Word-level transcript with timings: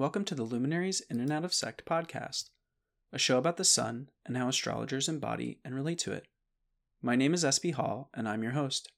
welcome 0.00 0.24
to 0.24 0.34
the 0.34 0.44
Luminaries 0.44 1.02
In 1.10 1.20
and 1.20 1.30
Out 1.30 1.44
of 1.44 1.52
Sect 1.52 1.84
podcast, 1.84 2.48
a 3.12 3.18
show 3.18 3.36
about 3.36 3.58
the 3.58 3.66
sun 3.66 4.08
and 4.24 4.34
how 4.34 4.48
astrologers 4.48 5.10
embody 5.10 5.58
and 5.62 5.74
relate 5.74 5.98
to 5.98 6.12
it. 6.12 6.26
My 7.02 7.16
name 7.16 7.34
is 7.34 7.44
SP 7.44 7.76
Hall, 7.76 8.08
and 8.14 8.26
I'm 8.26 8.42
your 8.42 8.52
host. 8.52 8.90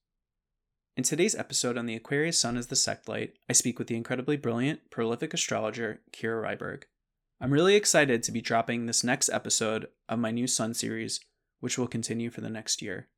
In 0.97 1.03
today's 1.03 1.35
episode 1.35 1.77
on 1.77 1.87
the 1.87 1.97
Aquarius 1.97 2.39
Sun 2.39 2.57
as 2.57 2.69
the 2.69 2.77
Sect 2.77 3.09
Light, 3.09 3.33
I 3.51 3.53
speak 3.53 3.81
with 3.81 3.89
the 3.89 3.97
incredibly 3.97 4.37
brilliant, 4.37 4.93
prolific 4.93 5.35
astrologer 5.35 6.03
Kira 6.13 6.41
Ryberg. 6.41 6.85
I'm 7.41 7.53
really 7.53 7.75
excited 7.75 8.23
to 8.23 8.31
be 8.31 8.41
dropping 8.41 8.87
this 8.87 9.03
next 9.03 9.29
episode 9.31 9.89
of 10.09 10.21
my 10.21 10.31
new 10.31 10.47
Sun 10.47 10.75
series, 10.75 11.19
which 11.59 11.77
will 11.77 11.89
continue 11.89 12.31
for 12.31 12.43
the 12.43 12.49
next 12.49 12.81
year. 12.81 13.09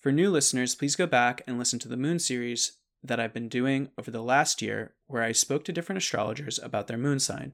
For 0.00 0.12
new 0.12 0.28
listeners, 0.28 0.74
please 0.74 0.96
go 0.96 1.06
back 1.06 1.40
and 1.46 1.58
listen 1.58 1.78
to 1.78 1.88
the 1.88 1.96
Moon 1.96 2.18
series 2.18 2.72
that 3.02 3.20
I've 3.20 3.32
been 3.32 3.48
doing 3.48 3.90
over 3.98 4.10
the 4.10 4.22
last 4.22 4.60
year 4.60 4.94
where 5.06 5.22
I 5.22 5.32
spoke 5.32 5.64
to 5.64 5.72
different 5.72 5.98
astrologers 5.98 6.58
about 6.62 6.86
their 6.86 6.98
moon 6.98 7.18
sign. 7.18 7.52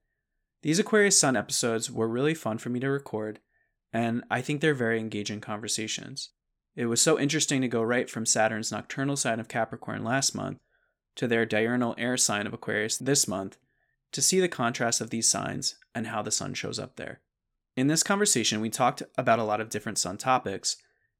These 0.63 0.79
Aquarius 0.79 1.19
Sun 1.19 1.37
episodes 1.37 1.91
were 1.91 2.09
really 2.09 2.35
fun 2.35 2.59
for 2.59 2.71
me 2.71 2.81
to 2.81 2.89
record, 2.91 3.41
and 3.93 4.25
I 4.31 4.41
think 4.41 4.61
they're 4.61 4.75
very 4.75 4.99
engaging 4.99 5.41
conversations. 5.41 6.31
It 6.75 6.87
was 6.87 7.01
so 7.01 7.19
interesting 7.19 7.63
to 7.63 7.69
go 7.69 7.83
right 7.83 8.11
from 8.11 8.27
Saturn's 8.27 8.73
nocturnal 8.73 9.17
sign 9.17 9.41
of 9.41 9.49
Capricorn 9.49 10.05
last 10.05 10.35
month 10.35 10.59
to 11.17 11.27
their 11.27 11.47
diurnal 11.47 11.95
air 11.97 12.17
sign 12.17 12.47
of 12.47 12.53
Aquarius 12.53 12.99
this 12.99 13.27
month 13.27 13.57
to 14.13 14.23
see 14.23 14.41
the 14.41 14.49
contrast 14.49 15.01
of 15.01 15.11
these 15.11 15.29
signs 15.29 15.77
and 15.95 16.09
how 16.09 16.23
the 16.23 16.31
sun 16.31 16.55
shows 16.55 16.79
up 16.79 16.97
there. 16.97 17.21
In 17.77 17.87
this 17.87 18.03
conversation, 18.03 18.61
we 18.61 18.71
talked 18.71 19.03
about 19.17 19.39
a 19.39 19.45
lot 19.45 19.61
of 19.61 19.71
different 19.71 19.99
sun 19.99 20.17
topics, 20.17 20.77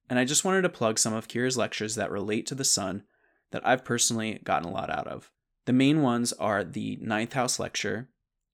and 0.09 0.19
I 0.19 0.25
just 0.25 0.45
wanted 0.45 0.63
to 0.63 0.69
plug 0.69 0.99
some 0.99 1.13
of 1.13 1.29
Kira's 1.29 1.57
lectures 1.57 1.95
that 1.95 2.11
relate 2.11 2.47
to 2.47 2.55
the 2.55 2.65
sun 2.65 3.05
that 3.53 3.67
I've 3.67 3.85
personally 3.85 4.41
gotten 4.45 4.69
a 4.69 4.73
lot 4.73 4.91
out 4.91 5.07
of. 5.07 5.31
The 5.67 5.73
main 5.73 6.03
ones 6.03 6.33
are 6.35 6.63
the 6.65 6.99
ninth 7.01 7.33
house 7.33 7.59
lecture, 7.59 8.09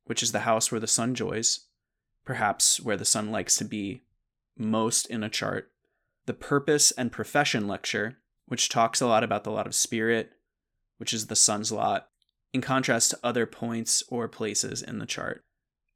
which 0.05 0.23
is 0.23 0.33
the 0.33 0.41
house 0.41 0.71
where 0.71 0.81
the 0.81 0.87
sun 0.87 1.15
joys, 1.15 1.67
perhaps 2.25 2.81
where 2.81 2.97
the 2.97 3.05
sun 3.05 3.31
likes 3.31 3.57
to 3.57 3.65
be 3.65 4.03
most 4.57 5.07
in 5.07 5.23
a 5.23 5.29
chart. 5.29 5.71
The 6.27 6.35
purpose 6.35 6.91
and 6.93 7.11
profession 7.11 7.67
lecture, 7.67 8.19
which 8.47 8.69
talks 8.69 9.01
a 9.01 9.07
lot 9.07 9.25
about 9.25 9.45
the 9.45 9.51
lot 9.51 9.67
of 9.67 9.75
spirit, 9.75 10.33
which 10.99 11.13
is 11.13 11.27
the 11.27 11.37
sun's 11.37 11.73
lot, 11.73 12.09
in 12.53 12.61
contrast 12.61 13.11
to 13.11 13.19
other 13.23 13.47
points 13.47 14.03
or 14.09 14.29
places 14.29 14.83
in 14.83 14.99
the 14.99 15.07
chart, 15.07 15.45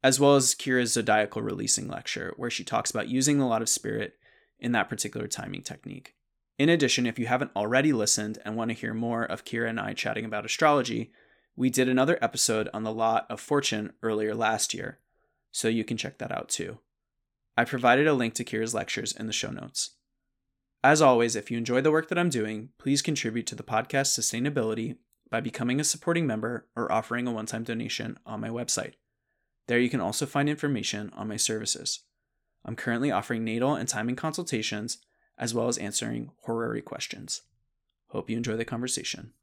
as 0.03 0.19
well 0.19 0.35
as 0.35 0.55
Kira's 0.55 0.93
zodiacal 0.93 1.41
releasing 1.41 1.87
lecture, 1.87 2.33
where 2.35 2.49
she 2.49 2.63
talks 2.63 2.91
about 2.91 3.07
using 3.07 3.37
the 3.37 3.45
lot 3.45 3.61
of 3.61 3.69
spirit 3.69 4.15
in 4.59 4.71
that 4.73 4.89
particular 4.89 5.27
timing 5.27 5.61
technique. 5.61 6.15
In 6.57 6.69
addition, 6.69 7.05
if 7.05 7.19
you 7.19 7.27
haven't 7.27 7.51
already 7.55 7.93
listened 7.93 8.39
and 8.43 8.55
want 8.55 8.69
to 8.69 8.75
hear 8.75 8.93
more 8.93 9.23
of 9.23 9.45
Kira 9.45 9.69
and 9.69 9.79
I 9.79 9.93
chatting 9.93 10.25
about 10.25 10.45
astrology, 10.45 11.11
we 11.55 11.69
did 11.69 11.87
another 11.87 12.17
episode 12.21 12.67
on 12.73 12.83
the 12.83 12.93
Lot 12.93 13.27
of 13.29 13.39
Fortune 13.39 13.93
earlier 14.01 14.33
last 14.33 14.73
year, 14.73 14.99
so 15.51 15.67
you 15.67 15.83
can 15.83 15.97
check 15.97 16.17
that 16.17 16.31
out 16.31 16.49
too. 16.49 16.79
I 17.55 17.63
provided 17.63 18.07
a 18.07 18.13
link 18.13 18.33
to 18.35 18.43
Kira's 18.43 18.73
lectures 18.73 19.11
in 19.11 19.27
the 19.27 19.33
show 19.33 19.51
notes. 19.51 19.91
As 20.83 21.01
always, 21.01 21.35
if 21.35 21.51
you 21.51 21.57
enjoy 21.57 21.81
the 21.81 21.91
work 21.91 22.09
that 22.09 22.17
I'm 22.17 22.29
doing, 22.29 22.69
please 22.77 23.01
contribute 23.01 23.45
to 23.47 23.55
the 23.55 23.63
podcast 23.63 24.17
sustainability 24.17 24.97
by 25.29 25.41
becoming 25.41 25.79
a 25.79 25.83
supporting 25.83 26.25
member 26.25 26.67
or 26.75 26.91
offering 26.91 27.27
a 27.27 27.31
one 27.31 27.45
time 27.45 27.63
donation 27.63 28.17
on 28.25 28.39
my 28.39 28.49
website. 28.49 28.93
There 29.67 29.79
you 29.79 29.89
can 29.89 30.01
also 30.01 30.25
find 30.25 30.47
information 30.47 31.11
on 31.15 31.27
my 31.27 31.37
services. 31.37 32.03
I'm 32.63 32.75
currently 32.75 33.11
offering 33.11 33.43
natal 33.43 33.75
and 33.75 33.87
timing 33.87 34.15
consultations 34.15 34.99
as 35.37 35.53
well 35.53 35.67
as 35.67 35.77
answering 35.77 36.31
horary 36.43 36.81
questions. 36.81 37.41
Hope 38.09 38.29
you 38.29 38.37
enjoy 38.37 38.55
the 38.55 38.65
conversation. 38.65 39.33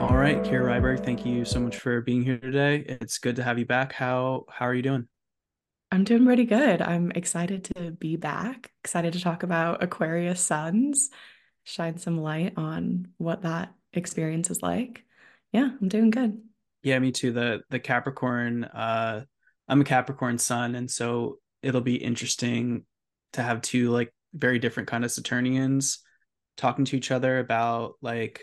All 0.00 0.16
right, 0.16 0.42
Kira 0.42 0.64
Ryberg, 0.64 1.04
thank 1.04 1.26
you 1.26 1.44
so 1.44 1.60
much 1.60 1.76
for 1.76 2.00
being 2.00 2.22
here 2.22 2.38
today. 2.38 2.84
It's 2.86 3.18
good 3.18 3.36
to 3.36 3.42
have 3.42 3.58
you 3.58 3.66
back. 3.66 3.92
How 3.92 4.46
how 4.48 4.66
are 4.66 4.74
you 4.74 4.82
doing? 4.82 5.08
I'm 5.92 6.04
doing 6.04 6.24
pretty 6.24 6.44
good. 6.44 6.80
I'm 6.80 7.10
excited 7.10 7.64
to 7.76 7.90
be 7.90 8.16
back. 8.16 8.70
Excited 8.82 9.12
to 9.14 9.20
talk 9.20 9.42
about 9.42 9.82
Aquarius 9.82 10.40
suns, 10.40 11.10
shine 11.64 11.98
some 11.98 12.18
light 12.18 12.54
on 12.56 13.08
what 13.18 13.42
that 13.42 13.74
experience 13.92 14.50
is 14.50 14.62
like. 14.62 15.04
Yeah, 15.52 15.68
I'm 15.80 15.88
doing 15.88 16.10
good. 16.10 16.40
Yeah, 16.82 16.98
me 16.98 17.12
too. 17.12 17.32
The 17.32 17.62
the 17.68 17.80
Capricorn 17.80 18.64
uh 18.64 19.24
I'm 19.70 19.80
a 19.80 19.84
Capricorn 19.84 20.36
sun, 20.38 20.74
and 20.74 20.90
so 20.90 21.38
it'll 21.62 21.80
be 21.80 21.94
interesting 21.94 22.84
to 23.34 23.42
have 23.42 23.62
two 23.62 23.90
like 23.90 24.12
very 24.34 24.58
different 24.58 24.88
kind 24.88 25.04
of 25.04 25.12
Saturnians 25.12 26.00
talking 26.56 26.84
to 26.86 26.96
each 26.96 27.12
other 27.12 27.38
about 27.38 27.94
like 28.02 28.42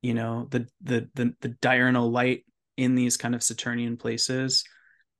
you 0.00 0.14
know 0.14 0.48
the 0.50 0.66
the 0.82 1.08
the, 1.14 1.34
the 1.42 1.48
diurnal 1.60 2.10
light 2.10 2.44
in 2.78 2.94
these 2.94 3.18
kind 3.18 3.34
of 3.34 3.42
Saturnian 3.42 3.98
places. 3.98 4.64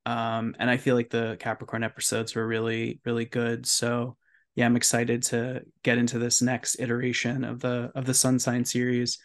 Um, 0.07 0.57
and 0.59 0.71
I 0.71 0.79
feel 0.79 0.95
like 0.95 1.11
the 1.11 1.37
Capricorn 1.39 1.85
episodes 1.85 2.35
were 2.35 2.47
really 2.47 3.01
really 3.05 3.27
good. 3.27 3.67
So 3.67 4.17
yeah, 4.55 4.65
I'm 4.65 4.77
excited 4.77 5.23
to 5.25 5.63
get 5.83 5.99
into 5.99 6.19
this 6.19 6.41
next 6.41 6.81
iteration 6.81 7.45
of 7.45 7.61
the 7.61 7.93
of 7.95 8.07
the 8.07 8.15
sun 8.15 8.39
sign 8.39 8.65
series. 8.65 9.19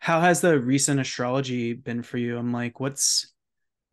How 0.00 0.20
has 0.20 0.40
the 0.40 0.58
recent 0.58 0.98
astrology 0.98 1.72
been 1.72 2.02
for 2.02 2.18
you? 2.18 2.36
I'm 2.36 2.52
like, 2.52 2.80
what's 2.80 3.32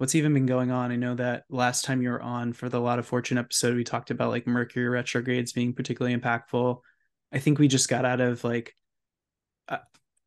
what's 0.02 0.16
even 0.16 0.34
been 0.34 0.48
going 0.48 0.72
on? 0.72 0.92
I 0.92 0.96
know 0.96 1.14
that 1.14 1.44
last 1.48 1.86
time 1.86 2.02
you 2.02 2.10
were 2.10 2.24
on 2.24 2.54
for 2.54 2.70
the 2.70 2.80
Lot 2.80 2.98
of 2.98 3.06
Fortune 3.06 3.38
episode, 3.38 3.76
we 3.76 3.84
talked 3.84 4.10
about 4.10 4.32
like 4.32 4.48
Mercury 4.48 4.90
retrogrades 4.90 5.54
being 5.54 5.74
particularly 5.74 6.18
impactful. 6.18 6.80
I 7.32 7.38
think 7.38 7.60
we 7.60 7.68
just 7.68 7.88
got 7.88 8.04
out 8.04 8.20
of 8.20 8.44
like, 8.44 8.76
uh, 9.70 9.78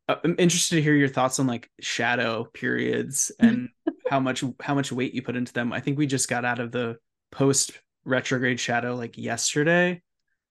uh 0.07 0.15
I'm 0.23 0.37
interested 0.39 0.77
to 0.77 0.81
hear 0.81 0.93
your 0.93 1.09
thoughts 1.09 1.39
on 1.39 1.47
like 1.47 1.69
shadow 1.81 2.45
periods 2.45 3.33
and 3.41 3.67
how 4.09 4.21
much 4.21 4.45
how 4.61 4.75
much 4.75 4.93
weight 4.93 5.13
you 5.13 5.21
put 5.21 5.35
into 5.35 5.51
them. 5.51 5.73
I 5.73 5.81
think 5.81 5.97
we 5.97 6.07
just 6.07 6.29
got 6.29 6.45
out 6.45 6.59
of 6.59 6.71
the 6.71 6.95
post 7.33 7.73
retrograde 8.05 8.61
shadow 8.61 8.95
like 8.95 9.17
yesterday. 9.17 10.01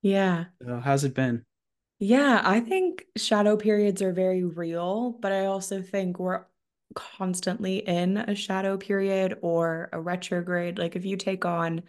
Yeah. 0.02 0.44
So 0.62 0.80
how's 0.80 1.04
it 1.04 1.14
been? 1.14 1.46
Yeah, 1.98 2.42
I 2.44 2.60
think 2.60 3.06
shadow 3.16 3.56
periods 3.56 4.02
are 4.02 4.12
very 4.12 4.44
real, 4.44 5.12
but 5.12 5.32
I 5.32 5.46
also 5.46 5.80
think 5.80 6.18
we're 6.18 6.44
constantly 6.94 7.78
in 7.78 8.16
a 8.16 8.34
shadow 8.34 8.77
period 8.77 9.38
or 9.43 9.88
a 9.93 10.00
retrograde. 10.00 10.78
Like 10.78 10.97
if 10.97 11.05
you 11.05 11.16
take 11.16 11.44
on 11.44 11.82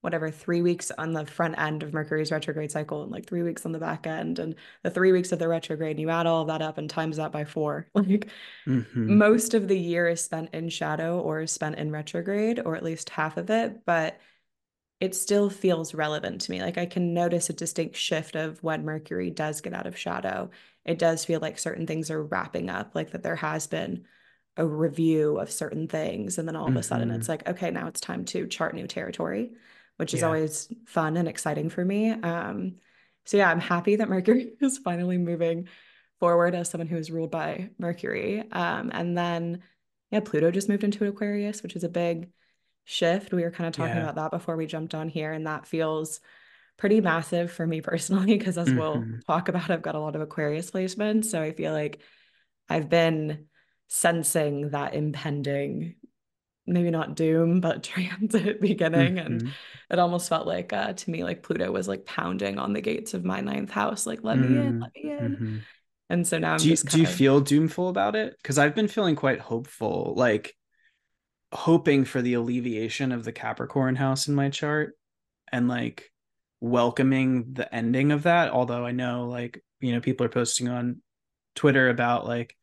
whatever 0.00 0.30
three 0.30 0.62
weeks 0.62 0.92
on 0.96 1.12
the 1.12 1.26
front 1.26 1.58
end 1.58 1.82
of 1.82 1.92
Mercury's 1.92 2.30
retrograde 2.30 2.70
cycle 2.70 3.02
and 3.02 3.10
like 3.10 3.26
three 3.26 3.42
weeks 3.42 3.66
on 3.66 3.72
the 3.72 3.78
back 3.78 4.06
end, 4.06 4.38
and 4.38 4.54
the 4.84 4.90
three 4.90 5.10
weeks 5.10 5.32
of 5.32 5.38
the 5.38 5.48
retrograde, 5.48 5.92
and 5.92 6.00
you 6.00 6.08
add 6.08 6.26
all 6.26 6.42
of 6.42 6.48
that 6.48 6.62
up 6.62 6.78
and 6.78 6.88
times 6.88 7.16
that 7.16 7.32
by 7.32 7.44
four. 7.44 7.88
Like 7.94 8.28
mm-hmm. 8.66 9.18
most 9.18 9.54
of 9.54 9.66
the 9.66 9.78
year 9.78 10.08
is 10.08 10.24
spent 10.24 10.54
in 10.54 10.68
shadow 10.68 11.20
or 11.20 11.40
is 11.40 11.50
spent 11.52 11.76
in 11.76 11.90
retrograde, 11.90 12.60
or 12.64 12.76
at 12.76 12.84
least 12.84 13.10
half 13.10 13.36
of 13.36 13.50
it. 13.50 13.84
But 13.84 14.20
it 15.00 15.14
still 15.14 15.50
feels 15.50 15.94
relevant 15.94 16.42
to 16.42 16.50
me. 16.50 16.60
Like 16.60 16.78
I 16.78 16.86
can 16.86 17.14
notice 17.14 17.50
a 17.50 17.52
distinct 17.52 17.96
shift 17.96 18.36
of 18.36 18.62
when 18.62 18.84
Mercury 18.84 19.30
does 19.30 19.60
get 19.60 19.72
out 19.72 19.86
of 19.86 19.98
shadow. 19.98 20.50
It 20.84 20.98
does 20.98 21.24
feel 21.24 21.40
like 21.40 21.58
certain 21.58 21.86
things 21.86 22.10
are 22.10 22.22
wrapping 22.22 22.70
up, 22.70 22.94
like 22.94 23.10
that 23.12 23.22
there 23.22 23.36
has 23.36 23.66
been 23.66 24.06
a 24.58 24.66
review 24.66 25.38
of 25.38 25.50
certain 25.50 25.86
things 25.86 26.36
and 26.36 26.46
then 26.46 26.56
all 26.56 26.68
of 26.68 26.76
a 26.76 26.82
sudden 26.82 27.10
it's 27.10 27.28
mm-hmm. 27.28 27.32
like 27.32 27.48
okay 27.48 27.70
now 27.70 27.86
it's 27.86 28.00
time 28.00 28.24
to 28.24 28.46
chart 28.48 28.74
new 28.74 28.88
territory 28.88 29.52
which 29.96 30.12
is 30.12 30.20
yeah. 30.20 30.26
always 30.26 30.70
fun 30.84 31.16
and 31.16 31.28
exciting 31.28 31.70
for 31.70 31.84
me 31.84 32.10
um 32.10 32.74
so 33.24 33.36
yeah 33.36 33.48
i'm 33.48 33.60
happy 33.60 33.96
that 33.96 34.08
mercury 34.10 34.52
is 34.60 34.76
finally 34.76 35.16
moving 35.16 35.68
forward 36.18 36.56
as 36.56 36.68
someone 36.68 36.88
who 36.88 36.96
is 36.96 37.10
ruled 37.10 37.30
by 37.30 37.70
mercury 37.78 38.40
um 38.50 38.90
and 38.92 39.16
then 39.16 39.62
yeah 40.10 40.20
pluto 40.20 40.50
just 40.50 40.68
moved 40.68 40.84
into 40.84 41.06
aquarius 41.06 41.62
which 41.62 41.76
is 41.76 41.84
a 41.84 41.88
big 41.88 42.28
shift 42.84 43.32
we 43.32 43.42
were 43.42 43.50
kind 43.52 43.68
of 43.68 43.74
talking 43.74 43.94
yeah. 43.94 44.02
about 44.02 44.16
that 44.16 44.30
before 44.32 44.56
we 44.56 44.66
jumped 44.66 44.94
on 44.94 45.08
here 45.08 45.32
and 45.32 45.46
that 45.46 45.66
feels 45.66 46.20
pretty 46.78 47.00
massive 47.00 47.52
for 47.52 47.64
me 47.64 47.80
personally 47.82 48.36
because 48.36 48.58
as 48.58 48.68
mm-hmm. 48.68 48.78
we'll 48.78 49.04
talk 49.24 49.48
about 49.48 49.70
i've 49.70 49.82
got 49.82 49.94
a 49.94 50.00
lot 50.00 50.16
of 50.16 50.20
aquarius 50.20 50.70
placements 50.72 51.26
so 51.26 51.40
i 51.40 51.52
feel 51.52 51.72
like 51.72 52.00
i've 52.68 52.88
been 52.88 53.46
sensing 53.88 54.70
that 54.70 54.94
impending 54.94 55.94
maybe 56.66 56.90
not 56.90 57.16
doom 57.16 57.60
but 57.60 57.82
transit 57.82 58.60
beginning 58.60 59.14
mm-hmm. 59.14 59.26
and 59.26 59.52
it 59.90 59.98
almost 59.98 60.28
felt 60.28 60.46
like 60.46 60.72
uh, 60.72 60.92
to 60.92 61.10
me 61.10 61.24
like 61.24 61.42
pluto 61.42 61.70
was 61.70 61.88
like 61.88 62.04
pounding 62.04 62.58
on 62.58 62.72
the 62.72 62.80
gates 62.80 63.14
of 63.14 63.24
my 63.24 63.40
ninth 63.40 63.70
house 63.70 64.06
like 64.06 64.22
let 64.22 64.36
mm-hmm. 64.36 64.54
me 64.54 64.66
in 64.66 64.80
let 64.80 64.90
me 64.94 65.10
in 65.10 65.18
mm-hmm. 65.18 65.56
and 66.10 66.26
so 66.26 66.38
now 66.38 66.52
I'm 66.52 66.58
do 66.58 66.68
you, 66.68 66.76
do 66.76 66.98
you 66.98 67.06
of... 67.06 67.12
feel 67.12 67.40
doomful 67.40 67.88
about 67.88 68.14
it 68.14 68.36
because 68.42 68.58
i've 68.58 68.74
been 68.74 68.88
feeling 68.88 69.16
quite 69.16 69.40
hopeful 69.40 70.12
like 70.16 70.54
hoping 71.52 72.04
for 72.04 72.20
the 72.20 72.34
alleviation 72.34 73.10
of 73.10 73.24
the 73.24 73.32
capricorn 73.32 73.96
house 73.96 74.28
in 74.28 74.34
my 74.34 74.50
chart 74.50 74.94
and 75.50 75.66
like 75.66 76.12
welcoming 76.60 77.54
the 77.54 77.74
ending 77.74 78.12
of 78.12 78.24
that 78.24 78.50
although 78.50 78.84
i 78.84 78.92
know 78.92 79.26
like 79.26 79.64
you 79.80 79.92
know 79.92 80.00
people 80.00 80.26
are 80.26 80.30
posting 80.30 80.68
on 80.68 81.00
twitter 81.54 81.88
about 81.88 82.26
like 82.26 82.54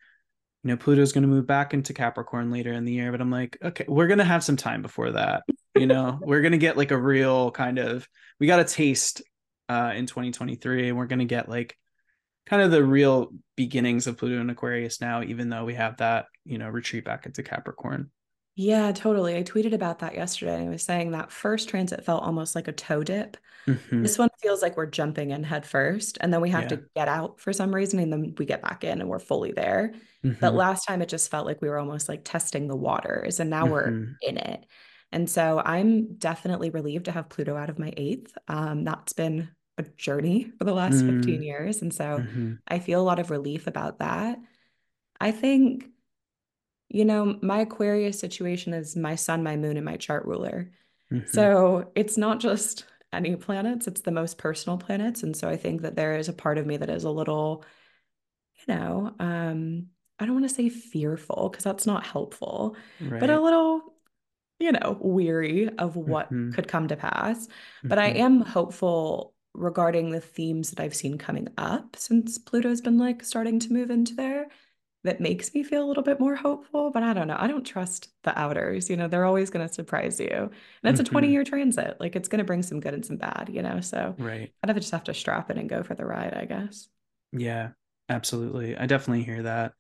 you 0.66 0.72
know 0.72 0.78
pluto's 0.78 1.14
going 1.14 1.22
to 1.22 1.28
move 1.28 1.46
back 1.46 1.74
into 1.74 1.94
capricorn 1.94 2.50
later 2.50 2.74
in 2.74 2.84
the 2.84 2.92
year 2.92 3.12
but 3.12 3.22
i'm 3.22 3.30
like 3.30 3.58
okay 3.64 3.86
we're 3.88 4.08
going 4.08 4.18
to 4.18 4.26
have 4.26 4.44
some 4.44 4.58
time 4.58 4.82
before 4.82 5.12
that 5.12 5.44
you 5.76 5.86
know 5.86 6.20
we're 6.24 6.42
going 6.42 6.52
to 6.52 6.58
get 6.58 6.76
like 6.76 6.92
a 6.92 6.98
real 6.98 7.52
kind 7.52 7.78
of 7.78 8.08
we 8.40 8.48
got 8.48 8.60
a 8.60 8.66
taste 8.66 9.22
uh 9.70 9.94
in 9.96 10.08
2023 10.08 10.90
and 10.90 10.98
we're 10.98 11.06
going 11.06 11.20
to 11.20 11.26
get 11.26 11.48
like 11.48 11.78
kind 12.46 12.62
of 12.62 12.72
the 12.72 12.84
real 12.84 13.32
beginnings 13.56 14.08
of 14.08 14.18
Pluto 14.18 14.40
and 14.40 14.52
Aquarius 14.52 15.02
now, 15.02 15.24
even 15.24 15.50
though 15.50 15.66
we 15.66 15.74
have 15.76 15.98
that, 15.98 16.26
you 16.44 16.58
know, 16.58 16.70
retreat 16.70 17.06
back 17.06 17.26
into 17.26 17.44
Capricorn. 17.44 18.12
Yeah, 18.58 18.92
totally. 18.94 19.36
I 19.36 19.44
tweeted 19.44 19.74
about 19.74 20.00
that 20.00 20.16
yesterday. 20.16 20.66
I 20.66 20.70
was 20.70 20.84
saying 20.84 21.12
that 21.12 21.32
first 21.32 21.68
transit 21.68 22.06
felt 22.06 22.24
almost 22.24 22.56
like 22.56 22.70
a 22.70 22.72
toe 22.72 23.04
dip. 23.04 23.36
Mhm. 23.68 24.04
This 24.04 24.18
one 24.18 24.30
feels 24.42 24.62
like 24.62 24.78
we're 24.78 24.86
jumping 24.88 25.32
in 25.32 25.44
head 25.44 25.66
first, 25.66 26.18
and 26.22 26.34
then 26.34 26.42
we 26.42 26.50
have 26.52 26.68
Yeah. 26.68 26.70
to 26.70 26.84
get 26.96 27.08
out 27.10 27.40
for 27.40 27.54
some 27.54 27.76
reason, 27.76 28.00
and 28.00 28.14
then 28.14 28.36
we 28.38 28.46
get 28.46 28.62
back 28.62 28.84
in 28.84 29.02
and 29.02 29.10
we're 29.10 29.20
fully 29.20 29.52
there. 29.54 29.94
But 30.42 30.54
Mhm. 30.54 30.56
last 30.56 30.86
time 30.86 31.02
it 31.02 31.10
just 31.10 31.32
felt 31.32 31.46
like 31.48 31.62
we 31.62 31.70
were 31.70 31.80
almost 31.80 32.10
like 32.10 32.24
testing 32.26 32.68
the 32.68 32.78
waters, 32.78 33.40
and 33.42 33.50
now 33.50 33.68
we're 33.68 34.00
Mhm. 34.00 34.20
in 34.22 34.38
it. 34.38 34.66
And 35.12 35.30
so 35.30 35.62
I'm 35.66 36.16
definitely 36.18 36.70
relieved 36.70 37.06
to 37.06 37.12
have 37.12 37.30
Pluto 37.30 37.56
out 37.58 37.70
of 37.70 37.80
my 37.80 37.94
eighth. 37.98 38.38
Um, 38.50 38.84
that's 38.86 39.14
been 39.14 39.50
a 39.78 39.84
journey 39.84 40.52
for 40.58 40.66
the 40.66 40.74
last 40.74 41.06
15 41.06 41.42
Mm. 41.42 41.44
years. 41.44 41.82
And 41.82 41.94
so 41.94 42.24
Mhm. 42.24 42.60
I 42.68 42.80
feel 42.80 43.02
a 43.02 43.04
lot 43.04 43.20
of 43.20 43.32
relief 43.32 43.68
about 43.68 44.00
that. 44.00 44.40
I 45.22 45.32
think, 45.32 45.90
you 46.90 47.06
know, 47.06 47.40
my 47.42 47.60
Aquarius 47.62 48.20
situation 48.20 48.74
is 48.74 48.96
my 48.96 49.16
sun, 49.16 49.44
my 49.44 49.58
moon, 49.58 49.78
and 49.78 49.86
my 49.86 49.98
chart 49.98 50.26
ruler. 50.26 50.72
Mhm. 51.12 51.26
So 51.26 51.92
it's 51.96 52.18
not 52.18 52.40
just 52.40 52.86
any 53.14 53.36
planets, 53.36 53.88
it's 53.88 54.02
the 54.02 54.12
most 54.12 54.38
personal 54.38 54.78
planets. 54.78 55.24
And 55.24 55.36
so 55.38 55.50
I 55.50 55.58
think 55.58 55.82
that 55.84 55.96
there 55.96 56.18
is 56.18 56.30
a 56.30 56.34
part 56.34 56.58
of 56.58 56.66
me 56.68 56.78
that 56.78 56.90
is 56.90 57.04
a 57.06 57.12
little, 57.12 57.64
you 58.68 58.74
know, 58.76 59.16
um, 59.20 59.88
I 60.20 60.26
don't 60.26 60.36
want 60.36 60.48
to 60.50 60.56
say 60.56 60.70
fearful 60.70 61.50
because 61.50 61.64
that's 61.64 61.86
not 61.86 62.06
helpful, 62.06 62.76
but 63.20 63.30
a 63.30 63.42
little, 63.42 63.96
you 64.60 64.72
know, 64.72 64.98
weary 65.02 65.70
of 65.78 65.96
what 65.96 66.32
Mhm. 66.32 66.52
could 66.52 66.68
come 66.68 66.88
to 66.90 66.96
pass. 66.98 67.48
But 67.90 68.00
I 68.00 68.10
Mhm. 68.10 68.18
am 68.18 68.42
hopeful 68.42 69.36
regarding 69.54 70.12
the 70.12 70.22
themes 70.22 70.72
that 70.72 70.82
I've 70.82 70.96
seen 70.96 71.18
coming 71.18 71.50
up 71.58 71.96
since 71.98 72.38
Pluto's 72.38 72.82
been 72.82 72.98
like 72.98 73.24
starting 73.24 73.60
to 73.62 73.74
move 73.74 73.92
into 73.92 74.16
there. 74.16 74.48
That 75.06 75.22
makes 75.22 75.54
me 75.54 75.64
feel 75.64 75.84
a 75.86 75.88
little 75.88 76.04
bit 76.04 76.20
more 76.20 76.36
hopeful, 76.36 76.92
but 76.92 77.04
I 77.04 77.14
don't 77.14 77.28
know. 77.28 77.38
I 77.40 77.48
don't 77.48 77.64
trust 77.66 78.10
the 78.24 78.38
outers. 78.40 78.90
You 78.90 78.98
know, 78.98 79.08
they're 79.08 79.26
always 79.26 79.50
going 79.52 79.68
to 79.68 79.74
surprise 79.74 80.20
you. 80.20 80.30
And 80.30 80.52
it's 80.84 81.00
a 81.00 81.04
Mhm. 81.04 81.08
20 81.10 81.32
year 81.32 81.44
transit. 81.46 81.98
Like 82.00 82.16
it's 82.16 82.28
going 82.28 82.40
to 82.40 82.46
bring 82.46 82.64
some 82.64 82.80
good 82.82 82.94
and 82.96 83.06
some 83.06 83.18
bad, 83.18 83.50
you 83.54 83.62
know? 83.62 83.82
So 83.82 84.18
Right. 84.18 84.54
I'd 84.64 84.70
have 84.70 84.76
to 84.76 84.82
just 84.82 84.92
have 84.92 85.04
to 85.06 85.14
strap 85.14 85.52
it 85.52 85.58
and 85.58 85.70
go 85.70 85.84
for 85.84 85.96
the 85.96 86.06
ride, 86.06 86.34
I 86.34 86.46
guess. 86.46 86.90
Yeah, 87.32 87.72
absolutely. 88.10 88.78
I 88.78 88.86
definitely 88.86 89.24
hear 89.24 89.44
that. 89.44 89.74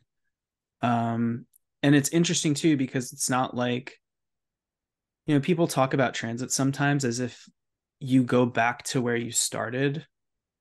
Um, 0.82 1.48
and 1.84 1.96
it's 1.96 2.10
interesting 2.10 2.54
too 2.56 2.78
because 2.78 3.14
it's 3.14 3.30
not 3.30 3.56
like, 3.56 4.00
you 5.28 5.36
know, 5.36 5.42
people 5.42 5.68
talk 5.68 5.94
about 5.94 6.14
transit 6.14 6.52
sometimes 6.52 7.04
as 7.04 7.20
if 7.20 7.48
you 8.00 8.24
go 8.24 8.46
back 8.46 8.84
to 8.84 9.02
where 9.02 9.16
you 9.16 9.32
started. 9.32 10.06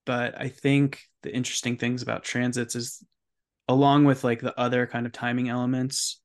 But 0.06 0.40
I 0.40 0.48
think 0.48 1.00
the 1.22 1.34
interesting 1.34 1.76
things 1.76 2.02
about 2.02 2.24
transits 2.24 2.76
is 2.76 3.02
along 3.68 4.04
with 4.04 4.24
like 4.24 4.40
the 4.40 4.58
other 4.58 4.86
kind 4.86 5.06
of 5.06 5.12
timing 5.12 5.48
elements 5.48 6.20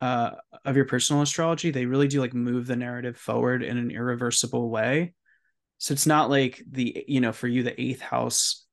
uh, 0.00 0.32
of 0.64 0.76
your 0.76 0.84
personal 0.84 1.22
astrology, 1.22 1.70
they 1.70 1.86
really 1.86 2.08
do 2.08 2.20
like 2.20 2.34
move 2.34 2.66
the 2.66 2.76
narrative 2.76 3.16
forward 3.16 3.62
in 3.62 3.78
an 3.78 3.90
irreversible 3.90 4.68
way. 4.68 5.14
So 5.78 5.92
it's 5.92 6.06
not 6.06 6.30
like 6.30 6.62
the, 6.70 7.04
you 7.08 7.20
know, 7.20 7.32
for 7.32 7.48
you, 7.48 7.62
the 7.62 7.80
eighth 7.80 8.00
house 8.00 8.66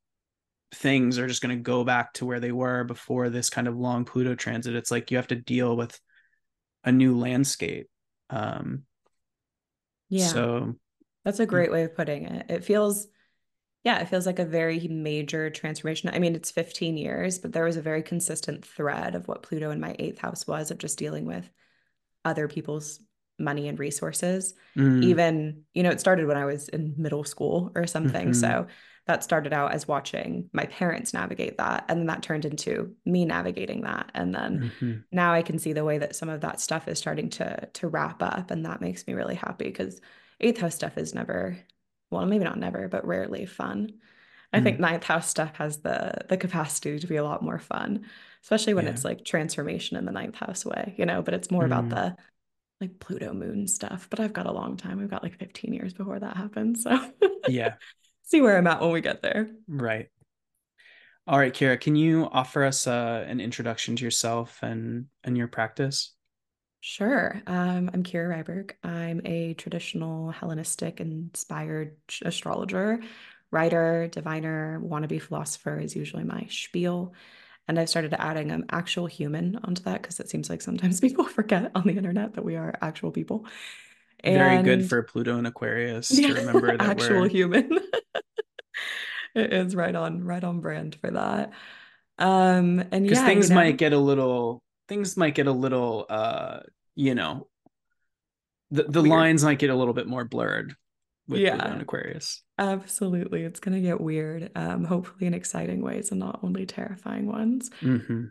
things 0.73 1.19
are 1.19 1.27
just 1.27 1.41
going 1.41 1.55
to 1.55 1.61
go 1.61 1.83
back 1.83 2.13
to 2.13 2.25
where 2.25 2.39
they 2.39 2.51
were 2.51 2.83
before 2.83 3.29
this 3.29 3.50
kind 3.50 3.67
of 3.67 3.77
long 3.77 4.06
Pluto 4.06 4.35
transit. 4.35 4.75
It's 4.75 4.91
like 4.91 5.11
you 5.11 5.17
have 5.17 5.27
to 5.27 5.35
deal 5.35 5.77
with 5.77 5.99
a 6.83 6.91
new 6.91 7.17
landscape. 7.17 7.89
Um, 8.29 8.83
Yeah. 10.09 10.27
so 10.27 10.75
That's 11.23 11.39
a 11.39 11.45
great 11.45 11.71
way 11.71 11.83
of 11.83 11.95
putting 11.95 12.25
it. 12.25 12.45
It 12.49 12.63
feels, 12.63 13.07
yeah, 13.83 14.00
it 14.00 14.07
feels 14.09 14.25
like 14.25 14.39
a 14.39 14.45
very 14.45 14.88
major 14.88 15.50
transformation. 15.50 16.09
I 16.13 16.19
mean, 16.19 16.35
it's 16.35 16.51
15 16.51 16.97
years, 16.97 17.39
but 17.39 17.51
there 17.53 17.65
was 17.65 17.77
a 17.77 17.81
very 17.81 18.01
consistent 18.03 18.65
thread 18.65 19.15
of 19.15 19.27
what 19.27 19.44
Pluto 19.44 19.71
in 19.71 19.80
my 19.80 19.95
eighth 20.00 20.19
house 20.19 20.47
was 20.47 20.71
of 20.71 20.77
just 20.77 20.97
dealing 20.97 21.25
with 21.25 21.50
other 22.25 22.47
people's 22.47 23.00
money 23.39 23.68
and 23.68 23.80
resources. 23.80 24.53
mm, 24.75 25.01
Even, 25.01 25.63
you 25.74 25.83
know, 25.83 25.89
it 25.89 26.00
started 26.00 26.27
when 26.27 26.38
I 26.38 26.45
was 26.45 26.69
in 26.69 26.94
middle 26.97 27.24
school 27.24 27.71
or 27.75 27.88
something. 27.88 28.30
Mhm. 28.30 28.35
So 28.35 28.68
that 29.07 29.24
started 29.24 29.51
out 29.51 29.74
as 29.74 29.88
watching 29.88 30.50
my 30.53 30.65
parents 30.68 31.13
navigate 31.13 31.57
that. 31.57 31.85
And 31.89 32.00
then 32.00 32.07
that 32.07 32.24
turned 32.24 32.45
into 32.45 32.95
me 33.06 33.25
navigating 33.25 33.81
that. 33.81 34.12
And 34.13 34.33
then 34.33 34.62
mhm, 34.62 35.03
now 35.12 35.33
I 35.33 35.41
can 35.41 35.59
see 35.59 35.74
the 35.74 35.83
way 35.83 35.97
that 35.97 36.15
some 36.15 36.30
of 36.30 36.41
that 36.41 36.62
stuff 36.62 36.88
is 36.88 37.00
starting 37.00 37.30
to 37.31 37.68
to 37.74 37.88
wrap 37.88 38.24
up. 38.24 38.50
And 38.51 38.65
that 38.65 38.81
makes 38.81 39.06
me 39.07 39.13
really 39.13 39.35
happy 39.35 39.65
because 39.65 40.00
eighth 40.39 40.59
house 40.62 40.75
stuff 40.75 40.97
is 40.97 41.13
never, 41.13 41.57
well, 42.13 42.25
maybe 42.25 42.44
not 42.44 42.57
never, 42.60 42.88
but 42.88 43.06
rarely 43.06 43.45
fun. 43.45 43.94
I 44.54 44.62
think 44.62 44.77
Mm. 44.77 44.81
ninth 44.81 45.04
house 45.04 45.27
stuff 45.30 45.56
has 45.57 45.80
the 45.81 46.13
the 46.30 46.38
capacity 46.38 47.00
to 47.00 47.07
be 47.07 47.15
a 47.18 47.24
lot 47.24 47.42
more 47.44 47.60
fun, 47.60 48.06
especially 48.44 48.75
when 48.75 48.86
Yeah. 48.86 48.92
it's 48.92 49.04
like 49.06 49.25
transformation 49.25 49.98
in 49.98 50.06
the 50.06 50.12
ninth 50.12 50.36
house 50.36 50.65
way, 50.65 50.95
you 50.98 51.06
know, 51.06 51.21
but 51.21 51.33
it's 51.33 51.51
more 51.51 51.65
about 51.65 51.86
Mm. 51.86 51.89
the 51.89 52.18
like 52.81 53.00
Pluto 53.00 53.33
moon 53.33 53.68
stuff. 53.68 54.07
But 54.10 54.19
I've 54.19 54.33
got 54.33 54.45
a 54.45 54.51
long 54.51 54.77
time. 54.77 55.00
I've 55.00 55.10
got 55.10 55.24
like 55.24 55.38
15 55.38 55.74
years 55.74 55.94
before 55.94 56.19
that 56.19 56.38
happens. 56.38 56.83
So 56.83 57.00
yeah, 57.48 57.75
see 58.24 58.42
where 58.42 58.57
I'm 58.57 58.68
at 58.68 58.81
when 58.81 58.92
we 58.92 59.01
get 59.01 59.21
there. 59.21 59.50
right. 59.68 60.09
All 61.25 61.38
right, 61.39 61.54
Kira, 61.54 61.80
can 61.80 61.95
you 61.95 62.27
offer 62.31 62.66
us 62.66 62.86
uh, 62.86 63.24
an 63.27 63.39
introduction 63.39 63.95
to 63.95 64.04
yourself 64.04 64.59
and 64.62 65.07
and 65.24 65.38
your 65.38 65.48
practice? 65.48 66.12
Sure. 66.85 67.41
Um, 67.47 67.89
I'm 67.94 68.03
Kira 68.03 68.44
Ryberg. 68.44 68.71
I'm 68.83 69.21
a 69.24 69.53
traditional 69.53 70.31
Hellenistic 70.31 71.00
inspired 71.00 71.95
astrologer, 72.25 73.00
writer, 73.51 74.09
diviner, 74.12 74.81
wannabe 74.83 75.21
philosopher 75.21 75.80
is 75.80 75.95
usually 75.95 76.25
my 76.25 76.45
spiel. 76.50 77.13
And 77.69 77.80
I've 77.80 77.88
started 77.88 78.13
adding 78.19 78.51
um, 78.51 78.65
actual 78.69 79.06
human 79.06 79.62
onto 79.63 79.81
that 79.83 80.01
because 80.01 80.19
it 80.19 80.30
seems 80.30 80.50
like 80.50 80.62
sometimes 80.62 81.00
people 81.00 81.24
forget 81.24 81.71
on 81.74 81.88
the 81.88 81.95
internet 81.95 82.33
that 82.33 82.44
we 82.44 82.57
are 82.57 82.75
actual 82.81 83.12
people. 83.12 83.45
Very 84.21 84.62
good 84.62 84.89
for 84.89 85.03
Pluto 85.03 85.38
and 85.38 85.47
Aquarius 85.47 86.12
yeah, 86.12 86.27
to 86.27 86.33
remember 86.41 86.75
that 86.75 86.81
actual 86.81 87.21
we're 87.21 87.30
human. 87.30 87.80
It 89.35 89.53
is 89.53 89.74
right 89.74 89.95
on, 89.95 90.25
right 90.25 90.44
on 90.44 90.59
brand 90.59 90.95
for 90.95 91.09
that. 91.12 91.53
Um, 92.19 92.83
and 92.91 93.03
because 93.03 93.19
yeah, 93.19 93.21
you 93.21 93.33
things 93.35 93.50
know, 93.50 93.56
might 93.56 93.77
get 93.77 93.94
a 93.94 93.97
little 93.97 94.62
things 94.94 95.18
might 95.18 95.35
get 95.35 95.47
a 95.47 95.52
little 95.52 96.06
uh 96.09 96.59
you 96.95 97.16
know 97.16 97.47
the 98.71 98.83
the 98.83 99.02
weird. 99.02 99.12
lines 99.12 99.44
might 99.44 99.59
get 99.59 99.69
a 99.69 99.76
little 99.76 99.94
bit 99.94 100.07
more 100.07 100.26
blurred 100.26 100.76
with 101.28 101.40
Yeah. 101.40 101.80
Aquarius. 101.80 102.42
Absolutely. 102.57 103.44
It's 103.44 103.59
gonna 103.59 103.80
get 103.81 104.02
weird. 104.02 104.52
Um, 104.56 104.83
hopefully 104.83 105.26
in 105.28 105.33
exciting 105.33 105.81
ways 105.81 106.12
and 106.12 106.19
not 106.19 106.40
only 106.44 106.66
terrifying 106.66 107.28
ones. 107.28 107.69
hmm 107.80 108.26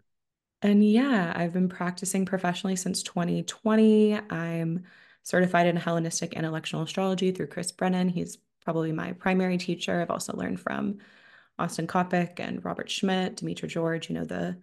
And 0.63 0.85
yeah, 0.85 1.33
I've 1.35 1.53
been 1.53 1.69
practicing 1.69 2.27
professionally 2.27 2.77
since 2.77 3.03
2020. 3.03 4.15
I'm 4.31 4.85
certified 5.23 5.67
in 5.67 5.77
Hellenistic 5.77 6.35
intellectual 6.35 6.83
astrology 6.83 7.31
through 7.33 7.47
Chris 7.49 7.73
Brennan. 7.73 8.09
He's 8.09 8.39
probably 8.65 8.93
my 8.93 9.13
primary 9.13 9.59
teacher. 9.59 10.01
I've 10.01 10.11
also 10.11 10.37
learned 10.37 10.61
from 10.61 10.99
Austin 11.59 11.87
Coppock 11.87 12.41
and 12.41 12.65
Robert 12.65 12.91
Schmidt, 12.91 13.37
Demetra 13.37 13.69
George, 13.69 14.09
you 14.09 14.15
know, 14.17 14.25
the 14.25 14.57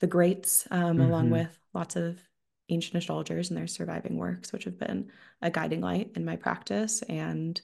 the 0.00 0.06
greats, 0.06 0.66
um, 0.70 1.00
along 1.00 1.26
Mhm. 1.26 1.32
with 1.32 1.58
lots 1.74 1.96
of 1.96 2.20
ancient 2.68 2.96
astrologers 2.96 3.50
and 3.50 3.56
their 3.56 3.66
surviving 3.66 4.16
works, 4.16 4.52
which 4.52 4.64
have 4.64 4.78
been 4.78 5.10
a 5.40 5.50
guiding 5.50 5.80
light 5.80 6.12
in 6.14 6.24
my 6.24 6.36
practice. 6.36 7.02
And 7.02 7.60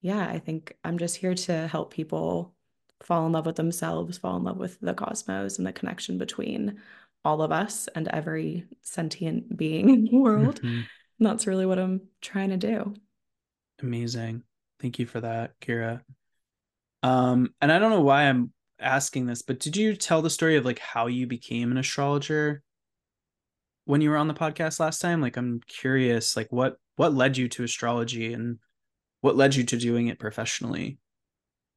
yeah, 0.00 0.26
I 0.28 0.38
think 0.38 0.76
I'm 0.84 0.98
just 0.98 1.16
here 1.16 1.34
to 1.34 1.66
help 1.68 1.92
people 1.92 2.54
fall 3.00 3.26
in 3.26 3.32
love 3.32 3.46
with 3.46 3.56
themselves, 3.56 4.18
fall 4.18 4.36
in 4.36 4.44
love 4.44 4.56
with 4.56 4.78
the 4.80 4.94
cosmos 4.94 5.58
and 5.58 5.66
the 5.66 5.72
connection 5.72 6.18
between 6.18 6.80
all 7.24 7.42
of 7.42 7.52
us 7.52 7.88
and 7.88 8.08
every 8.08 8.66
sentient 8.82 9.56
being 9.56 9.88
in 9.94 10.04
the 10.04 10.16
world. 10.16 10.60
Mhm. 10.60 10.84
And 11.18 11.26
that's 11.26 11.46
really 11.46 11.66
what 11.66 11.78
I'm 11.78 12.08
trying 12.20 12.50
to 12.50 12.56
do. 12.56 12.94
Amazing. 13.80 14.42
Thank 14.80 14.98
you 14.98 15.06
for 15.06 15.20
that, 15.20 15.58
Kira. 15.60 16.02
Um, 17.02 17.54
and 17.60 17.70
I 17.70 17.78
don't 17.78 17.90
know 17.90 18.00
why 18.00 18.24
I'm 18.24 18.52
asking 18.80 19.26
this, 19.26 19.42
but 19.42 19.60
did 19.60 19.76
you 19.76 19.94
tell 19.96 20.22
the 20.22 20.30
story 20.30 20.56
of 20.56 20.64
like 20.64 20.78
how 20.78 21.06
you 21.06 21.26
became 21.26 21.70
an 21.70 21.78
astrologer 21.78 22.62
when 23.84 24.00
you 24.00 24.10
were 24.10 24.16
on 24.16 24.28
the 24.28 24.34
podcast 24.34 24.80
last 24.80 25.00
time? 25.00 25.20
Like 25.20 25.36
I'm 25.36 25.60
curious, 25.66 26.36
like 26.36 26.50
what 26.52 26.76
what 26.96 27.14
led 27.14 27.36
you 27.36 27.48
to 27.50 27.64
astrology 27.64 28.32
and 28.32 28.58
what 29.20 29.36
led 29.36 29.54
you 29.56 29.64
to 29.64 29.76
doing 29.76 30.08
it 30.08 30.18
professionally? 30.18 30.98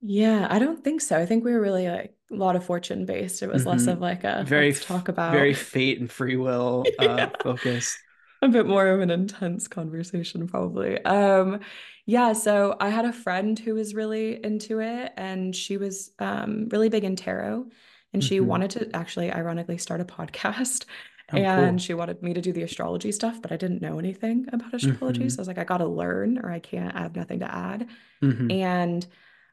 Yeah, 0.01 0.47
I 0.49 0.59
don't 0.59 0.83
think 0.83 1.01
so. 1.01 1.17
I 1.17 1.25
think 1.25 1.43
we 1.43 1.53
were 1.53 1.61
really 1.61 1.87
like 1.89 2.15
a 2.31 2.35
lot 2.35 2.55
of 2.55 2.63
fortune 2.65 3.05
based. 3.05 3.41
It 3.41 3.47
was 3.47 3.65
less 3.65 3.87
Mhm. 3.87 3.93
of 3.93 3.99
like 3.99 4.23
a 4.23 4.45
Very 4.45 4.73
talk 4.79 5.07
about 5.07 5.31
very 5.31 5.53
fate 5.53 5.99
and 5.99 6.11
free 6.11 6.35
will 6.37 6.93
uh 6.99 7.03
Yeah. 7.03 7.29
focused. 7.43 8.03
a 8.41 8.47
bit 8.49 8.67
more 8.67 8.87
of 8.87 9.01
an 9.01 9.09
intense 9.09 9.67
conversation 9.67 10.47
probably. 10.47 11.03
Um 11.03 11.61
yeah, 12.07 12.33
so 12.33 12.75
I 12.79 12.89
had 12.89 13.05
a 13.05 13.13
friend 13.13 13.59
who 13.59 13.75
was 13.75 13.93
really 13.93 14.43
into 14.43 14.79
it 14.79 15.13
and 15.17 15.55
she 15.55 15.77
was 15.77 16.11
um 16.19 16.67
really 16.71 16.89
big 16.89 17.03
in 17.03 17.15
tarot 17.15 17.67
and 18.13 18.23
she 18.23 18.39
Mhm. 18.39 18.45
wanted 18.45 18.69
to 18.71 18.95
actually 18.95 19.31
ironically 19.31 19.77
start 19.77 20.01
a 20.01 20.05
podcast 20.05 20.85
Oh, 21.33 21.35
and 21.37 21.71
cool. 21.71 21.77
she 21.77 21.93
wanted 21.93 22.23
me 22.23 22.33
to 22.33 22.39
do 22.39 22.53
the 22.53 22.63
astrology 22.63 23.11
stuff, 23.11 23.41
but 23.41 23.51
I 23.51 23.57
didn't 23.57 23.81
know 23.81 23.99
anything 23.99 24.47
about 24.53 24.73
astrology. 24.73 25.25
Mhm. 25.25 25.31
So 25.31 25.39
I 25.39 25.41
was 25.41 25.47
like, 25.49 25.57
I 25.57 25.65
gotta 25.65 25.85
learn 25.85 26.37
or 26.37 26.49
I 26.49 26.59
can't, 26.59 26.95
I 26.95 27.01
have 27.01 27.17
nothing 27.17 27.39
to 27.41 27.53
add. 27.53 27.89
Mhm. 28.23 28.49
And 28.53 29.05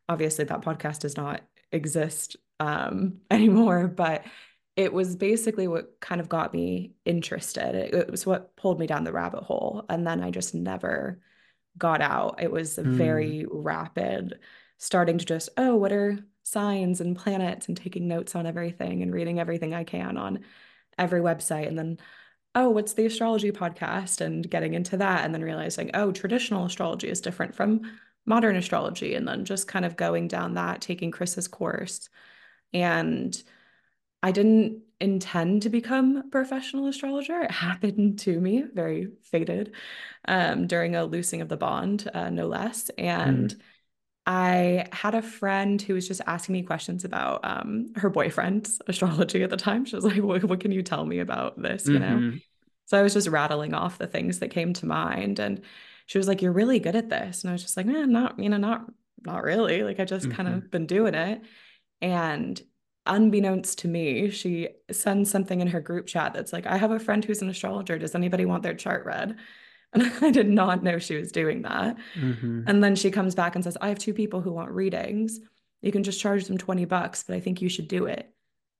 obviously 0.08 0.44
that 0.44 0.60
podcast 0.62 1.00
does 1.00 1.16
not 1.16 1.40
exist 1.72 2.36
um, 2.60 3.18
anymore, 3.32 3.88
but 3.88 4.24
it 4.76 4.92
was 4.92 5.16
basically 5.16 5.66
what 5.66 5.98
kind 6.00 6.20
of 6.20 6.28
got 6.28 6.54
me 6.54 6.92
interested. 7.04 7.74
It, 7.74 7.94
it, 7.94 8.10
was 8.10 8.24
what 8.24 8.54
pulled 8.54 8.78
me 8.78 8.86
down 8.86 9.02
the 9.02 9.12
rabbit 9.12 9.42
hole. 9.42 9.84
And 9.88 10.06
then 10.06 10.22
I 10.22 10.30
just 10.30 10.54
never 10.54 11.18
got 11.76 12.00
out. 12.00 12.40
It 12.42 12.50
was 12.50 12.78
a 12.78 12.82
mm. 12.82 12.94
very 12.94 13.46
rapid 13.50 14.38
starting 14.78 15.18
to 15.18 15.24
just, 15.24 15.48
oh, 15.56 15.76
what 15.76 15.92
are 15.92 16.18
signs 16.42 17.00
and 17.00 17.16
planets 17.16 17.68
and 17.68 17.76
taking 17.76 18.06
notes 18.06 18.34
on 18.34 18.46
everything 18.46 19.02
and 19.02 19.12
reading 19.12 19.40
everything 19.40 19.74
I 19.74 19.84
can 19.84 20.16
on 20.16 20.40
every 20.98 21.20
website. 21.20 21.66
And 21.66 21.78
then, 21.78 21.98
oh, 22.54 22.70
what's 22.70 22.92
the 22.92 23.06
astrology 23.06 23.50
podcast 23.50 24.20
and 24.20 24.48
getting 24.48 24.74
into 24.74 24.98
that. 24.98 25.24
And 25.24 25.34
then 25.34 25.42
realizing, 25.42 25.90
oh, 25.94 26.12
traditional 26.12 26.66
astrology 26.66 27.08
is 27.08 27.20
different 27.20 27.54
from 27.54 27.80
modern 28.26 28.56
astrology. 28.56 29.14
And 29.14 29.26
then 29.26 29.44
just 29.44 29.68
kind 29.68 29.84
of 29.84 29.96
going 29.96 30.28
down 30.28 30.54
that, 30.54 30.80
taking 30.80 31.10
Chris's 31.10 31.48
course. 31.48 32.08
And 32.72 33.36
I 34.24 34.32
didn't 34.32 34.80
intend 35.00 35.60
to 35.62 35.68
become 35.68 36.16
a 36.16 36.22
professional 36.22 36.86
astrologer. 36.86 37.42
It 37.42 37.50
happened 37.50 38.20
to 38.20 38.40
me, 38.40 38.64
very 38.72 39.08
fated, 39.22 39.72
um, 40.26 40.66
during 40.66 40.96
a 40.96 41.04
loosing 41.04 41.42
of 41.42 41.50
the 41.50 41.58
bond, 41.58 42.10
uh, 42.14 42.30
no 42.30 42.46
less. 42.46 42.90
And 42.96 43.50
mm. 43.50 43.60
I 44.24 44.86
had 44.92 45.14
a 45.14 45.20
friend 45.20 45.80
who 45.82 45.92
was 45.92 46.08
just 46.08 46.22
asking 46.26 46.54
me 46.54 46.62
questions 46.62 47.04
about 47.04 47.44
um, 47.44 47.92
her 47.96 48.08
boyfriend's 48.08 48.80
astrology 48.86 49.42
at 49.42 49.50
the 49.50 49.58
time. 49.58 49.84
She 49.84 49.94
was 49.94 50.06
like, 50.06 50.22
what, 50.22 50.42
what 50.44 50.60
can 50.60 50.72
you 50.72 50.82
tell 50.82 51.04
me 51.04 51.18
about 51.18 51.60
this? 51.60 51.86
You 51.86 51.98
mm-hmm. 51.98 52.30
know? 52.30 52.38
So 52.86 52.98
I 52.98 53.02
was 53.02 53.12
just 53.12 53.28
rattling 53.28 53.74
off 53.74 53.98
the 53.98 54.06
things 54.06 54.38
that 54.38 54.52
came 54.52 54.72
to 54.72 54.86
mind. 54.86 55.38
And 55.38 55.60
she 56.06 56.16
was 56.16 56.28
like, 56.28 56.40
You're 56.40 56.52
really 56.52 56.78
good 56.78 56.96
at 56.96 57.10
this. 57.10 57.42
And 57.42 57.50
I 57.50 57.52
was 57.52 57.62
just 57.62 57.76
like, 57.76 57.84
Man, 57.84 58.10
not, 58.10 58.38
you 58.38 58.48
know, 58.48 58.56
not, 58.56 58.90
not 59.22 59.42
really. 59.42 59.82
Like 59.82 60.00
I 60.00 60.06
just 60.06 60.28
mm-hmm. 60.28 60.36
kind 60.36 60.48
of 60.48 60.70
been 60.70 60.86
doing 60.86 61.14
it. 61.14 61.42
And 62.00 62.62
unbeknownst 63.06 63.78
to 63.80 63.88
me, 63.88 64.30
she 64.30 64.68
sends 64.90 65.30
something 65.30 65.60
in 65.60 65.68
her 65.68 65.80
group 65.80 66.06
chat 66.06 66.32
that's 66.32 66.52
like, 66.52 66.66
I 66.66 66.76
have 66.76 66.90
a 66.90 66.98
friend 66.98 67.24
who's 67.24 67.42
an 67.42 67.50
astrologer. 67.50 67.98
Does 67.98 68.14
anybody 68.14 68.44
want 68.44 68.62
their 68.62 68.74
chart 68.74 69.04
read? 69.04 69.36
And 69.94 70.12
I 70.22 70.32
did 70.32 70.48
not 70.48 70.82
know 70.82 70.98
she 70.98 71.14
was 71.14 71.30
doing 71.30 71.62
that. 71.62 71.96
Mm-hmm. 72.16 72.62
And 72.66 72.82
then 72.82 72.96
she 72.96 73.12
comes 73.12 73.36
back 73.36 73.54
and 73.54 73.62
says, 73.62 73.76
I 73.80 73.90
have 73.90 73.98
two 74.00 74.12
people 74.12 74.40
who 74.40 74.50
want 74.50 74.72
readings. 74.72 75.38
You 75.82 75.92
can 75.92 76.02
just 76.02 76.18
charge 76.18 76.46
them 76.46 76.58
20 76.58 76.84
bucks, 76.86 77.22
but 77.22 77.36
I 77.36 77.40
think 77.40 77.62
you 77.62 77.68
should 77.68 77.86
do 77.86 78.06
it. 78.06 78.28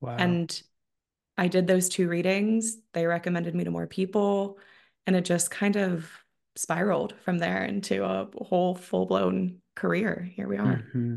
Wow. 0.01 0.17
And 0.19 0.61
I 1.37 1.47
did 1.47 1.67
those 1.67 1.87
two 1.87 2.09
readings. 2.09 2.77
They 2.91 3.05
recommended 3.05 3.55
me 3.55 3.63
to 3.63 3.71
more 3.71 3.87
people. 3.87 4.59
And 5.07 5.15
it 5.15 5.23
just 5.23 5.49
kind 5.49 5.77
of 5.77 6.11
spiraled 6.57 7.13
from 7.23 7.37
there 7.37 7.63
into 7.63 8.03
a 8.03 8.27
whole 8.43 8.75
full 8.75 9.05
blown 9.05 9.61
career. 9.75 10.29
Here 10.35 10.49
we 10.49 10.57
are. 10.57 10.83
Mm-hmm. 10.83 11.15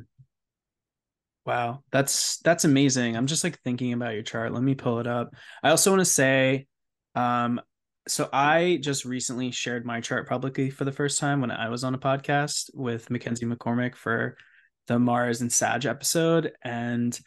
Wow, 1.48 1.82
that's 1.90 2.36
that's 2.40 2.66
amazing. 2.66 3.16
I'm 3.16 3.26
just 3.26 3.42
like 3.42 3.58
thinking 3.60 3.94
about 3.94 4.12
your 4.12 4.22
chart. 4.22 4.52
Let 4.52 4.62
me 4.62 4.74
pull 4.74 4.98
it 4.98 5.06
up. 5.06 5.34
I 5.62 5.70
also 5.70 5.90
want 5.90 6.02
to 6.02 6.04
say, 6.04 6.66
um, 7.14 7.58
so 8.06 8.28
I 8.30 8.78
just 8.82 9.06
recently 9.06 9.50
shared 9.50 9.86
my 9.86 10.02
chart 10.02 10.28
publicly 10.28 10.68
for 10.68 10.84
the 10.84 10.92
first 10.92 11.18
time 11.18 11.40
when 11.40 11.50
I 11.50 11.70
was 11.70 11.84
on 11.84 11.94
a 11.94 11.98
podcast 11.98 12.68
with 12.74 13.08
Mackenzie 13.08 13.46
McCormick 13.46 13.94
for 13.94 14.36
the 14.88 14.98
Mars 14.98 15.40
and 15.40 15.50
Sag 15.50 15.86
episode, 15.86 16.52
and 16.60 17.18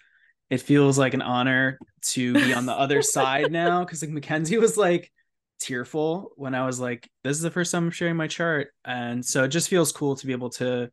it 0.51 0.61
feels 0.61 0.99
like 0.99 1.15
an 1.15 1.23
honor 1.23 1.79
to 2.09 2.33
be 2.35 2.53
on 2.53 2.67
the 2.67 2.73
other 2.77 3.01
side 3.01 3.51
now 3.51 3.83
because 3.83 4.03
like 4.03 4.11
Mackenzie 4.11 4.59
was 4.59 4.77
like 4.77 5.11
tearful 5.59 6.29
when 6.35 6.53
I 6.53 6.67
was 6.67 6.79
like, 6.79 7.09
"This 7.23 7.37
is 7.37 7.41
the 7.41 7.49
first 7.49 7.71
time 7.71 7.85
I'm 7.85 7.89
sharing 7.89 8.17
my 8.17 8.27
chart," 8.27 8.67
and 8.85 9.25
so 9.25 9.45
it 9.45 9.47
just 9.47 9.67
feels 9.67 9.91
cool 9.91 10.15
to 10.15 10.27
be 10.27 10.33
able 10.33 10.51
to, 10.51 10.91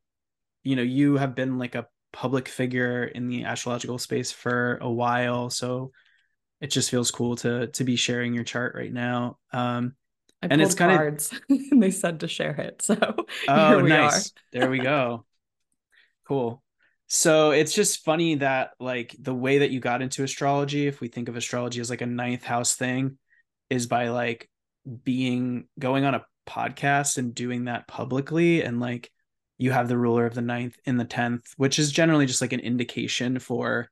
you 0.63 0.77
know, 0.77 0.83
you 0.83 1.19
have 1.19 1.35
been 1.35 1.59
like 1.59 1.75
a 1.75 1.87
public 2.13 2.49
figure 2.49 3.05
in 3.05 3.29
the 3.29 3.45
astrological 3.45 3.99
space 3.99 4.33
for 4.33 4.79
a 4.81 4.91
while. 4.91 5.51
So 5.51 5.93
it 6.61 6.69
just 6.69 6.91
feels 6.91 7.11
cool 7.11 7.37
to 7.37 7.69
to 7.69 7.85
be 7.85 7.97
sharing 7.97 8.35
your 8.35 8.45
chart 8.45 8.75
right 8.75 8.93
now. 8.93 9.39
Um 9.53 9.95
I 10.43 10.49
and 10.51 10.63
it's 10.63 10.75
kind 10.75 10.97
cards 10.97 11.33
of 11.33 11.41
and 11.49 11.83
they 11.83 11.91
said 11.91 12.21
to 12.21 12.29
share 12.29 12.55
it. 12.57 12.83
So 12.83 12.97
oh 13.49 13.81
nice. 13.81 14.33
There 14.53 14.71
we 14.71 14.79
go. 14.79 15.25
Cool. 16.27 16.63
So 17.07 17.53
it's 17.53 17.73
just 17.73 18.05
funny 18.05 18.37
that 18.37 18.73
like 18.79 19.17
the 19.19 19.35
way 19.35 19.59
that 19.59 19.71
you 19.71 19.81
got 19.81 20.03
into 20.03 20.25
astrology 20.25 20.87
if 20.87 21.01
we 21.01 21.09
think 21.09 21.29
of 21.29 21.37
astrology 21.37 21.81
as 21.81 21.91
like 21.91 22.03
a 22.03 22.07
ninth 22.07 22.45
house 22.45 22.75
thing 22.75 23.19
is 23.71 23.87
by 23.87 24.09
like 24.09 24.49
being 25.05 25.67
going 25.79 26.05
on 26.05 26.15
a 26.15 26.25
podcast 26.47 27.19
and 27.19 27.35
doing 27.35 27.65
that 27.65 27.89
publicly 27.89 28.63
and 28.63 28.81
like 28.81 29.11
you 29.59 29.73
have 29.73 29.89
the 29.89 29.99
ruler 29.99 30.25
of 30.25 30.35
the 30.35 30.41
ninth 30.41 30.79
in 30.85 30.97
the 30.97 31.05
10th, 31.05 31.53
which 31.57 31.79
is 31.79 31.91
generally 31.91 32.27
just 32.27 32.41
like 32.41 32.53
an 32.53 32.61
indication 32.61 33.39
for 33.41 33.91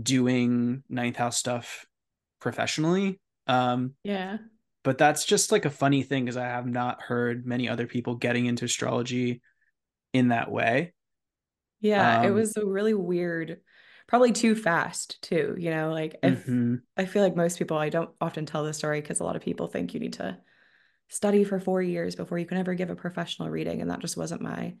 doing 0.00 0.82
ninth 0.88 1.16
house 1.16 1.38
stuff 1.38 1.86
professionally. 2.40 3.18
Um, 3.46 3.94
yeah. 4.04 4.38
But 4.82 4.98
that's 4.98 5.24
just 5.24 5.50
like 5.50 5.64
a 5.64 5.70
funny 5.70 6.02
thing 6.02 6.26
because 6.26 6.36
I 6.36 6.44
have 6.44 6.66
not 6.66 7.00
heard 7.00 7.46
many 7.46 7.68
other 7.68 7.86
people 7.86 8.16
getting 8.16 8.44
into 8.44 8.66
astrology 8.66 9.40
in 10.12 10.28
that 10.28 10.50
way. 10.50 10.92
Yeah, 11.80 12.20
um, 12.20 12.26
it 12.26 12.30
was 12.30 12.56
a 12.56 12.66
really 12.66 12.94
weird, 12.94 13.60
probably 14.06 14.32
too 14.32 14.54
fast 14.54 15.22
too. 15.22 15.56
You 15.58 15.70
know, 15.70 15.90
like 15.90 16.16
if 16.22 16.42
mm-hmm. 16.42 16.76
I 16.98 17.06
feel 17.06 17.22
like 17.22 17.34
most 17.34 17.58
people, 17.58 17.78
I 17.78 17.88
don't 17.88 18.10
often 18.20 18.44
tell 18.44 18.64
this 18.64 18.76
story 18.76 19.00
because 19.00 19.20
a 19.20 19.24
lot 19.24 19.36
of 19.36 19.42
people 19.42 19.68
think 19.68 19.94
you 19.94 20.00
need 20.00 20.14
to 20.14 20.36
study 21.08 21.44
for 21.44 21.60
four 21.60 21.82
years 21.82 22.14
before 22.14 22.38
you 22.38 22.46
can 22.46 22.58
ever 22.58 22.74
give 22.74 22.90
a 22.90 22.96
professional 22.96 23.50
reading. 23.50 23.80
And 23.80 23.90
that 23.90 24.00
just 24.00 24.16
wasn't 24.16 24.40
my 24.40 24.74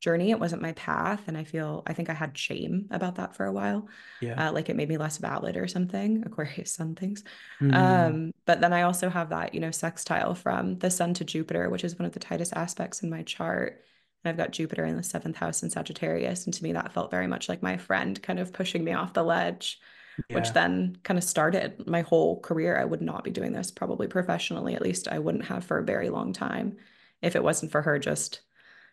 journey. 0.00 0.30
It 0.30 0.40
wasn't 0.40 0.62
my 0.62 0.72
path. 0.72 1.22
And 1.26 1.38
I 1.38 1.44
feel, 1.44 1.82
I 1.86 1.92
think 1.92 2.10
I 2.10 2.14
had 2.14 2.36
shame 2.36 2.86
about 2.90 3.16
that 3.16 3.34
for 3.34 3.46
a 3.46 3.52
while. 3.52 3.88
Yeah. 4.20 4.48
Uh, 4.48 4.52
like 4.52 4.68
it 4.68 4.76
made 4.76 4.88
me 4.88 4.98
less 4.98 5.18
valid 5.18 5.56
or 5.56 5.66
something, 5.66 6.22
Aquarius 6.26 6.72
sun 6.72 6.94
things. 6.94 7.24
Mm. 7.60 7.74
Um, 7.74 8.32
but 8.44 8.60
then 8.60 8.72
I 8.72 8.82
also 8.82 9.08
have 9.08 9.30
that, 9.30 9.54
you 9.54 9.60
know, 9.60 9.70
sextile 9.70 10.34
from 10.34 10.78
the 10.78 10.90
sun 10.90 11.14
to 11.14 11.24
Jupiter, 11.24 11.70
which 11.70 11.84
is 11.84 11.98
one 11.98 12.06
of 12.06 12.12
the 12.12 12.20
tightest 12.20 12.52
aspects 12.54 13.02
in 13.02 13.10
my 13.10 13.22
chart. 13.22 13.82
And 14.22 14.30
I've 14.30 14.36
got 14.36 14.52
Jupiter 14.52 14.84
in 14.84 14.96
the 14.96 15.02
seventh 15.02 15.36
house 15.36 15.62
in 15.62 15.70
Sagittarius. 15.70 16.44
And 16.44 16.54
to 16.54 16.62
me, 16.62 16.72
that 16.72 16.92
felt 16.92 17.10
very 17.10 17.26
much 17.26 17.48
like 17.48 17.62
my 17.62 17.76
friend 17.76 18.20
kind 18.22 18.38
of 18.38 18.52
pushing 18.52 18.84
me 18.84 18.92
off 18.92 19.14
the 19.14 19.22
ledge 19.22 19.80
yeah. 20.28 20.36
which 20.36 20.52
then 20.52 20.96
kind 21.02 21.18
of 21.18 21.24
started 21.24 21.86
my 21.86 22.02
whole 22.02 22.40
career. 22.40 22.78
I 22.78 22.84
would 22.84 23.02
not 23.02 23.24
be 23.24 23.30
doing 23.30 23.52
this 23.52 23.70
probably 23.70 24.08
professionally, 24.08 24.74
at 24.74 24.82
least 24.82 25.08
I 25.08 25.18
wouldn't 25.18 25.46
have 25.46 25.64
for 25.64 25.78
a 25.78 25.84
very 25.84 26.08
long 26.08 26.32
time 26.32 26.76
if 27.22 27.36
it 27.36 27.42
wasn't 27.42 27.72
for 27.72 27.82
her 27.82 27.98
just 27.98 28.40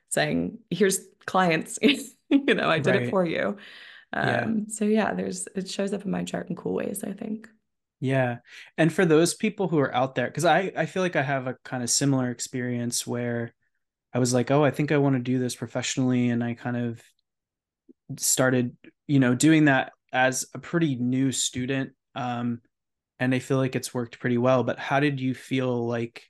saying, 0.09 0.59
here's 0.69 0.99
clients, 1.25 1.79
you 1.81 2.53
know, 2.53 2.69
I 2.69 2.79
did 2.79 2.91
right. 2.91 3.01
it 3.03 3.09
for 3.09 3.25
you. 3.25 3.57
Um, 4.13 4.27
yeah. 4.27 4.45
So 4.69 4.85
yeah, 4.85 5.13
there's, 5.13 5.47
it 5.55 5.69
shows 5.69 5.93
up 5.93 6.05
in 6.05 6.11
my 6.11 6.23
chart 6.23 6.49
in 6.49 6.55
cool 6.55 6.73
ways, 6.73 7.03
I 7.03 7.11
think. 7.11 7.49
Yeah. 7.99 8.37
And 8.77 8.91
for 8.91 9.05
those 9.05 9.33
people 9.33 9.67
who 9.67 9.79
are 9.79 9.93
out 9.93 10.15
there, 10.15 10.27
because 10.27 10.45
I, 10.45 10.71
I 10.75 10.85
feel 10.85 11.01
like 11.01 11.15
I 11.15 11.23
have 11.23 11.47
a 11.47 11.55
kind 11.63 11.83
of 11.83 11.89
similar 11.89 12.29
experience 12.29 13.07
where 13.07 13.53
I 14.13 14.19
was 14.19 14.33
like, 14.33 14.51
oh, 14.51 14.63
I 14.63 14.71
think 14.71 14.91
I 14.91 14.97
want 14.97 15.15
to 15.15 15.21
do 15.21 15.39
this 15.39 15.55
professionally. 15.55 16.29
And 16.29 16.43
I 16.43 16.53
kind 16.53 16.77
of 16.77 17.01
started, 18.17 18.75
you 19.07 19.19
know, 19.19 19.35
doing 19.35 19.65
that 19.65 19.93
as 20.13 20.45
a 20.53 20.59
pretty 20.59 20.95
new 20.95 21.31
student 21.31 21.91
um, 22.15 22.61
and 23.19 23.35
i 23.35 23.39
feel 23.39 23.57
like 23.57 23.75
it's 23.75 23.93
worked 23.93 24.19
pretty 24.19 24.37
well 24.37 24.63
but 24.63 24.79
how 24.79 24.99
did 24.99 25.19
you 25.19 25.33
feel 25.33 25.85
like 25.87 26.29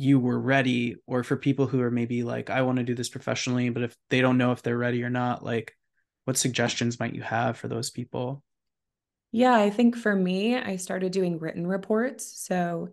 you 0.00 0.18
were 0.18 0.40
ready? 0.40 0.96
Or 1.06 1.22
for 1.22 1.36
people 1.36 1.66
who 1.66 1.82
are 1.82 1.90
maybe 1.90 2.22
like 2.22 2.48
i 2.48 2.62
want 2.62 2.78
to 2.78 2.84
do 2.84 2.94
this 2.94 3.10
professionally 3.10 3.68
but 3.68 3.82
if 3.82 3.96
they 4.08 4.22
don't 4.22 4.38
know 4.38 4.52
if 4.52 4.62
they're 4.62 4.78
ready 4.78 5.02
or 5.02 5.10
not 5.10 5.44
like 5.44 5.76
what 6.24 6.38
suggestions 6.38 6.98
might 6.98 7.14
you 7.14 7.22
have 7.22 7.58
for 7.58 7.68
those 7.68 7.90
people? 7.90 8.42
Yeah 9.30 9.54
i 9.54 9.68
think 9.68 9.96
for 9.96 10.16
me 10.16 10.56
i 10.56 10.76
started 10.76 11.12
doing 11.12 11.38
written 11.38 11.66
reports 11.66 12.40
so 12.46 12.88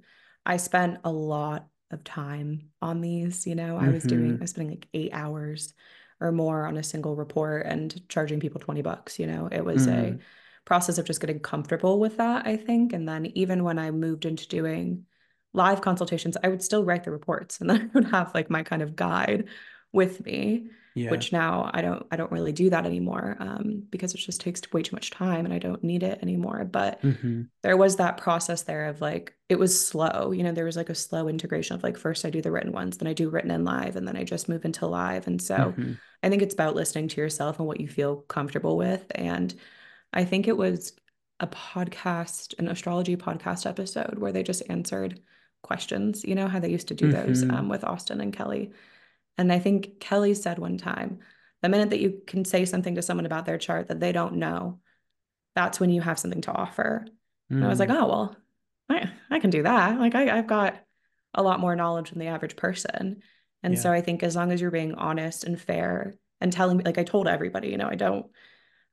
i 0.46 0.58
spent 0.58 1.00
a 1.06 1.12
lot 1.12 1.68
of 1.92 2.04
time 2.04 2.70
on 2.82 3.00
these 3.00 3.48
you 3.48 3.56
know? 3.56 3.77
I 3.77 3.88
was 3.88 4.04
doing 4.04 4.32
mm-hmm. 4.32 4.38
i 4.38 4.42
was 4.42 4.50
spending 4.50 4.75
like 4.75 4.88
eight 4.94 5.12
hours 5.13 5.74
or 6.20 6.32
more 6.32 6.66
on 6.66 6.78
a 6.78 6.84
single 6.84 7.16
report 7.16 7.66
and 7.66 8.08
charging 8.10 8.40
people 8.40 8.60
20 8.60 8.82
bucks 8.82 9.20
you 9.20 9.28
know? 9.28 9.48
It 9.52 9.64
was 9.64 9.88
mm. 9.88 10.16
a 10.16 10.20
process 10.66 10.98
of 10.98 11.06
just 11.06 11.22
getting 11.22 11.40
comfortable 11.40 12.00
with 12.00 12.18
that 12.18 12.46
i 12.46 12.58
think. 12.58 12.94
And 12.94 13.08
then 13.08 13.28
even 13.28 13.64
when 13.64 13.80
i 13.80 13.92
moved 13.92 14.26
into 14.26 14.48
doing 14.48 15.06
live 15.54 15.82
consultations 15.82 16.38
i 16.44 16.50
would 16.50 16.62
still 16.62 16.84
write 16.84 17.04
the 17.04 17.12
reports 17.12 17.60
and 17.62 17.70
then 17.70 17.82
i 17.94 17.98
would 17.98 18.06
have 18.06 18.34
like 18.34 18.50
my 18.50 18.64
kind 18.64 18.82
of 18.82 18.96
guide 18.96 19.48
with 19.92 20.24
me 20.26 20.70
yeah. 20.98 21.12
which 21.12 21.32
now 21.32 21.70
I 21.74 21.82
don't 21.82 22.06
I 22.12 22.16
don't 22.16 22.32
really 22.32 22.51
do 22.51 22.70
that 22.70 22.86
anymore 22.86 23.38
um, 23.39 23.84
because 23.89 24.13
it 24.13 24.18
just 24.18 24.42
takes 24.42 24.62
way 24.74 24.82
too 24.82 24.96
much 24.96 25.12
time 25.12 25.46
and 25.46 25.54
I 25.54 25.60
don't 25.60 25.84
need 25.84 26.04
it 26.04 26.20
anymore. 26.22 26.66
But 26.66 27.01
mm-hmm. 27.01 27.44
there 27.62 27.77
was 27.77 27.98
that 27.98 28.18
process 28.18 28.63
there 28.63 28.86
of 28.86 29.00
like 29.01 29.34
it 29.50 29.60
was 29.60 29.88
slow. 29.88 30.32
You 30.32 30.44
know, 30.44 30.51
there 30.51 30.66
was 30.66 30.77
like 30.77 30.89
a 30.89 30.96
slow 30.96 31.27
integration 31.27 31.75
of 31.75 31.84
like 31.84 31.98
first 31.98 32.25
I 32.25 32.30
do 32.30 32.42
the 32.42 32.51
written 32.51 32.72
ones, 32.72 32.98
then 32.98 33.08
I 33.08 33.13
do 33.13 33.30
written 33.30 33.51
and 33.51 33.66
live, 33.66 33.96
and 33.96 34.08
then 34.08 34.18
I 34.18 34.24
just 34.24 34.50
move 34.50 34.66
into 34.66 34.88
live. 34.88 35.27
And 35.27 35.42
so 35.42 35.56
mm-hmm. 35.56 35.94
I 36.24 36.30
think 36.30 36.42
it's 36.42 36.54
about 36.54 36.75
listening 36.75 37.08
to 37.10 37.22
yourself 37.22 37.60
and 37.60 37.68
what 37.68 37.80
you 37.80 37.88
feel 37.88 38.18
comfortable 38.18 38.77
with. 38.77 39.06
And 39.13 39.54
I 40.13 40.25
think 40.25 40.48
it 40.48 40.58
was 40.58 40.94
a 41.39 41.48
podcast, 41.48 42.58
an 42.58 42.68
astrology 42.68 43.16
podcast 43.16 43.66
episode 43.68 44.18
where 44.18 44.32
they 44.32 44.44
just 44.44 44.63
answered 44.70 45.20
questions. 45.62 46.24
You 46.24 46.36
know 46.36 46.48
how 46.48 46.60
they 46.60 46.72
used 46.72 46.88
to 46.88 46.96
do 46.96 47.12
mm-hmm. 47.12 47.27
those 47.27 47.44
um, 47.44 47.70
with 47.70 47.84
Austin 47.84 48.22
and 48.22 48.34
Kelly 48.34 48.72
and 49.38 49.51
I 49.51 49.60
think 49.60 50.00
Kelly 50.00 50.34
said 50.34 50.60
one 50.60 50.77
time, 50.77 51.20
the 51.62 51.70
minute 51.70 51.89
that 51.91 52.00
you 52.00 52.22
can 52.27 52.46
say 52.46 52.65
something 52.65 52.96
to 52.96 53.01
someone 53.01 53.25
about 53.25 53.46
their 53.46 53.58
chart 53.58 53.88
that 53.88 54.00
they 54.00 54.12
don't 54.12 54.36
know, 54.36 54.79
that's 55.56 55.79
when 55.79 55.89
you 55.89 56.01
have 56.01 56.20
something 56.20 56.41
to 56.41 56.51
offer. 56.51 57.06
Mm. 57.51 57.58
And 57.58 57.65
I 57.65 57.67
was 57.70 57.79
like, 57.79 57.89
Hmm. 57.89 57.96
oh, 57.96 58.08
well, 58.08 58.36
I, 58.89 59.10
I 59.29 59.39
can 59.39 59.50
do 59.50 59.63
that. 59.63 60.00
Like 60.00 60.15
I, 60.15 60.38
I've 60.38 60.48
got 60.48 60.75
a 61.34 61.44
lot 61.44 61.60
more 61.60 61.75
knowledge 61.75 62.10
than 62.12 62.20
the 62.20 62.27
average 62.27 62.56
person. 62.56 63.22
And 63.63 63.74
Yeah. 63.74 63.79
so 63.79 63.91
I 63.91 64.01
think 64.01 64.24
as 64.24 64.36
long 64.36 64.51
as 64.51 64.62
you're 64.62 64.72
being 64.72 64.94
honest 64.96 65.44
and 65.44 65.60
fair 65.60 66.13
and 66.39 66.53
telling 66.53 66.77
me, 66.77 66.84
like 66.84 66.98
I 66.98 67.03
told 67.03 67.27
everybody, 67.27 67.70
you 67.70 67.77
know, 67.77 67.89
I 67.89 67.96
don't, 67.96 68.27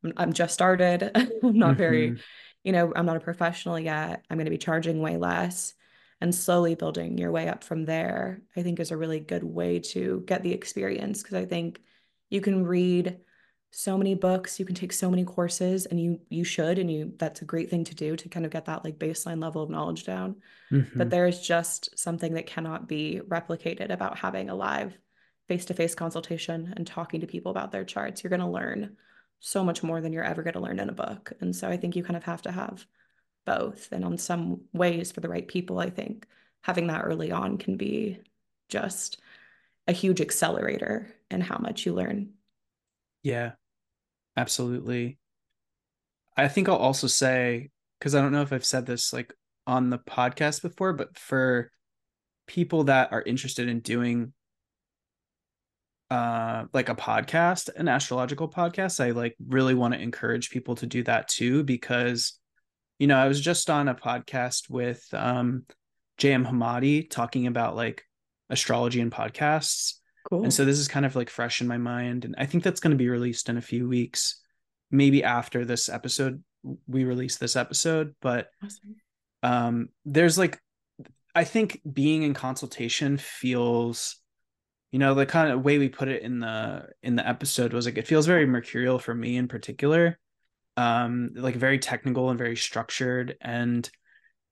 I'm, 0.02 0.12
I'm 0.16 0.32
just 0.32 0.54
started. 0.54 1.10
I'm 1.42 1.58
not 1.58 1.76
very, 1.76 2.12
Mhm. 2.12 2.20
you 2.64 2.72
know, 2.72 2.92
I'm 2.96 3.06
not 3.06 3.16
a 3.16 3.20
professional 3.20 3.78
yet. 3.78 4.24
I'm 4.30 4.38
going 4.38 4.46
to 4.46 4.50
be 4.50 4.58
charging 4.58 5.00
way 5.00 5.16
less 5.18 5.74
and 6.24 6.34
slowly 6.34 6.74
building 6.74 7.18
your 7.18 7.30
way 7.30 7.48
up 7.48 7.62
from 7.62 7.84
there, 7.84 8.40
I 8.56 8.62
think 8.62 8.80
is 8.80 8.90
a 8.90 8.96
really 8.96 9.20
good 9.20 9.44
way 9.44 9.78
to 9.78 10.24
get 10.26 10.42
the 10.42 10.52
experience. 10.52 11.22
Cause 11.22 11.34
I 11.34 11.44
think 11.44 11.82
you 12.30 12.40
can 12.40 12.64
read 12.64 13.18
so 13.72 13.98
many 13.98 14.14
books, 14.14 14.58
you 14.58 14.64
can 14.64 14.74
take 14.74 14.94
so 14.94 15.10
many 15.10 15.22
courses 15.24 15.84
and 15.84 16.00
you, 16.00 16.20
you 16.30 16.42
should, 16.42 16.78
and 16.78 16.90
you, 16.90 17.12
that's 17.18 17.42
a 17.42 17.44
great 17.44 17.68
thing 17.68 17.84
to 17.84 17.94
do 17.94 18.16
to 18.16 18.28
kind 18.30 18.46
of 18.46 18.52
get 18.52 18.64
that 18.64 18.84
like 18.84 18.98
baseline 18.98 19.42
level 19.42 19.62
of 19.62 19.68
knowledge 19.68 20.04
down. 20.04 20.36
But 20.70 21.08
Mhm. 21.08 21.10
there 21.10 21.26
is 21.26 21.46
just 21.46 21.98
something 21.98 22.32
that 22.34 22.46
cannot 22.46 22.88
be 22.88 23.20
replicated 23.28 23.90
about 23.90 24.18
having 24.18 24.48
a 24.48 24.54
live 24.54 24.96
face 25.46 25.66
to 25.66 25.74
face 25.74 25.94
consultation 25.94 26.72
and 26.74 26.86
talking 26.86 27.20
to 27.20 27.26
people 27.26 27.50
about 27.50 27.70
their 27.70 27.84
charts. 27.84 28.24
You're 28.24 28.30
going 28.30 28.40
to 28.40 28.46
learn 28.48 28.96
so 29.40 29.62
much 29.62 29.82
more 29.82 30.00
than 30.00 30.14
you're 30.14 30.24
ever 30.24 30.42
going 30.42 30.54
to 30.54 30.60
learn 30.60 30.80
in 30.80 30.88
a 30.88 30.92
book. 30.92 31.34
And 31.42 31.54
so 31.54 31.68
I 31.68 31.76
think 31.76 31.96
you 31.96 32.02
kind 32.02 32.16
of 32.16 32.24
have 32.24 32.40
to 32.42 32.52
have 32.52 32.86
both. 33.44 33.88
And 33.92 34.04
on 34.04 34.18
some 34.18 34.62
ways, 34.72 35.12
for 35.12 35.20
the 35.20 35.28
right 35.28 35.46
people, 35.46 35.78
I 35.78 35.90
think 35.90 36.26
having 36.62 36.86
that 36.88 37.02
early 37.04 37.30
on 37.30 37.58
can 37.58 37.76
be 37.76 38.20
just 38.68 39.20
a 39.86 39.92
huge 39.92 40.20
accelerator 40.20 41.14
in 41.30 41.40
how 41.40 41.58
much 41.58 41.84
you 41.84 41.92
learn. 41.92 42.30
Yeah, 43.22 43.52
absolutely. 44.36 45.18
I 46.36 46.48
think 46.48 46.68
I'll 46.68 46.76
also 46.76 47.06
say, 47.06 47.70
because 47.98 48.14
I 48.14 48.20
don't 48.20 48.32
know 48.32 48.42
if 48.42 48.52
I've 48.52 48.64
said 48.64 48.86
this 48.86 49.12
like 49.12 49.32
on 49.66 49.90
the 49.90 49.98
podcast 49.98 50.62
before, 50.62 50.92
but 50.92 51.18
for 51.18 51.70
people 52.46 52.84
that 52.84 53.12
are 53.12 53.22
interested 53.22 53.68
in 53.68 53.80
doing 53.80 54.32
uh 56.10 56.64
like 56.72 56.88
a 56.88 56.94
podcast, 56.94 57.70
an 57.76 57.88
astrological 57.88 58.48
podcast, 58.48 59.02
I 59.02 59.10
like 59.10 59.36
really 59.46 59.74
want 59.74 59.94
to 59.94 60.00
encourage 60.00 60.50
people 60.50 60.74
to 60.76 60.86
do 60.86 61.02
that 61.04 61.28
too 61.28 61.62
because 61.62 62.38
you 62.98 63.06
know, 63.06 63.16
I 63.16 63.28
was 63.28 63.40
just 63.40 63.70
on 63.70 63.88
a 63.88 63.94
podcast 63.94 64.70
with 64.70 65.02
um 65.12 65.64
JM 66.18 66.46
Hamadi 66.46 67.08
talking 67.08 67.46
about 67.46 67.76
like 67.76 68.04
astrology 68.50 69.00
and 69.00 69.12
podcasts. 69.12 69.94
Cool. 70.28 70.44
And 70.44 70.52
so 70.52 70.64
this 70.64 70.78
is 70.78 70.88
kind 70.88 71.04
of 71.04 71.16
like 71.16 71.28
fresh 71.28 71.60
in 71.60 71.68
my 71.68 71.78
mind. 71.78 72.24
And 72.24 72.34
I 72.38 72.46
think 72.46 72.64
that's 72.64 72.80
going 72.80 72.92
to 72.92 72.96
be 72.96 73.08
released 73.08 73.48
in 73.48 73.56
a 73.56 73.62
few 73.62 73.88
weeks, 73.88 74.40
maybe 74.90 75.22
after 75.22 75.64
this 75.64 75.88
episode, 75.88 76.42
we 76.86 77.04
release 77.04 77.36
this 77.36 77.56
episode. 77.56 78.14
But 78.22 78.48
awesome. 78.62 78.96
um, 79.42 79.88
there's 80.04 80.38
like, 80.38 80.58
I 81.34 81.44
think 81.44 81.80
being 81.90 82.22
in 82.22 82.32
consultation 82.32 83.18
feels, 83.18 84.16
you 84.92 84.98
know, 84.98 85.14
the 85.14 85.26
kind 85.26 85.50
of 85.50 85.62
way 85.62 85.78
we 85.78 85.88
put 85.88 86.08
it 86.08 86.22
in 86.22 86.38
the 86.38 86.86
in 87.02 87.16
the 87.16 87.28
episode 87.28 87.72
was 87.72 87.84
like 87.84 87.98
it 87.98 88.06
feels 88.06 88.26
very 88.26 88.46
mercurial 88.46 89.00
for 89.00 89.12
me 89.12 89.36
in 89.36 89.48
particular, 89.48 90.18
um, 90.76 91.30
like 91.34 91.56
very 91.56 91.78
technical 91.78 92.30
and 92.30 92.38
very 92.38 92.56
structured. 92.56 93.36
And 93.40 93.88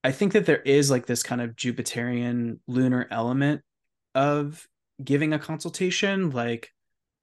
I 0.05 0.13
think 0.13 0.33
that 0.33 0.47
there 0.47 0.61
is 0.61 0.91
like 0.91 1.07
this 1.07 1.23
kind 1.23 1.41
of 1.41 1.57
Jupiterian 1.57 2.59
lunar 2.67 3.07
element 3.11 3.63
of 4.15 4.67
giving 5.03 5.33
a 5.33 5.39
consultation 5.39 6.31
like 6.31 6.71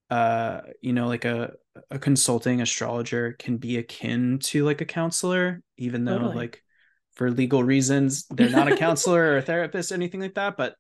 uh 0.10 0.62
you 0.82 0.92
know 0.92 1.08
like 1.08 1.24
a 1.24 1.54
a 1.92 2.00
consulting 2.00 2.62
astrologer 2.62 3.36
can 3.38 3.58
be 3.58 3.78
akin 3.78 4.40
to 4.40 4.66
like 4.66 4.82
a 4.82 4.86
counselor 4.86 5.62
even 5.78 6.04
though 6.04 6.18
Totally. 6.18 6.36
like 6.36 6.64
for 7.14 7.30
legal 7.30 7.64
reasons 7.64 8.26
they're 8.30 8.50
not 8.50 8.72
a 8.72 8.76
counselor 8.78 9.22
or 9.22 9.38
a 9.38 9.42
therapist 9.42 9.92
or 9.92 9.96
anything 9.96 10.20
like 10.20 10.34
that 10.34 10.58
but 10.58 10.76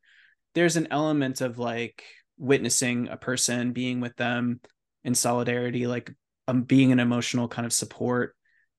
there's 0.55 0.77
an 0.77 0.88
element 0.89 1.41
of 1.41 1.60
like 1.60 2.03
witnessing 2.38 3.08
a 3.08 3.17
person 3.17 3.71
being 3.71 4.01
with 4.01 4.15
them 4.15 4.60
in 5.03 5.13
solidarity 5.13 5.86
like 5.86 6.12
um, 6.49 6.63
being 6.63 6.91
an 6.91 6.99
emotional 6.99 7.47
kind 7.47 7.65
of 7.65 7.73
support 7.73 8.35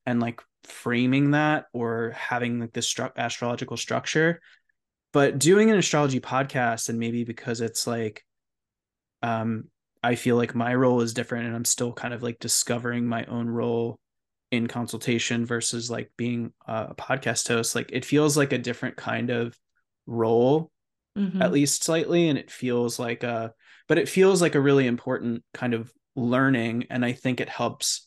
and 0.06 0.20
like 0.20 0.40
framing 0.64 1.30
that 1.32 1.66
or 1.72 2.12
having 2.16 2.60
like 2.60 2.72
this 2.72 2.92
stru- 2.92 3.14
astrological 3.16 3.76
structure 3.76 4.40
but 5.12 5.38
doing 5.38 5.70
an 5.70 5.78
astrology 5.78 6.20
podcast 6.20 6.88
and 6.88 6.98
maybe 6.98 7.24
because 7.24 7.60
it's 7.60 7.86
like 7.86 8.24
um 9.22 9.64
i 10.02 10.14
feel 10.14 10.36
like 10.36 10.54
my 10.54 10.74
role 10.74 11.00
is 11.00 11.14
different 11.14 11.46
and 11.46 11.56
i'm 11.56 11.64
still 11.64 11.92
kind 11.92 12.12
of 12.12 12.22
like 12.22 12.38
discovering 12.38 13.06
my 13.06 13.24
own 13.26 13.48
role 13.48 13.98
in 14.50 14.66
consultation 14.66 15.46
versus 15.46 15.90
like 15.90 16.10
being 16.16 16.52
a 16.66 16.94
podcast 16.94 17.48
host 17.48 17.74
like 17.74 17.90
it 17.92 18.04
feels 18.04 18.36
like 18.36 18.52
a 18.52 18.58
different 18.58 18.96
kind 18.96 19.30
of 19.30 19.56
role 20.06 20.70
Mhm. 21.18 21.42
at 21.42 21.50
least 21.50 21.82
slightly 21.82 22.28
and 22.28 22.38
it 22.38 22.52
feels 22.52 23.00
like 23.00 23.24
a 23.24 23.52
but 23.88 23.98
it 23.98 24.08
feels 24.08 24.40
like 24.40 24.54
a 24.54 24.60
really 24.60 24.86
important 24.86 25.42
kind 25.52 25.74
of 25.74 25.92
learning 26.16 26.86
and 26.90 27.04
i 27.04 27.12
think 27.12 27.40
it 27.40 27.48
helps 27.48 28.06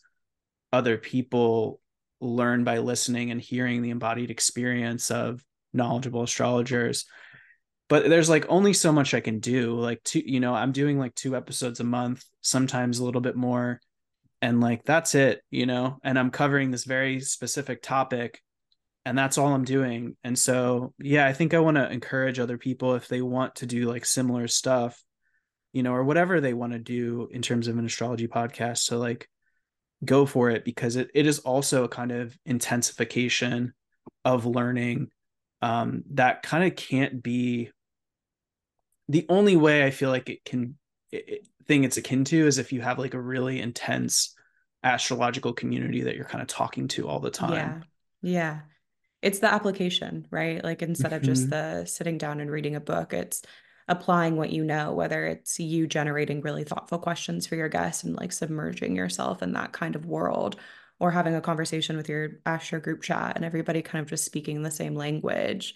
other 0.72 0.98
people 0.98 1.80
learn 2.20 2.64
by 2.64 2.80
listening 2.80 3.32
and 3.32 3.40
hearing 3.40 3.82
the 3.82 3.92
embodied 3.92 4.32
experience 4.32 5.12
of 5.12 5.44
knowledgeable 5.74 6.24
astrologers. 6.24 7.06
But 7.90 8.10
there's 8.10 8.30
like 8.30 8.46
only 8.50 8.74
so 8.74 8.92
much 8.92 9.14
i 9.14 9.20
can 9.20 9.40
do 9.40 9.78
like 9.80 10.02
two 10.04 10.24
you 10.26 10.40
know 10.40 10.56
i'm 10.56 10.72
doing 10.72 10.98
like 10.98 11.14
two 11.14 11.36
episodes 11.36 11.80
a 11.80 11.84
month 11.84 12.24
sometimes 12.42 12.98
a 12.98 13.06
little 13.06 13.22
bit 13.22 13.36
more 13.36 13.82
and 14.42 14.62
like 14.62 14.84
that's 14.84 15.14
it 15.16 15.42
you 15.52 15.66
know? 15.66 16.00
And 16.04 16.18
i'm 16.18 16.32
covering 16.32 16.72
this 16.72 16.86
very 16.86 17.20
specific 17.20 17.82
topic 17.84 18.42
and 19.06 19.18
that's 19.18 19.38
all 19.38 19.54
i'm 19.54 19.66
doing. 19.66 20.16
And 20.24 20.40
so 20.40 20.94
yeah 20.98 21.28
i 21.28 21.34
think 21.34 21.54
i 21.54 21.60
want 21.60 21.78
to 21.78 21.92
encourage 21.92 22.40
other 22.40 22.58
people 22.58 22.96
if 22.96 23.08
they 23.08 23.22
want 23.22 23.56
to 23.56 23.66
do 23.68 23.90
like 23.90 24.06
similar 24.06 24.48
stuff 24.48 25.00
you 25.74 25.84
know 25.84 25.94
or 25.94 26.04
whatever 26.04 26.40
they 26.40 26.54
want 26.54 26.74
to 26.74 26.80
do 26.80 27.28
in 27.32 27.42
terms 27.42 27.68
of 27.68 27.78
an 27.78 27.86
astrology 27.86 28.28
podcast 28.28 28.88
to 28.88 28.98
like 28.98 29.28
go 30.06 30.26
for 30.26 30.50
it 30.50 30.66
because 30.66 30.96
it, 30.96 31.10
it 31.14 31.26
is 31.26 31.40
also 31.40 31.84
a 31.84 31.90
kind 31.90 32.12
of 32.12 32.38
intensification 32.46 33.74
of 34.26 34.46
learning 34.46 35.10
um, 35.62 36.04
that 36.12 36.44
kind 36.44 36.64
of 36.64 36.76
can't 36.76 37.24
be 37.24 37.72
the 39.08 39.26
only 39.30 39.56
way 39.56 39.84
I 39.86 39.92
feel 39.92 40.10
like 40.10 40.30
it 40.30 40.46
can 40.46 40.76
it, 41.12 41.48
thing 41.68 41.84
it's 41.84 41.98
akin 41.98 42.26
to 42.26 42.48
is 42.48 42.58
if 42.58 42.74
you 42.74 42.82
have 42.82 43.00
like 43.00 43.14
a 43.14 43.22
really 43.22 43.62
intense 43.62 44.36
astrological 44.84 45.54
community 45.54 46.02
that 46.04 46.16
you're 46.16 46.26
kind 46.26 46.42
of 46.42 46.48
talking 46.48 46.90
to 46.90 47.08
all 47.08 47.20
the 47.20 47.32
time. 47.32 47.86
Yeah. 48.22 48.32
Yeah. 48.32 48.60
It's 49.22 49.40
the 49.40 49.54
application, 49.54 50.28
right? 50.30 50.62
Like 50.62 50.82
instead 50.82 51.14
of 51.14 51.22
just 51.22 51.48
Mhm. 51.48 51.50
the 51.50 51.86
sitting 51.86 52.18
down 52.18 52.42
and 52.42 52.52
reading 52.52 52.76
a 52.76 52.82
book, 52.82 53.14
it's 53.14 53.42
applying 53.88 54.36
what 54.38 54.52
you 54.52 54.64
know, 54.64 54.94
whether 54.94 55.26
it's 55.26 55.60
you 55.60 55.88
generating 55.88 56.42
really 56.42 56.64
thoughtful 56.64 57.00
questions 57.00 57.46
for 57.48 57.56
your 57.56 57.70
guests 57.70 58.04
and 58.04 58.16
like 58.16 58.32
submerging 58.32 58.96
yourself 58.96 59.42
in 59.44 59.54
that 59.54 59.74
kind 59.74 59.96
of 59.96 60.06
world, 60.06 60.56
or 61.00 61.12
having 61.12 61.36
a 61.36 61.42
conversation 61.42 61.98
with 61.98 62.08
your 62.08 62.40
Astro 62.46 62.80
group 62.80 63.02
chat 63.02 63.36
and 63.36 63.44
everybody 63.44 63.82
kind 63.82 64.02
of 64.02 64.10
just 64.10 64.24
speaking 64.26 64.62
the 64.64 64.72
same 64.72 64.96
language, 64.96 65.76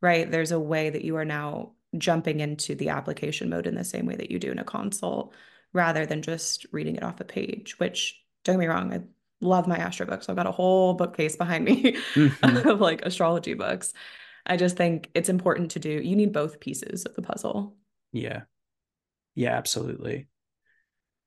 right? 0.00 0.30
There's 0.30 0.52
a 0.52 0.60
way 0.60 0.90
that 0.90 1.04
you 1.04 1.16
are 1.16 1.24
now 1.24 1.72
jumping 1.96 2.40
into 2.40 2.74
the 2.74 2.90
application 2.90 3.48
mode 3.48 3.66
in 3.66 3.74
the 3.74 3.84
same 3.84 4.06
way 4.06 4.16
that 4.16 4.30
you 4.30 4.38
do 4.38 4.50
in 4.50 4.58
a 4.58 4.64
consult 4.64 5.32
rather 5.72 6.04
than 6.06 6.22
just 6.22 6.66
reading 6.72 6.96
it 6.96 7.02
off 7.02 7.20
a 7.20 7.24
page, 7.24 7.78
which 7.78 8.20
don't 8.44 8.54
get 8.56 8.60
me 8.60 8.66
wrong, 8.66 8.92
I 8.92 9.00
love 9.40 9.66
my 9.66 9.76
astro 9.76 10.06
books. 10.06 10.28
I've 10.28 10.36
got 10.36 10.46
a 10.46 10.52
whole 10.52 10.94
bookcase 10.94 11.36
behind 11.36 11.64
me 11.64 11.96
Mhm. 12.14 12.66
of 12.70 12.80
like 12.80 13.02
astrology 13.02 13.54
books. 13.54 13.92
I 14.46 14.56
just 14.56 14.76
think 14.76 15.10
it's 15.14 15.28
important 15.28 15.72
to 15.72 15.80
do, 15.80 15.90
you 15.90 16.16
need 16.16 16.32
both 16.32 16.60
pieces 16.60 17.04
of 17.04 17.14
the 17.14 17.22
puzzle. 17.22 17.76
Yeah. 18.12 18.42
Yeah, 19.34 19.56
absolutely. 19.56 20.28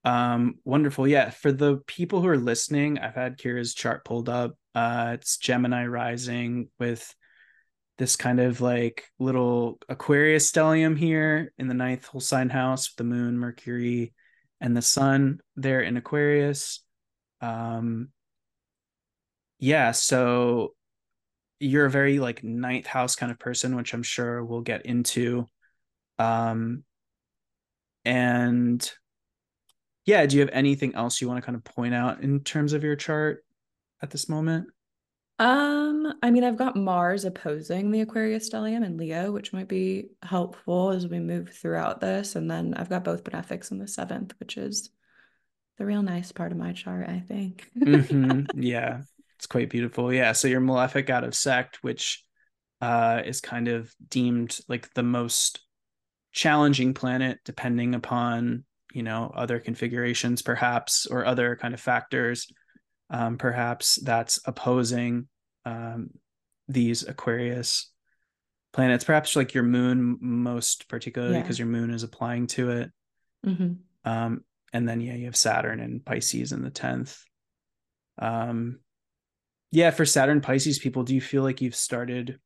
Um, 0.05 0.55
wonderful. 0.63 1.08
Yeah, 1.08 1.29
for 1.29 1.51
the 1.51 1.77
people 1.86 2.21
who 2.21 2.29
are 2.29 2.38
listening, 2.38 2.97
I've 2.97 3.15
had 3.15 3.38
Kira's 3.38 3.73
chart 3.73 4.05
pulled 4.05 4.29
up. 4.29 4.58
Uh, 4.73 5.12
it's 5.15 5.38
Gemini 5.38 5.86
rising 5.86 6.69
with 6.79 7.13
this 7.97 8.15
kind 8.15 8.39
of 8.39 8.62
like 8.62 9.03
little 9.19 9.77
Aquarius 9.89 10.49
stellium 10.49 10.97
here 10.97 11.51
in 11.58 11.67
the 11.67 11.73
ninth 11.73 12.05
whole 12.05 12.21
sign 12.21 12.49
house 12.49 12.89
with 12.89 12.95
the 12.95 13.03
moon, 13.03 13.38
Mercury, 13.38 14.13
and 14.62 14.75
the 14.75 14.82
sun 14.82 15.41
there 15.58 15.82
in 15.82 15.97
Aquarius. 15.97 16.82
Um, 17.41 18.10
yeah, 19.60 19.91
so 19.91 20.73
you're 21.60 21.86
a 21.86 21.89
very 21.91 22.19
like 22.19 22.43
ninth 22.43 22.88
house 22.88 23.15
kind 23.15 23.32
of 23.32 23.39
person, 23.39 23.76
which 23.76 23.93
I'm 23.93 24.04
sure 24.04 24.43
we'll 24.43 24.62
get 24.62 24.86
into. 24.86 25.50
Um, 26.19 26.84
and 28.06 28.91
yeah, 30.06 30.26
do 30.26 30.36
you 30.36 30.41
have 30.41 30.50
anything 30.54 30.95
else 30.95 31.22
you 31.22 31.28
want 31.28 31.38
to 31.38 31.45
kind 31.45 31.56
of 31.56 31.63
point 31.63 31.93
out 31.93 32.22
in 32.22 32.39
terms 32.41 32.74
of 32.74 32.84
your 32.84 32.95
chart 32.95 33.45
at 34.02 34.10
this 34.10 34.30
moment? 34.30 34.67
Um, 35.38 36.13
I 36.22 36.32
mean, 36.32 36.43
I've 36.43 36.58
got 36.58 36.76
Mars 36.76 37.24
opposing 37.24 37.91
the 37.91 38.02
Aquarius 38.02 38.50
stellium 38.50 38.84
and 38.86 38.98
Leo, 38.98 39.32
which 39.32 39.54
might 39.54 39.69
be 39.69 40.10
helpful 40.22 40.89
as 40.89 41.08
we 41.08 41.19
move 41.19 41.50
throughout 41.52 42.02
this. 42.02 42.36
And 42.36 42.52
then 42.52 42.74
I've 42.74 42.89
got 42.89 43.06
both 43.06 43.24
benefics 43.24 43.72
in 43.72 43.78
the 43.78 43.88
seventh, 43.88 44.34
which 44.39 44.58
is 44.58 44.89
the 45.78 45.86
real 45.86 46.04
nice 46.04 46.32
part 46.32 46.52
of 46.52 46.58
my 46.60 46.74
chart, 46.74 47.10
I 47.10 47.19
think. 47.22 47.72
Mhm, 47.86 48.50
Yeah. 48.54 49.04
It's 49.39 49.47
quite 49.47 49.69
beautiful. 49.69 50.13
Yeah. 50.13 50.34
So 50.34 50.49
your 50.49 50.60
malefic 50.60 51.10
out 51.10 51.23
of 51.23 51.34
sect, 51.34 51.82
which 51.82 52.25
uh, 52.82 53.21
is 53.25 53.39
kind 53.39 53.69
of 53.69 53.89
deemed 54.10 54.60
like 54.67 54.93
the 54.93 55.04
most 55.04 55.62
challenging 56.34 56.93
planet, 56.93 57.39
depending 57.45 57.95
upon 57.95 58.65
you 58.93 59.02
know 59.02 59.32
other 59.34 59.60
configurations, 59.60 60.41
perhaps, 60.41 61.06
or 61.06 61.25
other 61.25 61.56
kind 61.56 61.73
of 61.73 61.80
factors, 61.80 62.52
um, 63.10 63.38
perhaps 63.38 63.95
that's 64.04 64.41
opposing 64.45 65.30
um, 65.63 66.10
these 66.67 67.08
Aquarius 67.08 67.93
planets. 68.73 69.06
Perhaps 69.06 69.38
like 69.38 69.54
your 69.54 69.63
moon, 69.63 70.17
most 70.19 70.89
particularly 70.89 71.39
because 71.41 71.60
yeah. 71.60 71.63
your 71.63 71.71
moon 71.71 71.91
is 71.91 72.04
applying 72.04 72.47
to 72.47 72.71
it. 72.71 72.91
Mm-hmm. 73.45 73.73
Um, 74.04 74.43
and 74.73 74.88
then 74.88 74.99
yeah, 74.99 75.13
you 75.15 75.28
have 75.28 75.38
Saturn 75.38 75.80
and 75.80 76.04
Pisces 76.04 76.52
in 76.52 76.62
the 76.62 76.69
tenth. 76.69 77.23
Um, 78.21 78.80
yeah, 79.71 79.91
for 79.91 80.05
Saturn 80.05 80.41
Pisces 80.41 80.79
people, 80.79 81.03
do 81.03 81.13
you 81.13 81.21
feel 81.21 81.43
like 81.43 81.62
you've 81.62 81.75
started? 81.75 82.39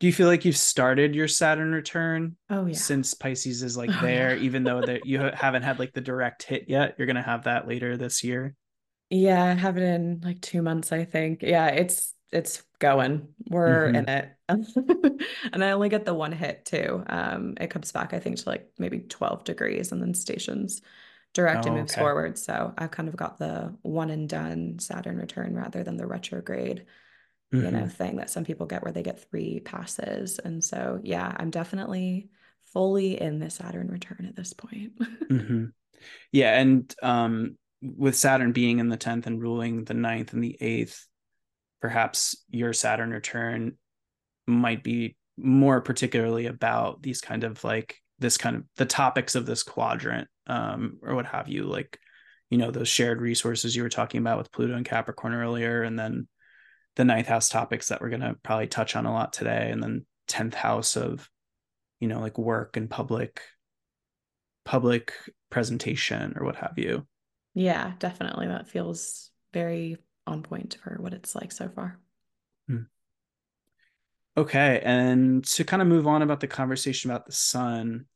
Do 0.00 0.06
you 0.06 0.12
feel 0.12 0.26
like 0.26 0.44
you've 0.44 0.56
started 0.56 1.14
your 1.14 1.28
Saturn 1.28 1.72
return? 1.72 2.36
Oh 2.50 2.66
yeah. 2.66 2.74
Since 2.74 3.14
Pisces 3.14 3.62
is 3.62 3.76
like 3.76 3.90
oh, 3.92 4.00
there, 4.00 4.36
yeah. 4.36 4.42
even 4.42 4.64
though 4.64 4.80
that 4.86 5.06
you 5.06 5.20
haven't 5.20 5.62
had 5.62 5.78
like 5.78 5.92
the 5.92 6.00
direct 6.00 6.42
hit 6.42 6.64
yet, 6.68 6.96
you're 6.98 7.06
gonna 7.06 7.22
have 7.22 7.44
that 7.44 7.66
later 7.66 7.96
this 7.96 8.22
year. 8.22 8.54
Yeah, 9.10 9.42
I 9.42 9.52
have 9.52 9.76
it 9.76 9.82
in 9.82 10.20
like 10.24 10.40
two 10.40 10.62
months, 10.62 10.92
I 10.92 11.04
think. 11.04 11.42
Yeah, 11.42 11.68
it's 11.68 12.14
it's 12.32 12.62
going. 12.80 13.28
We're 13.48 13.86
mm-hmm. 13.86 13.96
in 13.96 14.08
it. 14.08 14.30
and 15.52 15.64
I 15.64 15.70
only 15.70 15.88
get 15.88 16.04
the 16.04 16.14
one 16.14 16.32
hit 16.32 16.64
too. 16.66 17.02
Um, 17.06 17.54
it 17.60 17.70
comes 17.70 17.92
back, 17.92 18.12
I 18.12 18.18
think, 18.18 18.38
to 18.38 18.48
like 18.48 18.68
maybe 18.78 18.98
12 18.98 19.44
degrees 19.44 19.92
and 19.92 20.02
then 20.02 20.12
stations 20.14 20.82
direct 21.34 21.64
oh, 21.64 21.68
and 21.68 21.80
moves 21.80 21.92
okay. 21.92 22.00
forward. 22.00 22.38
So 22.38 22.72
I've 22.78 22.92
kind 22.92 23.08
of 23.08 23.16
got 23.16 23.38
the 23.38 23.74
one 23.82 24.10
and 24.10 24.28
done 24.28 24.78
Saturn 24.78 25.18
return 25.18 25.54
rather 25.54 25.82
than 25.82 25.96
the 25.96 26.06
retrograde, 26.06 26.86
mm-hmm. 27.52 27.64
you 27.64 27.70
know, 27.70 27.78
mm-hmm. 27.80 27.88
thing 27.88 28.16
that 28.16 28.30
some 28.30 28.44
people 28.44 28.66
get 28.66 28.82
where 28.82 28.92
they 28.92 29.02
get 29.02 29.28
three 29.28 29.60
passes. 29.60 30.38
And 30.38 30.62
so, 30.62 31.00
yeah, 31.02 31.34
I'm 31.36 31.50
definitely 31.50 32.30
fully 32.72 33.20
in 33.20 33.40
the 33.40 33.50
Saturn 33.50 33.88
return 33.88 34.26
at 34.28 34.36
this 34.36 34.52
point. 34.52 34.92
mm-hmm. 35.30 35.66
Yeah. 36.32 36.58
And 36.58 36.94
um, 37.02 37.58
with 37.82 38.16
Saturn 38.16 38.52
being 38.52 38.78
in 38.78 38.88
the 38.88 38.96
10th 38.96 39.26
and 39.26 39.42
ruling 39.42 39.84
the 39.84 39.94
9th 39.94 40.32
and 40.32 40.42
the 40.42 40.56
8th, 40.60 41.04
perhaps 41.80 42.44
your 42.48 42.72
Saturn 42.72 43.10
return 43.10 43.76
might 44.46 44.84
be 44.84 45.16
more 45.36 45.80
particularly 45.80 46.46
about 46.46 47.02
these 47.02 47.20
kind 47.20 47.42
of 47.42 47.64
like 47.64 47.96
this 48.18 48.36
kind 48.36 48.56
of 48.56 48.64
the 48.76 48.86
topics 48.86 49.34
of 49.34 49.46
this 49.46 49.62
quadrant 49.62 50.28
um, 50.46 50.98
or 51.02 51.14
what 51.14 51.26
have 51.26 51.48
you 51.48 51.64
like 51.64 51.98
you 52.50 52.58
know 52.58 52.70
those 52.70 52.88
shared 52.88 53.20
resources 53.20 53.74
you 53.74 53.82
were 53.82 53.88
talking 53.88 54.20
about 54.20 54.38
with 54.38 54.52
pluto 54.52 54.74
and 54.74 54.86
capricorn 54.86 55.34
earlier 55.34 55.82
and 55.82 55.98
then 55.98 56.28
the 56.96 57.04
ninth 57.04 57.26
house 57.26 57.48
topics 57.48 57.88
that 57.88 58.00
we're 58.00 58.10
going 58.10 58.20
to 58.20 58.36
probably 58.42 58.68
touch 58.68 58.94
on 58.94 59.06
a 59.06 59.12
lot 59.12 59.32
today 59.32 59.70
and 59.70 59.82
then 59.82 60.06
10th 60.28 60.54
house 60.54 60.96
of 60.96 61.28
you 62.00 62.08
know 62.08 62.20
like 62.20 62.38
work 62.38 62.76
and 62.76 62.88
public 62.88 63.40
public 64.64 65.12
presentation 65.50 66.34
or 66.36 66.44
what 66.44 66.56
have 66.56 66.74
you 66.76 67.06
yeah 67.54 67.92
definitely 67.98 68.46
that 68.46 68.68
feels 68.68 69.30
very 69.52 69.96
on 70.26 70.42
point 70.42 70.76
for 70.82 70.96
what 71.00 71.14
it's 71.14 71.34
like 71.34 71.52
so 71.52 71.68
far. 71.68 71.98
Hmm. 72.68 72.82
Okay, 74.36 74.80
and 74.84 75.44
to 75.44 75.64
kind 75.64 75.80
of 75.80 75.86
move 75.86 76.06
on 76.06 76.22
about 76.22 76.40
the 76.40 76.48
conversation 76.48 77.10
about 77.10 77.24
the 77.24 77.32
sun 77.32 78.06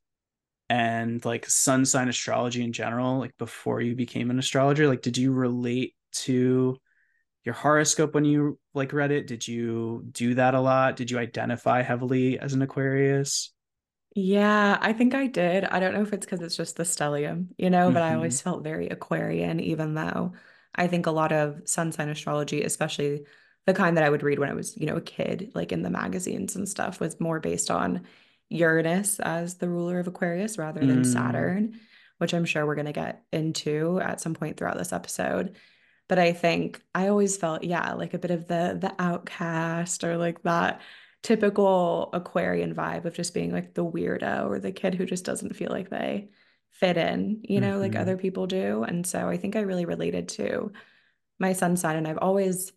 and 0.68 1.24
like 1.24 1.48
sun 1.48 1.84
sign 1.84 2.08
astrology 2.08 2.62
in 2.64 2.72
general, 2.72 3.18
like 3.18 3.36
before 3.38 3.80
you 3.80 3.94
became 3.94 4.30
an 4.30 4.38
astrologer, 4.38 4.88
like 4.88 5.02
did 5.02 5.16
you 5.16 5.32
relate 5.32 5.94
to 6.12 6.76
your 7.44 7.54
horoscope 7.54 8.14
when 8.14 8.24
you 8.24 8.58
like 8.74 8.92
read 8.92 9.12
it? 9.12 9.26
Did 9.26 9.46
you 9.46 10.04
do 10.10 10.34
that 10.34 10.54
a 10.54 10.60
lot? 10.60 10.96
Did 10.96 11.10
you 11.10 11.18
identify 11.18 11.82
heavily 11.82 12.38
as 12.38 12.52
an 12.52 12.62
Aquarius? 12.62 13.52
Yeah, 14.14 14.76
I 14.80 14.92
think 14.92 15.14
I 15.14 15.28
did. 15.28 15.64
I 15.64 15.78
don't 15.78 15.94
know 15.94 16.02
if 16.02 16.12
it's 16.12 16.26
because 16.26 16.40
it's 16.40 16.56
just 16.56 16.76
the 16.76 16.82
stellium, 16.82 17.48
you 17.56 17.70
know, 17.70 17.84
mm-hmm. 17.84 17.94
but 17.94 18.02
I 18.02 18.14
always 18.14 18.38
mm-hmm. 18.38 18.50
felt 18.50 18.64
very 18.64 18.88
Aquarian, 18.88 19.60
even 19.60 19.94
though 19.94 20.32
I 20.74 20.88
think 20.88 21.06
a 21.06 21.12
lot 21.12 21.30
of 21.30 21.60
sun 21.66 21.92
sign 21.92 22.08
astrology, 22.08 22.64
especially 22.64 23.22
the 23.68 23.74
kind 23.74 23.98
that 23.98 24.04
I 24.04 24.08
would 24.08 24.22
read 24.22 24.38
when 24.38 24.48
I 24.48 24.54
was, 24.54 24.74
you 24.78 24.86
know, 24.86 24.96
a 24.96 25.02
kid, 25.02 25.52
like 25.54 25.72
in 25.72 25.82
the 25.82 25.90
magazines 25.90 26.56
and 26.56 26.66
stuff, 26.66 27.00
was 27.00 27.20
more 27.20 27.38
based 27.38 27.70
on 27.70 28.06
Uranus 28.48 29.20
as 29.20 29.56
the 29.56 29.68
ruler 29.68 29.98
of 29.98 30.06
Aquarius 30.06 30.56
rather 30.56 30.80
than 30.80 31.02
mm. 31.02 31.06
Saturn, 31.06 31.78
which 32.16 32.32
I'm 32.32 32.46
sure 32.46 32.64
we're 32.64 32.76
going 32.76 32.86
to 32.86 32.92
get 32.94 33.24
into 33.30 34.00
at 34.00 34.22
some 34.22 34.32
point 34.32 34.56
throughout 34.56 34.78
this 34.78 34.94
episode. 34.94 35.56
But 36.08 36.18
I 36.18 36.32
think 36.32 36.80
I 36.94 37.08
always 37.08 37.36
felt, 37.36 37.62
yeah, 37.62 37.92
like 37.92 38.14
a 38.14 38.18
bit 38.18 38.30
of 38.30 38.48
the 38.48 38.78
the 38.80 38.94
outcast 38.98 40.02
or 40.02 40.16
like 40.16 40.42
that 40.44 40.80
typical 41.22 42.08
Aquarian 42.14 42.74
vibe 42.74 43.04
of 43.04 43.12
just 43.12 43.34
being 43.34 43.52
like 43.52 43.74
the 43.74 43.84
weirdo 43.84 44.48
or 44.48 44.60
the 44.60 44.72
kid 44.72 44.94
who 44.94 45.04
just 45.04 45.26
doesn't 45.26 45.56
feel 45.56 45.70
like 45.70 45.90
they 45.90 46.30
fit 46.70 46.96
in, 46.96 47.42
you 47.42 47.60
know, 47.60 47.72
mm-hmm. 47.72 47.80
like 47.82 47.96
other 47.96 48.16
people 48.16 48.46
do. 48.46 48.82
And 48.82 49.06
so 49.06 49.28
I 49.28 49.36
think 49.36 49.56
I 49.56 49.60
really 49.60 49.84
related 49.84 50.30
to 50.30 50.72
my 51.38 51.52
sun 51.52 51.76
sign. 51.76 51.96
And 51.96 52.08
I've 52.08 52.16
always 52.16 52.72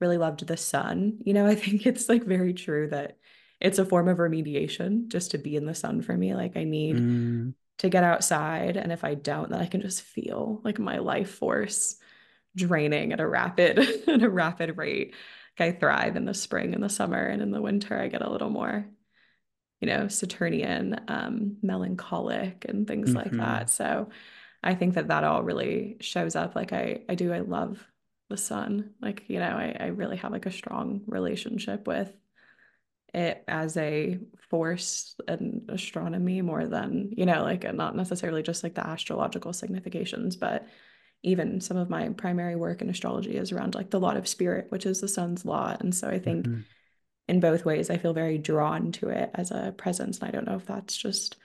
really 0.00 0.18
loved 0.18 0.46
the 0.46 0.56
sun. 0.56 1.18
You 1.24 1.34
know, 1.34 1.46
I 1.46 1.54
think 1.54 1.86
it's 1.86 2.08
like 2.08 2.24
very 2.24 2.54
true 2.54 2.88
that 2.88 3.18
it's 3.60 3.78
a 3.78 3.84
form 3.84 4.08
of 4.08 4.18
remediation 4.18 5.08
just 5.08 5.30
to 5.30 5.38
be 5.38 5.56
in 5.56 5.64
the 5.64 5.74
sun 5.74 6.02
for 6.02 6.16
me. 6.16 6.34
Like 6.34 6.56
I 6.56 6.64
need 6.64 6.96
mm. 6.96 7.54
to 7.78 7.88
get 7.88 8.04
outside. 8.04 8.76
And 8.76 8.92
if 8.92 9.04
I 9.04 9.14
don't, 9.14 9.50
then 9.50 9.60
I 9.60 9.66
can 9.66 9.80
just 9.80 10.02
feel 10.02 10.60
like 10.64 10.78
my 10.78 10.98
life 10.98 11.30
force 11.30 11.96
draining 12.56 13.12
at 13.12 13.20
a 13.20 13.26
rapid 13.26 13.78
at 14.08 14.22
a 14.22 14.30
rapid 14.30 14.76
rate. 14.76 15.14
Like 15.58 15.74
I 15.74 15.78
thrive 15.78 16.16
in 16.16 16.24
the 16.24 16.34
spring 16.34 16.74
and 16.74 16.82
the 16.82 16.88
summer 16.88 17.24
and 17.24 17.40
in 17.40 17.52
the 17.52 17.62
winter 17.62 17.98
I 17.98 18.08
get 18.08 18.22
a 18.22 18.30
little 18.30 18.50
more 18.50 18.86
you 19.84 19.90
know, 19.90 20.08
Saturnian, 20.08 20.98
um, 21.08 21.58
melancholic, 21.60 22.64
and 22.66 22.86
things 22.86 23.10
mm-hmm. 23.10 23.18
like 23.18 23.32
that. 23.32 23.68
So 23.68 24.08
I 24.62 24.74
think 24.74 24.94
that 24.94 25.08
that 25.08 25.24
all 25.24 25.42
really 25.42 25.98
shows 26.00 26.36
up. 26.36 26.56
Like 26.56 26.72
I, 26.72 27.02
I 27.06 27.14
do, 27.14 27.34
I 27.34 27.40
love 27.40 27.86
the 28.34 28.42
sun. 28.42 28.90
Like, 29.00 29.24
you 29.28 29.38
know, 29.38 29.46
I, 29.46 29.76
I 29.78 29.86
really 29.86 30.16
have 30.18 30.32
like 30.32 30.46
a 30.46 30.52
strong 30.52 31.02
relationship 31.06 31.86
with 31.86 32.12
it 33.12 33.44
as 33.46 33.76
a 33.76 34.18
force 34.50 35.14
and 35.28 35.68
astronomy 35.68 36.42
more 36.42 36.66
than, 36.66 37.12
you 37.16 37.26
know, 37.26 37.42
like 37.42 37.72
not 37.74 37.94
necessarily 37.94 38.42
just 38.42 38.64
like 38.64 38.74
the 38.74 38.86
astrological 38.86 39.52
significations, 39.52 40.36
but 40.36 40.66
even 41.22 41.60
some 41.60 41.76
of 41.76 41.88
my 41.88 42.08
primary 42.10 42.56
work 42.56 42.82
in 42.82 42.90
astrology 42.90 43.36
is 43.36 43.52
around 43.52 43.74
like 43.74 43.90
the 43.90 44.00
lot 44.00 44.16
of 44.16 44.28
spirit, 44.28 44.66
which 44.70 44.84
is 44.84 45.00
the 45.00 45.08
sun's 45.08 45.44
lot. 45.44 45.80
And 45.80 45.94
so 45.94 46.08
I 46.08 46.18
think 46.18 46.46
mm-hmm 46.46 46.60
in 47.28 47.40
both 47.40 47.64
ways. 47.64 47.90
I 47.90 47.98
feel 47.98 48.12
very 48.12 48.38
drawn 48.38 48.92
to 48.92 49.08
it 49.08 49.30
as 49.34 49.50
a 49.50 49.74
presence. 49.76 50.18
And 50.18 50.28
I 50.28 50.30
don't 50.30 50.46
know 50.46 50.56
if 50.56 50.66
that's 50.66 50.96
just 50.96 51.36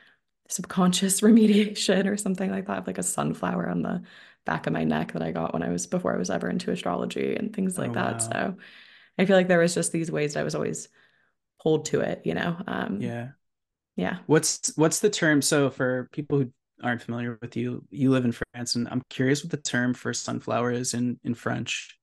subconscious 0.47 1.21
remediation 1.21 2.09
or 2.09 2.17
something 2.17 2.51
like 2.51 2.67
that. 2.67 2.87
Like 2.87 2.97
a 2.97 3.03
sunflower 3.03 3.69
on 3.69 3.81
the 3.81 4.01
back 4.49 4.65
of 4.65 4.73
my 4.73 4.83
neck 4.83 5.11
that 5.11 5.21
I 5.21 5.31
got 5.31 5.53
when 5.53 5.61
I 5.61 5.69
was 5.69 5.85
before 5.85 6.11
I 6.11 6.17
was 6.17 6.31
ever 6.31 6.49
into 6.49 6.71
astrology 6.71 7.35
and 7.35 7.55
things 7.55 7.77
like 7.77 7.91
oh, 7.91 7.93
that. 7.93 8.13
Wow. 8.13 8.29
So 8.31 8.57
I 9.19 9.25
feel 9.25 9.37
like 9.37 9.47
there 9.47 9.59
was 9.59 9.75
just 9.75 9.91
these 9.91 10.09
ways 10.09 10.33
that 10.33 10.39
I 10.39 10.43
was 10.43 10.55
always 10.55 10.89
pulled 11.61 11.85
to 11.85 11.99
it, 11.99 12.21
you 12.25 12.33
know? 12.33 12.57
Um, 12.65 12.99
yeah. 12.99 13.27
Yeah. 13.95 14.17
What's, 14.25 14.75
what's 14.75 15.01
the 15.01 15.09
term? 15.11 15.43
So 15.43 15.69
for 15.69 16.09
people 16.11 16.39
who 16.39 16.51
aren't 16.81 17.03
familiar 17.03 17.37
with 17.43 17.55
you, 17.55 17.85
you 17.91 18.09
live 18.09 18.25
in 18.25 18.31
France 18.31 18.73
and 18.73 18.87
I'm 18.89 19.03
curious 19.07 19.43
what 19.43 19.51
the 19.51 19.57
term 19.57 19.93
for 19.93 20.15
sunflower 20.15 20.71
is 20.71 20.95
in, 20.95 21.19
in 21.23 21.35
French. 21.35 21.99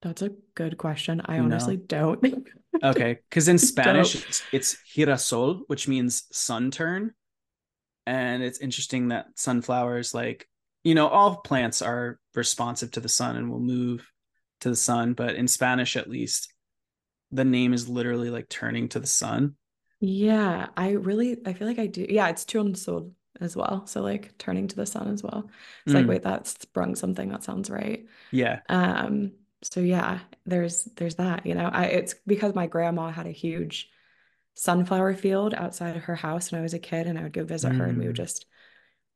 That's 0.00 0.22
a 0.22 0.30
good 0.54 0.78
question. 0.78 1.20
I 1.26 1.40
honestly 1.40 1.76
no. 1.76 1.82
don't. 2.16 2.48
okay, 2.82 3.18
because 3.28 3.48
in 3.48 3.58
Spanish 3.58 4.14
it's, 4.14 4.42
it's 4.50 4.76
girasol, 4.96 5.62
which 5.66 5.88
means 5.88 6.22
sun 6.30 6.70
turn, 6.70 7.12
and 8.06 8.42
it's 8.42 8.60
interesting 8.60 9.08
that 9.08 9.26
sunflowers, 9.34 10.14
like 10.14 10.48
you 10.84 10.94
know, 10.94 11.08
all 11.08 11.36
plants 11.36 11.82
are 11.82 12.18
responsive 12.34 12.90
to 12.92 13.00
the 13.00 13.08
sun 13.08 13.36
and 13.36 13.50
will 13.50 13.60
move 13.60 14.08
to 14.60 14.70
the 14.70 14.76
sun, 14.76 15.12
but 15.12 15.34
in 15.34 15.48
Spanish 15.48 15.96
at 15.96 16.10
least, 16.10 16.52
the 17.30 17.44
name 17.44 17.72
is 17.72 17.88
literally 17.88 18.30
like 18.30 18.48
turning 18.48 18.88
to 18.90 19.00
the 19.00 19.06
sun. 19.06 19.54
Yeah, 20.00 20.68
I 20.76 20.92
really, 20.92 21.38
I 21.44 21.52
feel 21.52 21.66
like 21.66 21.78
I 21.78 21.86
do. 21.86 22.06
Yeah, 22.08 22.28
it's 22.28 22.44
tournesol 22.44 23.12
as 23.40 23.56
well. 23.56 23.86
So 23.86 24.02
like 24.02 24.36
turning 24.38 24.68
to 24.68 24.76
the 24.76 24.86
sun 24.86 25.12
as 25.12 25.22
well. 25.22 25.50
It's 25.84 25.94
mm. 25.94 25.98
like, 25.98 26.08
wait, 26.08 26.22
that 26.22 26.46
sprung 26.46 26.94
something. 26.94 27.28
That 27.28 27.44
sounds 27.44 27.70
right. 27.70 28.06
Yeah. 28.30 28.60
Um, 28.68 29.32
so 29.62 29.80
yeah, 29.80 30.20
there's 30.46 30.84
there's 30.96 31.16
that, 31.16 31.44
you 31.46 31.54
know. 31.54 31.68
I 31.72 31.86
it's 31.86 32.14
because 32.26 32.54
my 32.54 32.66
grandma 32.66 33.10
had 33.10 33.26
a 33.26 33.32
huge 33.32 33.90
sunflower 34.54 35.14
field 35.14 35.54
outside 35.54 35.96
of 35.96 36.04
her 36.04 36.16
house 36.16 36.50
when 36.50 36.60
I 36.60 36.62
was 36.62 36.74
a 36.74 36.78
kid 36.78 37.06
and 37.06 37.18
I 37.18 37.22
would 37.22 37.32
go 37.32 37.44
visit 37.44 37.72
mm. 37.72 37.78
her 37.78 37.86
and 37.86 37.98
we 37.98 38.06
would 38.06 38.14
mm. 38.14 38.18
just 38.18 38.46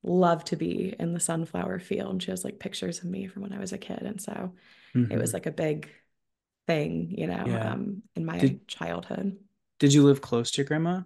love 0.02 0.44
to 0.44 0.56
be 0.56 0.94
in 0.98 1.12
the 1.12 1.20
sunflower 1.20 1.78
field. 1.80 2.10
And 2.10 2.22
she 2.22 2.30
has 2.30 2.44
like 2.44 2.58
pictures 2.58 2.98
of 2.98 3.04
me 3.04 3.26
from 3.26 3.42
when 3.42 3.52
I 3.52 3.58
was 3.58 3.72
a 3.72 3.78
kid. 3.78 4.02
And 4.02 4.20
so 4.20 4.52
mm-hmm. 4.94 5.10
it 5.10 5.18
was 5.18 5.30
mm-hmm. 5.30 5.36
like 5.36 5.46
a 5.46 5.52
big 5.52 5.88
thing, 6.66 7.14
you 7.16 7.26
know, 7.26 7.44
yeah. 7.46 7.72
um, 7.72 8.02
in 8.14 8.24
my 8.24 8.38
did, 8.38 8.66
childhood. 8.68 9.36
Did 9.78 9.92
you 9.92 10.04
live 10.04 10.20
close 10.20 10.50
to 10.52 10.58
your 10.58 10.66
grandma? 10.66 11.02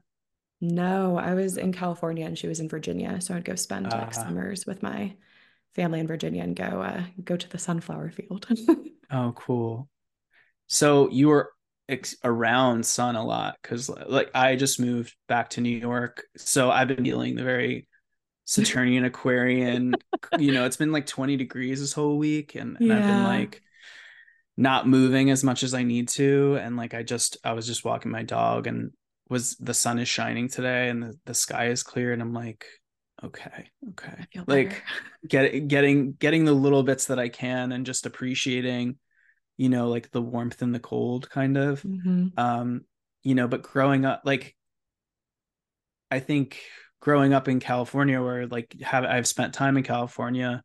No, 0.60 1.18
I 1.18 1.34
was 1.34 1.56
in 1.56 1.72
California 1.72 2.26
and 2.26 2.38
she 2.38 2.48
was 2.48 2.60
in 2.60 2.68
Virginia. 2.68 3.20
So 3.20 3.34
I'd 3.34 3.44
go 3.44 3.54
spend 3.54 3.86
uh, 3.86 3.96
like 3.96 4.08
ah. 4.08 4.10
summers 4.10 4.66
with 4.66 4.82
my 4.82 5.14
family 5.74 6.00
in 6.00 6.06
Virginia 6.06 6.42
and 6.42 6.56
go 6.56 6.82
uh, 6.82 7.02
go 7.22 7.36
to 7.36 7.48
the 7.48 7.58
sunflower 7.58 8.10
field. 8.10 8.46
oh, 9.10 9.32
cool. 9.36 9.88
So 10.66 11.10
you 11.10 11.28
were 11.28 11.52
ex- 11.88 12.16
around 12.24 12.84
sun 12.84 13.16
a 13.16 13.24
lot 13.24 13.56
because 13.62 13.88
like 13.88 14.30
I 14.34 14.56
just 14.56 14.80
moved 14.80 15.14
back 15.28 15.50
to 15.50 15.60
New 15.60 15.76
York, 15.76 16.24
so 16.36 16.70
I've 16.70 16.88
been 16.88 17.04
feeling 17.04 17.36
the 17.36 17.44
very 17.44 17.86
Saturnian 18.46 19.04
Aquarian. 19.04 19.94
you 20.38 20.52
know, 20.52 20.64
it's 20.64 20.78
been 20.78 20.92
like 20.92 21.06
20 21.06 21.36
degrees 21.36 21.80
this 21.80 21.92
whole 21.92 22.16
week, 22.16 22.54
and, 22.54 22.78
and 22.78 22.88
yeah. 22.88 22.96
I've 22.96 23.06
been 23.06 23.24
like 23.24 23.62
not 24.56 24.88
moving 24.88 25.30
as 25.30 25.44
much 25.44 25.62
as 25.62 25.74
I 25.74 25.82
need 25.82 26.08
to. 26.10 26.58
And 26.60 26.76
like 26.76 26.94
I 26.94 27.02
just 27.02 27.36
I 27.44 27.52
was 27.52 27.66
just 27.66 27.84
walking 27.84 28.10
my 28.10 28.22
dog 28.22 28.66
and 28.66 28.92
was 29.28 29.56
the 29.56 29.74
sun 29.74 29.98
is 29.98 30.08
shining 30.08 30.48
today 30.48 30.88
and 30.88 31.02
the, 31.02 31.18
the 31.26 31.34
sky 31.34 31.66
is 31.66 31.82
clear 31.82 32.12
and 32.12 32.22
I'm 32.22 32.32
like, 32.32 32.66
okay, 33.22 33.70
okay. 33.90 34.26
Like 34.46 34.82
get 35.28 35.68
getting 35.68 36.12
getting 36.12 36.44
the 36.44 36.52
little 36.52 36.82
bits 36.82 37.06
that 37.06 37.18
I 37.18 37.28
can 37.28 37.72
and 37.72 37.84
just 37.84 38.06
appreciating, 38.06 38.96
you 39.58 39.68
know, 39.68 39.88
like 39.88 40.10
the 40.10 40.22
warmth 40.22 40.62
and 40.62 40.74
the 40.74 40.80
cold 40.80 41.28
kind 41.28 41.58
of. 41.58 41.82
Mm-hmm. 41.82 42.28
Um, 42.38 42.82
you 43.22 43.34
know, 43.34 43.48
but 43.48 43.62
growing 43.62 44.06
up 44.06 44.22
like 44.24 44.56
I 46.10 46.20
think 46.20 46.62
growing 47.00 47.32
up 47.32 47.48
in 47.48 47.60
California 47.60 48.22
where 48.22 48.46
like 48.46 48.80
have 48.82 49.04
I've 49.04 49.26
spent 49.26 49.54
time 49.54 49.76
in 49.76 49.82
California, 49.82 50.62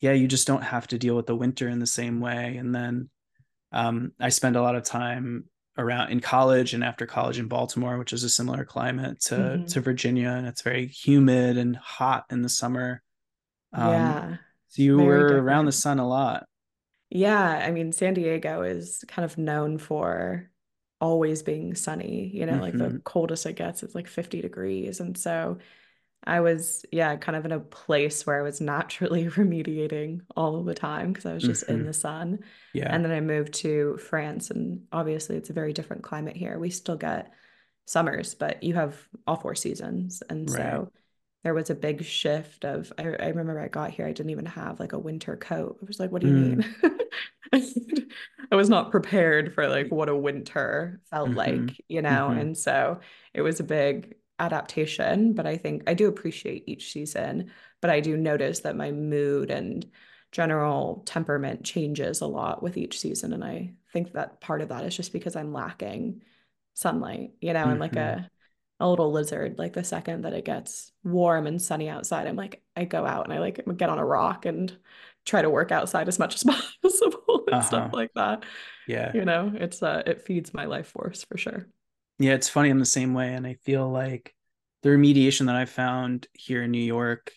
yeah, 0.00 0.12
you 0.12 0.28
just 0.28 0.46
don't 0.46 0.62
have 0.62 0.86
to 0.88 0.98
deal 0.98 1.16
with 1.16 1.26
the 1.26 1.36
winter 1.36 1.68
in 1.68 1.78
the 1.78 1.86
same 1.86 2.20
way. 2.20 2.56
And 2.56 2.74
then 2.74 3.10
um, 3.72 4.12
I 4.20 4.28
spend 4.28 4.56
a 4.56 4.62
lot 4.62 4.76
of 4.76 4.84
time 4.84 5.44
around 5.78 6.10
in 6.10 6.20
college 6.20 6.74
and 6.74 6.82
after 6.82 7.06
college 7.06 7.38
in 7.38 7.48
Baltimore, 7.48 7.98
which 7.98 8.12
is 8.12 8.24
a 8.24 8.28
similar 8.28 8.64
climate 8.64 9.20
to 9.22 9.34
mm-hmm. 9.34 9.64
to 9.66 9.80
Virginia, 9.80 10.30
and 10.30 10.46
it's 10.46 10.62
very 10.62 10.86
humid 10.86 11.58
and 11.58 11.76
hot 11.76 12.24
in 12.30 12.42
the 12.42 12.48
summer. 12.48 13.02
Um, 13.72 13.92
yeah. 13.92 14.36
So 14.68 14.82
you 14.82 14.98
were 14.98 15.28
different. 15.28 15.46
around 15.46 15.66
the 15.66 15.72
sun 15.72 15.98
a 15.98 16.08
lot. 16.08 16.46
Yeah, 17.10 17.62
I 17.64 17.70
mean, 17.70 17.92
San 17.92 18.14
Diego 18.14 18.62
is 18.62 19.04
kind 19.08 19.24
of 19.24 19.38
known 19.38 19.78
for 19.78 20.50
always 21.00 21.42
being 21.42 21.74
sunny. 21.74 22.30
You 22.32 22.46
know, 22.46 22.52
mm-hmm. 22.52 22.62
like 22.62 22.78
the 22.78 22.84
mm-hmm. 22.84 22.96
coldest 22.98 23.46
it 23.46 23.54
gets 23.54 23.82
is 23.82 23.94
like 23.94 24.08
50 24.08 24.40
degrees. 24.40 25.00
And 25.00 25.16
so 25.16 25.58
I 26.24 26.40
was, 26.40 26.84
yeah, 26.90 27.14
kind 27.16 27.36
of 27.36 27.44
in 27.44 27.52
a 27.52 27.60
place 27.60 28.26
where 28.26 28.38
I 28.38 28.42
was 28.42 28.60
naturally 28.60 29.24
remediating 29.26 30.22
all 30.36 30.62
the 30.62 30.74
time 30.74 31.12
because 31.12 31.26
I 31.26 31.34
was 31.34 31.42
just 31.42 31.64
mm-hmm. 31.64 31.74
in 31.74 31.86
the 31.86 31.92
sun. 31.92 32.40
Yeah. 32.74 32.92
And 32.92 33.04
then 33.04 33.12
I 33.12 33.20
moved 33.20 33.54
to 33.54 33.96
France, 33.98 34.50
and 34.50 34.82
obviously 34.92 35.36
it's 35.36 35.50
a 35.50 35.54
very 35.54 35.72
different 35.72 36.02
climate 36.02 36.36
here. 36.36 36.58
We 36.58 36.70
still 36.70 36.96
get 36.96 37.32
summers, 37.86 38.34
but 38.34 38.62
you 38.62 38.74
have 38.74 38.96
all 39.26 39.36
four 39.36 39.54
seasons. 39.54 40.22
And 40.28 40.50
right. 40.50 40.58
so 40.58 40.92
there 41.44 41.54
was 41.54 41.70
a 41.70 41.76
big 41.76 42.04
shift 42.04 42.64
of 42.64 42.92
I, 42.98 43.02
I, 43.02 43.28
remember 43.28 43.60
I 43.60 43.68
got 43.68 43.92
here, 43.92 44.04
I 44.04 44.12
didn't 44.12 44.30
even 44.30 44.46
have 44.46 44.80
like 44.80 44.92
a 44.92 44.98
winter 44.98 45.36
coat. 45.36 45.78
I 45.80 45.86
was 45.86 46.00
like, 46.00 46.10
what 46.10 46.22
do 46.22 46.28
you 46.28 46.34
mm. 46.34 46.56
mean? 46.56 46.74
I 48.50 48.54
was 48.54 48.68
not 48.68 48.90
prepared 48.90 49.54
for 49.54 49.68
like 49.68 49.88
what 49.90 50.08
a 50.08 50.16
winter 50.16 51.00
felt 51.10 51.30
mm-hmm. 51.30 51.38
like, 51.38 51.80
you 51.88 52.02
know? 52.02 52.28
Mm-hmm. 52.30 52.38
And 52.38 52.58
so 52.58 53.00
it 53.34 53.42
was 53.42 53.60
a 53.60 53.64
big 53.64 54.14
adaptation, 54.38 55.32
but 55.32 55.46
I 55.46 55.56
think 55.56 55.84
I 55.86 55.94
do 55.94 56.08
appreciate 56.08 56.64
each 56.66 56.92
season, 56.92 57.50
but 57.80 57.90
I 57.90 58.00
do 58.00 58.16
notice 58.16 58.60
that 58.60 58.76
my 58.76 58.92
mood 58.92 59.50
and 59.50 59.86
general 60.32 61.02
temperament 61.06 61.64
changes 61.64 62.20
a 62.20 62.26
lot 62.26 62.62
with 62.62 62.76
each 62.76 62.98
season. 62.98 63.32
And 63.32 63.44
I 63.44 63.74
think 63.92 64.12
that 64.12 64.40
part 64.40 64.60
of 64.60 64.68
that 64.68 64.84
is 64.84 64.96
just 64.96 65.12
because 65.12 65.36
I'm 65.36 65.52
lacking 65.52 66.22
sunlight, 66.74 67.32
you 67.40 67.52
know, 67.52 67.60
mm-hmm. 67.60 67.70
I'm 67.70 67.78
like 67.78 67.96
a 67.96 68.30
a 68.78 68.88
little 68.88 69.10
lizard 69.10 69.58
like 69.58 69.72
the 69.72 69.84
second 69.84 70.22
that 70.22 70.34
it 70.34 70.44
gets 70.44 70.92
warm 71.02 71.46
and 71.46 71.60
sunny 71.62 71.88
outside 71.88 72.26
i'm 72.26 72.36
like 72.36 72.62
i 72.76 72.84
go 72.84 73.06
out 73.06 73.24
and 73.24 73.32
i 73.32 73.38
like 73.38 73.64
get 73.76 73.88
on 73.88 73.98
a 73.98 74.04
rock 74.04 74.44
and 74.44 74.76
try 75.26 75.42
to 75.42 75.50
work 75.50 75.70
outside 75.72 76.08
as 76.08 76.18
much 76.18 76.34
as 76.34 76.44
possible 76.82 77.44
and 77.46 77.56
uh-huh. 77.56 77.62
stuff 77.62 77.92
like 77.92 78.12
that. 78.14 78.44
Yeah. 78.88 79.12
You 79.14 79.24
know 79.24 79.52
it's 79.54 79.82
uh 79.82 80.02
it 80.06 80.22
feeds 80.22 80.54
my 80.54 80.64
life 80.64 80.88
force 80.88 81.24
for 81.24 81.36
sure. 81.36 81.66
Yeah 82.18 82.32
it's 82.32 82.48
funny 82.48 82.70
in 82.70 82.78
the 82.78 82.86
same 82.86 83.12
way 83.12 83.34
and 83.34 83.46
i 83.46 83.58
feel 83.64 83.90
like 83.90 84.34
the 84.82 84.88
remediation 84.88 85.46
that 85.46 85.56
i 85.56 85.66
found 85.66 86.26
here 86.32 86.62
in 86.62 86.70
new 86.70 86.78
york 86.78 87.30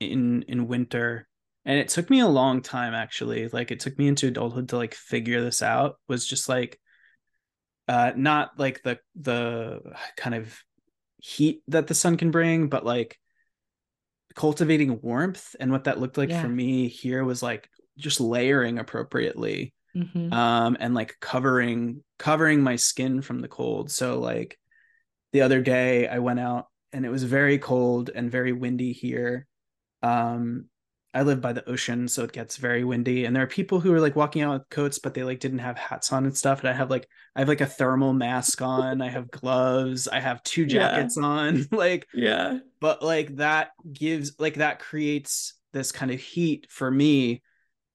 in 0.00 0.42
in 0.42 0.68
winter 0.68 1.28
and 1.68 1.78
it 1.78 1.88
took 1.88 2.08
me 2.08 2.20
a 2.20 2.26
long 2.26 2.62
time 2.62 2.94
actually. 2.94 3.46
Like 3.48 3.70
it 3.70 3.78
took 3.78 3.98
me 3.98 4.08
into 4.08 4.26
adulthood 4.26 4.70
to 4.70 4.78
like 4.78 4.94
figure 4.94 5.42
this 5.42 5.62
out 5.62 5.96
was 6.08 6.26
just 6.26 6.48
like 6.48 6.80
uh 7.86 8.12
not 8.16 8.58
like 8.58 8.82
the 8.82 8.98
the 9.16 9.80
kind 10.16 10.34
of 10.34 10.58
heat 11.18 11.62
that 11.68 11.86
the 11.86 11.94
sun 11.94 12.16
can 12.16 12.30
bring, 12.30 12.68
but 12.68 12.86
like 12.86 13.18
cultivating 14.38 15.00
warmth. 15.02 15.56
And 15.58 15.72
what 15.72 15.84
that 15.84 15.98
looked 15.98 16.16
like 16.16 16.30
yeah. 16.30 16.40
for 16.40 16.48
me 16.48 16.86
here 16.86 17.24
was 17.24 17.42
like 17.42 17.68
just 17.96 18.20
layering 18.20 18.78
appropriately. 18.78 19.74
Mm-hmm. 19.96 20.32
Um, 20.32 20.76
and 20.78 20.94
like 20.94 21.16
covering 21.20 22.04
covering 22.20 22.62
my 22.62 22.76
skin 22.76 23.20
from 23.20 23.40
the 23.40 23.48
cold. 23.48 23.90
So 23.90 24.20
like 24.20 24.56
the 25.32 25.40
other 25.40 25.60
day 25.60 26.06
I 26.06 26.20
went 26.20 26.38
out 26.38 26.66
and 26.92 27.04
it 27.04 27.08
was 27.08 27.24
very 27.24 27.58
cold 27.58 28.10
and 28.14 28.30
very 28.30 28.52
windy 28.52 28.92
here. 28.92 29.44
Um, 30.04 30.66
I 31.14 31.22
live 31.22 31.40
by 31.40 31.54
the 31.54 31.66
ocean, 31.68 32.06
so 32.06 32.24
it 32.24 32.32
gets 32.32 32.58
very 32.58 32.84
windy. 32.84 33.24
And 33.24 33.34
there 33.34 33.42
are 33.42 33.48
people 33.48 33.80
who 33.80 33.92
are 33.94 34.00
like 34.00 34.14
walking 34.14 34.42
out 34.42 34.52
with 34.52 34.68
coats, 34.68 34.98
but 34.98 35.14
they 35.14 35.22
like 35.22 35.40
didn't 35.40 35.60
have 35.60 35.78
hats 35.78 36.12
on 36.12 36.26
and 36.26 36.36
stuff. 36.36 36.60
And 36.60 36.68
I 36.68 36.74
have 36.74 36.90
like 36.90 37.08
I 37.34 37.40
have 37.40 37.48
like 37.48 37.62
a 37.62 37.66
thermal 37.66 38.12
mask 38.12 38.60
on, 38.60 39.00
I 39.00 39.08
have 39.08 39.30
gloves, 39.30 40.06
I 40.06 40.20
have 40.20 40.42
two 40.42 40.66
jackets 40.66 41.16
yeah. 41.16 41.26
on. 41.26 41.66
like 41.72 42.06
yeah. 42.12 42.58
But 42.80 43.02
like 43.02 43.36
that 43.36 43.70
gives 43.90 44.32
like 44.38 44.54
that 44.56 44.80
creates 44.80 45.54
this 45.72 45.92
kind 45.92 46.10
of 46.10 46.20
heat 46.20 46.66
for 46.68 46.90
me 46.90 47.42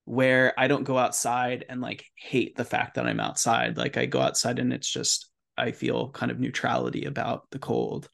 where 0.06 0.54
I 0.58 0.68
don't 0.68 0.84
go 0.84 0.98
outside 0.98 1.66
and 1.70 1.82
like 1.82 2.06
hate 2.16 2.56
the 2.56 2.66
fact 2.66 2.96
that 2.96 3.06
I'm 3.06 3.20
outside. 3.20 3.78
Like 3.78 3.96
I 3.96 4.08
go 4.08 4.22
outside 4.22 4.58
and 4.58 4.74
it's 4.74 4.90
just 4.90 5.30
I 5.56 5.72
feel 5.72 6.10
kind 6.10 6.32
of 6.32 6.40
neutrality 6.40 7.06
about 7.06 7.50
the 7.52 7.60
cold. 7.60 8.10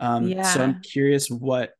Um 0.00 0.26
yeah. 0.26 0.42
so 0.42 0.62
I'm 0.62 0.80
curious 0.80 1.28
what 1.28 1.72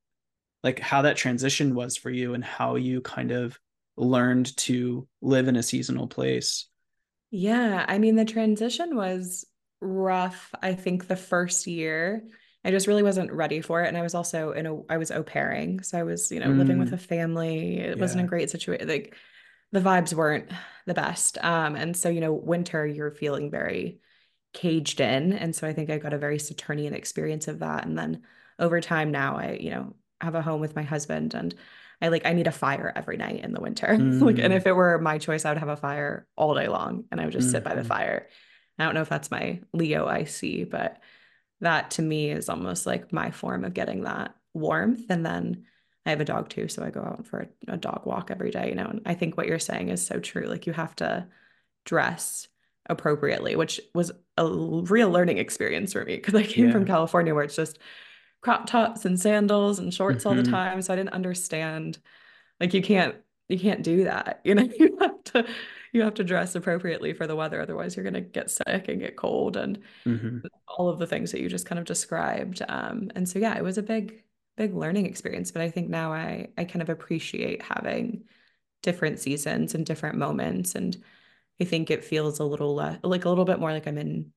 like 0.62 0.78
how 0.78 1.02
that 1.02 1.16
transition 1.16 1.74
was 1.74 1.96
for 1.96 2.10
you 2.10 2.34
and 2.34 2.44
how 2.44 2.74
you 2.76 3.00
kind 3.00 3.30
of 3.30 3.58
learned 3.96 4.56
to 4.56 5.06
live 5.20 5.48
in 5.48 5.56
a 5.56 5.62
seasonal 5.62 6.06
place. 6.06 6.66
Yeah, 7.30 7.84
I 7.86 7.98
mean 7.98 8.16
the 8.16 8.24
transition 8.24 8.96
was 8.96 9.44
rough. 9.80 10.52
I 10.62 10.74
think 10.74 11.06
the 11.06 11.16
first 11.16 11.66
year 11.66 12.24
I 12.64 12.70
just 12.70 12.86
really 12.86 13.02
wasn't 13.02 13.32
ready 13.32 13.60
for 13.60 13.82
it 13.82 13.88
and 13.88 13.96
I 13.96 14.02
was 14.02 14.14
also 14.14 14.52
in 14.52 14.66
a 14.66 14.80
I 14.88 14.96
was 14.96 15.10
au 15.10 15.22
pairing, 15.22 15.82
so 15.82 15.98
I 15.98 16.02
was, 16.02 16.30
you 16.30 16.40
know, 16.40 16.48
mm. 16.48 16.58
living 16.58 16.78
with 16.78 16.90
mm. 16.90 16.94
a 16.94 16.98
family. 16.98 17.78
It 17.78 17.96
yeah. 17.96 18.00
wasn't 18.00 18.24
a 18.24 18.28
great 18.28 18.50
situation. 18.50 18.88
Like 18.88 19.14
the 19.72 19.80
vibes 19.80 20.14
weren't 20.14 20.50
the 20.86 20.94
best. 20.94 21.38
Um 21.42 21.76
and 21.76 21.96
so, 21.96 22.08
you 22.08 22.20
know, 22.20 22.32
winter 22.32 22.86
you're 22.86 23.10
feeling 23.10 23.50
very 23.50 24.00
caged 24.54 25.00
in 25.00 25.34
and 25.34 25.54
so 25.54 25.66
I 25.68 25.72
think 25.74 25.90
I 25.90 25.98
got 25.98 26.14
a 26.14 26.18
very 26.18 26.38
Saturnian 26.38 26.94
experience 26.94 27.48
of 27.48 27.58
that 27.60 27.84
and 27.84 27.96
then 27.96 28.22
over 28.58 28.80
time 28.80 29.10
now 29.10 29.36
I, 29.36 29.58
you 29.60 29.70
know, 29.70 29.94
have 30.20 30.34
a 30.34 30.42
home 30.42 30.60
with 30.60 30.76
my 30.76 30.82
husband 30.82 31.34
and 31.34 31.54
I 32.00 32.08
like 32.08 32.26
I 32.26 32.32
need 32.32 32.46
a 32.46 32.52
fire 32.52 32.92
every 32.94 33.16
night 33.16 33.42
in 33.44 33.52
the 33.52 33.60
winter. 33.60 33.86
Mm. 33.86 34.20
like 34.22 34.38
and 34.38 34.52
if 34.52 34.64
mm. 34.64 34.68
it 34.68 34.76
were 34.76 34.98
my 34.98 35.18
choice, 35.18 35.44
I 35.44 35.50
would 35.50 35.58
have 35.58 35.68
a 35.68 35.76
fire 35.76 36.26
all 36.36 36.54
day 36.54 36.68
long 36.68 37.04
and 37.10 37.20
I 37.20 37.24
would 37.24 37.32
just 37.32 37.48
mm-hmm. 37.48 37.56
sit 37.56 37.64
by 37.64 37.74
the 37.74 37.80
mm-hmm. 37.80 37.88
fire. 37.88 38.28
I 38.78 38.84
don't 38.84 38.94
know 38.94 39.02
if 39.02 39.08
that's 39.08 39.30
my 39.30 39.60
Leo 39.72 40.06
I 40.06 40.24
see, 40.24 40.64
but 40.64 41.00
that 41.60 41.92
to 41.92 42.02
me 42.02 42.30
is 42.30 42.48
almost 42.48 42.86
like 42.86 43.12
my 43.12 43.32
form 43.32 43.64
of 43.64 43.74
getting 43.74 44.02
that 44.02 44.34
warmth. 44.54 45.02
And 45.10 45.26
then 45.26 45.64
I 46.06 46.10
have 46.10 46.20
a 46.20 46.24
dog 46.24 46.48
too, 46.48 46.68
so 46.68 46.84
I 46.84 46.90
go 46.90 47.00
out 47.00 47.26
for 47.26 47.40
a, 47.40 47.74
a 47.74 47.76
dog 47.76 48.02
walk 48.06 48.30
every 48.30 48.50
day, 48.50 48.68
you 48.68 48.76
know. 48.76 48.86
And 48.86 49.02
I 49.04 49.14
think 49.14 49.36
what 49.36 49.46
you're 49.46 49.58
saying 49.58 49.88
is 49.88 50.06
so 50.06 50.20
true. 50.20 50.46
Like 50.46 50.66
you 50.66 50.72
have 50.72 50.94
to 50.96 51.26
dress 51.84 52.46
appropriately, 52.88 53.56
which 53.56 53.80
was 53.94 54.12
a 54.36 54.48
real 54.48 55.10
learning 55.10 55.38
experience 55.38 55.92
for 55.92 56.04
me 56.04 56.16
because 56.16 56.34
I 56.34 56.44
came 56.44 56.66
yeah. 56.66 56.72
from 56.72 56.86
California 56.86 57.34
where 57.34 57.44
it's 57.44 57.56
just 57.56 57.78
crop 58.40 58.66
tops 58.66 59.04
and 59.04 59.18
sandals 59.18 59.78
and 59.78 59.92
shorts 59.92 60.20
mm-hmm. 60.20 60.28
all 60.28 60.34
the 60.34 60.42
mm-hmm. 60.42 60.52
time. 60.52 60.82
So 60.82 60.92
I 60.92 60.96
didn't 60.96 61.12
understand 61.12 61.98
like 62.60 62.74
you 62.74 62.82
can't 62.82 63.16
you 63.48 63.58
can't 63.58 63.82
do 63.82 64.04
that. 64.04 64.40
You 64.44 64.54
know, 64.54 64.68
you 64.78 64.96
have 65.00 65.24
to 65.24 65.46
you 65.92 66.02
have 66.02 66.14
to 66.14 66.24
dress 66.24 66.54
appropriately 66.54 67.12
for 67.12 67.26
the 67.26 67.36
weather 67.36 67.60
otherwise 67.60 67.96
you're 67.96 68.02
going 68.02 68.14
to 68.14 68.20
get 68.20 68.50
sick 68.50 68.88
and 68.88 69.00
get 69.00 69.16
cold 69.16 69.56
and 69.56 69.78
mm-hmm. 70.04 70.38
all 70.66 70.88
of 70.88 70.98
the 70.98 71.06
things 71.06 71.32
that 71.32 71.40
you 71.40 71.48
just 71.48 71.66
kind 71.66 71.78
of 71.78 71.84
described 71.84 72.62
um, 72.68 73.10
and 73.14 73.28
so 73.28 73.38
yeah 73.38 73.56
it 73.56 73.64
was 73.64 73.78
a 73.78 73.82
big 73.82 74.22
big 74.56 74.74
learning 74.74 75.06
experience 75.06 75.50
but 75.50 75.62
i 75.62 75.70
think 75.70 75.88
now 75.88 76.12
i 76.12 76.48
i 76.58 76.64
kind 76.64 76.82
of 76.82 76.88
appreciate 76.88 77.62
having 77.62 78.24
different 78.82 79.18
seasons 79.18 79.74
and 79.74 79.86
different 79.86 80.16
moments 80.16 80.74
and 80.74 80.96
i 81.60 81.64
think 81.64 81.90
it 81.90 82.04
feels 82.04 82.38
a 82.38 82.44
little 82.44 82.74
less 82.74 82.98
like 83.02 83.24
a 83.24 83.28
little 83.28 83.44
bit 83.44 83.60
more 83.60 83.72
like 83.72 83.86
i'm 83.86 83.98
in 83.98 84.30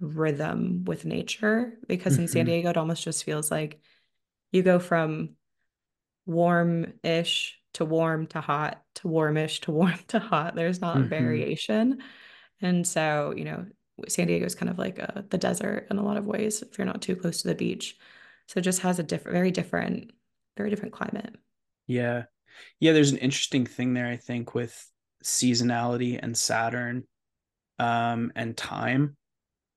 rhythm 0.00 0.84
with 0.84 1.04
nature 1.04 1.74
because 1.86 2.14
mm-hmm. 2.14 2.22
in 2.22 2.28
San 2.28 2.40
mm-hmm. 2.46 2.52
Diego 2.52 2.70
it 2.70 2.76
almost 2.76 3.04
just 3.04 3.24
feels 3.24 3.50
like 3.50 3.80
you 4.52 4.62
go 4.62 4.78
from 4.78 5.30
warm-ish 6.26 7.60
to 7.74 7.84
warm 7.84 8.26
to 8.28 8.40
hot 8.40 8.82
to 8.96 9.08
warmish 9.08 9.60
to 9.60 9.70
warm 9.72 9.98
to 10.08 10.18
hot. 10.18 10.54
There's 10.54 10.80
not 10.80 10.96
mm-hmm. 10.96 11.08
variation. 11.08 11.98
And 12.60 12.86
so, 12.86 13.34
you 13.36 13.44
know, 13.44 13.66
San 14.08 14.26
Diego 14.26 14.46
is 14.46 14.54
kind 14.54 14.70
of 14.70 14.78
like 14.78 14.98
a, 14.98 15.24
the 15.28 15.38
desert 15.38 15.88
in 15.90 15.98
a 15.98 16.04
lot 16.04 16.16
of 16.16 16.26
ways 16.26 16.62
if 16.62 16.78
you're 16.78 16.86
not 16.86 17.02
too 17.02 17.16
close 17.16 17.42
to 17.42 17.48
the 17.48 17.54
beach. 17.54 17.96
So 18.48 18.58
it 18.58 18.62
just 18.62 18.80
has 18.80 18.98
a 18.98 19.02
different, 19.02 19.34
very 19.34 19.50
different, 19.50 20.12
very 20.56 20.70
different 20.70 20.94
climate. 20.94 21.34
Yeah. 21.86 22.24
Yeah, 22.80 22.92
there's 22.92 23.10
an 23.10 23.18
interesting 23.18 23.66
thing 23.66 23.94
there, 23.94 24.06
I 24.06 24.16
think, 24.16 24.54
with 24.54 24.88
seasonality 25.24 26.18
and 26.22 26.36
Saturn 26.36 27.04
um, 27.78 28.32
and 28.36 28.56
time, 28.56 29.16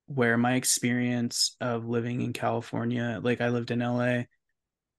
where 0.07 0.37
my 0.37 0.55
experience 0.55 1.55
of 1.61 1.87
living 1.87 2.21
in 2.21 2.33
California, 2.33 3.19
like 3.21 3.41
I 3.41 3.49
lived 3.49 3.71
in 3.71 3.79
LA, 3.79 4.23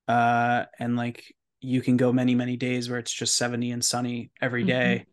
uh, 0.07 0.67
and 0.79 0.97
like 0.97 1.35
you 1.61 1.83
can 1.83 1.97
go 1.97 2.13
many, 2.13 2.35
many 2.35 2.57
days 2.57 2.89
where 2.89 2.99
it's 2.99 3.13
just 3.13 3.35
70 3.37 3.73
and 3.73 3.85
sunny 3.85 4.31
every 4.41 4.65
day. 4.65 5.07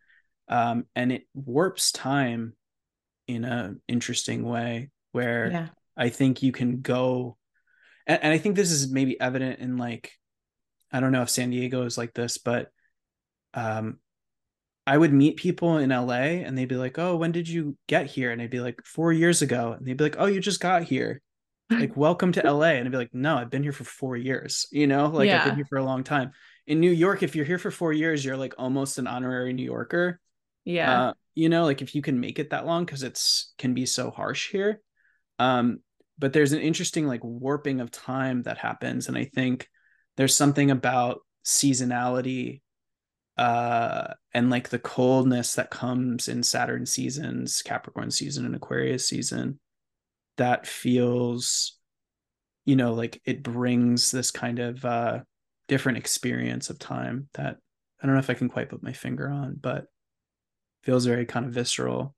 Mm-hmm. 0.49 0.55
Um, 0.58 0.86
and 0.95 1.12
it 1.12 1.23
warps 1.34 1.91
time 1.91 2.53
in 3.27 3.45
a 3.45 3.75
interesting 3.88 4.43
way 4.43 4.91
where 5.12 5.49
yeah. 5.51 5.67
I 5.97 6.10
think 6.10 6.43
you 6.43 6.51
can 6.51 6.81
go 6.81 7.38
and, 8.08 8.23
and 8.23 8.34
I 8.34 8.38
think 8.38 8.55
this 8.55 8.71
is 8.71 8.91
maybe 8.91 9.19
evident 9.19 9.60
in 9.60 9.77
like 9.77 10.12
I 10.91 10.99
don't 10.99 11.12
know 11.12 11.23
if 11.23 11.29
San 11.29 11.49
Diego 11.49 11.84
is 11.84 11.97
like 11.97 12.13
this, 12.13 12.38
but 12.38 12.69
um, 13.53 13.99
I 14.87 14.97
would 14.97 15.13
meet 15.13 15.37
people 15.37 15.77
in 15.77 15.89
LA 15.89 16.43
and 16.45 16.57
they'd 16.57 16.65
be 16.65 16.75
like, 16.75 16.99
"Oh, 16.99 17.15
when 17.15 17.31
did 17.31 17.47
you 17.47 17.77
get 17.87 18.05
here?" 18.05 18.31
And 18.31 18.41
I'd 18.41 18.51
be 18.51 18.59
like, 18.59 18.81
four 18.85 19.11
years 19.11 19.41
ago." 19.41 19.73
And 19.73 19.85
they'd 19.85 19.97
be 19.97 20.03
like, 20.03 20.17
"Oh, 20.19 20.27
you 20.27 20.39
just 20.39 20.59
got 20.59 20.83
here." 20.83 21.21
like, 21.69 21.97
welcome 21.97 22.31
to 22.33 22.51
LA. 22.51 22.73
And 22.73 22.87
I'd 22.87 22.91
be 22.91 22.97
like, 22.97 23.13
"No, 23.13 23.35
I've 23.37 23.49
been 23.49 23.63
here 23.63 23.71
for 23.71 23.83
four 23.83 24.15
years." 24.15 24.67
You 24.71 24.87
know, 24.87 25.07
like 25.07 25.27
yeah. 25.27 25.39
I've 25.39 25.45
been 25.45 25.55
here 25.55 25.65
for 25.67 25.77
a 25.77 25.83
long 25.83 26.03
time. 26.03 26.31
In 26.67 26.79
New 26.79 26.91
York, 26.91 27.23
if 27.23 27.35
you're 27.35 27.45
here 27.45 27.57
for 27.57 27.71
four 27.71 27.93
years, 27.93 28.23
you're 28.23 28.37
like 28.37 28.53
almost 28.57 28.97
an 28.99 29.07
honorary 29.07 29.53
New 29.53 29.65
Yorker. 29.65 30.19
Yeah. 30.63 31.01
Uh, 31.01 31.13
you 31.33 31.49
know, 31.49 31.63
like 31.65 31.81
if 31.81 31.95
you 31.95 32.01
can 32.01 32.19
make 32.19 32.39
it 32.39 32.51
that 32.51 32.65
long, 32.65 32.85
because 32.85 33.03
it's 33.03 33.53
can 33.57 33.73
be 33.73 33.85
so 33.85 34.11
harsh 34.11 34.51
here. 34.51 34.81
Um, 35.39 35.79
but 36.17 36.31
there's 36.31 36.53
an 36.53 36.61
interesting 36.61 37.07
like 37.07 37.23
warping 37.23 37.81
of 37.81 37.91
time 37.91 38.43
that 38.43 38.59
happens, 38.59 39.07
and 39.07 39.17
I 39.17 39.25
think 39.25 39.67
there's 40.15 40.35
something 40.35 40.71
about 40.71 41.21
seasonality 41.43 42.61
uh 43.37 44.13
and 44.33 44.49
like 44.49 44.69
the 44.69 44.79
coldness 44.79 45.55
that 45.55 45.69
comes 45.69 46.27
in 46.27 46.41
saturn 46.41 46.85
seasons 46.85 47.61
capricorn 47.61 48.09
season 48.09 48.45
and 48.45 48.55
aquarius 48.55 49.07
season 49.07 49.59
that 50.37 50.65
feels 50.65 51.77
you 52.63 52.75
know 52.75 52.93
like 52.93 53.21
it 53.25 53.43
brings 53.43 54.11
this 54.11 54.31
kind 54.31 54.59
of 54.59 54.83
uh 54.85 55.19
different 55.67 55.97
experience 55.97 56.69
of 56.69 56.79
time 56.79 57.27
that 57.33 57.57
i 58.01 58.05
don't 58.05 58.15
know 58.15 58.19
if 58.19 58.29
i 58.29 58.33
can 58.35 58.47
quite 58.47 58.69
put 58.69 58.83
my 58.83 58.93
finger 58.93 59.29
on 59.29 59.57
but 59.59 59.87
feels 60.85 61.05
very 61.05 61.25
kind 61.25 61.45
of 61.45 61.51
visceral. 61.51 62.15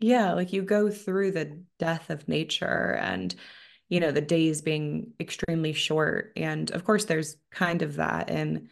Yeah 0.00 0.32
like 0.32 0.52
you 0.52 0.62
go 0.62 0.90
through 0.90 1.32
the 1.32 1.62
death 1.78 2.10
of 2.10 2.26
nature 2.26 2.96
and 3.00 3.34
you 3.88 4.00
know 4.00 4.10
the 4.10 4.20
days 4.20 4.62
being 4.62 5.12
extremely 5.20 5.72
short. 5.72 6.32
And 6.36 6.70
of 6.72 6.84
course 6.84 7.04
there's 7.04 7.36
kind 7.50 7.82
of 7.82 7.96
that 7.96 8.30
in 8.30 8.68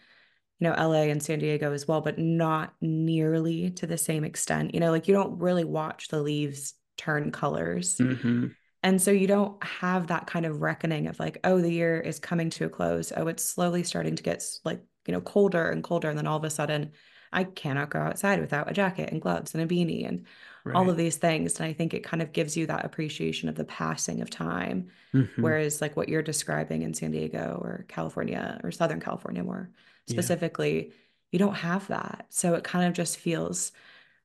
you 0.59 0.69
know 0.69 0.75
LA 0.75 1.03
and 1.03 1.23
San 1.23 1.39
Diego 1.39 1.73
as 1.73 1.87
well 1.87 2.01
but 2.01 2.19
not 2.19 2.75
nearly 2.81 3.71
to 3.71 3.87
the 3.87 3.99
same 3.99 4.25
extent 4.25 4.75
you 4.75 4.81
know 4.81 4.91
like 4.91 5.09
you 5.09 5.15
don't 5.15 5.39
really 5.39 5.65
watch 5.65 6.09
the 6.09 6.21
leaves 6.21 6.75
turn 6.97 7.31
colors 7.31 7.99
mm-hmm. 7.99 8.47
and 8.83 9.03
so 9.03 9.11
you 9.11 9.27
don't 9.27 9.63
have 9.63 10.07
that 10.07 10.27
kind 10.27 10.47
of 10.47 10.63
reckoning 10.63 11.07
of 11.07 11.19
like 11.19 11.39
oh 11.45 11.61
the 11.61 11.73
year 11.73 12.01
is 12.01 12.19
coming 12.19 12.51
to 12.51 12.65
a 12.65 12.69
close 12.69 13.13
oh 13.17 13.29
it's 13.29 13.45
slowly 13.45 13.83
starting 13.83 14.17
to 14.17 14.23
get 14.23 14.43
like 14.65 14.81
you 15.07 15.13
know 15.13 15.21
colder 15.21 15.71
and 15.71 15.85
colder 15.85 16.09
and 16.09 16.19
then 16.19 16.27
all 16.27 16.39
of 16.39 16.45
a 16.45 16.51
sudden 16.51 16.91
I 17.33 17.45
cannot 17.45 17.91
go 17.91 17.99
outside 17.99 18.41
without 18.41 18.71
a 18.71 18.75
jacket 18.75 19.11
and 19.13 19.21
gloves 19.21 19.55
and 19.55 19.63
a 19.63 19.67
beanie 19.67 20.09
and 20.09 20.25
right. 20.65 20.75
all 20.75 20.89
of 20.89 20.97
these 20.97 21.17
things. 21.17 21.59
And 21.59 21.69
I 21.69 21.73
think 21.73 21.93
it 21.93 22.05
kind 22.05 22.23
of 22.23 22.33
gives 22.33 22.57
you 22.57 22.67
that 22.67 22.85
appreciation 22.85 23.49
of 23.49 23.57
the 23.57 23.65
passing 23.65 24.23
of 24.23 24.31
time. 24.31 24.89
Mm-hmm. 25.13 25.43
Whereas, 25.43 25.81
like 25.81 25.97
what 25.97 26.09
you're 26.09 26.23
describing 26.23 26.83
in 26.83 26.95
San 26.95 27.11
Diego 27.11 27.61
or 27.63 27.85
California 27.89 28.61
or 28.63 28.71
Southern 28.71 29.01
California 29.01 29.43
more 29.43 29.71
specifically, 30.09 30.87
yeah. 30.87 30.93
you 31.33 31.39
don't 31.39 31.55
have 31.55 31.87
that. 31.89 32.27
So 32.31 32.55
it 32.55 32.65
kind 32.65 32.87
of 32.87 32.95
just 32.95 33.19
feels 33.19 33.73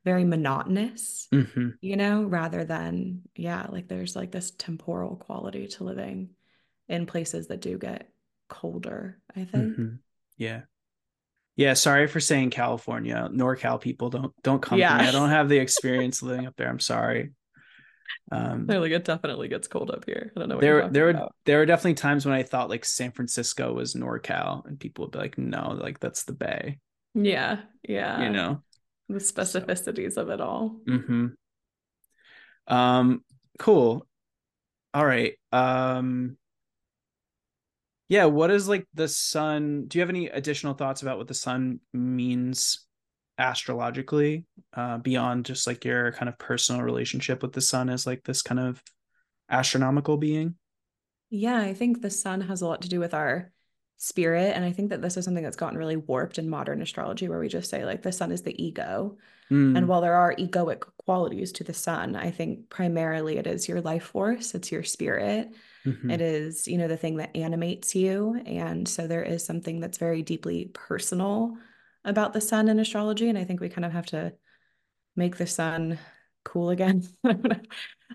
very 0.03 0.23
monotonous, 0.23 1.27
mm-hmm. 1.31 1.69
you 1.81 1.95
know, 1.95 2.23
rather 2.23 2.63
than, 2.63 3.21
yeah, 3.35 3.67
like 3.69 3.87
there's 3.87 4.15
like 4.15 4.31
this 4.31 4.51
temporal 4.51 5.15
quality 5.15 5.67
to 5.67 5.83
living 5.83 6.29
in 6.87 7.05
places 7.05 7.47
that 7.47 7.61
do 7.61 7.77
get 7.77 8.09
colder, 8.49 9.19
I 9.35 9.45
think. 9.45 9.63
Mm-hmm. 9.73 9.95
Yeah. 10.37 10.61
Yeah, 11.55 11.73
sorry 11.73 12.07
for 12.07 12.19
saying 12.19 12.49
California. 12.49 13.29
NorCal 13.31 13.79
people 13.79 14.09
don't 14.09 14.33
don't 14.41 14.61
come 14.61 14.79
yeah. 14.79 14.97
to 14.97 15.03
me. 15.03 15.09
I 15.09 15.11
don't 15.11 15.29
have 15.29 15.49
the 15.49 15.57
experience 15.59 16.23
living 16.23 16.47
up 16.47 16.55
there. 16.55 16.69
I'm 16.69 16.79
sorry. 16.79 17.31
Um, 18.31 18.65
they're 18.65 18.79
like 18.79 18.91
it 18.91 19.05
definitely 19.05 19.47
gets 19.47 19.67
cold 19.67 19.91
up 19.91 20.05
here. 20.05 20.31
I 20.35 20.39
don't 20.39 20.49
know. 20.49 20.59
there, 20.59 20.89
there 20.89 21.05
were 21.05 21.29
there 21.45 21.57
were 21.59 21.65
definitely 21.65 21.95
times 21.95 22.25
when 22.25 22.35
I 22.35 22.43
thought 22.43 22.69
like 22.69 22.85
San 22.85 23.11
Francisco 23.11 23.73
was 23.73 23.93
NorCal, 23.93 24.65
and 24.65 24.79
people 24.79 25.05
would 25.05 25.11
be 25.11 25.19
like, 25.19 25.37
"No, 25.37 25.77
like 25.79 25.99
that's 25.99 26.23
the 26.23 26.33
Bay." 26.33 26.79
Yeah, 27.13 27.59
yeah. 27.87 28.23
You 28.23 28.29
know 28.29 28.63
the 29.09 29.19
specificities 29.19 30.13
so. 30.13 30.21
of 30.21 30.29
it 30.29 30.41
all. 30.41 30.79
Hmm. 30.87 31.27
Um. 32.67 33.23
Cool. 33.59 34.07
All 34.93 35.05
right. 35.05 35.33
Um 35.51 36.37
yeah 38.11 38.25
what 38.25 38.51
is 38.51 38.67
like 38.67 38.85
the 38.93 39.07
sun 39.07 39.85
do 39.87 39.97
you 39.97 40.01
have 40.01 40.09
any 40.09 40.27
additional 40.27 40.73
thoughts 40.73 41.01
about 41.01 41.17
what 41.17 41.29
the 41.29 41.33
sun 41.33 41.79
means 41.93 42.85
astrologically 43.37 44.45
uh, 44.73 44.97
beyond 44.97 45.45
just 45.45 45.65
like 45.67 45.83
your 45.85 46.11
kind 46.11 46.29
of 46.29 46.37
personal 46.37 46.81
relationship 46.81 47.41
with 47.41 47.53
the 47.53 47.61
sun 47.61 47.89
as 47.89 48.05
like 48.05 48.23
this 48.23 48.41
kind 48.41 48.59
of 48.59 48.81
astronomical 49.49 50.17
being 50.17 50.55
yeah 51.29 51.59
i 51.59 51.73
think 51.73 52.01
the 52.01 52.09
sun 52.09 52.41
has 52.41 52.61
a 52.61 52.67
lot 52.67 52.81
to 52.81 52.89
do 52.89 52.99
with 52.99 53.13
our 53.13 53.51
spirit 53.97 54.55
and 54.55 54.63
i 54.65 54.71
think 54.71 54.89
that 54.89 55.01
this 55.01 55.17
is 55.17 55.25
something 55.25 55.43
that's 55.43 55.57
gotten 55.57 55.77
really 55.77 55.95
warped 55.95 56.37
in 56.37 56.49
modern 56.49 56.81
astrology 56.81 57.27
where 57.27 57.39
we 57.39 57.47
just 57.47 57.69
say 57.69 57.85
like 57.85 58.01
the 58.01 58.11
sun 58.11 58.31
is 58.31 58.41
the 58.41 58.63
ego 58.63 59.17
mm. 59.51 59.77
and 59.77 59.87
while 59.87 60.01
there 60.01 60.15
are 60.15 60.35
egoic 60.35 60.83
qualities 61.05 61.51
to 61.51 61.63
the 61.63 61.73
sun 61.73 62.15
i 62.15 62.31
think 62.31 62.69
primarily 62.69 63.37
it 63.37 63.47
is 63.47 63.67
your 63.67 63.81
life 63.81 64.03
force 64.03 64.55
it's 64.55 64.71
your 64.71 64.83
spirit 64.83 65.51
Mm-hmm. 65.85 66.11
It 66.11 66.21
is, 66.21 66.67
you 66.67 66.77
know, 66.77 66.87
the 66.87 66.97
thing 66.97 67.17
that 67.17 67.35
animates 67.35 67.95
you. 67.95 68.41
And 68.45 68.87
so 68.87 69.07
there 69.07 69.23
is 69.23 69.43
something 69.43 69.79
that's 69.79 69.97
very 69.97 70.21
deeply 70.21 70.69
personal 70.73 71.57
about 72.03 72.33
the 72.33 72.41
sun 72.41 72.67
in 72.67 72.79
astrology. 72.79 73.29
And 73.29 73.37
I 73.37 73.43
think 73.43 73.59
we 73.59 73.69
kind 73.69 73.85
of 73.85 73.91
have 73.91 74.07
to 74.07 74.33
make 75.15 75.37
the 75.37 75.47
sun 75.47 75.99
cool 76.43 76.69
again. 76.69 77.03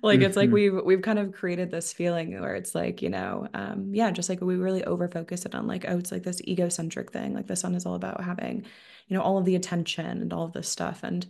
like 0.03 0.21
it's 0.21 0.37
like 0.37 0.49
mm-hmm. 0.49 0.55
we've 0.55 0.85
we've 0.85 1.03
kind 1.03 1.19
of 1.19 1.33
created 1.33 1.71
this 1.71 1.93
feeling 1.93 2.41
where 2.41 2.55
it's 2.55 2.75
like, 2.75 3.03
you 3.03 3.11
know, 3.11 3.49
um, 3.55 3.95
yeah, 3.95 4.11
just 4.11 4.29
like 4.29 4.41
we 4.41 4.57
really 4.57 4.85
over 4.85 5.09
focus 5.09 5.47
it 5.47 5.55
on 5.55 5.67
like, 5.67 5.85
oh, 5.89 5.99
it's 5.99 6.13
like 6.13 6.23
this 6.23 6.43
egocentric 6.43 7.13
thing. 7.13 7.35
Like 7.35 7.47
the 7.47 7.57
sun 7.57 7.75
is 7.75 7.87
all 7.87 7.95
about 7.95 8.23
having, 8.23 8.65
you 9.09 9.17
know, 9.17 9.23
all 9.23 9.39
of 9.39 9.45
the 9.45 9.57
attention 9.57 10.07
and 10.07 10.33
all 10.33 10.45
of 10.45 10.53
this 10.53 10.69
stuff. 10.69 11.01
And 11.03 11.27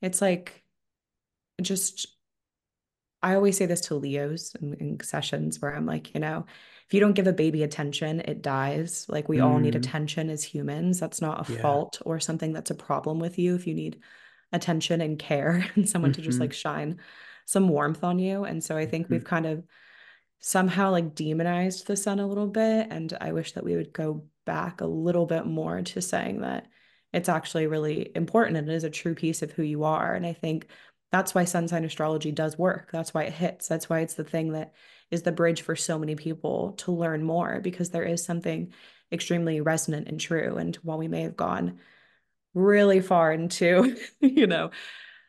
it's 0.00 0.20
like 0.20 0.62
just 1.60 2.06
I 3.22 3.34
always 3.34 3.56
say 3.56 3.66
this 3.66 3.82
to 3.82 3.94
Leos 3.94 4.54
in, 4.60 4.74
in, 4.74 5.00
sessions 5.00 5.60
where 5.60 5.74
I'm 5.74 5.86
like, 5.86 6.12
you 6.12 6.20
know, 6.20 6.46
if 6.86 6.94
you 6.94 7.00
don't 7.00 7.14
give 7.14 7.26
a 7.26 7.32
baby 7.32 7.62
attention, 7.62 8.20
it 8.20 8.42
dies. 8.42 9.06
Like 9.08 9.28
we 9.28 9.38
mm. 9.38 9.44
all 9.44 9.58
need 9.58 9.74
mm. 9.74 9.78
attention 9.78 10.30
as 10.30 10.44
humans. 10.44 11.00
That's 11.00 11.20
not 11.20 11.48
a 11.48 11.52
yeah. 11.52 11.62
fault 11.62 12.00
or 12.04 12.20
something 12.20 12.52
that's 12.52 12.70
a 12.70 12.74
problem 12.74 13.18
with 13.18 13.38
you. 13.38 13.54
If 13.54 13.66
you 13.66 13.74
need 13.74 14.00
attention 14.52 15.00
and 15.00 15.18
care 15.18 15.66
and 15.74 15.88
someone 15.88 16.12
mm-hmm. 16.12 16.20
to 16.20 16.24
just 16.24 16.36
mm-hmm. 16.36 16.42
like 16.42 16.52
shine 16.52 16.98
some 17.46 17.68
warmth 17.68 18.04
on 18.04 18.18
you. 18.18 18.44
And 18.44 18.62
so 18.62 18.76
I 18.76 18.86
think 18.86 19.06
mm-hmm. 19.06 19.14
we've 19.14 19.24
kind 19.24 19.46
of 19.46 19.64
somehow 20.40 20.90
like 20.90 21.14
demonized 21.14 21.86
the 21.86 21.96
sun 21.96 22.20
a 22.20 22.26
little 22.26 22.46
bit. 22.46 22.88
And 22.90 23.16
I 23.20 23.32
wish 23.32 23.52
that 23.52 23.64
we 23.64 23.76
would 23.76 23.92
go 23.92 24.24
back 24.44 24.80
a 24.80 24.86
little 24.86 25.26
bit 25.26 25.46
more 25.46 25.82
to 25.82 26.00
saying 26.00 26.40
that 26.40 26.66
it's 27.12 27.28
actually 27.28 27.66
really 27.66 28.10
important 28.14 28.56
and 28.56 28.68
it 28.68 28.74
is 28.74 28.84
a 28.84 28.90
true 28.90 29.14
piece 29.14 29.42
of 29.42 29.52
who 29.52 29.62
you 29.62 29.84
are. 29.84 30.14
And 30.14 30.26
I 30.26 30.32
think 30.32 30.66
that's 31.10 31.34
why 31.34 31.44
sun 31.44 31.68
sign 31.68 31.84
astrology 31.84 32.32
does 32.32 32.58
work. 32.58 32.90
That's 32.90 33.12
why 33.12 33.24
it 33.24 33.32
hits. 33.34 33.68
That's 33.68 33.88
why 33.88 34.00
it's 34.00 34.14
the 34.14 34.24
thing 34.24 34.52
that 34.52 34.72
is 35.12 35.22
the 35.22 35.30
bridge 35.30 35.62
for 35.62 35.76
so 35.76 35.98
many 35.98 36.16
people 36.16 36.72
to 36.78 36.90
learn 36.90 37.22
more 37.22 37.60
because 37.60 37.90
there 37.90 38.02
is 38.02 38.24
something 38.24 38.72
extremely 39.12 39.60
resonant 39.60 40.08
and 40.08 40.18
true. 40.18 40.56
And 40.56 40.74
while 40.76 40.98
we 40.98 41.06
may 41.06 41.20
have 41.22 41.36
gone 41.36 41.78
really 42.54 43.00
far 43.00 43.32
into, 43.32 43.96
you 44.20 44.46
know, 44.46 44.70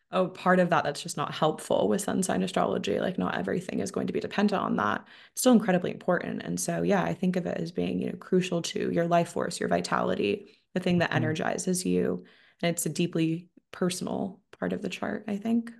a 0.10 0.28
part 0.28 0.60
of 0.60 0.70
that 0.70 0.84
that's 0.84 1.02
just 1.02 1.18
not 1.18 1.34
helpful 1.34 1.88
with 1.90 2.02
sun 2.02 2.24
sign 2.24 2.44
astrology, 2.44 3.00
like 3.00 3.18
not 3.18 3.36
everything 3.36 3.80
is 3.80 3.92
going 3.92 4.08
to 4.08 4.14
be 4.14 4.20
dependent 4.20 4.62
on 4.62 4.78
that. 4.78 5.06
It's 5.34 5.42
still 5.42 5.54
incredibly 5.54 5.92
important. 5.92 6.44
And 6.44 6.60
so, 6.60 6.82
yeah, 6.82 7.04
I 7.04 7.14
think 7.14 7.36
of 7.36 7.46
it 7.46 7.58
as 7.58 7.72
being, 7.72 8.00
you 8.00 8.12
know, 8.12 8.18
crucial 8.18 8.62
to 8.62 8.92
your 8.92 9.08
life 9.08 9.30
force, 9.30 9.60
your 9.60 9.70
vitality, 9.70 10.60
the 10.74 10.80
thing 10.80 11.00
that 11.00 11.10
mm-hmm. 11.10 11.18
energizes 11.18 11.86
you. 11.86 12.24
And 12.62 12.70
it's 12.70 12.86
a 12.86 12.90
deeply 12.90 13.50
personal 13.72 14.40
part 14.58 14.72
of 14.72 14.82
the 14.82 14.90
chart, 14.90 15.26
I 15.28 15.36
think. 15.36 15.72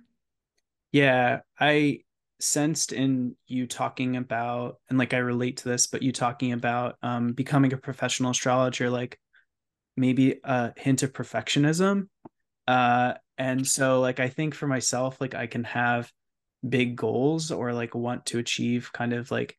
Yeah, 0.92 1.40
I 1.58 2.00
sensed 2.44 2.92
in 2.92 3.34
you 3.46 3.66
talking 3.66 4.16
about 4.16 4.76
and 4.88 4.98
like 4.98 5.14
I 5.14 5.18
relate 5.18 5.58
to 5.58 5.68
this, 5.68 5.86
but 5.86 6.02
you 6.02 6.12
talking 6.12 6.52
about 6.52 6.96
um 7.02 7.32
becoming 7.32 7.72
a 7.72 7.78
professional 7.78 8.30
astrologer 8.30 8.90
like 8.90 9.18
maybe 9.96 10.40
a 10.44 10.72
hint 10.76 11.02
of 11.02 11.12
perfectionism. 11.12 12.08
Uh 12.66 13.14
and 13.38 13.66
so 13.66 14.00
like 14.00 14.20
I 14.20 14.28
think 14.28 14.54
for 14.54 14.66
myself 14.66 15.20
like 15.20 15.34
I 15.34 15.46
can 15.46 15.64
have 15.64 16.10
big 16.66 16.96
goals 16.96 17.50
or 17.50 17.72
like 17.72 17.94
want 17.94 18.26
to 18.26 18.38
achieve 18.38 18.90
kind 18.92 19.12
of 19.12 19.30
like 19.30 19.58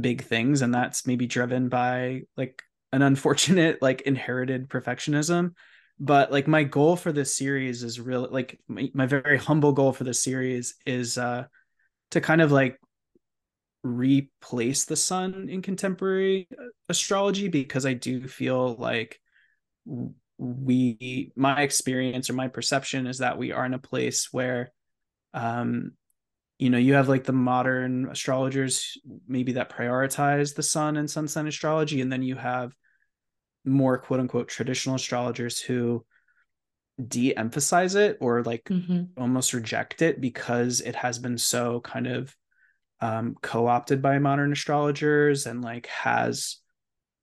big 0.00 0.22
things 0.24 0.62
and 0.62 0.74
that's 0.74 1.06
maybe 1.06 1.26
driven 1.26 1.68
by 1.68 2.22
like 2.36 2.62
an 2.92 3.02
unfortunate 3.02 3.80
like 3.82 4.02
inherited 4.02 4.68
perfectionism 4.68 5.52
but 6.00 6.32
like 6.32 6.48
my 6.48 6.64
goal 6.64 6.96
for 6.96 7.12
this 7.12 7.36
series 7.36 7.82
is 7.82 8.00
really 8.00 8.28
like 8.30 8.58
my, 8.66 8.90
my 8.94 9.06
very 9.06 9.38
humble 9.38 9.72
goal 9.72 9.92
for 9.92 10.04
this 10.04 10.22
series 10.22 10.74
is 10.86 11.18
uh 11.18 11.44
to 12.12 12.20
kind 12.20 12.40
of 12.40 12.52
like 12.52 12.78
replace 13.82 14.84
the 14.84 14.96
sun 14.96 15.48
in 15.48 15.60
contemporary 15.60 16.48
astrology 16.88 17.48
because 17.48 17.84
I 17.84 17.94
do 17.94 18.28
feel 18.28 18.76
like 18.76 19.20
we 20.38 21.32
my 21.36 21.62
experience 21.62 22.30
or 22.30 22.34
my 22.34 22.48
perception 22.48 23.06
is 23.06 23.18
that 23.18 23.38
we 23.38 23.52
are 23.52 23.66
in 23.66 23.74
a 23.74 23.78
place 23.78 24.28
where 24.32 24.72
um 25.34 25.92
you 26.58 26.70
know 26.70 26.78
you 26.78 26.94
have 26.94 27.08
like 27.08 27.24
the 27.24 27.32
modern 27.32 28.08
astrologers 28.08 28.96
maybe 29.26 29.52
that 29.52 29.70
prioritize 29.70 30.54
the 30.54 30.62
sun 30.62 30.96
and 30.96 31.10
sun 31.10 31.26
sign 31.26 31.46
astrology 31.46 32.00
and 32.00 32.12
then 32.12 32.22
you 32.22 32.36
have 32.36 32.72
more 33.64 33.98
quote 33.98 34.20
unquote 34.20 34.48
traditional 34.48 34.96
astrologers 34.96 35.60
who 35.60 36.04
de-emphasize 37.08 37.94
it 37.94 38.18
or 38.20 38.42
like 38.42 38.64
mm-hmm. 38.64 39.04
almost 39.16 39.54
reject 39.54 40.02
it 40.02 40.20
because 40.20 40.80
it 40.80 40.94
has 40.94 41.18
been 41.18 41.38
so 41.38 41.80
kind 41.80 42.06
of 42.06 42.34
um, 43.00 43.34
co-opted 43.42 44.00
by 44.02 44.18
modern 44.18 44.52
astrologers 44.52 45.46
and 45.46 45.62
like 45.62 45.86
has 45.86 46.58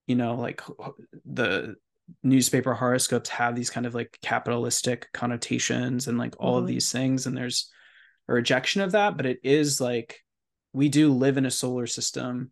you 0.08 0.16
know 0.16 0.36
like 0.36 0.62
the 1.26 1.76
newspaper 2.24 2.74
horoscopes 2.74 3.30
have 3.30 3.56
these 3.56 3.70
kind 3.70 3.86
of 3.86 3.94
like 3.94 4.18
capitalistic 4.22 5.08
connotations 5.14 6.08
and 6.08 6.18
like 6.18 6.36
all 6.40 6.56
mm-hmm. 6.56 6.64
of 6.64 6.68
these 6.68 6.92
things 6.92 7.28
and 7.28 7.38
there's 7.38 7.72
a 8.28 8.34
rejection 8.34 8.82
of 8.82 8.92
that 8.94 9.16
but 9.16 9.26
it 9.26 9.40
is 9.44 9.80
like 9.80 10.20
we 10.74 10.90
do 10.90 11.14
live 11.14 11.38
in 11.38 11.46
a 11.46 11.52
solar 11.52 11.86
system 11.86 12.52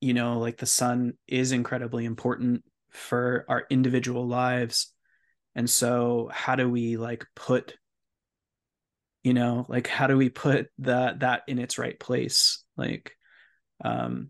you 0.00 0.12
know 0.12 0.38
like 0.38 0.56
the 0.56 0.66
sun 0.66 1.14
is 1.28 1.52
incredibly 1.52 2.04
important 2.04 2.64
for 2.90 3.44
our 3.48 3.64
individual 3.70 4.26
lives 4.26 4.93
and 5.54 5.68
so 5.68 6.30
how 6.32 6.56
do 6.56 6.68
we 6.68 6.96
like 6.96 7.26
put 7.34 7.74
you 9.22 9.34
know 9.34 9.64
like 9.68 9.86
how 9.86 10.06
do 10.06 10.16
we 10.16 10.28
put 10.28 10.68
that 10.78 11.20
that 11.20 11.42
in 11.48 11.58
its 11.58 11.78
right 11.78 11.98
place? 11.98 12.62
Like 12.76 13.16
um 13.82 14.28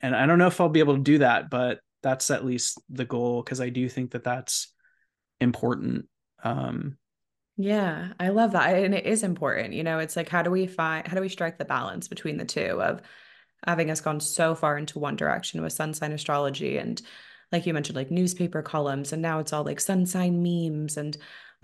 and 0.00 0.14
i 0.14 0.26
don't 0.26 0.38
know 0.38 0.46
if 0.46 0.60
i'll 0.60 0.68
be 0.68 0.80
able 0.80 0.96
to 0.96 1.02
do 1.02 1.18
that 1.18 1.50
but 1.50 1.80
that's 2.02 2.30
at 2.30 2.44
least 2.44 2.80
the 2.88 3.04
goal 3.04 3.42
because 3.42 3.60
i 3.60 3.68
do 3.68 3.88
think 3.88 4.12
that 4.12 4.24
that's 4.24 4.72
important 5.40 6.06
um. 6.44 6.96
Yeah 7.56 8.12
i 8.18 8.28
love 8.28 8.52
that 8.52 8.74
and 8.74 8.94
it 8.94 9.06
is 9.06 9.22
important 9.22 9.74
you 9.74 9.82
know 9.82 9.98
it's 9.98 10.16
like 10.16 10.28
how 10.28 10.42
do 10.42 10.50
we 10.50 10.66
find 10.66 11.06
how 11.06 11.14
do 11.14 11.20
we 11.20 11.28
strike 11.28 11.58
the 11.58 11.64
balance 11.64 12.08
between 12.08 12.36
the 12.36 12.44
two 12.44 12.80
of 12.80 13.02
having 13.66 13.90
us 13.90 14.00
gone 14.00 14.20
so 14.20 14.54
far 14.54 14.78
into 14.78 14.98
one 14.98 15.16
direction 15.16 15.60
with 15.60 15.72
sun 15.72 15.92
sign 15.92 16.12
astrology 16.12 16.78
and 16.78 17.02
like 17.52 17.66
you 17.66 17.74
mentioned 17.74 17.96
like 17.96 18.10
newspaper 18.10 18.62
columns 18.62 19.12
and 19.12 19.22
now 19.22 19.38
it's 19.38 19.52
all 19.52 19.64
like 19.64 19.80
sun 19.80 20.06
sign 20.06 20.42
memes 20.42 20.96
and 20.96 21.16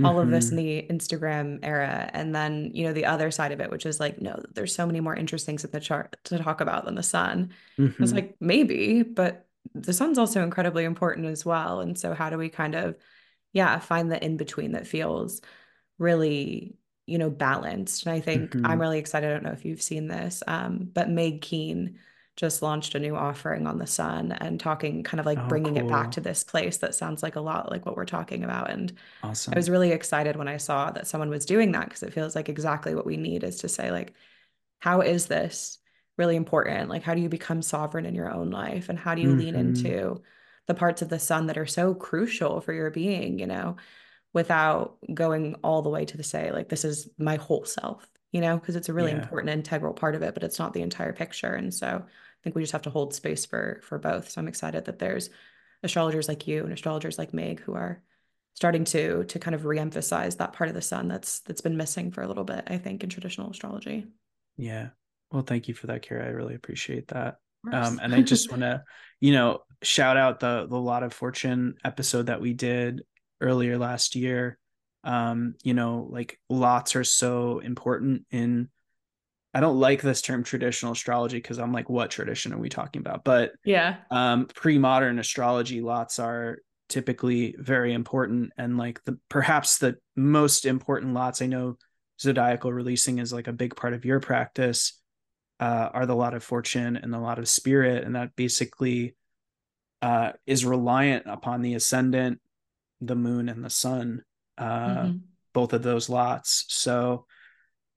all 0.05 0.13
mm-hmm. 0.13 0.21
of 0.21 0.31
this 0.31 0.51
in 0.51 0.59
mm-hmm. 0.59 0.89
the 0.89 0.95
Instagram 0.95 1.59
era. 1.63 2.11
And 2.13 2.35
then, 2.35 2.71
you 2.75 2.85
know, 2.85 2.93
the 2.93 3.07
other 3.07 3.31
side 3.31 3.53
of 3.53 3.61
it, 3.61 3.71
which 3.71 3.87
is 3.87 3.99
like, 3.99 4.21
no, 4.21 4.43
there's 4.53 4.75
so 4.75 4.87
many 4.87 5.01
more 5.01 5.17
interesting 5.17 5.55
things 5.55 5.65
in 5.65 5.71
the 5.71 5.81
chart 5.81 6.17
to 6.25 6.39
talk 6.39 6.61
about 6.61 6.85
than 6.85 6.97
the 6.97 7.03
sun. 7.03 7.53
Mm-hmm. 7.79 8.03
It's 8.03 8.13
like, 8.13 8.37
maybe, 8.39 9.03
but 9.03 9.47
the 9.75 9.95
sun's 9.95 10.19
also 10.19 10.43
incredibly 10.43 10.85
important 10.85 11.27
as 11.29 11.47
well. 11.47 11.81
And 11.81 11.99
so 11.99 12.13
how 12.13 12.29
do 12.29 12.37
we 12.37 12.51
kind 12.51 12.75
of, 12.75 12.97
yeah, 13.55 13.79
find 13.79 14.13
the 14.13 14.23
in 14.23 14.37
between 14.37 14.73
that 14.73 14.87
feels 14.87 15.41
really, 15.99 16.77
you 17.07 17.17
know, 17.17 17.31
balanced. 17.31 18.05
And 18.05 18.15
I 18.15 18.21
think 18.21 18.51
mm-hmm. 18.51 18.67
I'm 18.67 18.81
really 18.81 18.99
excited. 18.99 19.31
I 19.31 19.33
don't 19.33 19.45
know 19.45 19.53
if 19.53 19.65
you've 19.65 19.81
seen 19.81 20.09
this, 20.09 20.43
um, 20.47 20.91
but 20.93 21.09
Meg 21.09 21.41
Keane 21.41 21.99
just 22.37 22.61
launched 22.61 22.95
a 22.95 23.01
new 23.01 23.17
offering 23.17 23.67
on 23.67 23.79
the 23.79 23.87
sun 23.87 24.33
and 24.33 24.61
talking 24.61 25.03
kind 25.03 25.21
of 25.21 25.27
like 25.27 25.39
oh, 25.39 25.49
bringing 25.49 25.75
cool. 25.75 25.87
it 25.87 25.89
back 25.89 26.11
to 26.13 26.21
this 26.21 26.45
place 26.45 26.77
that 26.77 26.95
sounds 26.95 27.23
like 27.23 27.37
a 27.37 27.41
lot 27.41 27.71
like 27.71 27.87
what 27.87 27.97
we're 27.97 28.05
talking 28.05 28.45
about 28.45 28.71
and 28.71 28.93
awesome. 29.23 29.55
i 29.55 29.57
was 29.57 29.71
really 29.71 29.91
excited 29.91 30.37
when 30.37 30.49
i 30.49 30.59
saw 30.59 30.91
that 30.91 31.07
someone 31.07 31.31
was 31.31 31.47
doing 31.47 31.73
that 31.73 31.87
because 31.87 32.03
it 32.03 32.13
feels 32.13 32.37
like 32.37 32.49
exactly 32.49 32.95
what 32.95 33.07
we 33.07 33.17
need 33.17 33.43
is 33.43 33.59
to 33.59 33.69
say 33.69 33.91
like 33.91 34.13
how 34.81 35.01
is 35.01 35.27
this 35.27 35.79
really 36.19 36.37
important 36.37 36.91
like 36.91 37.03
how 37.03 37.15
do 37.15 37.21
you 37.21 37.29
become 37.29 37.63
sovereign 37.63 38.07
in 38.07 38.15
your 38.15 38.33
own 38.33 38.51
life 38.51 38.89
and 38.89 38.99
how 38.99 39.15
do 39.15 39.23
you 39.23 39.29
mm-hmm. 39.29 39.39
lean 39.39 39.55
into 39.55 40.21
the 40.67 40.75
parts 40.75 41.01
of 41.01 41.09
the 41.09 41.19
sun 41.19 41.47
that 41.47 41.59
are 41.59 41.67
so 41.67 41.95
crucial 41.95 42.61
for 42.61 42.73
your 42.73 42.91
being 42.91 43.39
you 43.39 43.47
know 43.47 43.77
without 44.35 44.97
going 45.15 45.55
all 45.65 45.81
the 45.81 45.89
way 45.89 46.05
to 46.05 46.19
the 46.19 46.23
say 46.23 46.53
like 46.53 46.69
this 46.69 46.85
is 46.85 47.09
my 47.19 47.37
whole 47.37 47.65
self 47.65 48.07
you 48.33 48.43
know 48.43 48.59
because 48.59 48.77
it's 48.77 48.91
a 48.91 48.93
really 48.93 49.13
yeah. 49.13 49.19
important 49.23 49.51
integral 49.51 49.95
part 49.95 50.15
of 50.15 50.23
it 50.23 50.35
but 50.35 50.43
it's 50.43 50.59
not 50.59 50.75
the 50.75 50.83
entire 50.83 51.13
picture 51.13 51.55
and 51.55 51.73
so 51.73 52.05
think 52.47 52.55
we 52.55 52.63
just 52.63 52.73
have 52.73 52.83
to 52.83 52.91
hold 52.91 53.13
space 53.13 53.45
for 53.45 53.81
for 53.83 53.99
both. 53.99 54.31
So 54.31 54.41
I'm 54.41 54.47
excited 54.47 54.85
that 54.85 55.01
there's 55.01 55.31
astrologers 55.83 56.29
like 56.29 56.47
you 56.47 56.63
and 56.63 56.73
astrologers 56.73 57.19
like 57.19 57.35
Meg 57.35 57.59
who 57.59 57.75
are 57.75 58.05
starting 58.55 58.85
to 58.85 59.25
to 59.25 59.41
kind 59.41 59.57
of 59.57 59.63
reemphasize 59.63 60.37
that 60.37 60.53
part 60.53 60.69
of 60.69 60.75
the 60.77 60.81
sun 60.81 61.09
that's 61.09 61.41
that's 61.41 61.61
been 61.61 61.77
missing 61.77 62.13
for 62.13 62.23
a 62.23 62.29
little 62.29 62.45
bit, 62.45 62.63
I 62.69 62.79
think, 62.79 63.03
in 63.03 63.11
traditional 63.11 63.51
astrology. 63.51 64.07
Yeah. 64.57 64.91
Well, 65.33 65.43
thank 65.43 65.67
you 65.67 65.75
for 65.75 65.89
that, 65.89 66.07
Kira. 66.07 66.25
I 66.25 66.29
really 66.29 66.55
appreciate 66.55 67.09
that. 67.09 67.39
Um, 67.73 67.99
and 68.01 68.15
I 68.15 68.23
just 68.23 68.49
want 68.53 68.63
to, 68.63 68.85
you 69.19 69.33
know, 69.33 69.63
shout 69.83 70.17
out 70.17 70.39
the 70.39 70.69
the 70.71 70.79
lot 70.79 71.03
of 71.03 71.13
fortune 71.13 71.75
episode 71.85 72.27
that 72.27 72.41
we 72.41 72.55
did 72.55 73.03
earlier 73.41 73.77
last 73.77 74.15
year. 74.15 74.57
Um, 75.03 75.57
you 75.65 75.75
know, 75.75 76.07
like 76.09 76.39
lots 76.49 76.95
are 76.95 77.03
so 77.03 77.59
important 77.59 78.25
in 78.31 78.69
I 79.57 79.61
don't 79.61 79.81
like 79.81 80.03
this 80.03 80.21
term 80.21 80.45
traditional 80.45 80.93
astrology 80.93 81.39
because 81.39 81.59
I'm 81.59 81.73
like, 81.73 81.89
what 81.89 82.11
tradition 82.11 82.53
are 82.53 82.59
we 82.59 82.69
talking 82.69 83.01
about? 83.01 83.25
But 83.25 83.53
yeah, 83.65 83.97
um, 84.11 84.49
pre-modern 84.55 85.19
astrology 85.19 85.81
lots 85.81 86.19
are 86.19 86.59
typically 86.91 87.55
very 87.59 87.95
important, 87.95 88.53
and 88.59 88.77
like 88.77 89.03
the 89.05 89.19
perhaps 89.31 89.79
the 89.79 89.97
most 90.15 90.67
important 90.67 91.15
lots 91.15 91.41
I 91.41 91.47
know 91.47 91.79
zodiacal 92.21 92.71
releasing 92.71 93.19
is 93.19 93.33
like 93.33 93.49
a 93.49 93.53
big 93.53 93.75
part 93.75 93.95
of 93.95 94.05
your 94.05 94.21
practice. 94.21 95.01
Uh, 95.59 95.89
are 95.95 96.05
the 96.05 96.15
lot 96.15 96.35
of 96.35 96.45
fortune 96.45 96.99
and 96.99 97.11
the 97.11 97.19
lot 97.19 97.39
of 97.39 97.49
spirit, 97.49 98.05
and 98.05 98.15
that 98.15 98.37
basically 98.37 99.15
uh, 100.03 100.33
is 100.47 100.67
reliant 100.67 101.25
upon 101.25 101.63
the 101.63 101.73
ascendant, 101.73 102.43
the 103.01 103.17
moon, 103.17 103.49
and 103.49 103.65
the 103.65 103.71
sun. 103.71 104.23
Uh, 104.59 104.97
mm-hmm. 104.97 105.17
Both 105.55 105.73
of 105.73 105.83
those 105.83 106.11
lots. 106.11 106.67
So 106.69 107.25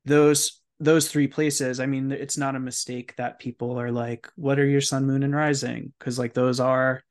those 0.06 0.59
those 0.80 1.10
three 1.10 1.28
places, 1.28 1.80
I 1.80 1.86
mean, 1.86 2.12
it's 2.12 2.38
not 2.38 2.56
a 2.56 2.60
mistake 2.60 3.16
that 3.18 3.40
people 3.40 3.80
are 3.80 3.92
like, 3.92 4.30
what 4.36 4.60
are 4.60 4.66
your 4.66 4.82
sun, 4.82 5.06
moon, 5.06 5.24
and 5.24 5.36
rising? 5.36 5.94
Because 6.00 6.18
like 6.18 6.34
those 6.34 6.60
are 6.60 7.04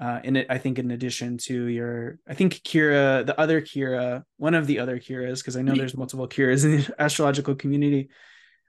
uh 0.00 0.20
in 0.24 0.36
it, 0.36 0.46
I 0.50 0.58
think 0.58 0.78
in 0.78 0.90
addition 0.90 1.38
to 1.38 1.66
your 1.66 2.18
I 2.28 2.34
think 2.34 2.54
Kira, 2.54 3.24
the 3.24 3.38
other 3.38 3.60
Kira, 3.60 4.24
one 4.36 4.54
of 4.54 4.66
the 4.66 4.80
other 4.80 4.98
Kiras, 4.98 5.38
because 5.38 5.56
I 5.56 5.62
know 5.62 5.74
there's 5.74 5.96
multiple 5.96 6.28
Kiras 6.28 6.64
in 6.64 6.78
the 6.78 6.94
astrological 6.98 7.54
community. 7.54 8.10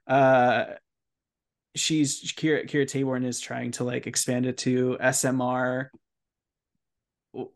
Uh 0.06 0.64
she's 1.74 2.32
Kira 2.32 2.68
Kira 2.68 2.86
Taborn 2.86 3.24
is 3.24 3.40
trying 3.40 3.72
to 3.72 3.84
like 3.84 4.06
expand 4.06 4.46
it 4.46 4.58
to 4.58 4.96
SMR 5.00 5.88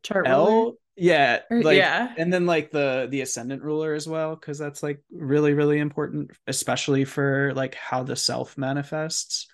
chart 0.02 0.26
L 0.26 0.74
yeah 1.00 1.40
like, 1.50 1.78
yeah 1.78 2.12
and 2.18 2.30
then 2.30 2.44
like 2.44 2.70
the 2.70 3.08
the 3.10 3.22
ascendant 3.22 3.62
ruler 3.62 3.94
as 3.94 4.06
well 4.06 4.36
because 4.36 4.58
that's 4.58 4.82
like 4.82 5.02
really 5.10 5.54
really 5.54 5.78
important 5.78 6.30
especially 6.46 7.06
for 7.06 7.54
like 7.54 7.74
how 7.74 8.02
the 8.02 8.14
self 8.14 8.58
manifests 8.58 9.48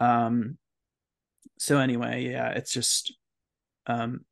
um 0.00 0.56
so 1.58 1.78
anyway 1.78 2.26
yeah 2.30 2.48
it's 2.52 2.72
just 2.72 3.14
um 3.86 4.24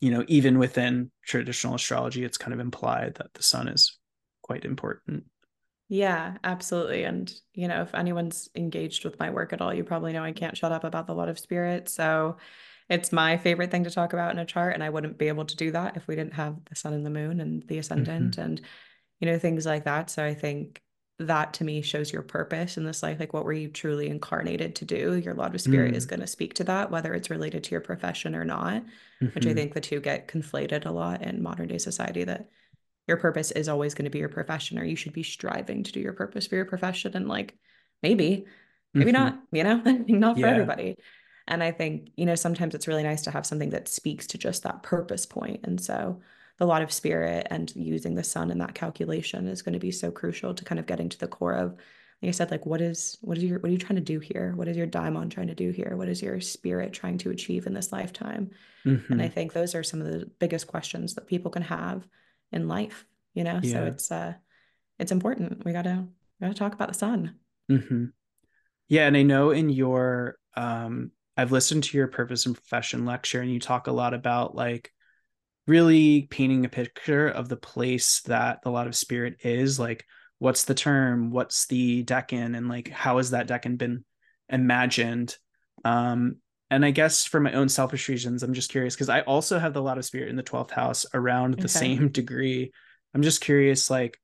you 0.00 0.10
know 0.10 0.24
even 0.26 0.58
within 0.58 1.10
traditional 1.22 1.74
astrology 1.74 2.24
it's 2.24 2.38
kind 2.38 2.54
of 2.54 2.60
implied 2.60 3.16
that 3.16 3.34
the 3.34 3.42
sun 3.42 3.68
is 3.68 3.98
quite 4.42 4.64
important 4.64 5.24
yeah, 5.88 6.38
absolutely. 6.42 7.04
And, 7.04 7.30
you 7.52 7.68
know, 7.68 7.82
if 7.82 7.94
anyone's 7.94 8.48
engaged 8.54 9.04
with 9.04 9.18
my 9.18 9.28
work 9.28 9.52
at 9.52 9.60
all, 9.60 9.74
you 9.74 9.84
probably 9.84 10.14
know 10.14 10.24
I 10.24 10.32
can't 10.32 10.56
shut 10.56 10.72
up 10.72 10.84
about 10.84 11.06
the 11.06 11.12
lot 11.12 11.28
of 11.28 11.38
spirit. 11.38 11.90
So 11.90 12.38
it's 12.92 13.10
my 13.10 13.38
favorite 13.38 13.70
thing 13.70 13.84
to 13.84 13.90
talk 13.90 14.12
about 14.12 14.32
in 14.32 14.38
a 14.38 14.44
chart 14.44 14.74
and 14.74 14.84
i 14.84 14.90
wouldn't 14.90 15.18
be 15.18 15.28
able 15.28 15.44
to 15.44 15.56
do 15.56 15.70
that 15.70 15.96
if 15.96 16.06
we 16.06 16.14
didn't 16.14 16.34
have 16.34 16.56
the 16.68 16.76
sun 16.76 16.92
and 16.92 17.06
the 17.06 17.10
moon 17.10 17.40
and 17.40 17.66
the 17.68 17.78
ascendant 17.78 18.32
mm-hmm. 18.32 18.40
and 18.40 18.60
you 19.20 19.26
know 19.26 19.38
things 19.38 19.64
like 19.64 19.84
that 19.84 20.10
so 20.10 20.24
i 20.24 20.34
think 20.34 20.80
that 21.18 21.54
to 21.54 21.64
me 21.64 21.82
shows 21.82 22.12
your 22.12 22.22
purpose 22.22 22.76
in 22.76 22.84
this 22.84 23.02
life 23.02 23.18
like 23.18 23.32
what 23.32 23.44
were 23.44 23.52
you 23.52 23.68
truly 23.68 24.08
incarnated 24.08 24.74
to 24.74 24.84
do 24.84 25.14
your 25.14 25.34
lot 25.34 25.54
of 25.54 25.60
spirit 25.60 25.92
mm. 25.92 25.96
is 25.96 26.06
going 26.06 26.20
to 26.20 26.26
speak 26.26 26.52
to 26.54 26.64
that 26.64 26.90
whether 26.90 27.14
it's 27.14 27.30
related 27.30 27.62
to 27.62 27.70
your 27.70 27.80
profession 27.80 28.34
or 28.34 28.44
not 28.44 28.82
mm-hmm. 28.82 29.26
which 29.26 29.46
i 29.46 29.48
mm-hmm. 29.48 29.56
think 29.56 29.74
the 29.74 29.80
two 29.80 30.00
get 30.00 30.28
conflated 30.28 30.84
a 30.84 30.90
lot 30.90 31.22
in 31.22 31.42
modern 31.42 31.68
day 31.68 31.78
society 31.78 32.24
that 32.24 32.48
your 33.06 33.16
purpose 33.16 33.50
is 33.52 33.68
always 33.68 33.94
going 33.94 34.04
to 34.04 34.10
be 34.10 34.18
your 34.18 34.28
profession 34.28 34.78
or 34.78 34.84
you 34.84 34.96
should 34.96 35.12
be 35.12 35.22
striving 35.22 35.82
to 35.82 35.92
do 35.92 36.00
your 36.00 36.12
purpose 36.12 36.46
for 36.46 36.56
your 36.56 36.64
profession 36.64 37.16
and 37.16 37.28
like 37.28 37.56
maybe 38.02 38.44
maybe 38.94 39.12
mm-hmm. 39.12 39.24
not 39.24 39.40
you 39.52 39.64
know 39.64 39.80
not 40.08 40.34
for 40.34 40.40
yeah. 40.40 40.50
everybody 40.50 40.96
and 41.48 41.62
I 41.62 41.72
think, 41.72 42.10
you 42.16 42.26
know, 42.26 42.34
sometimes 42.34 42.74
it's 42.74 42.88
really 42.88 43.02
nice 43.02 43.22
to 43.22 43.30
have 43.30 43.46
something 43.46 43.70
that 43.70 43.88
speaks 43.88 44.26
to 44.28 44.38
just 44.38 44.62
that 44.62 44.82
purpose 44.82 45.26
point. 45.26 45.60
And 45.64 45.80
so 45.80 46.20
the 46.58 46.66
lot 46.66 46.82
of 46.82 46.92
spirit 46.92 47.46
and 47.50 47.74
using 47.74 48.14
the 48.14 48.24
sun 48.24 48.50
in 48.50 48.58
that 48.58 48.74
calculation 48.74 49.48
is 49.48 49.62
going 49.62 49.72
to 49.72 49.78
be 49.78 49.90
so 49.90 50.10
crucial 50.10 50.54
to 50.54 50.64
kind 50.64 50.78
of 50.78 50.86
getting 50.86 51.08
to 51.08 51.18
the 51.18 51.26
core 51.26 51.54
of 51.54 51.76
like 52.22 52.28
I 52.28 52.32
said, 52.32 52.52
like 52.52 52.64
what 52.64 52.80
is 52.80 53.18
what 53.20 53.36
is 53.36 53.42
your 53.42 53.58
what 53.58 53.68
are 53.68 53.72
you 53.72 53.78
trying 53.78 53.96
to 53.96 54.00
do 54.00 54.20
here? 54.20 54.52
What 54.54 54.68
is 54.68 54.76
your 54.76 54.86
daimon 54.86 55.28
trying 55.28 55.48
to 55.48 55.56
do 55.56 55.70
here? 55.72 55.96
What 55.96 56.08
is 56.08 56.22
your 56.22 56.40
spirit 56.40 56.92
trying 56.92 57.18
to 57.18 57.30
achieve 57.30 57.66
in 57.66 57.74
this 57.74 57.90
lifetime? 57.90 58.50
Mm-hmm. 58.86 59.12
And 59.12 59.22
I 59.22 59.28
think 59.28 59.52
those 59.52 59.74
are 59.74 59.82
some 59.82 60.00
of 60.00 60.06
the 60.06 60.30
biggest 60.38 60.68
questions 60.68 61.14
that 61.14 61.26
people 61.26 61.50
can 61.50 61.62
have 61.62 62.06
in 62.52 62.68
life, 62.68 63.04
you 63.34 63.42
know? 63.42 63.58
Yeah. 63.60 63.72
So 63.72 63.84
it's 63.86 64.12
uh 64.12 64.34
it's 65.00 65.10
important. 65.10 65.64
We 65.64 65.72
gotta 65.72 66.06
we 66.40 66.46
gotta 66.46 66.56
talk 66.56 66.74
about 66.74 66.88
the 66.88 66.94
sun. 66.94 67.34
Mm-hmm. 67.68 68.06
Yeah, 68.88 69.08
and 69.08 69.16
I 69.16 69.22
know 69.22 69.50
in 69.50 69.68
your 69.68 70.36
um 70.56 71.10
I've 71.42 71.50
listened 71.50 71.82
to 71.84 71.96
your 71.96 72.06
purpose 72.06 72.46
and 72.46 72.54
profession 72.54 73.04
lecture 73.04 73.40
and 73.40 73.52
you 73.52 73.58
talk 73.58 73.88
a 73.88 73.92
lot 73.92 74.14
about 74.14 74.54
like 74.54 74.92
really 75.66 76.28
painting 76.30 76.64
a 76.64 76.68
picture 76.68 77.26
of 77.26 77.48
the 77.48 77.56
place 77.56 78.20
that 78.26 78.62
the 78.62 78.70
lot 78.70 78.86
of 78.86 78.94
spirit 78.94 79.38
is 79.42 79.76
like 79.76 80.04
what's 80.38 80.64
the 80.64 80.74
term 80.74 81.32
what's 81.32 81.66
the 81.66 82.04
decan 82.04 82.56
and 82.56 82.68
like 82.68 82.90
how 82.90 83.16
has 83.16 83.30
that 83.30 83.48
decan 83.48 83.76
been 83.76 84.04
imagined? 84.48 85.36
Um 85.84 86.36
and 86.70 86.84
i 86.84 86.92
guess 86.92 87.26
for 87.26 87.40
my 87.40 87.52
own 87.54 87.68
selfish 87.68 88.08
reasons 88.08 88.44
i'm 88.44 88.54
just 88.54 88.70
curious 88.70 88.94
because 88.94 89.08
i 89.08 89.22
also 89.22 89.58
have 89.58 89.74
the 89.74 89.82
lot 89.82 89.98
of 89.98 90.04
spirit 90.04 90.30
in 90.30 90.36
the 90.36 90.44
12th 90.44 90.70
house 90.70 91.04
around 91.12 91.54
the 91.54 91.68
same 91.68 92.08
degree. 92.08 92.70
I'm 93.14 93.22
just 93.22 93.40
curious 93.40 93.90
like 93.90 94.16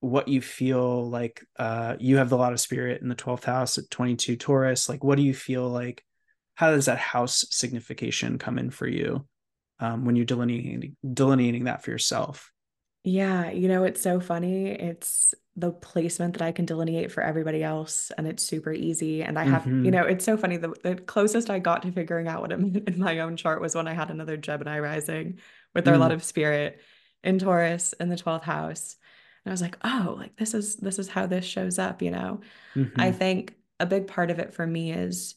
what 0.00 0.26
you 0.26 0.42
feel 0.42 1.08
like 1.08 1.46
uh 1.56 1.94
you 2.00 2.16
have 2.16 2.30
the 2.30 2.36
lot 2.36 2.52
of 2.52 2.58
spirit 2.58 3.00
in 3.00 3.08
the 3.08 3.14
12th 3.14 3.44
house 3.44 3.78
at 3.78 3.90
22 3.90 4.34
taurus. 4.34 4.88
Like 4.88 5.04
what 5.04 5.16
do 5.16 5.22
you 5.22 5.34
feel 5.34 5.68
like 5.68 6.04
how 6.54 6.70
does 6.70 6.86
that 6.86 6.98
house 6.98 7.44
signification 7.50 8.38
come 8.38 8.58
in 8.58 8.70
for 8.70 8.86
you 8.86 9.26
um, 9.80 10.04
when 10.04 10.16
you're 10.16 10.24
delineating 10.24 10.96
delineating 11.12 11.64
that 11.64 11.82
for 11.82 11.90
yourself 11.90 12.52
yeah, 13.04 13.50
you 13.50 13.66
know, 13.66 13.82
it's 13.82 14.00
so 14.00 14.20
funny. 14.20 14.68
It's 14.68 15.34
the 15.56 15.72
placement 15.72 16.34
that 16.34 16.42
I 16.42 16.52
can 16.52 16.66
delineate 16.66 17.10
for 17.10 17.22
everybody 17.22 17.62
else, 17.62 18.12
and 18.16 18.28
it's 18.28 18.44
super 18.44 18.72
easy. 18.72 19.22
And 19.22 19.38
I 19.38 19.44
have, 19.44 19.62
mm-hmm. 19.62 19.84
you 19.84 19.90
know, 19.90 20.04
it's 20.04 20.24
so 20.24 20.36
funny. 20.36 20.56
The, 20.56 20.74
the 20.82 20.94
closest 20.94 21.50
I 21.50 21.58
got 21.58 21.82
to 21.82 21.90
figuring 21.90 22.28
out 22.28 22.42
what 22.42 22.52
it 22.52 22.60
meant 22.60 22.88
in 22.88 23.00
my 23.00 23.18
own 23.20 23.36
chart 23.36 23.60
was 23.60 23.74
when 23.74 23.88
I 23.88 23.92
had 23.92 24.10
another 24.10 24.36
Gemini 24.36 24.78
rising 24.78 25.40
with 25.74 25.86
mm. 25.86 25.94
a 25.94 25.98
lot 25.98 26.12
of 26.12 26.22
spirit 26.22 26.80
in 27.24 27.40
Taurus 27.40 27.92
in 27.98 28.08
the 28.08 28.16
12th 28.16 28.44
house. 28.44 28.96
And 29.44 29.50
I 29.50 29.52
was 29.52 29.62
like, 29.62 29.78
oh, 29.82 30.14
like 30.16 30.36
this 30.36 30.54
is 30.54 30.76
this 30.76 31.00
is 31.00 31.08
how 31.08 31.26
this 31.26 31.44
shows 31.44 31.80
up, 31.80 32.02
you 32.02 32.12
know. 32.12 32.40
Mm-hmm. 32.76 33.00
I 33.00 33.10
think 33.10 33.56
a 33.80 33.86
big 33.86 34.06
part 34.06 34.30
of 34.30 34.38
it 34.38 34.54
for 34.54 34.64
me 34.64 34.92
is 34.92 35.34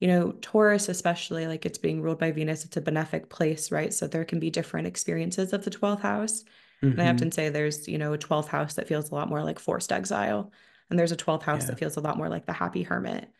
you 0.00 0.08
know, 0.08 0.32
Taurus, 0.42 0.88
especially 0.88 1.46
like 1.46 1.64
it's 1.64 1.78
being 1.78 2.02
ruled 2.02 2.18
by 2.18 2.30
Venus, 2.30 2.64
it's 2.64 2.76
a 2.76 2.82
benefic 2.82 3.28
place, 3.30 3.72
right? 3.72 3.92
So 3.94 4.06
there 4.06 4.24
can 4.24 4.38
be 4.38 4.50
different 4.50 4.86
experiences 4.86 5.52
of 5.52 5.64
the 5.64 5.70
12th 5.70 6.00
house. 6.00 6.44
Mm-hmm. 6.82 7.00
And 7.00 7.02
I 7.02 7.12
often 7.12 7.32
say 7.32 7.48
there's, 7.48 7.88
you 7.88 7.96
know, 7.96 8.12
a 8.12 8.18
12th 8.18 8.48
house 8.48 8.74
that 8.74 8.88
feels 8.88 9.10
a 9.10 9.14
lot 9.14 9.28
more 9.28 9.42
like 9.42 9.58
forced 9.58 9.92
exile. 9.92 10.52
And 10.90 10.98
there's 10.98 11.12
a 11.12 11.16
12th 11.16 11.42
house 11.42 11.62
yeah. 11.62 11.68
that 11.68 11.78
feels 11.78 11.96
a 11.96 12.00
lot 12.00 12.18
more 12.18 12.28
like 12.28 12.44
the 12.44 12.52
happy 12.52 12.82
hermit. 12.82 13.30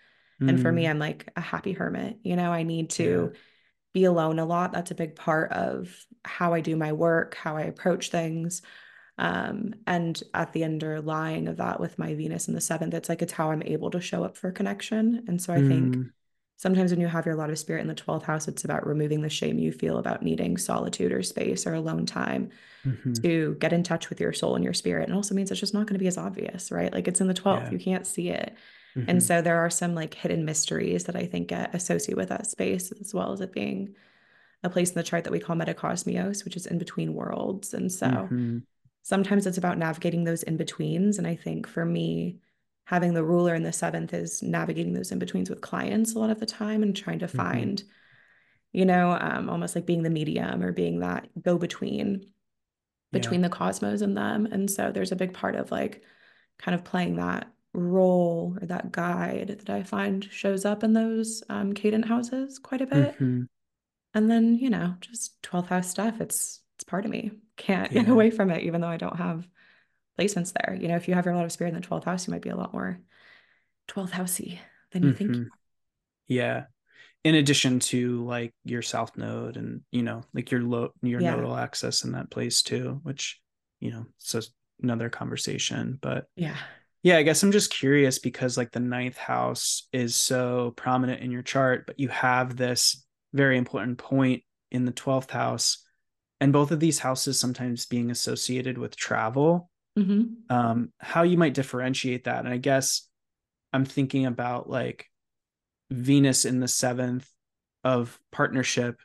Mm. 0.40 0.50
And 0.50 0.62
for 0.62 0.72
me, 0.72 0.84
mm. 0.84 0.90
I'm 0.90 0.98
like 0.98 1.30
a 1.36 1.42
happy 1.42 1.72
hermit. 1.72 2.18
You 2.22 2.36
know, 2.36 2.50
I 2.50 2.62
need 2.62 2.90
to 2.90 3.30
yeah. 3.32 3.38
be 3.92 4.04
alone 4.04 4.38
a 4.38 4.46
lot. 4.46 4.72
That's 4.72 4.90
a 4.90 4.96
big 4.96 5.14
part 5.14 5.52
of 5.52 5.94
how 6.24 6.54
I 6.54 6.60
do 6.62 6.74
my 6.74 6.92
work, 6.92 7.34
how 7.34 7.58
I 7.58 7.62
approach 7.62 8.10
things. 8.10 8.62
Um, 9.18 9.74
and 9.86 10.22
at 10.32 10.52
the 10.54 10.64
underlying 10.64 11.48
of 11.48 11.58
that 11.58 11.80
with 11.80 11.98
my 11.98 12.14
Venus 12.14 12.48
in 12.48 12.54
the 12.54 12.60
seventh, 12.62 12.94
it's 12.94 13.10
like 13.10 13.20
it's 13.20 13.32
how 13.32 13.50
I'm 13.50 13.62
able 13.62 13.90
to 13.90 14.00
show 14.00 14.24
up 14.24 14.38
for 14.38 14.50
connection. 14.52 15.24
And 15.28 15.40
so 15.40 15.52
I 15.52 15.58
mm. 15.58 15.68
think 15.68 16.06
sometimes 16.56 16.90
when 16.90 17.00
you 17.00 17.06
have 17.06 17.26
your 17.26 17.34
lot 17.34 17.50
of 17.50 17.58
spirit 17.58 17.82
in 17.82 17.86
the 17.86 17.94
12th 17.94 18.22
house, 18.22 18.48
it's 18.48 18.64
about 18.64 18.86
removing 18.86 19.20
the 19.20 19.28
shame 19.28 19.58
you 19.58 19.72
feel 19.72 19.98
about 19.98 20.22
needing 20.22 20.56
solitude 20.56 21.12
or 21.12 21.22
space 21.22 21.66
or 21.66 21.74
alone 21.74 22.06
time 22.06 22.50
mm-hmm. 22.84 23.12
to 23.12 23.56
get 23.60 23.72
in 23.72 23.82
touch 23.82 24.08
with 24.08 24.20
your 24.20 24.32
soul 24.32 24.54
and 24.54 24.64
your 24.64 24.74
spirit. 24.74 25.08
And 25.08 25.14
also 25.14 25.34
means 25.34 25.50
it's 25.50 25.60
just 25.60 25.74
not 25.74 25.86
going 25.86 25.94
to 25.94 26.02
be 26.02 26.06
as 26.06 26.18
obvious, 26.18 26.72
right? 26.72 26.92
Like 26.92 27.08
it's 27.08 27.20
in 27.20 27.28
the 27.28 27.34
12th, 27.34 27.64
yeah. 27.64 27.70
you 27.70 27.78
can't 27.78 28.06
see 28.06 28.30
it. 28.30 28.54
Mm-hmm. 28.96 29.10
And 29.10 29.22
so 29.22 29.42
there 29.42 29.58
are 29.58 29.70
some 29.70 29.94
like 29.94 30.14
hidden 30.14 30.44
mysteries 30.46 31.04
that 31.04 31.16
I 31.16 31.26
think 31.26 31.48
get 31.48 31.74
associated 31.74 32.16
with 32.16 32.30
that 32.30 32.46
space, 32.46 32.90
as 33.00 33.12
well 33.12 33.32
as 33.32 33.42
it 33.42 33.52
being 33.52 33.94
a 34.62 34.70
place 34.70 34.88
in 34.88 34.94
the 34.94 35.02
chart 35.02 35.24
that 35.24 35.32
we 35.32 35.40
call 35.40 35.56
metacosmos, 35.56 36.44
which 36.44 36.56
is 36.56 36.66
in 36.66 36.78
between 36.78 37.14
worlds. 37.14 37.74
And 37.74 37.92
so 37.92 38.06
mm-hmm. 38.06 38.58
sometimes 39.02 39.46
it's 39.46 39.58
about 39.58 39.76
navigating 39.76 40.24
those 40.24 40.42
in 40.42 40.56
betweens. 40.56 41.18
And 41.18 41.26
I 41.26 41.36
think 41.36 41.66
for 41.66 41.84
me, 41.84 42.38
having 42.86 43.14
the 43.14 43.24
ruler 43.24 43.54
in 43.54 43.64
the 43.64 43.72
seventh 43.72 44.14
is 44.14 44.42
navigating 44.42 44.94
those 44.94 45.10
in 45.12 45.18
betweens 45.18 45.50
with 45.50 45.60
clients 45.60 46.14
a 46.14 46.18
lot 46.18 46.30
of 46.30 46.40
the 46.40 46.46
time 46.46 46.82
and 46.82 46.96
trying 46.96 47.18
to 47.18 47.26
mm-hmm. 47.26 47.36
find, 47.36 47.82
you 48.72 48.84
know, 48.84 49.16
um, 49.20 49.50
almost 49.50 49.74
like 49.74 49.86
being 49.86 50.04
the 50.04 50.10
medium 50.10 50.62
or 50.62 50.72
being 50.72 51.00
that 51.00 51.28
go 51.42 51.58
between 51.58 52.26
between 53.12 53.40
yeah. 53.40 53.48
the 53.48 53.54
cosmos 53.54 54.02
and 54.02 54.16
them. 54.16 54.46
And 54.46 54.70
so 54.70 54.90
there's 54.92 55.12
a 55.12 55.16
big 55.16 55.32
part 55.32 55.56
of 55.56 55.70
like 55.70 56.02
kind 56.58 56.74
of 56.74 56.84
playing 56.84 57.16
that 57.16 57.48
role 57.72 58.56
or 58.60 58.66
that 58.66 58.92
guide 58.92 59.48
that 59.48 59.70
I 59.70 59.82
find 59.82 60.24
shows 60.24 60.64
up 60.64 60.84
in 60.84 60.92
those 60.92 61.42
um, 61.48 61.72
cadent 61.72 62.06
houses 62.06 62.58
quite 62.58 62.82
a 62.82 62.86
bit. 62.86 63.14
Mm-hmm. 63.14 63.42
And 64.14 64.30
then, 64.30 64.54
you 64.54 64.70
know, 64.70 64.94
just 65.00 65.40
12th 65.42 65.66
house 65.66 65.90
stuff. 65.90 66.20
It's 66.20 66.60
it's 66.76 66.84
part 66.84 67.04
of 67.04 67.10
me. 67.10 67.32
Can't 67.56 67.90
yeah. 67.90 68.02
get 68.02 68.10
away 68.10 68.30
from 68.30 68.50
it, 68.50 68.62
even 68.62 68.80
though 68.80 68.88
I 68.88 68.96
don't 68.96 69.16
have 69.16 69.48
placements 70.18 70.52
there. 70.52 70.76
You 70.80 70.88
know, 70.88 70.96
if 70.96 71.08
you 71.08 71.14
have 71.14 71.24
your 71.24 71.34
lot 71.34 71.44
of 71.44 71.52
spirit 71.52 71.74
in 71.74 71.80
the 71.80 71.86
12th 71.86 72.04
house, 72.04 72.26
you 72.26 72.32
might 72.32 72.42
be 72.42 72.50
a 72.50 72.56
lot 72.56 72.72
more 72.72 72.98
12th 73.88 74.10
housey 74.10 74.58
than 74.92 75.02
you 75.02 75.10
mm-hmm. 75.10 75.32
think. 75.32 75.48
Yeah. 76.28 76.64
In 77.24 77.34
addition 77.34 77.80
to 77.80 78.24
like 78.24 78.54
your 78.64 78.82
south 78.82 79.16
node 79.16 79.56
and, 79.56 79.82
you 79.90 80.02
know, 80.02 80.22
like 80.32 80.50
your 80.50 80.62
low, 80.62 80.90
your 81.02 81.20
yeah. 81.20 81.34
nodal 81.34 81.56
axis 81.56 82.04
in 82.04 82.12
that 82.12 82.30
place 82.30 82.62
too, 82.62 83.00
which, 83.02 83.40
you 83.80 83.90
know, 83.90 84.06
so 84.18 84.40
another 84.82 85.08
conversation. 85.08 85.98
But 86.00 86.26
yeah. 86.36 86.56
Yeah, 87.02 87.18
I 87.18 87.22
guess 87.22 87.42
I'm 87.42 87.52
just 87.52 87.72
curious 87.72 88.18
because 88.18 88.56
like 88.56 88.72
the 88.72 88.80
ninth 88.80 89.16
house 89.16 89.88
is 89.92 90.16
so 90.16 90.72
prominent 90.76 91.22
in 91.22 91.30
your 91.30 91.42
chart, 91.42 91.86
but 91.86 92.00
you 92.00 92.08
have 92.08 92.56
this 92.56 93.04
very 93.32 93.58
important 93.58 93.98
point 93.98 94.42
in 94.70 94.84
the 94.84 94.92
12th 94.92 95.30
house 95.30 95.84
and 96.40 96.52
both 96.52 96.70
of 96.70 96.80
these 96.80 96.98
houses 96.98 97.38
sometimes 97.38 97.86
being 97.86 98.10
associated 98.10 98.76
with 98.76 98.96
travel 98.96 99.70
mm-hmm. 99.96 100.54
um, 100.54 100.92
how 100.98 101.22
you 101.22 101.36
might 101.36 101.54
differentiate 101.54 102.24
that. 102.24 102.44
And 102.44 102.52
I 102.52 102.58
guess 102.58 103.08
I'm 103.72 103.84
thinking 103.84 104.26
about 104.26 104.68
like 104.68 105.06
Venus 105.90 106.44
in 106.44 106.60
the 106.60 106.68
seventh 106.68 107.28
of 107.84 108.18
partnership 108.32 109.00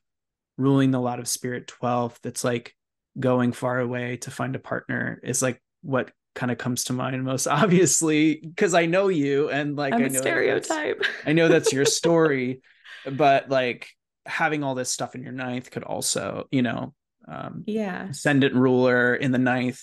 ruling 0.57 0.91
the 0.91 0.99
lot 0.99 1.19
of 1.19 1.27
spirit 1.27 1.67
12, 1.67 2.19
that's 2.21 2.43
like 2.43 2.75
going 3.19 3.51
far 3.51 3.79
away 3.79 4.17
to 4.17 4.31
find 4.31 4.55
a 4.55 4.59
partner 4.59 5.19
is 5.23 5.41
like 5.41 5.61
what 5.81 6.11
kind 6.33 6.51
of 6.51 6.57
comes 6.57 6.85
to 6.85 6.93
mind 6.93 7.21
most 7.25 7.45
obviously 7.47 8.35
because 8.35 8.73
I 8.73 8.85
know 8.85 9.09
you 9.09 9.49
and 9.49 9.75
like 9.75 9.93
I'm 9.93 10.05
I 10.05 10.07
know 10.07 10.19
stereotype. 10.19 11.03
I 11.25 11.33
know 11.33 11.47
that's 11.47 11.73
your 11.73 11.85
story, 11.99 12.61
but 13.09 13.49
like 13.49 13.89
having 14.25 14.63
all 14.63 14.75
this 14.75 14.91
stuff 14.91 15.15
in 15.15 15.23
your 15.23 15.33
ninth 15.33 15.71
could 15.71 15.83
also, 15.83 16.47
you 16.51 16.61
know, 16.61 16.93
um, 17.27 17.63
yeah, 17.65 18.09
ascendant 18.09 18.55
ruler 18.55 19.15
in 19.15 19.31
the 19.31 19.37
ninth 19.37 19.81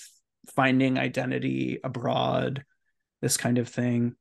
finding 0.55 0.99
identity 0.99 1.78
abroad, 1.82 2.64
this 3.20 3.36
kind 3.36 3.59
of 3.59 3.68
thing. 3.68 4.14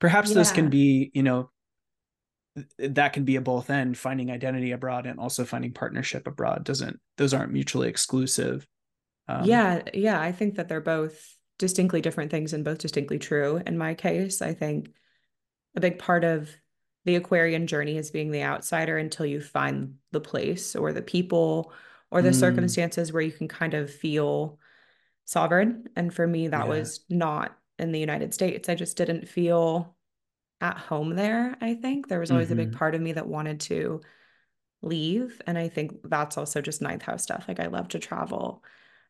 Perhaps 0.00 0.30
yeah. 0.30 0.34
this 0.34 0.52
can 0.52 0.70
be, 0.70 1.10
you 1.14 1.22
know, 1.22 1.50
that 2.78 3.12
can 3.12 3.24
be 3.24 3.36
a 3.36 3.40
both 3.40 3.70
end 3.70 3.98
finding 3.98 4.30
identity 4.30 4.72
abroad 4.72 5.06
and 5.06 5.18
also 5.18 5.44
finding 5.44 5.72
partnership 5.72 6.26
abroad 6.26 6.62
doesn't 6.64 7.00
those 7.16 7.34
aren't 7.34 7.52
mutually 7.52 7.88
exclusive 7.88 8.66
um, 9.28 9.44
yeah 9.44 9.82
yeah 9.92 10.20
i 10.20 10.30
think 10.30 10.54
that 10.54 10.68
they're 10.68 10.80
both 10.80 11.36
distinctly 11.58 12.00
different 12.00 12.30
things 12.30 12.52
and 12.52 12.64
both 12.64 12.78
distinctly 12.78 13.18
true 13.18 13.60
in 13.66 13.76
my 13.76 13.94
case 13.94 14.40
i 14.40 14.54
think 14.54 14.90
a 15.74 15.80
big 15.80 15.98
part 15.98 16.22
of 16.22 16.48
the 17.04 17.16
aquarian 17.16 17.66
journey 17.66 17.96
is 17.96 18.10
being 18.10 18.30
the 18.30 18.44
outsider 18.44 18.96
until 18.96 19.26
you 19.26 19.40
find 19.40 19.94
the 20.12 20.20
place 20.20 20.76
or 20.76 20.92
the 20.92 21.02
people 21.02 21.72
or 22.10 22.22
the 22.22 22.30
mm. 22.30 22.34
circumstances 22.34 23.12
where 23.12 23.22
you 23.22 23.32
can 23.32 23.48
kind 23.48 23.74
of 23.74 23.92
feel 23.92 24.58
sovereign. 25.24 25.88
And 25.96 26.12
for 26.12 26.26
me, 26.26 26.48
that 26.48 26.64
yeah. 26.64 26.70
was 26.70 27.00
not 27.08 27.56
in 27.78 27.92
the 27.92 28.00
United 28.00 28.34
States. 28.34 28.68
I 28.68 28.74
just 28.74 28.96
didn't 28.96 29.28
feel 29.28 29.96
at 30.60 30.78
home 30.78 31.16
there. 31.16 31.56
I 31.60 31.74
think 31.74 32.08
there 32.08 32.20
was 32.20 32.30
always 32.30 32.46
mm-hmm. 32.48 32.54
a 32.54 32.62
big 32.62 32.68
mm-hmm. 32.68 32.78
part 32.78 32.94
of 32.94 33.00
me 33.00 33.12
that 33.12 33.26
wanted 33.26 33.60
to 33.60 34.00
leave. 34.82 35.40
And 35.46 35.58
I 35.58 35.68
think 35.68 35.98
that's 36.04 36.38
also 36.38 36.60
just 36.60 36.82
ninth 36.82 37.02
house 37.02 37.22
stuff. 37.22 37.46
Like 37.48 37.60
I 37.60 37.66
love 37.66 37.88
to 37.88 37.98
travel. 37.98 38.62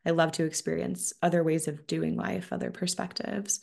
I 0.06 0.10
love 0.10 0.32
to 0.32 0.44
experience 0.44 1.12
other 1.22 1.42
ways 1.42 1.68
of 1.68 1.86
doing 1.86 2.16
life, 2.16 2.52
other 2.52 2.70
perspectives. 2.70 3.60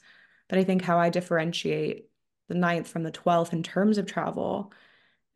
But 0.49 0.59
I 0.59 0.63
think 0.63 0.81
how 0.81 0.99
I 0.99 1.09
differentiate 1.09 2.09
the 2.49 2.55
ninth 2.55 2.87
from 2.87 3.03
the 3.03 3.11
12th 3.11 3.53
in 3.53 3.63
terms 3.63 3.97
of 3.97 4.05
travel 4.05 4.73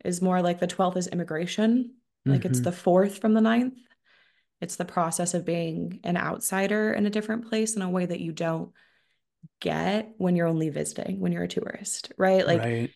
is 0.04 0.22
more 0.22 0.42
like 0.42 0.60
the 0.60 0.68
12th 0.68 0.98
is 0.98 1.08
immigration. 1.08 1.94
Like 2.26 2.42
mm-hmm. 2.42 2.50
it's 2.50 2.60
the 2.60 2.72
fourth 2.72 3.20
from 3.20 3.34
the 3.34 3.42
ninth. 3.42 3.76
It's 4.62 4.78
the 4.78 4.86
process 4.86 5.34
of 5.34 5.46
being 5.46 6.00
an 6.04 6.18
outsider 6.18 6.94
in 6.94 7.06
a 7.06 7.10
different 7.10 7.50
place 7.50 7.76
in 7.76 7.82
a 7.82 7.90
way 7.90 8.06
that 8.06 8.22
you 8.22 8.32
don't 8.32 8.72
get 9.60 10.14
when 10.18 10.36
you're 10.36 10.48
only 10.48 10.70
visiting, 10.70 11.20
when 11.20 11.32
you're 11.32 11.44
a 11.44 11.48
tourist, 11.48 12.12
right? 12.18 12.46
Like 12.48 12.62
right. 12.62 12.92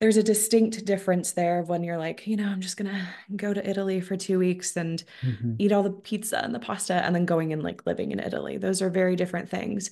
there's 0.00 0.16
a 0.16 0.22
distinct 0.22 0.84
difference 0.84 1.32
there 1.32 1.60
of 1.60 1.68
when 1.68 1.84
you're 1.84 1.98
like, 1.98 2.26
you 2.26 2.36
know, 2.36 2.46
I'm 2.46 2.60
just 2.60 2.76
gonna 2.76 3.08
go 3.36 3.52
to 3.54 3.68
Italy 3.68 4.00
for 4.00 4.16
two 4.16 4.38
weeks 4.38 4.76
and 4.76 5.02
mm-hmm. 5.22 5.54
eat 5.58 5.72
all 5.72 5.82
the 5.82 5.90
pizza 5.90 6.42
and 6.42 6.54
the 6.54 6.58
pasta 6.58 6.94
and 6.94 7.14
then 7.14 7.24
going 7.26 7.52
and 7.52 7.62
like 7.62 7.86
living 7.86 8.10
in 8.10 8.18
Italy. 8.20 8.56
Those 8.56 8.82
are 8.82 8.90
very 8.90 9.16
different 9.16 9.48
things. 9.48 9.90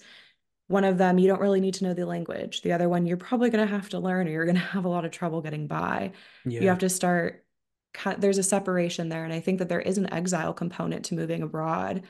one 0.69 0.85
of 0.85 0.99
them, 0.99 1.19
you 1.19 1.29
don't 1.29 1.41
really 1.41 1.61
need 1.61 1.75
to 1.75 1.85
know 1.85 1.95
the 1.95 2.05
language. 2.07 2.63
The 2.63 2.73
other 2.73 2.89
one, 2.89 3.07
you're 3.07 3.17
probably 3.17 3.51
going 3.51 3.67
to 3.67 3.75
have 3.75 3.89
to 3.91 3.99
learn 3.99 4.29
or 4.29 4.31
you're 4.31 4.45
going 4.45 4.55
to 4.57 4.61
have 4.61 4.85
a 4.85 4.89
lot 4.89 5.05
of 5.05 5.11
trouble 5.11 5.41
getting 5.43 5.67
by. 5.67 6.13
Yeah. 6.45 6.61
You 6.61 6.69
have 6.69 6.79
to 6.81 6.89
start, 6.89 7.45
there's 8.19 8.39
a 8.39 8.43
separation 8.43 9.09
there. 9.09 9.25
And 9.25 9.33
I 9.33 9.41
think 9.41 9.59
that 9.59 9.69
there 9.69 9.81
is 9.81 9.99
an 9.99 10.13
exile 10.13 10.53
component 10.53 11.07
to 11.07 11.15
moving 11.15 11.43
abroad 11.43 12.05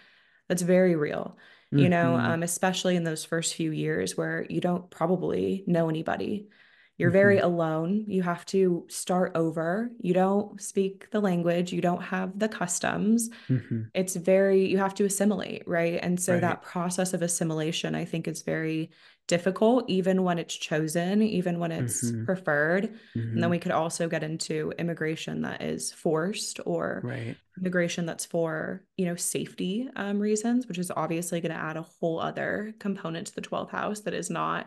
that's 0.48 0.62
very 0.62 0.96
real, 0.96 1.36
mm-hmm. 1.72 1.78
you 1.78 1.88
know, 1.88 2.14
mm-hmm. 2.16 2.32
um, 2.32 2.42
especially 2.42 2.96
in 2.96 3.04
those 3.04 3.24
first 3.24 3.54
few 3.54 3.70
years 3.70 4.16
where 4.16 4.46
you 4.48 4.60
don't 4.60 4.90
probably 4.90 5.64
know 5.66 5.88
anybody. 5.88 6.48
You're 6.96 7.10
mm-hmm. 7.10 7.16
very 7.16 7.38
alone. 7.38 8.04
You 8.08 8.22
have 8.22 8.44
to 8.46 8.84
start 8.88 9.32
over. 9.36 9.90
You 10.00 10.14
don't 10.14 10.60
speak 10.60 11.10
the 11.10 11.20
language. 11.20 11.72
You 11.72 11.80
don't 11.80 12.02
have 12.02 12.38
the 12.38 12.48
customs. 12.48 13.30
Mm-hmm. 13.48 13.82
It's 13.94 14.16
very, 14.16 14.66
you 14.66 14.78
have 14.78 14.94
to 14.94 15.04
assimilate, 15.04 15.62
right? 15.68 16.00
And 16.02 16.20
so 16.20 16.32
right. 16.32 16.40
that 16.40 16.62
process 16.62 17.14
of 17.14 17.22
assimilation, 17.22 17.94
I 17.94 18.04
think, 18.04 18.26
is 18.26 18.42
very 18.42 18.90
difficult, 19.28 19.88
even 19.88 20.24
when 20.24 20.38
it's 20.38 20.56
chosen, 20.56 21.22
even 21.22 21.60
when 21.60 21.70
it's 21.70 22.04
mm-hmm. 22.04 22.24
preferred. 22.24 22.84
And 23.14 23.34
then 23.34 23.36
mm-hmm. 23.36 23.50
we 23.50 23.58
could 23.58 23.72
also 23.72 24.08
get 24.08 24.24
into 24.24 24.72
immigration 24.78 25.42
that 25.42 25.62
is 25.62 25.92
forced 25.92 26.58
or 26.66 27.02
right. 27.04 27.36
immigration 27.56 28.06
that's 28.06 28.24
for, 28.26 28.82
you 28.96 29.06
know, 29.06 29.14
safety 29.14 29.88
um, 29.94 30.18
reasons, 30.18 30.66
which 30.66 30.78
is 30.78 30.90
obviously 30.90 31.40
going 31.40 31.52
to 31.52 31.60
add 31.60 31.76
a 31.76 31.82
whole 31.82 32.18
other 32.18 32.74
component 32.80 33.28
to 33.28 33.34
the 33.34 33.42
12th 33.42 33.70
house 33.70 34.00
that 34.00 34.14
is 34.14 34.30
not 34.30 34.66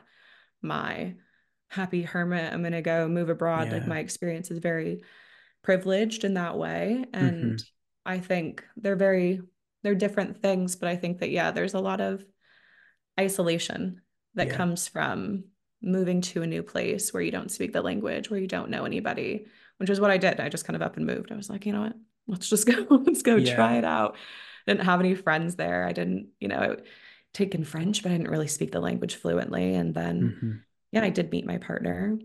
my 0.61 1.15
happy 1.71 2.01
hermit 2.01 2.51
i'm 2.51 2.61
going 2.61 2.73
to 2.73 2.81
go 2.81 3.07
move 3.07 3.29
abroad 3.29 3.67
yeah. 3.67 3.75
like 3.75 3.87
my 3.87 3.99
experience 3.99 4.51
is 4.51 4.59
very 4.59 5.01
privileged 5.63 6.25
in 6.25 6.33
that 6.33 6.57
way 6.57 7.05
and 7.13 7.55
mm-hmm. 7.55 7.55
i 8.05 8.19
think 8.19 8.65
they're 8.75 8.97
very 8.97 9.41
they're 9.81 9.95
different 9.95 10.41
things 10.41 10.75
but 10.75 10.89
i 10.89 10.97
think 10.97 11.19
that 11.19 11.31
yeah 11.31 11.51
there's 11.51 11.73
a 11.73 11.79
lot 11.79 12.01
of 12.01 12.25
isolation 13.17 14.01
that 14.35 14.47
yeah. 14.47 14.55
comes 14.55 14.87
from 14.87 15.45
moving 15.81 16.21
to 16.21 16.43
a 16.43 16.47
new 16.47 16.63
place 16.63 17.13
where 17.13 17.23
you 17.23 17.31
don't 17.31 17.51
speak 17.51 17.73
the 17.73 17.81
language 17.81 18.29
where 18.29 18.39
you 18.39 18.47
don't 18.47 18.69
know 18.69 18.85
anybody 18.85 19.47
which 19.77 19.89
is 19.89 19.99
what 19.99 20.11
i 20.11 20.17
did 20.17 20.39
i 20.39 20.47
just 20.47 20.65
kind 20.65 20.75
of 20.75 20.81
up 20.81 20.95
and 20.95 21.07
moved 21.07 21.31
i 21.31 21.35
was 21.35 21.49
like 21.49 21.65
you 21.65 21.73
know 21.73 21.81
what 21.81 21.93
let's 22.27 22.49
just 22.49 22.67
go 22.67 22.85
let's 22.89 23.23
go 23.23 23.35
yeah. 23.35 23.55
try 23.55 23.77
it 23.77 23.85
out 23.85 24.15
I 24.67 24.73
didn't 24.73 24.85
have 24.85 24.99
any 24.99 25.15
friends 25.15 25.55
there 25.55 25.87
i 25.87 25.91
didn't 25.91 26.27
you 26.39 26.47
know 26.47 26.77
taken 27.33 27.63
french 27.63 28.03
but 28.03 28.11
i 28.11 28.17
didn't 28.17 28.29
really 28.29 28.47
speak 28.47 28.71
the 28.71 28.79
language 28.79 29.15
fluently 29.15 29.73
and 29.73 29.95
then 29.95 30.21
mm-hmm 30.21 30.57
yeah, 30.91 31.03
I 31.03 31.09
did 31.09 31.31
meet 31.31 31.45
my 31.45 31.57
partner. 31.57 32.19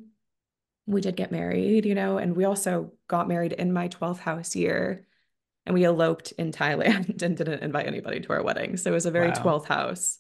We 0.87 1.01
did 1.01 1.17
get 1.17 1.33
married, 1.33 1.87
you 1.87 1.95
know, 1.95 2.19
and 2.19 2.37
we 2.37 2.45
also 2.45 2.93
got 3.09 3.29
married 3.29 3.53
in 3.53 3.73
my 3.73 3.89
12th 3.89 4.19
house 4.19 4.55
year 4.55 5.07
and 5.65 5.75
we 5.75 5.85
eloped 5.85 6.33
in 6.33 6.53
Thailand 6.53 7.23
and 7.23 7.37
didn't 7.37 7.63
invite 7.63 7.87
anybody 7.87 8.21
to 8.21 8.33
our 8.33 8.43
wedding. 8.43 8.77
So 8.77 8.91
it 8.91 8.95
was 8.95 9.07
a 9.07 9.11
very 9.11 9.29
wow. 9.29 9.35
12th 9.35 9.67
house 9.67 10.19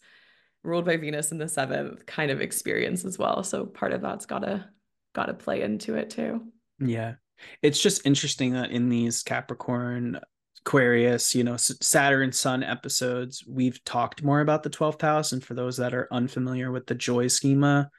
ruled 0.66 0.84
by 0.84 0.96
Venus 0.96 1.32
in 1.32 1.38
the 1.38 1.48
seventh 1.48 2.04
kind 2.06 2.30
of 2.30 2.40
experience 2.40 3.04
as 3.04 3.18
well. 3.18 3.42
So 3.42 3.64
part 3.64 3.92
of 3.92 4.02
that's 4.02 4.26
gotta 4.26 4.68
gotta 5.14 5.34
play 5.34 5.62
into 5.62 5.94
it 5.94 6.10
too. 6.10 6.42
Yeah. 6.78 7.14
It's 7.62 7.80
just 7.80 8.06
interesting 8.06 8.52
that 8.52 8.70
in 8.70 8.88
these 8.88 9.22
Capricorn 9.22 10.20
Aquarius, 10.64 11.34
you 11.34 11.44
know, 11.44 11.56
Saturn 11.56 12.32
Sun 12.32 12.62
episodes, 12.62 13.44
we've 13.46 13.82
talked 13.84 14.22
more 14.22 14.40
about 14.40 14.62
the 14.62 14.70
12th 14.70 15.00
house. 15.00 15.32
And 15.32 15.42
for 15.42 15.54
those 15.54 15.76
that 15.76 15.94
are 15.94 16.08
unfamiliar 16.10 16.72
with 16.72 16.86
the 16.86 16.94
joy 16.94 17.28
schema, 17.28 17.90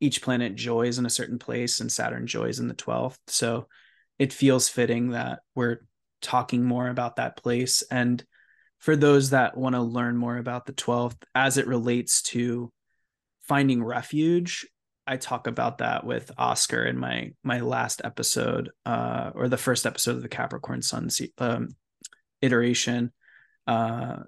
each 0.00 0.22
planet 0.22 0.54
joys 0.56 0.98
in 0.98 1.06
a 1.06 1.10
certain 1.10 1.38
place 1.38 1.80
and 1.80 1.90
Saturn 1.90 2.26
joys 2.26 2.58
in 2.58 2.68
the 2.68 2.74
12th. 2.74 3.18
So 3.28 3.68
it 4.18 4.32
feels 4.32 4.68
fitting 4.68 5.10
that 5.10 5.40
we're 5.54 5.86
talking 6.20 6.64
more 6.64 6.88
about 6.88 7.16
that 7.16 7.36
place. 7.36 7.82
And 7.90 8.24
for 8.86 8.94
those 8.94 9.30
that 9.30 9.56
want 9.56 9.74
to 9.74 9.80
learn 9.80 10.16
more 10.16 10.36
about 10.36 10.64
the 10.64 10.72
12th 10.72 11.16
as 11.34 11.58
it 11.58 11.66
relates 11.66 12.22
to 12.22 12.72
finding 13.42 13.82
refuge, 13.82 14.64
I 15.08 15.16
talk 15.16 15.48
about 15.48 15.78
that 15.78 16.06
with 16.06 16.30
Oscar 16.38 16.84
in 16.84 16.96
my 16.96 17.32
my 17.42 17.58
last 17.58 18.00
episode, 18.04 18.70
uh, 18.84 19.32
or 19.34 19.48
the 19.48 19.56
first 19.56 19.86
episode 19.86 20.14
of 20.14 20.22
the 20.22 20.28
Capricorn 20.28 20.82
Sun 20.82 21.08
um, 21.38 21.70
iteration, 22.40 23.12
uh, 23.66 24.18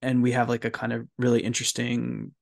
and 0.00 0.22
we 0.22 0.32
have 0.32 0.48
like 0.48 0.64
a 0.64 0.70
kind 0.70 0.94
of 0.94 1.06
really 1.18 1.42
interesting 1.42 2.32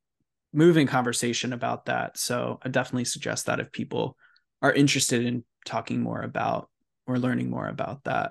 moving 0.53 0.87
conversation 0.87 1.53
about 1.53 1.87
that. 1.87 2.17
So 2.17 2.61
I 2.63 2.69
definitely 2.69 3.07
suggest 3.07 3.47
that 3.47 3.59
if 3.59 3.73
people 3.73 4.17
are 4.63 4.73
interested 4.73 5.27
in 5.27 5.43
talking 5.67 6.01
more 6.01 6.23
about 6.23 6.71
or 7.09 7.19
learning 7.19 7.51
more 7.51 7.67
about 7.67 8.05
that. 8.05 8.31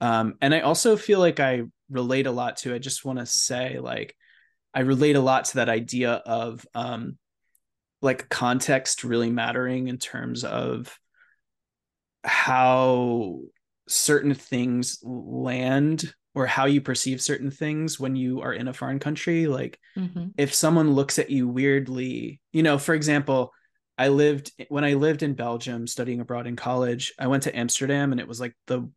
Um, 0.00 0.36
and 0.40 0.54
I 0.54 0.60
also 0.60 0.96
feel 0.96 1.18
like 1.18 1.38
I 1.38 1.64
relate 1.92 2.26
a 2.26 2.32
lot 2.32 2.56
to, 2.58 2.74
I 2.74 2.78
just 2.78 3.04
want 3.04 3.18
to 3.18 3.26
say, 3.26 3.78
like, 3.78 4.16
I 4.74 4.80
relate 4.80 5.16
a 5.16 5.20
lot 5.20 5.46
to 5.46 5.56
that 5.56 5.68
idea 5.68 6.12
of 6.12 6.66
um, 6.74 7.18
like 8.00 8.28
context 8.28 9.04
really 9.04 9.30
mattering 9.30 9.88
in 9.88 9.98
terms 9.98 10.44
of 10.44 10.98
how 12.24 13.40
certain 13.88 14.34
things 14.34 14.98
land 15.02 16.12
or 16.34 16.46
how 16.46 16.66
you 16.66 16.80
perceive 16.80 17.20
certain 17.20 17.50
things 17.50 18.00
when 18.00 18.16
you 18.16 18.40
are 18.40 18.52
in 18.52 18.68
a 18.68 18.72
foreign 18.72 18.98
country 18.98 19.46
like 19.46 19.78
mm-hmm. 19.96 20.28
if 20.36 20.54
someone 20.54 20.92
looks 20.92 21.18
at 21.18 21.30
you 21.30 21.48
weirdly 21.48 22.40
you 22.52 22.62
know 22.62 22.78
for 22.78 22.94
example 22.94 23.52
i 23.98 24.08
lived 24.08 24.52
when 24.68 24.84
i 24.84 24.94
lived 24.94 25.22
in 25.22 25.34
belgium 25.34 25.86
studying 25.86 26.20
abroad 26.20 26.46
in 26.46 26.56
college 26.56 27.12
i 27.18 27.26
went 27.26 27.42
to 27.42 27.56
amsterdam 27.56 28.12
and 28.12 28.20
it 28.20 28.28
was 28.28 28.40
like 28.40 28.54
the 28.66 28.88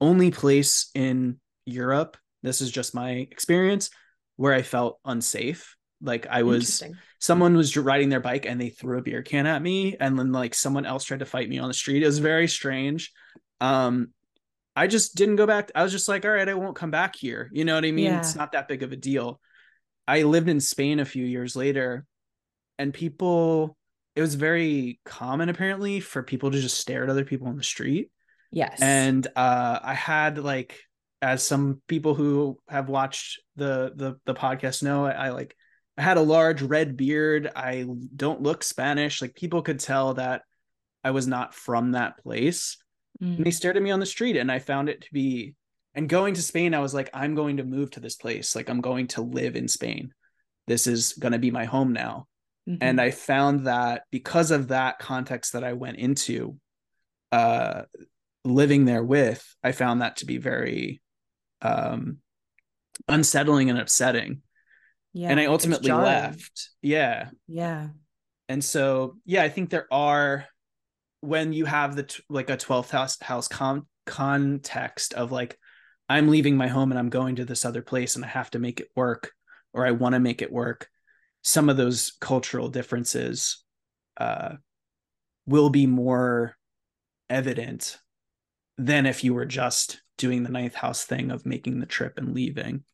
only 0.00 0.30
place 0.30 0.90
in 0.94 1.40
europe 1.64 2.16
this 2.42 2.60
is 2.60 2.70
just 2.70 2.94
my 2.94 3.10
experience 3.10 3.90
where 4.36 4.52
i 4.52 4.62
felt 4.62 4.98
unsafe 5.04 5.76
like 6.00 6.26
i 6.28 6.42
was 6.42 6.82
someone 7.18 7.56
was 7.56 7.76
riding 7.76 8.08
their 8.08 8.20
bike 8.20 8.46
and 8.46 8.60
they 8.60 8.68
threw 8.68 8.98
a 8.98 9.02
beer 9.02 9.22
can 9.22 9.46
at 9.46 9.60
me 9.60 9.96
and 9.98 10.18
then 10.18 10.32
like 10.32 10.54
someone 10.54 10.86
else 10.86 11.04
tried 11.04 11.20
to 11.20 11.26
fight 11.26 11.48
me 11.48 11.58
on 11.58 11.68
the 11.68 11.74
street 11.74 12.02
it 12.02 12.06
was 12.06 12.18
very 12.18 12.48
strange 12.48 13.12
um 13.60 14.08
I 14.78 14.86
just 14.86 15.16
didn't 15.16 15.36
go 15.36 15.46
back. 15.46 15.72
I 15.74 15.82
was 15.82 15.90
just 15.90 16.08
like, 16.08 16.24
all 16.24 16.30
right, 16.30 16.48
I 16.48 16.54
won't 16.54 16.76
come 16.76 16.92
back 16.92 17.16
here. 17.16 17.50
You 17.52 17.64
know 17.64 17.74
what 17.74 17.84
I 17.84 17.90
mean? 17.90 18.04
Yeah. 18.04 18.20
It's 18.20 18.36
not 18.36 18.52
that 18.52 18.68
big 18.68 18.84
of 18.84 18.92
a 18.92 18.96
deal. 18.96 19.40
I 20.06 20.22
lived 20.22 20.48
in 20.48 20.60
Spain 20.60 21.00
a 21.00 21.04
few 21.04 21.24
years 21.24 21.56
later, 21.56 22.06
and 22.78 22.94
people, 22.94 23.76
it 24.14 24.20
was 24.20 24.36
very 24.36 25.00
common 25.04 25.48
apparently 25.48 25.98
for 25.98 26.22
people 26.22 26.52
to 26.52 26.60
just 26.60 26.78
stare 26.78 27.02
at 27.02 27.10
other 27.10 27.24
people 27.24 27.48
on 27.48 27.56
the 27.56 27.64
street. 27.64 28.12
Yes. 28.52 28.78
And 28.80 29.26
uh, 29.34 29.80
I 29.82 29.94
had 29.94 30.38
like, 30.38 30.80
as 31.20 31.42
some 31.42 31.82
people 31.88 32.14
who 32.14 32.58
have 32.68 32.88
watched 32.88 33.40
the 33.56 33.92
the 33.94 34.16
the 34.24 34.34
podcast 34.34 34.82
know, 34.82 35.06
I, 35.06 35.10
I 35.10 35.28
like 35.30 35.56
I 35.96 36.02
had 36.02 36.16
a 36.16 36.22
large 36.22 36.62
red 36.62 36.96
beard. 36.96 37.50
I 37.54 37.86
don't 38.14 38.42
look 38.42 38.62
Spanish. 38.62 39.20
Like 39.20 39.34
people 39.34 39.62
could 39.62 39.80
tell 39.80 40.14
that 40.14 40.42
I 41.02 41.10
was 41.10 41.26
not 41.26 41.54
from 41.54 41.92
that 41.92 42.18
place. 42.18 42.76
Mm. 43.22 43.38
And 43.38 43.46
they 43.46 43.50
stared 43.50 43.76
at 43.76 43.82
me 43.82 43.90
on 43.90 44.00
the 44.00 44.06
street 44.06 44.36
and 44.36 44.50
I 44.50 44.58
found 44.60 44.88
it 44.88 45.02
to 45.02 45.08
be 45.12 45.54
and 45.94 46.08
going 46.08 46.34
to 46.34 46.42
Spain, 46.42 46.74
I 46.74 46.78
was 46.78 46.94
like, 46.94 47.10
I'm 47.12 47.34
going 47.34 47.56
to 47.56 47.64
move 47.64 47.90
to 47.92 48.00
this 48.00 48.14
place. 48.14 48.54
Like 48.54 48.70
I'm 48.70 48.80
going 48.80 49.08
to 49.08 49.22
live 49.22 49.56
in 49.56 49.66
Spain. 49.66 50.12
This 50.68 50.86
is 50.86 51.14
going 51.14 51.32
to 51.32 51.40
be 51.40 51.50
my 51.50 51.64
home 51.64 51.92
now. 51.92 52.28
Mm-hmm. 52.68 52.78
And 52.82 53.00
I 53.00 53.10
found 53.10 53.66
that 53.66 54.02
because 54.12 54.52
of 54.52 54.68
that 54.68 55.00
context 55.00 55.54
that 55.54 55.64
I 55.64 55.72
went 55.72 55.96
into, 55.96 56.56
uh, 57.32 57.82
living 58.44 58.84
there 58.84 59.02
with, 59.02 59.44
I 59.64 59.72
found 59.72 60.02
that 60.02 60.18
to 60.18 60.26
be 60.26 60.38
very 60.38 61.00
um, 61.62 62.18
unsettling 63.08 63.70
and 63.70 63.78
upsetting. 63.78 64.42
Yeah. 65.12 65.30
And 65.30 65.40
I 65.40 65.46
ultimately 65.46 65.90
left. 65.90 66.70
Yeah. 66.82 67.30
Yeah. 67.46 67.88
And 68.48 68.62
so, 68.62 69.16
yeah, 69.24 69.42
I 69.42 69.48
think 69.48 69.70
there 69.70 69.86
are 69.90 70.46
when 71.20 71.52
you 71.52 71.64
have 71.64 71.96
the 71.96 72.04
t- 72.04 72.22
like 72.28 72.50
a 72.50 72.56
12th 72.56 72.90
house 72.90 73.20
house 73.20 73.48
con- 73.48 73.86
context 74.06 75.14
of 75.14 75.32
like 75.32 75.58
i'm 76.08 76.28
leaving 76.28 76.56
my 76.56 76.68
home 76.68 76.90
and 76.90 76.98
i'm 76.98 77.10
going 77.10 77.36
to 77.36 77.44
this 77.44 77.64
other 77.64 77.82
place 77.82 78.16
and 78.16 78.24
i 78.24 78.28
have 78.28 78.50
to 78.50 78.58
make 78.58 78.80
it 78.80 78.88
work 78.96 79.32
or 79.72 79.84
i 79.86 79.90
want 79.90 80.14
to 80.14 80.20
make 80.20 80.42
it 80.42 80.52
work 80.52 80.88
some 81.42 81.68
of 81.68 81.76
those 81.76 82.16
cultural 82.20 82.68
differences 82.68 83.64
uh, 84.16 84.54
will 85.46 85.70
be 85.70 85.86
more 85.86 86.56
evident 87.30 87.98
than 88.76 89.06
if 89.06 89.22
you 89.22 89.34
were 89.34 89.46
just 89.46 90.02
doing 90.18 90.42
the 90.42 90.50
ninth 90.50 90.74
house 90.74 91.04
thing 91.04 91.30
of 91.30 91.46
making 91.46 91.80
the 91.80 91.86
trip 91.86 92.18
and 92.18 92.34
leaving 92.34 92.84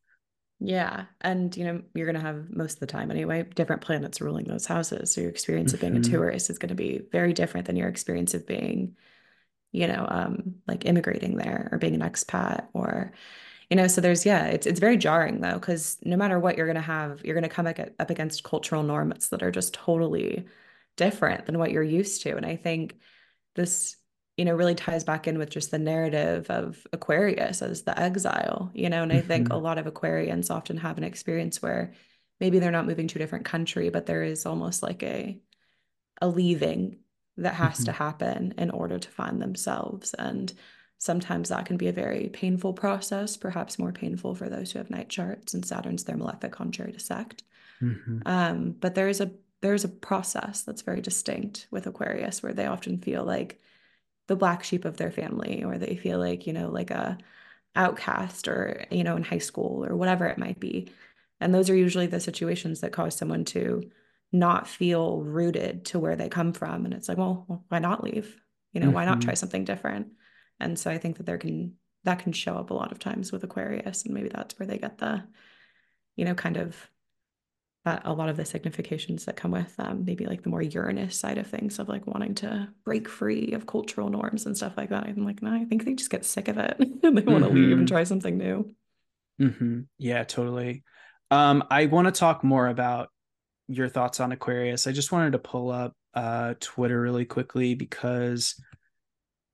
yeah. 0.59 1.05
And, 1.21 1.55
you 1.55 1.65
know, 1.65 1.81
you're 1.93 2.05
going 2.05 2.15
to 2.15 2.21
have 2.21 2.49
most 2.49 2.75
of 2.75 2.79
the 2.79 2.87
time 2.87 3.11
anyway, 3.11 3.43
different 3.55 3.81
planets 3.81 4.21
ruling 4.21 4.45
those 4.45 4.65
houses. 4.65 5.13
So 5.13 5.21
your 5.21 5.29
experience 5.29 5.73
of 5.73 5.81
being 5.81 5.93
mm-hmm. 5.93 6.13
a 6.13 6.17
tourist 6.17 6.49
is 6.49 6.57
going 6.57 6.69
to 6.69 6.75
be 6.75 7.01
very 7.11 7.33
different 7.33 7.67
than 7.67 7.75
your 7.75 7.89
experience 7.89 8.33
of 8.33 8.47
being, 8.47 8.95
you 9.73 9.87
know, 9.87 10.05
um, 10.09 10.55
like 10.65 10.85
immigrating 10.85 11.35
there 11.35 11.67
or 11.71 11.77
being 11.77 11.95
an 11.95 12.09
expat 12.09 12.67
or, 12.73 13.11
you 13.69 13.75
know, 13.75 13.87
so 13.87 13.99
there's, 13.99 14.25
yeah, 14.25 14.45
it's, 14.45 14.65
it's 14.65 14.79
very 14.79 14.95
jarring 14.95 15.41
though, 15.41 15.55
because 15.55 15.97
no 16.05 16.15
matter 16.15 16.39
what 16.39 16.55
you're 16.55 16.67
going 16.67 16.75
to 16.75 16.81
have, 16.81 17.23
you're 17.25 17.35
going 17.35 17.43
to 17.43 17.49
come 17.49 17.67
up, 17.67 17.77
up 17.99 18.09
against 18.09 18.43
cultural 18.43 18.83
norms 18.83 19.29
that 19.29 19.43
are 19.43 19.51
just 19.51 19.73
totally 19.73 20.45
different 20.95 21.47
than 21.47 21.59
what 21.59 21.71
you're 21.71 21.83
used 21.83 22.21
to. 22.21 22.37
And 22.37 22.45
I 22.45 22.55
think 22.55 22.97
this 23.55 23.97
you 24.37 24.43
know, 24.43 24.53
really 24.53 24.75
ties 24.75 25.03
back 25.03 25.27
in 25.27 25.37
with 25.37 25.49
just 25.49 25.71
the 25.71 25.79
narrative 25.79 26.49
of 26.49 26.85
Aquarius 26.91 27.61
as 27.61 27.83
the 27.83 27.97
exile, 27.97 28.69
you 28.73 28.89
know, 28.89 29.03
and 29.03 29.13
I 29.13 29.21
think 29.21 29.47
a 29.47 29.53
mm-hmm. 29.53 29.63
lot 29.63 29.77
of 29.77 29.85
Aquarians 29.85 30.51
often 30.51 30.77
have 30.77 30.97
an 30.97 31.05
experience 31.05 31.61
where 31.61 31.93
maybe 32.39 32.59
they're 32.59 32.71
not 32.71 32.87
moving 32.87 33.07
to 33.07 33.17
a 33.17 33.19
different 33.19 33.45
country, 33.45 33.89
but 33.89 34.05
there 34.05 34.23
is 34.23 34.45
almost 34.45 34.83
like 34.83 35.03
a 35.03 35.39
a 36.21 36.27
leaving 36.27 36.97
that 37.37 37.55
has 37.55 37.75
mm-hmm. 37.75 37.85
to 37.85 37.91
happen 37.91 38.53
in 38.57 38.69
order 38.69 38.97
to 38.97 39.09
find 39.09 39.41
themselves. 39.41 40.13
And 40.13 40.53
sometimes 40.97 41.49
that 41.49 41.65
can 41.65 41.77
be 41.77 41.87
a 41.87 41.93
very 41.93 42.29
painful 42.29 42.73
process, 42.73 43.35
perhaps 43.35 43.77
more 43.77 43.91
painful 43.91 44.35
for 44.35 44.49
those 44.49 44.71
who 44.71 44.79
have 44.79 44.89
night 44.89 45.09
charts 45.09 45.53
and 45.53 45.65
Saturn's 45.65 46.05
their 46.05 46.15
malefic 46.17 46.51
contrary 46.51 46.93
to 46.93 46.99
sect. 46.99 47.43
Mm-hmm. 47.81 48.19
Um, 48.25 48.75
but 48.79 48.95
there 48.95 49.09
is 49.09 49.21
a 49.21 49.31
there's 49.61 49.83
a 49.83 49.89
process 49.89 50.63
that's 50.63 50.81
very 50.81 51.01
distinct 51.01 51.67
with 51.71 51.87
Aquarius 51.87 52.43
where 52.43 52.53
they 52.53 52.65
often 52.65 52.99
feel 52.99 53.23
like 53.23 53.59
the 54.27 54.35
black 54.35 54.63
sheep 54.63 54.85
of 54.85 54.97
their 54.97 55.11
family, 55.11 55.63
or 55.63 55.77
they 55.77 55.95
feel 55.95 56.19
like, 56.19 56.47
you 56.47 56.53
know, 56.53 56.69
like 56.69 56.91
a 56.91 57.17
outcast 57.75 58.47
or, 58.47 58.85
you 58.89 59.03
know, 59.03 59.15
in 59.15 59.23
high 59.23 59.37
school 59.37 59.85
or 59.85 59.95
whatever 59.95 60.25
it 60.25 60.37
might 60.37 60.59
be. 60.59 60.89
And 61.39 61.53
those 61.53 61.69
are 61.69 61.75
usually 61.75 62.07
the 62.07 62.19
situations 62.19 62.81
that 62.81 62.93
cause 62.93 63.15
someone 63.15 63.45
to 63.45 63.89
not 64.31 64.67
feel 64.67 65.21
rooted 65.21 65.85
to 65.85 65.99
where 65.99 66.15
they 66.15 66.29
come 66.29 66.53
from. 66.53 66.85
And 66.85 66.93
it's 66.93 67.09
like, 67.09 67.17
well, 67.17 67.63
why 67.67 67.79
not 67.79 68.03
leave? 68.03 68.39
You 68.73 68.79
know, 68.79 68.87
mm-hmm. 68.87 68.95
why 68.95 69.05
not 69.05 69.21
try 69.21 69.33
mm-hmm. 69.33 69.37
something 69.37 69.65
different? 69.65 70.07
And 70.59 70.79
so 70.79 70.89
I 70.89 70.97
think 70.97 71.17
that 71.17 71.25
there 71.25 71.37
can 71.37 71.75
that 72.03 72.19
can 72.19 72.33
show 72.33 72.55
up 72.55 72.69
a 72.69 72.73
lot 72.73 72.91
of 72.91 72.99
times 72.99 73.31
with 73.31 73.43
Aquarius, 73.43 74.03
and 74.05 74.13
maybe 74.13 74.29
that's 74.29 74.57
where 74.59 74.67
they 74.67 74.77
get 74.77 74.99
the, 74.99 75.23
you 76.15 76.23
know, 76.23 76.35
kind 76.35 76.57
of 76.57 76.75
that 77.85 78.01
a 78.05 78.13
lot 78.13 78.29
of 78.29 78.35
the 78.35 78.45
significations 78.45 79.25
that 79.25 79.35
come 79.35 79.51
with 79.51 79.73
um, 79.77 80.03
maybe 80.05 80.25
like 80.25 80.41
the 80.41 80.49
more 80.49 80.61
Uranus 80.61 81.17
side 81.17 81.37
of 81.37 81.47
things 81.47 81.77
of 81.77 81.87
like 81.87 82.07
wanting 82.07 82.33
to 82.35 82.67
break 82.83 83.07
free 83.07 83.53
of 83.53 83.67
cultural 83.67 84.09
norms 84.09 84.47
and 84.47 84.57
stuff 84.57 84.73
like 84.75 84.89
that. 84.89 85.05
I'm 85.05 85.23
like, 85.23 85.41
no, 85.43 85.53
I 85.53 85.65
think 85.65 85.85
they 85.85 85.93
just 85.93 86.09
get 86.09 86.25
sick 86.25 86.47
of 86.47 86.57
it. 86.57 86.77
And 87.03 87.15
they 87.15 87.21
want 87.21 87.43
to 87.43 87.49
mm-hmm. 87.51 87.55
leave 87.55 87.77
and 87.77 87.87
try 87.87 88.03
something 88.03 88.37
new. 88.37 88.73
Mm-hmm. 89.39 89.81
Yeah, 89.99 90.23
totally. 90.23 90.83
Um, 91.29 91.63
I 91.69 91.85
want 91.85 92.07
to 92.07 92.11
talk 92.11 92.43
more 92.43 92.67
about 92.67 93.09
your 93.67 93.87
thoughts 93.87 94.19
on 94.19 94.31
Aquarius. 94.31 94.87
I 94.87 94.91
just 94.91 95.11
wanted 95.11 95.33
to 95.33 95.39
pull 95.39 95.69
up 95.69 95.93
uh, 96.15 96.55
Twitter 96.59 96.99
really 96.99 97.25
quickly 97.25 97.75
because, 97.75 98.59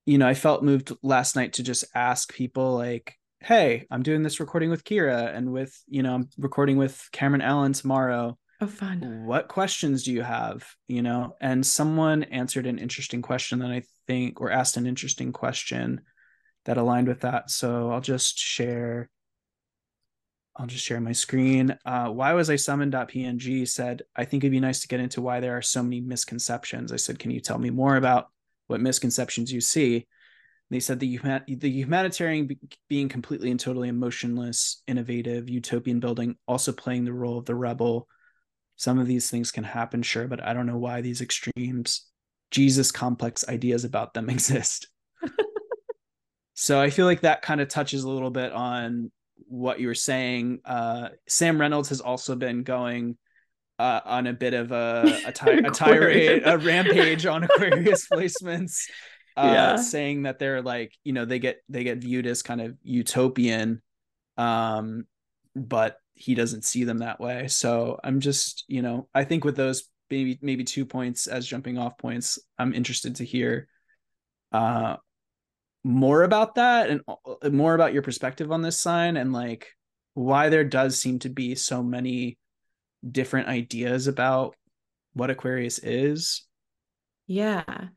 you 0.06 0.18
know, 0.18 0.28
I 0.28 0.34
felt 0.34 0.64
moved 0.64 0.94
last 1.04 1.36
night 1.36 1.54
to 1.54 1.64
just 1.64 1.84
ask 1.94 2.34
people 2.34 2.76
like, 2.76 3.16
hey, 3.42 3.88
I'm 3.90 4.04
doing 4.04 4.22
this 4.22 4.40
recording 4.40 4.70
with 4.70 4.84
Kira 4.84 5.36
and 5.36 5.52
with, 5.52 5.76
you 5.88 6.04
know, 6.04 6.14
I'm 6.14 6.30
recording 6.38 6.78
with 6.78 7.10
Cameron 7.12 7.42
Allen 7.42 7.74
tomorrow. 7.74 8.38
Oh, 8.62 8.68
fun. 8.68 9.26
What 9.26 9.48
questions 9.48 10.04
do 10.04 10.12
you 10.12 10.22
have? 10.22 10.64
You 10.88 11.02
know, 11.02 11.36
and 11.42 11.66
someone 11.66 12.24
answered 12.24 12.68
an 12.68 12.78
interesting 12.78 13.24
question 13.24 13.60
that 13.60 13.72
I 13.72 13.82
think, 14.06 14.40
or 14.40 14.52
asked 14.52 14.78
an 14.78 14.86
interesting 14.86 15.34
question 15.34 16.02
that 16.66 16.78
aligned 16.78 17.08
with 17.08 17.22
that. 17.22 17.50
So 17.50 17.90
I'll 17.92 18.02
just 18.02 18.38
share 18.38 19.10
I'll 20.56 20.68
just 20.68 20.86
share 20.86 21.00
my 21.00 21.14
screen. 21.14 21.78
Uh, 21.86 22.10
why 22.10 22.34
was 22.34 22.50
I 22.50 22.58
summoned.png 22.58 23.68
said, 23.70 24.04
I 24.16 24.26
think 24.26 24.44
it'd 24.44 24.52
be 24.52 24.60
nice 24.60 24.82
to 24.82 24.88
get 24.88 25.00
into 25.00 25.22
why 25.22 25.40
there 25.40 25.58
are 25.58 25.62
so 25.62 25.82
many 25.82 26.02
misconceptions. 26.02 26.92
I 26.92 26.98
said, 26.98 27.20
can 27.20 27.32
you 27.32 27.40
tell 27.40 27.58
me 27.58 27.70
more 27.70 27.96
about 27.96 28.28
what 28.68 28.82
misconceptions 28.82 29.52
you 29.52 29.62
see? 29.62 30.08
They 30.72 30.80
said 30.80 31.02
the, 31.02 31.08
human- 31.08 31.44
the 31.48 31.70
humanitarian 31.70 32.48
be- 32.48 32.58
being 32.88 33.10
completely 33.10 33.52
and 33.52 33.60
totally 33.60 33.90
emotionless, 33.90 34.82
innovative, 34.88 35.50
utopian 35.50 36.00
building, 36.00 36.38
also 36.48 36.72
playing 36.72 37.04
the 37.04 37.14
role 37.14 37.38
of 37.38 37.46
the 37.46 37.56
rebel. 37.56 38.08
Some 38.78 38.98
of 38.98 39.06
these 39.06 39.30
things 39.30 39.52
can 39.52 39.66
happen, 39.66 40.02
sure, 40.02 40.30
but 40.30 40.42
I 40.42 40.54
don't 40.54 40.66
know 40.66 40.78
why 40.78 41.02
these 41.02 41.20
extremes, 41.20 42.08
Jesus 42.52 42.90
complex 42.90 43.48
ideas 43.50 43.84
about 43.84 44.14
them 44.14 44.30
exist. 44.30 44.88
so 46.54 46.80
I 46.80 46.90
feel 46.90 47.06
like 47.06 47.22
that 47.22 47.42
kind 47.42 47.60
of 47.60 47.68
touches 47.68 48.06
a 48.06 48.10
little 48.10 48.32
bit 48.32 48.54
on 48.54 49.12
what 49.48 49.82
you 49.82 49.88
were 49.88 49.94
saying. 49.94 50.62
Uh, 50.64 51.10
Sam 51.28 51.60
Reynolds 51.60 51.90
has 51.90 52.00
also 52.00 52.38
been 52.38 52.64
going 52.64 53.18
uh, 53.78 54.00
on 54.06 54.26
a 54.26 54.34
bit 54.34 54.54
of 54.54 54.72
a, 54.72 55.20
a, 55.26 55.32
ti- 55.34 55.52
a 55.52 55.72
tirade, 55.72 56.44
a 56.46 56.58
rampage 56.58 57.26
on 57.26 57.44
Aquarius 57.44 58.08
placements, 58.08 58.86
uh, 59.38 59.52
yeah. 59.54 59.76
saying 59.76 60.24
that 60.24 60.40
they're 60.40 60.62
like, 60.62 60.94
you 61.04 61.14
know, 61.14 61.26
they 61.26 61.40
get 61.40 61.62
they 61.70 61.84
get 61.84 62.00
viewed 62.00 62.28
as 62.28 62.42
kind 62.42 62.62
of 62.62 62.76
utopian, 62.84 63.82
um, 64.38 65.06
but 65.56 65.98
he 66.14 66.36
doesn't 66.36 66.66
see 66.66 66.84
them 66.84 67.00
that 67.00 67.20
way. 67.20 67.48
So 67.48 68.00
I'm 68.04 68.20
just, 68.20 68.66
you 68.68 68.82
know, 68.82 69.08
I 69.14 69.24
think 69.24 69.44
with 69.44 69.56
those 69.56 69.84
maybe 70.10 70.38
maybe 70.42 70.64
two 70.64 70.86
points 70.86 71.28
as 71.28 71.48
jumping 71.48 71.78
off 71.78 71.98
points, 71.98 72.40
I'm 72.58 72.74
interested 72.74 73.16
to 73.18 73.26
hear 73.26 73.68
uh 74.52 74.98
more 75.84 76.24
about 76.24 76.56
that 76.56 76.90
and 76.90 77.02
uh, 77.08 77.50
more 77.50 77.74
about 77.74 77.94
your 77.94 78.04
perspective 78.04 78.52
on 78.52 78.62
this 78.62 78.78
sign 78.78 79.18
and 79.18 79.34
like 79.34 79.68
why 80.14 80.50
there 80.50 80.64
does 80.64 81.00
seem 81.00 81.20
to 81.20 81.30
be 81.30 81.56
so 81.56 81.82
many 81.82 82.38
different 83.10 83.48
ideas 83.48 84.08
about 84.08 84.56
what 85.14 85.30
Aquarius 85.30 85.80
is. 85.80 86.46
Yeah. 87.28 87.88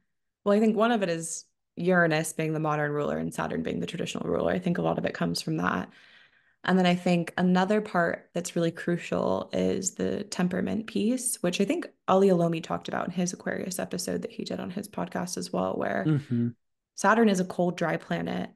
Well, 0.45 0.57
I 0.57 0.61
think 0.61 0.76
one 0.76 0.92
of 0.92 1.03
it 1.03 1.09
is 1.09 1.45
Uranus 1.76 2.32
being 2.32 2.53
the 2.53 2.61
modern 2.61 2.92
ruler 2.92 3.18
and 3.18 3.32
Saturn 3.32 3.62
being 3.62 3.80
the 3.80 3.86
traditional 3.86 4.28
ruler. 4.28 4.53
I 4.53 4.59
think 4.59 4.78
a 4.78 4.82
lot 4.82 4.99
of 4.99 5.05
it 5.05 5.14
comes 5.14 5.40
from 5.42 5.57
that. 5.57 5.88
And 6.66 6.78
then 6.78 6.86
I 6.86 6.95
think 6.95 7.32
another 7.36 7.80
part 7.80 8.30
that's 8.32 8.57
really 8.57 8.70
crucial 8.70 9.51
is 9.53 9.95
the 9.95 10.24
temperament 10.24 10.86
piece, 10.86 11.36
which 11.42 11.61
I 11.61 11.64
think 11.64 11.86
Ali 12.09 12.28
Olomi 12.28 12.62
talked 12.62 12.88
about 12.88 13.07
in 13.07 13.12
his 13.12 13.34
Aquarius 13.34 13.78
episode 13.78 14.22
that 14.22 14.32
he 14.32 14.45
did 14.45 14.61
on 14.61 14.70
his 14.70 14.88
podcast 14.88 15.36
as 15.36 15.53
well, 15.53 15.74
where 15.74 16.05
mm-hmm. 16.07 16.49
Saturn 16.95 17.28
is 17.28 17.40
a 17.40 17.45
cold, 17.45 17.76
dry 17.76 17.99
planet. 17.99 18.51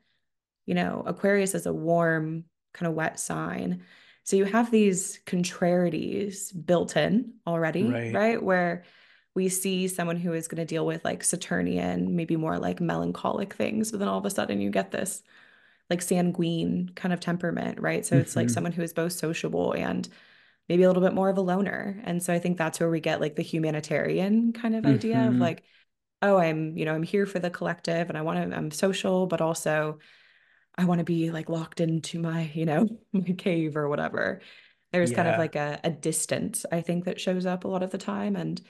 You 0.64 0.74
know, 0.74 1.02
Aquarius 1.06 1.54
is 1.54 1.66
a 1.66 1.72
warm, 1.72 2.44
kind 2.72 2.88
of 2.88 2.94
wet 2.94 3.20
sign. 3.20 3.82
So 4.24 4.36
you 4.36 4.44
have 4.44 4.70
these 4.70 5.20
contrarieties 5.26 6.52
built 6.64 6.96
in 6.96 7.34
already, 7.46 7.90
right? 7.90 8.14
right? 8.14 8.42
Where 8.42 8.84
we 9.38 9.48
see 9.48 9.86
someone 9.86 10.16
who 10.16 10.32
is 10.32 10.48
going 10.48 10.58
to 10.58 10.64
deal 10.64 10.84
with 10.84 11.04
like 11.04 11.22
Saturnian, 11.22 12.16
maybe 12.16 12.34
more 12.34 12.58
like 12.58 12.80
melancholic 12.80 13.54
things, 13.54 13.92
but 13.92 14.00
then 14.00 14.08
all 14.08 14.18
of 14.18 14.24
a 14.24 14.30
sudden 14.30 14.60
you 14.60 14.68
get 14.68 14.90
this 14.90 15.22
like 15.88 16.02
sanguine 16.02 16.90
kind 16.96 17.12
of 17.14 17.20
temperament, 17.20 17.78
right? 17.80 18.04
So 18.04 18.16
mm-hmm. 18.16 18.22
it's 18.22 18.34
like 18.34 18.46
mm-hmm. 18.46 18.54
someone 18.54 18.72
who 18.72 18.82
is 18.82 18.92
both 18.92 19.12
sociable 19.12 19.74
and 19.74 20.08
maybe 20.68 20.82
a 20.82 20.88
little 20.88 21.04
bit 21.04 21.14
more 21.14 21.28
of 21.28 21.38
a 21.38 21.40
loner. 21.40 22.02
And 22.02 22.20
so 22.20 22.34
I 22.34 22.40
think 22.40 22.58
that's 22.58 22.80
where 22.80 22.90
we 22.90 22.98
get 22.98 23.20
like 23.20 23.36
the 23.36 23.42
humanitarian 23.42 24.52
kind 24.52 24.74
of 24.74 24.84
idea 24.84 25.14
mm-hmm. 25.14 25.34
of 25.34 25.36
like, 25.36 25.62
oh 26.20 26.36
i'm 26.36 26.76
you 26.76 26.84
know 26.84 26.92
i'm 26.92 27.04
here 27.04 27.26
for 27.26 27.38
the 27.38 27.48
collective 27.48 28.08
and 28.08 28.18
i 28.18 28.22
want 28.22 28.50
to 28.50 28.56
i'm 28.56 28.72
social 28.72 29.28
but 29.28 29.40
also 29.40 30.00
i 30.76 30.84
want 30.84 30.98
to 30.98 31.04
be 31.04 31.30
like 31.30 31.48
locked 31.48 31.80
into 31.80 32.18
my 32.18 32.50
you 32.54 32.66
know 32.66 32.88
my 33.12 33.32
cave 33.38 33.76
or 33.76 33.88
whatever 33.88 34.40
there's 34.90 35.10
yeah. 35.10 35.16
kind 35.16 35.28
of 35.28 35.38
like 35.38 35.54
a, 35.54 35.78
a 35.84 35.90
distance 35.90 36.66
i 36.72 36.80
think 36.80 37.04
that 37.04 37.20
shows 37.20 37.46
up 37.46 37.64
a 37.64 37.68
lot 37.68 37.84
of 37.84 37.92
the 37.92 37.98
time 37.98 38.34
and 38.34 38.60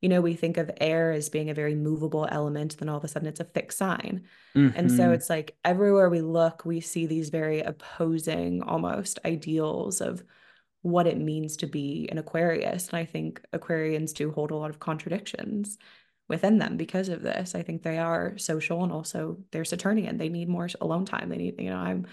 you 0.00 0.08
know 0.08 0.20
we 0.20 0.34
think 0.34 0.56
of 0.56 0.70
air 0.80 1.10
as 1.12 1.28
being 1.28 1.50
a 1.50 1.54
very 1.54 1.74
movable 1.74 2.28
element 2.30 2.76
then 2.78 2.88
all 2.88 2.98
of 2.98 3.04
a 3.04 3.08
sudden 3.08 3.28
it's 3.28 3.40
a 3.40 3.44
fixed 3.44 3.78
sign 3.78 4.24
mm-hmm. 4.54 4.76
and 4.76 4.90
so 4.90 5.04
mm-hmm. 5.04 5.12
it's 5.12 5.30
like 5.30 5.56
everywhere 5.64 6.08
we 6.08 6.20
look 6.20 6.64
we 6.64 6.80
see 6.80 7.06
these 7.06 7.30
very 7.30 7.60
opposing 7.60 8.62
almost 8.62 9.18
ideals 9.24 10.00
of 10.00 10.22
what 10.82 11.06
it 11.06 11.18
means 11.18 11.56
to 11.56 11.66
be 11.66 12.08
an 12.10 12.18
aquarius 12.18 12.88
and 12.88 12.98
i 12.98 13.04
think 13.04 13.40
aquarians 13.52 14.12
do 14.12 14.30
hold 14.30 14.50
a 14.50 14.56
lot 14.56 14.70
of 14.70 14.78
contradictions 14.78 15.78
within 16.28 16.58
them 16.58 16.76
because 16.76 17.08
of 17.08 17.22
this. 17.22 17.54
I 17.54 17.62
think 17.62 17.82
they 17.82 17.98
are 17.98 18.36
social 18.36 18.82
and 18.82 18.92
also 18.92 19.38
they're 19.52 19.64
Saturnian. 19.64 20.18
They 20.18 20.28
need 20.28 20.48
more 20.48 20.68
alone 20.80 21.04
time. 21.04 21.28
They 21.28 21.36
need, 21.36 21.60
you 21.60 21.70
know, 21.70 21.76
I'm 21.76 22.06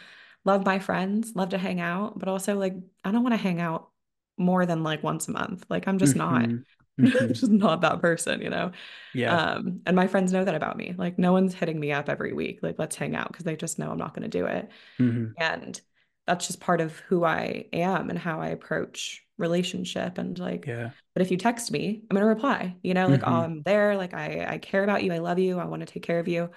love 0.45 0.65
my 0.65 0.79
friends, 0.79 1.33
love 1.35 1.49
to 1.49 1.57
hang 1.57 1.79
out, 1.79 2.19
but 2.19 2.27
also 2.27 2.57
like 2.57 2.75
I 3.03 3.11
don't 3.11 3.23
want 3.23 3.33
to 3.33 3.41
hang 3.41 3.61
out 3.61 3.89
more 4.37 4.65
than 4.65 4.83
like 4.83 5.03
once 5.03 5.27
a 5.27 5.31
month. 5.31 5.65
Like 5.69 5.87
I'm 5.87 5.97
just 5.97 6.15
mm-hmm. 6.15 6.41
not 6.41 6.49
mm-hmm. 6.99 7.27
just 7.27 7.49
not 7.49 7.81
that 7.81 8.01
person, 8.01 8.41
you 8.41 8.49
know. 8.49 8.71
Yeah. 9.13 9.35
Um, 9.35 9.81
and 9.85 9.95
my 9.95 10.07
friends 10.07 10.31
know 10.31 10.45
that 10.45 10.55
about 10.55 10.77
me. 10.77 10.93
Like 10.97 11.17
no 11.17 11.31
one's 11.31 11.53
hitting 11.53 11.79
me 11.79 11.91
up 11.91 12.09
every 12.09 12.33
week. 12.33 12.59
Like 12.61 12.77
let's 12.77 12.95
hang 12.95 13.15
out 13.15 13.29
because 13.29 13.45
they 13.45 13.55
just 13.55 13.79
know 13.79 13.91
I'm 13.91 13.97
not 13.97 14.13
going 14.13 14.29
to 14.29 14.37
do 14.37 14.45
it. 14.45 14.69
Mm-hmm. 14.99 15.31
And 15.37 15.79
that's 16.27 16.47
just 16.47 16.59
part 16.59 16.81
of 16.81 16.97
who 16.99 17.23
I 17.25 17.65
am 17.73 18.09
and 18.09 18.17
how 18.17 18.41
I 18.41 18.49
approach 18.49 19.23
relationship 19.37 20.19
and 20.19 20.37
like 20.37 20.67
yeah 20.67 20.91
but 21.15 21.23
if 21.23 21.31
you 21.31 21.37
text 21.37 21.71
me 21.71 22.03
i'm 22.03 22.15
going 22.15 22.21
to 22.21 22.27
reply 22.27 22.75
you 22.83 22.93
know 22.93 23.07
like 23.07 23.21
mm-hmm. 23.21 23.33
oh, 23.33 23.41
i'm 23.41 23.63
there 23.63 23.97
like 23.97 24.13
i 24.13 24.45
i 24.47 24.57
care 24.59 24.83
about 24.83 25.03
you 25.03 25.11
i 25.11 25.17
love 25.17 25.39
you 25.39 25.57
i 25.57 25.65
want 25.65 25.79
to 25.79 25.91
take 25.91 26.03
care 26.03 26.19
of 26.19 26.27
you 26.27 26.49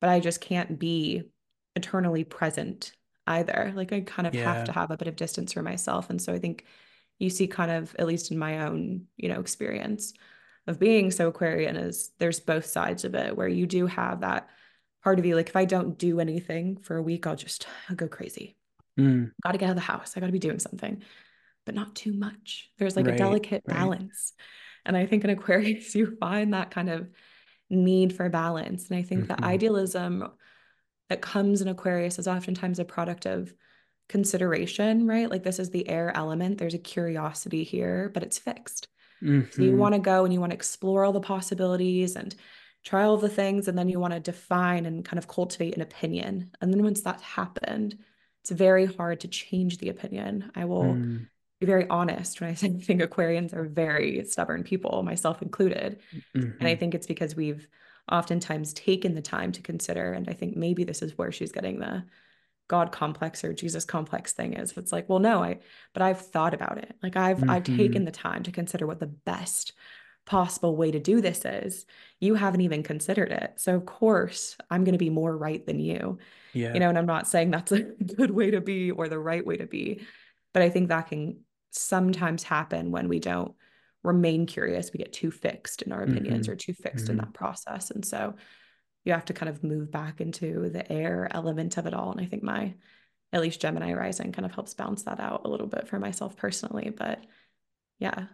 but 0.00 0.08
i 0.08 0.20
just 0.20 0.40
can't 0.40 0.78
be 0.78 1.22
eternally 1.74 2.22
present 2.22 2.92
either 3.26 3.72
like 3.74 3.92
i 3.92 4.00
kind 4.00 4.28
of 4.28 4.34
yeah. 4.34 4.54
have 4.54 4.64
to 4.64 4.72
have 4.72 4.92
a 4.92 4.96
bit 4.96 5.08
of 5.08 5.16
distance 5.16 5.52
for 5.52 5.62
myself 5.62 6.10
and 6.10 6.22
so 6.22 6.32
i 6.32 6.38
think 6.38 6.64
you 7.18 7.30
see 7.30 7.46
kind 7.46 7.70
of 7.70 7.94
at 7.98 8.06
least 8.06 8.30
in 8.30 8.38
my 8.38 8.66
own 8.66 9.06
you 9.16 9.28
know 9.28 9.40
experience 9.40 10.12
of 10.66 10.78
being 10.78 11.10
so 11.10 11.28
aquarian 11.28 11.76
is 11.76 12.10
there's 12.18 12.40
both 12.40 12.66
sides 12.66 13.04
of 13.04 13.14
it 13.14 13.36
where 13.36 13.48
you 13.48 13.66
do 13.66 13.86
have 13.86 14.20
that 14.20 14.48
part 15.02 15.18
of 15.18 15.26
you 15.26 15.34
like 15.34 15.48
if 15.48 15.56
i 15.56 15.64
don't 15.64 15.98
do 15.98 16.20
anything 16.20 16.76
for 16.76 16.96
a 16.96 17.02
week 17.02 17.26
i'll 17.26 17.36
just 17.36 17.66
I'll 17.88 17.96
go 17.96 18.08
crazy 18.08 18.56
mm. 18.98 19.30
gotta 19.42 19.58
get 19.58 19.66
out 19.66 19.72
of 19.72 19.76
the 19.76 19.82
house 19.82 20.12
i 20.16 20.20
gotta 20.20 20.32
be 20.32 20.38
doing 20.38 20.58
something 20.58 21.02
but 21.64 21.74
not 21.74 21.94
too 21.94 22.12
much. 22.12 22.70
There's 22.78 22.96
like 22.96 23.06
right, 23.06 23.14
a 23.14 23.18
delicate 23.18 23.62
right. 23.66 23.76
balance. 23.76 24.32
And 24.84 24.96
I 24.96 25.06
think 25.06 25.24
in 25.24 25.30
Aquarius, 25.30 25.94
you 25.94 26.16
find 26.18 26.54
that 26.54 26.70
kind 26.70 26.90
of 26.90 27.08
need 27.70 28.14
for 28.14 28.28
balance. 28.28 28.88
And 28.90 28.98
I 28.98 29.02
think 29.02 29.24
mm-hmm. 29.24 29.40
the 29.40 29.44
idealism 29.44 30.28
that 31.08 31.22
comes 31.22 31.60
in 31.60 31.68
Aquarius 31.68 32.18
is 32.18 32.28
oftentimes 32.28 32.78
a 32.78 32.84
product 32.84 33.26
of 33.26 33.52
consideration, 34.12 35.06
right? 35.06 35.30
Like 35.30 35.42
this 35.42 35.58
is 35.58 35.70
the 35.70 35.88
air 35.88 36.14
element. 36.14 36.58
There's 36.58 36.74
a 36.74 36.78
curiosity 36.78 37.64
here, 37.64 38.10
but 38.12 38.22
it's 38.22 38.38
fixed. 38.38 38.86
Mm-hmm. 39.24 39.50
So 39.50 39.62
you 39.62 39.74
want 39.74 39.94
to 39.94 40.00
go 40.00 40.24
and 40.24 40.32
you 40.34 40.38
want 40.38 40.50
to 40.50 40.56
explore 40.56 41.04
all 41.04 41.12
the 41.14 41.20
possibilities 41.20 42.14
and 42.14 42.34
try 42.84 43.04
all 43.04 43.16
the 43.16 43.28
things. 43.30 43.68
And 43.68 43.78
then 43.78 43.88
you 43.88 43.98
want 43.98 44.12
to 44.12 44.20
define 44.20 44.84
and 44.84 45.02
kind 45.04 45.18
of 45.18 45.28
cultivate 45.28 45.74
an 45.74 45.80
opinion. 45.80 46.50
And 46.60 46.72
then 46.72 46.82
once 46.82 47.00
that's 47.00 47.22
happened, 47.22 47.98
it's 48.42 48.50
very 48.50 48.84
hard 48.84 49.20
to 49.20 49.28
change 49.28 49.78
the 49.78 49.88
opinion. 49.88 50.52
I 50.54 50.66
will 50.66 50.96
Mm. 50.96 51.26
be 51.60 51.66
very 51.66 51.88
honest 51.88 52.40
when 52.40 52.50
I 52.50 52.54
say 52.60 52.66
I 52.68 52.80
think 52.80 53.00
Aquarians 53.00 53.54
are 53.54 53.64
very 53.64 54.24
stubborn 54.26 54.62
people, 54.62 55.02
myself 55.02 55.40
included. 55.40 56.00
And 56.60 56.68
I 56.68 56.74
Mhm. 56.74 56.78
think 56.78 56.94
it's 56.94 57.06
because 57.06 57.34
we've 57.34 57.66
oftentimes 58.10 58.74
taken 58.74 59.14
the 59.14 59.22
time 59.22 59.52
to 59.52 59.62
consider. 59.62 60.12
And 60.12 60.28
I 60.28 60.34
think 60.34 60.56
maybe 60.56 60.84
this 60.84 61.02
is 61.02 61.16
where 61.16 61.32
she's 61.32 61.52
getting 61.52 61.78
the 61.78 62.04
God 62.72 62.90
complex 62.90 63.44
or 63.44 63.52
Jesus 63.52 63.84
complex 63.84 64.32
thing 64.32 64.54
is. 64.54 64.72
It's 64.78 64.92
like, 64.92 65.06
well, 65.06 65.18
no, 65.18 65.42
I, 65.44 65.58
but 65.92 66.00
I've 66.02 66.18
thought 66.20 66.54
about 66.54 66.78
it. 66.78 66.96
Like 67.02 67.16
I've, 67.16 67.44
I've 67.46 67.64
Mhm. 67.64 67.76
taken 67.76 68.04
the 68.06 68.10
time 68.10 68.42
to 68.44 68.50
consider 68.50 68.86
what 68.86 68.98
the 68.98 69.08
best 69.08 69.74
possible 70.24 70.74
way 70.74 70.90
to 70.90 70.98
do 70.98 71.20
this 71.20 71.44
is. 71.44 71.84
You 72.18 72.34
haven't 72.34 72.62
even 72.62 72.82
considered 72.82 73.30
it. 73.30 73.60
So 73.60 73.76
of 73.76 73.84
course 73.84 74.56
I'm 74.70 74.84
going 74.84 74.94
to 74.94 74.98
be 74.98 75.10
more 75.10 75.36
right 75.36 75.64
than 75.66 75.80
you 75.80 76.18
yeah 76.54 76.72
you 76.74 76.80
know 76.80 76.88
and 76.88 76.98
i'm 76.98 77.06
not 77.06 77.26
saying 77.28 77.50
that's 77.50 77.72
a 77.80 77.80
good 78.16 78.30
way 78.30 78.50
to 78.50 78.60
be 78.60 78.90
or 78.90 79.08
the 79.08 79.18
right 79.18 79.44
way 79.46 79.56
to 79.56 79.66
be 79.66 80.02
but 80.54 80.62
i 80.62 80.70
think 80.70 80.88
that 80.88 81.08
can 81.08 81.38
sometimes 81.70 82.42
happen 82.42 82.90
when 82.90 83.08
we 83.08 83.18
don't 83.18 83.54
remain 84.02 84.46
curious 84.46 84.92
we 84.92 84.98
get 84.98 85.12
too 85.12 85.30
fixed 85.30 85.82
in 85.82 85.92
our 85.92 86.02
opinions 86.02 86.46
Mhm. 86.46 86.52
or 86.52 86.56
too 86.56 86.74
fixed 86.74 87.08
in 87.08 87.16
Mhm. 87.16 87.20
that 87.20 87.32
process 87.34 87.90
and 87.90 88.04
so 88.04 88.34
you 89.04 89.12
have 89.12 89.24
to 89.24 89.32
kind 89.32 89.48
of 89.48 89.64
move 89.64 89.90
back 89.90 90.20
into 90.20 90.68
the 90.70 90.90
air 90.90 91.28
element 91.30 91.76
of 91.76 91.86
it 91.86 91.94
all 91.94 92.12
and 92.12 92.20
i 92.20 92.24
think 92.24 92.42
my 92.42 92.74
at 93.32 93.40
least 93.40 93.60
gemini 93.60 93.92
rising 93.92 94.32
kind 94.32 94.46
of 94.46 94.52
helps 94.52 94.74
balance 94.74 95.02
that 95.04 95.20
out 95.20 95.42
a 95.44 95.48
little 95.48 95.66
bit 95.66 95.88
for 95.88 95.98
myself 95.98 96.36
personally 96.36 96.92
but 96.96 97.24
yeah 97.98 98.26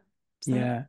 yeah 0.47 0.83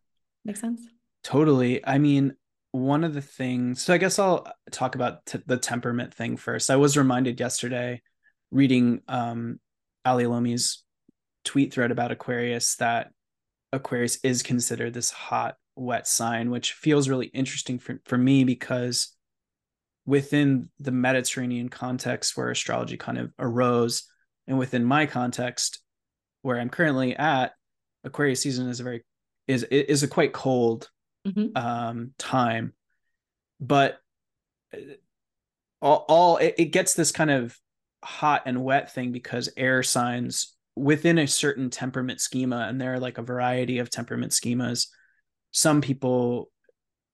make 0.45 0.57
sense 0.57 0.81
Totally. 1.23 1.85
I 1.85 1.97
mean, 1.97 2.35
one 2.71 3.03
of 3.03 3.13
the 3.13 3.21
things, 3.21 3.81
so 3.81 3.93
I 3.93 3.97
guess 3.97 4.19
I'll 4.19 4.51
talk 4.71 4.95
about 4.95 5.25
t- 5.25 5.39
the 5.45 5.57
temperament 5.57 6.13
thing 6.13 6.37
first. 6.37 6.69
I 6.69 6.75
was 6.75 6.97
reminded 6.97 7.39
yesterday 7.39 8.01
reading 8.51 9.01
um 9.07 9.59
Ali 10.05 10.25
Olomi's 10.25 10.83
tweet 11.45 11.73
thread 11.73 11.91
about 11.91 12.11
Aquarius 12.11 12.75
that 12.77 13.11
Aquarius 13.73 14.17
is 14.23 14.43
considered 14.43 14.93
this 14.93 15.11
hot, 15.11 15.55
wet 15.75 16.07
sign, 16.07 16.49
which 16.49 16.73
feels 16.73 17.09
really 17.09 17.27
interesting 17.27 17.79
for, 17.79 17.99
for 18.05 18.17
me 18.17 18.43
because 18.43 19.15
within 20.09 20.69
the 20.79 20.91
Mediterranean 20.91 21.69
context 21.69 22.35
where 22.35 22.49
astrology 22.49 22.97
kind 22.97 23.19
of 23.19 23.31
arose, 23.37 24.03
and 24.47 24.57
within 24.57 24.83
my 24.83 25.05
context 25.05 25.79
where 26.41 26.59
I'm 26.59 26.69
currently 26.69 27.15
at, 27.15 27.53
Aquarius 28.03 28.41
season 28.41 28.67
is 28.69 28.79
a 28.79 28.83
very 28.83 29.05
is 29.47 29.63
is 29.63 30.03
a 30.03 30.07
quite 30.07 30.33
cold 30.33 30.89
Mhm. 31.27 31.55
um 31.57 32.13
time 32.17 32.73
but 33.59 33.99
uh, 34.73 34.77
all, 35.81 36.05
all 36.07 36.37
it, 36.37 36.55
it 36.57 36.65
gets 36.65 36.93
this 36.93 37.11
kind 37.11 37.29
of 37.29 37.57
hot 38.01 38.43
and 38.45 38.63
wet 38.63 38.93
thing 38.93 39.11
because 39.11 39.49
air 39.57 39.83
signs 39.83 40.55
within 40.77 41.17
a 41.17 41.27
certain 41.27 41.69
temperament 41.69 42.21
schema 42.21 42.67
and 42.69 42.79
there 42.79 42.93
are 42.93 42.99
like 42.99 43.17
a 43.17 43.21
variety 43.21 43.79
of 43.79 43.89
temperament 43.89 44.31
schemas 44.31 44.87
some 45.51 45.81
people 45.81 46.49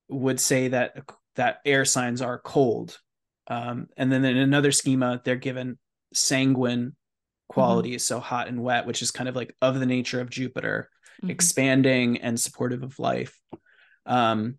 would 0.07 0.39
say 0.39 0.67
that 0.67 0.93
that 1.35 1.59
air 1.65 1.85
signs 1.85 2.21
are 2.21 2.39
cold. 2.39 2.97
Um, 3.47 3.87
and 3.97 4.11
then 4.11 4.25
in 4.25 4.37
another 4.37 4.71
schema 4.71 5.21
they're 5.23 5.35
given 5.35 5.77
sanguine 6.13 6.95
qualities 7.47 8.03
so 8.03 8.19
hot 8.19 8.47
and 8.47 8.63
wet 8.63 8.87
which 8.87 9.03
is 9.03 9.11
kind 9.11 9.29
of 9.29 9.35
like 9.35 9.55
of 9.61 9.79
the 9.79 9.85
nature 9.85 10.19
of 10.19 10.31
jupiter 10.31 10.89
Mhm. 11.23 11.29
expanding 11.29 12.17
and 12.17 12.39
supportive 12.39 12.81
of 12.83 12.97
life. 12.99 13.39
Um 14.05 14.55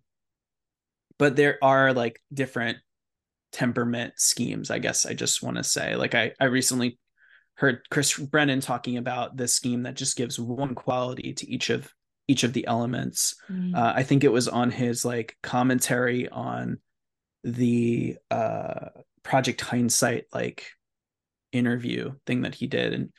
but 1.19 1.35
there 1.35 1.57
are 1.61 1.93
like 1.93 2.21
different 2.33 2.77
temperament 3.51 4.13
schemes 4.17 4.69
i 4.71 4.79
guess 4.79 5.05
i 5.05 5.13
just 5.13 5.43
want 5.43 5.57
to 5.57 5.63
say. 5.63 5.95
Like 5.95 6.15
i 6.15 6.31
i 6.39 6.45
recently 6.45 6.97
heard 7.55 7.81
chris 7.89 8.17
brennan 8.17 8.61
talking 8.61 8.97
about 8.97 9.35
this 9.35 9.53
scheme 9.53 9.83
that 9.83 9.95
just 9.95 10.15
gives 10.15 10.39
one 10.39 10.75
quality 10.75 11.33
to 11.33 11.49
each 11.49 11.69
of 11.69 11.91
each 12.27 12.43
of 12.43 12.53
the 12.53 12.67
elements. 12.67 13.35
Mm. 13.51 13.75
uh, 13.75 13.93
i 13.95 14.03
think 14.03 14.23
it 14.23 14.31
was 14.31 14.47
on 14.47 14.71
his 14.71 15.05
like 15.05 15.37
commentary 15.41 16.27
on 16.29 16.79
the 17.43 18.17
uh 18.31 18.89
project 19.23 19.61
hindsight 19.61 20.25
like 20.33 20.65
interview 21.51 22.13
thing 22.25 22.41
that 22.41 22.55
he 22.55 22.67
did. 22.67 22.93
And 22.93 23.11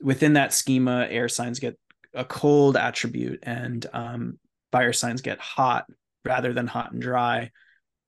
within 0.00 0.34
that 0.34 0.52
schema 0.52 1.06
air 1.08 1.28
signs 1.28 1.58
get 1.58 1.78
a 2.14 2.24
cold 2.24 2.76
attribute 2.76 3.40
and 3.42 3.84
um 3.92 4.38
fire 4.72 4.92
signs 4.92 5.20
get 5.20 5.38
hot 5.40 5.86
rather 6.24 6.52
than 6.52 6.66
hot 6.66 6.92
and 6.92 7.02
dry 7.02 7.50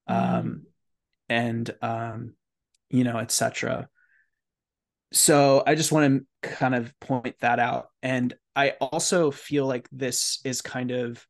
um 0.07 0.63
and 1.29 1.71
um 1.83 2.35
you 2.91 3.05
know 3.05 3.19
etc 3.19 3.89
so 5.13 5.63
i 5.67 5.75
just 5.75 5.93
want 5.93 6.25
to 6.43 6.49
kind 6.49 6.75
of 6.75 6.99
point 7.01 7.37
that 7.41 7.59
out. 7.59 7.89
And 8.03 8.35
i 8.57 8.71
also 8.81 9.31
feel 9.31 9.67
like 9.67 9.89
this 9.93 10.41
is 10.45 10.61
kind 10.63 10.91
of 10.91 11.25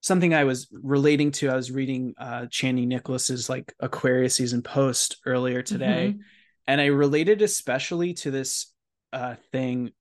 something 0.00 0.34
i 0.34 0.44
was 0.44 0.68
relating 0.72 1.30
to 1.30 1.48
i 1.48 1.56
was 1.56 1.70
reading 1.70 2.14
uh 2.18 2.42
chani 2.42 2.86
nicholas's 2.86 3.48
like 3.48 3.74
aquarius 3.80 4.34
season 4.34 4.62
post 4.62 5.16
earlier 5.26 5.62
today 5.62 6.14
Mhm. 6.16 6.20
and 6.66 6.80
I 6.80 6.86
related 6.86 7.42
especially 7.42 8.14
to 8.14 8.30
this 8.30 8.72
uh 9.12 9.36
thing. 9.52 9.92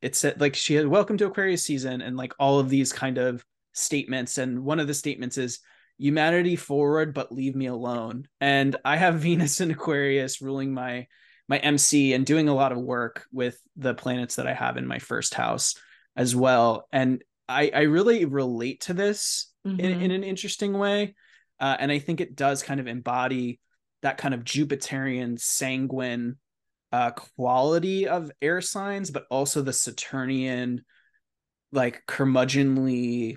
It 0.00 0.14
said 0.16 0.40
like 0.40 0.54
she 0.56 0.74
had 0.74 0.86
welcome 0.86 1.16
to 1.18 1.26
Aquarius 1.26 1.64
season 1.64 2.00
and 2.00 2.16
like 2.16 2.32
all 2.38 2.58
of 2.58 2.68
these 2.68 2.92
kind 2.92 3.18
of 3.18 3.44
statements. 3.72 4.38
And 4.38 4.64
one 4.64 4.80
of 4.80 4.86
the 4.86 4.94
statements 4.94 5.36
is 5.38 5.60
humanity 5.98 6.56
forward, 6.56 7.12
but 7.14 7.32
leave 7.32 7.54
me 7.56 7.66
alone. 7.66 8.26
And 8.40 8.76
I 8.84 8.96
have 8.96 9.14
Venus 9.26 9.60
in 9.60 9.70
Aquarius 9.70 10.40
ruling 10.42 10.72
my 10.74 11.06
my 11.48 11.58
MC 11.58 12.14
and 12.14 12.24
doing 12.24 12.48
a 12.48 12.54
lot 12.54 12.72
of 12.72 12.78
work 12.78 13.26
with 13.32 13.60
the 13.76 13.94
planets 13.94 14.36
that 14.36 14.46
I 14.46 14.54
have 14.54 14.76
in 14.76 14.86
my 14.86 14.98
first 14.98 15.34
house 15.34 15.74
as 16.16 16.34
well. 16.36 16.86
And 16.92 17.22
I, 17.48 17.70
I 17.74 17.80
really 17.82 18.24
relate 18.24 18.82
to 18.82 18.94
this 18.94 19.52
in, 19.64 19.76
Mhm. 19.76 20.02
in 20.02 20.10
an 20.10 20.24
interesting 20.24 20.76
way. 20.76 21.14
Uh, 21.60 21.76
and 21.78 21.92
I 21.92 21.98
think 21.98 22.20
it 22.20 22.34
does 22.36 22.62
kind 22.62 22.80
of 22.80 22.86
embody 22.86 23.60
that 24.02 24.18
kind 24.18 24.34
of 24.34 24.44
Jupiterian 24.44 25.40
sanguine 25.40 26.36
uh, 26.90 27.12
quality 27.12 28.06
of 28.08 28.30
air 28.42 28.60
signs, 28.60 29.10
but 29.10 29.24
also 29.30 29.62
the 29.62 29.72
Saturnian, 29.72 30.84
like 31.70 32.02
curmudgeonly, 32.06 33.36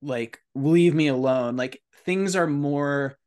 like 0.00 0.38
leave 0.54 0.94
me 0.94 1.08
alone. 1.08 1.56
Like 1.56 1.82
things 2.04 2.36
are 2.36 2.46
more 2.46 3.18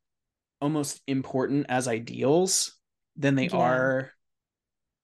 almost 0.61 1.01
important 1.07 1.67
as 1.69 1.87
ideals 1.87 2.73
than 3.17 3.35
they 3.35 3.49
Yeah. 3.49 3.57
are 3.57 4.11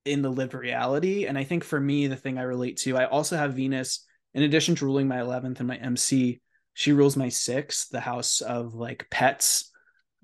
in 0.05 0.21
the 0.21 0.29
lived 0.29 0.53
reality. 0.53 1.25
And 1.25 1.37
I 1.37 1.43
think 1.43 1.63
for 1.63 1.79
me, 1.79 2.07
the 2.07 2.15
thing 2.15 2.37
I 2.37 2.43
relate 2.43 2.77
to, 2.77 2.97
I 2.97 3.05
also 3.05 3.37
have 3.37 3.53
Venus, 3.53 4.05
in 4.33 4.43
addition 4.43 4.75
to 4.75 4.85
ruling 4.85 5.07
my 5.07 5.17
11th 5.17 5.59
and 5.59 5.67
my 5.67 5.77
MC, 5.77 6.41
she 6.73 6.91
rules 6.91 7.15
my 7.15 7.29
sixth, 7.29 7.89
the 7.89 7.99
house 7.99 8.41
of 8.41 8.73
like 8.73 9.07
pets 9.09 9.69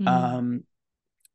Mm. 0.01 0.07
um, 0.07 0.63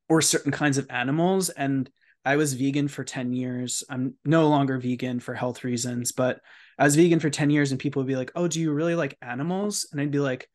or 0.09 0.23
certain 0.23 0.51
kinds 0.53 0.79
of 0.79 0.87
animals. 0.91 1.51
And 1.51 1.91
I 2.25 2.37
was 2.37 2.55
vegan 2.55 2.89
for 2.89 3.05
10 3.05 3.35
years. 3.35 3.85
I'm 3.91 4.15
no 4.25 4.49
longer 4.49 4.79
vegan 4.79 5.21
for 5.21 5.35
health 5.35 5.65
reasons, 5.65 6.13
but 6.13 6.41
I 6.79 6.85
was 6.85 6.97
vegan 6.97 7.21
for 7.21 7.29
10 7.29 7.51
years 7.51 7.71
and 7.71 7.81
people 7.81 8.01
would 8.01 8.09
be 8.09 8.17
like, 8.17 8.33
Oh, 8.35 8.49
do 8.49 8.61
you 8.61 8.73
really 8.73 8.95
like 8.95 9.19
animals? 9.21 9.87
And 9.93 10.01
I'd 10.01 10.11
be 10.11 10.19
like, 10.19 10.49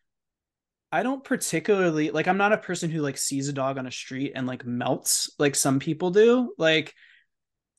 I 0.92 1.04
don't 1.04 1.24
particularly 1.24 2.10
like 2.10 2.28
I'm 2.28 2.38
not 2.38 2.52
a 2.52 2.58
person 2.58 2.90
who 2.90 3.02
like 3.02 3.18
sees 3.18 3.48
a 3.48 3.54
dog 3.54 3.78
on 3.78 3.86
a 3.86 3.92
street 3.92 4.32
and 4.36 4.48
like 4.48 4.66
melts 4.66 5.30
like 5.38 5.54
some 5.56 5.80
people 5.80 6.10
do. 6.10 6.54
Like 6.58 6.96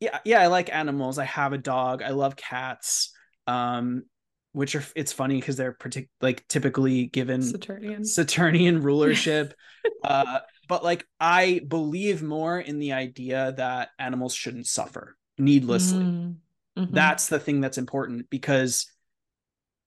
yeah, 0.01 0.19
yeah, 0.25 0.41
I 0.41 0.47
like 0.49 0.75
animals. 0.75 1.19
I 1.19 1.25
have 1.25 1.53
a 1.53 1.59
dog. 1.59 2.03
I 2.03 2.11
love 2.11 2.37
cats. 2.37 3.13
Um 3.47 4.05
which 4.53 4.75
are 4.75 4.85
it's 4.97 5.13
funny 5.13 5.39
because 5.39 5.57
they're 5.57 5.73
partic- 5.73 6.09
like 6.21 6.47
typically 6.49 7.07
given 7.07 7.43
Saturnian. 7.43 8.05
Saturnian 8.05 8.83
rulership. 8.83 9.55
uh, 10.05 10.41
but 10.69 10.83
like 10.83 11.07
I 11.21 11.61
believe 11.67 12.23
more 12.23 12.59
in 12.59 12.79
the 12.79 12.93
idea 12.93 13.55
that 13.57 13.91
animals 13.99 14.35
shouldn't 14.35 14.67
suffer 14.67 15.17
needlessly. 15.39 16.05
Mm. 16.05 16.37
Mhm. 16.79 16.93
That's 16.93 17.29
the 17.29 17.39
thing 17.39 17.61
that's 17.61 17.79
important 17.79 18.31
because 18.31 18.87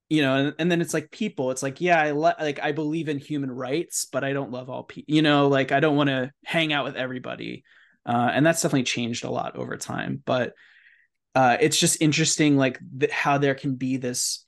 you 0.09 0.22
know, 0.22 0.36
and, 0.36 0.53
and 0.59 0.72
then 0.72 0.82
it's 0.82 0.93
like 0.93 1.09
people. 1.11 1.49
It's 1.51 1.64
like, 1.64 1.82
yeah, 1.82 1.99
I 1.99 2.11
le- 2.11 2.36
like 2.39 2.59
I 2.61 2.72
believe 2.72 3.09
in 3.09 3.18
human 3.18 3.49
rights, 3.49 4.05
but 4.05 4.24
I 4.24 4.34
don't 4.34 4.51
love 4.51 4.70
all 4.70 4.84
people. 4.84 5.14
You 5.14 5.22
know, 5.24 5.47
like 5.47 5.72
I 5.72 5.80
don't 5.80 5.95
want 5.95 6.09
to 6.09 6.32
hang 6.45 6.72
out 6.72 6.86
with 6.86 6.95
everybody, 6.95 7.64
uh, 8.05 8.31
and 8.33 8.45
that's 8.45 8.61
definitely 8.61 8.83
changed 8.83 9.23
a 9.23 9.29
lot 9.29 9.55
over 9.55 9.77
time. 9.77 10.21
But 10.25 10.53
uh, 11.35 11.57
it's 11.59 11.79
just 11.79 12.01
interesting, 12.01 12.57
like 12.57 12.79
th- 12.99 13.11
how 13.11 13.37
there 13.37 13.55
can 13.55 13.75
be 13.75 13.97
this 13.97 14.45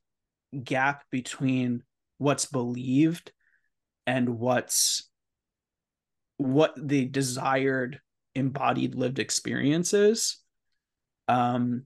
gap 0.64 1.04
between 1.10 1.84
what's 2.18 2.46
believed 2.46 3.32
and 4.08 4.38
what's 4.40 5.10
what 6.38 6.74
the 6.78 7.06
desired 7.06 8.00
embodied 8.36 8.94
lived 8.96 9.20
experience 9.20 9.94
is 9.94 10.38
um 11.30 11.86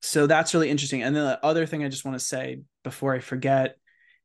so 0.00 0.26
that's 0.26 0.54
really 0.54 0.70
interesting. 0.70 1.02
And 1.02 1.14
then 1.14 1.24
the 1.24 1.44
other 1.44 1.66
thing 1.66 1.84
I 1.84 1.88
just 1.88 2.04
want 2.04 2.18
to 2.18 2.24
say 2.24 2.62
before 2.84 3.14
I 3.14 3.20
forget, 3.20 3.76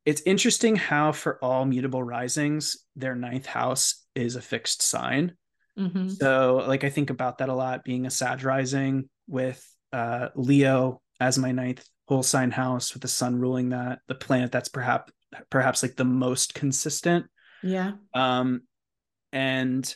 it's 0.05 0.21
interesting 0.21 0.75
how 0.75 1.11
for 1.11 1.43
all 1.43 1.65
mutable 1.65 2.03
risings, 2.03 2.77
their 2.95 3.15
ninth 3.15 3.45
house 3.45 4.05
is 4.15 4.35
a 4.35 4.41
fixed 4.41 4.81
sign. 4.81 5.33
Mm-hmm. 5.78 6.09
So 6.09 6.63
like 6.67 6.84
I 6.84 6.89
think 6.89 7.09
about 7.09 7.39
that 7.39 7.49
a 7.49 7.53
lot 7.53 7.84
being 7.84 8.05
a 8.05 8.11
Sag 8.11 8.43
rising 8.43 9.09
with 9.28 9.63
uh, 9.91 10.30
Leo 10.36 11.01
as 11.19 11.38
my 11.38 11.51
ninth 11.51 11.88
whole 12.07 12.23
sign 12.23 12.51
house 12.51 12.93
with 12.93 13.01
the 13.01 13.07
sun 13.07 13.39
ruling 13.39 13.69
that 13.69 13.99
the 14.07 14.15
planet 14.15 14.51
that's 14.51 14.69
perhaps 14.69 15.11
perhaps 15.49 15.82
like 15.82 15.95
the 15.95 16.05
most 16.05 16.53
consistent. 16.53 17.26
Yeah. 17.63 17.93
Um 18.13 18.61
and 19.32 19.93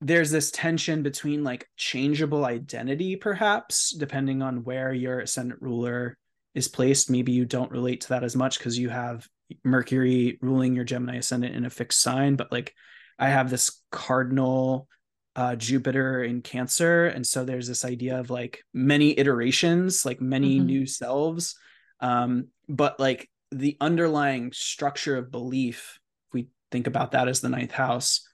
there's 0.00 0.30
this 0.30 0.50
tension 0.50 1.02
between 1.02 1.44
like 1.44 1.68
changeable 1.76 2.44
identity 2.44 3.16
perhaps 3.16 3.90
depending 3.90 4.42
on 4.42 4.64
where 4.64 4.92
your 4.92 5.20
ascendant 5.20 5.60
ruler 5.60 6.16
is 6.54 6.68
placed 6.68 7.10
maybe 7.10 7.32
you 7.32 7.44
don't 7.44 7.72
relate 7.72 8.02
to 8.02 8.08
that 8.10 8.22
as 8.22 8.36
much 8.36 8.58
because 8.58 8.78
you 8.78 8.88
have 8.88 9.26
mercury 9.64 10.38
ruling 10.40 10.74
your 10.74 10.84
gemini 10.84 11.16
ascendant 11.16 11.54
in 11.54 11.64
a 11.64 11.70
fixed 11.70 12.00
sign 12.00 12.36
but 12.36 12.52
like 12.52 12.74
i 13.18 13.28
have 13.28 13.50
this 13.50 13.82
cardinal 13.90 14.88
uh, 15.36 15.54
jupiter 15.54 16.24
in 16.24 16.42
cancer 16.42 17.06
and 17.06 17.24
so 17.24 17.44
there's 17.44 17.68
this 17.68 17.84
idea 17.84 18.18
of 18.18 18.28
like 18.28 18.64
many 18.74 19.16
iterations 19.16 20.04
like 20.04 20.20
many 20.20 20.56
mm-hmm. 20.56 20.66
new 20.66 20.86
selves 20.86 21.54
um 22.00 22.48
but 22.68 22.98
like 22.98 23.30
the 23.52 23.76
underlying 23.80 24.50
structure 24.52 25.16
of 25.16 25.30
belief 25.30 26.00
if 26.28 26.34
we 26.34 26.48
think 26.72 26.88
about 26.88 27.12
that 27.12 27.28
as 27.28 27.40
the 27.40 27.48
ninth 27.48 27.70
house 27.70 28.28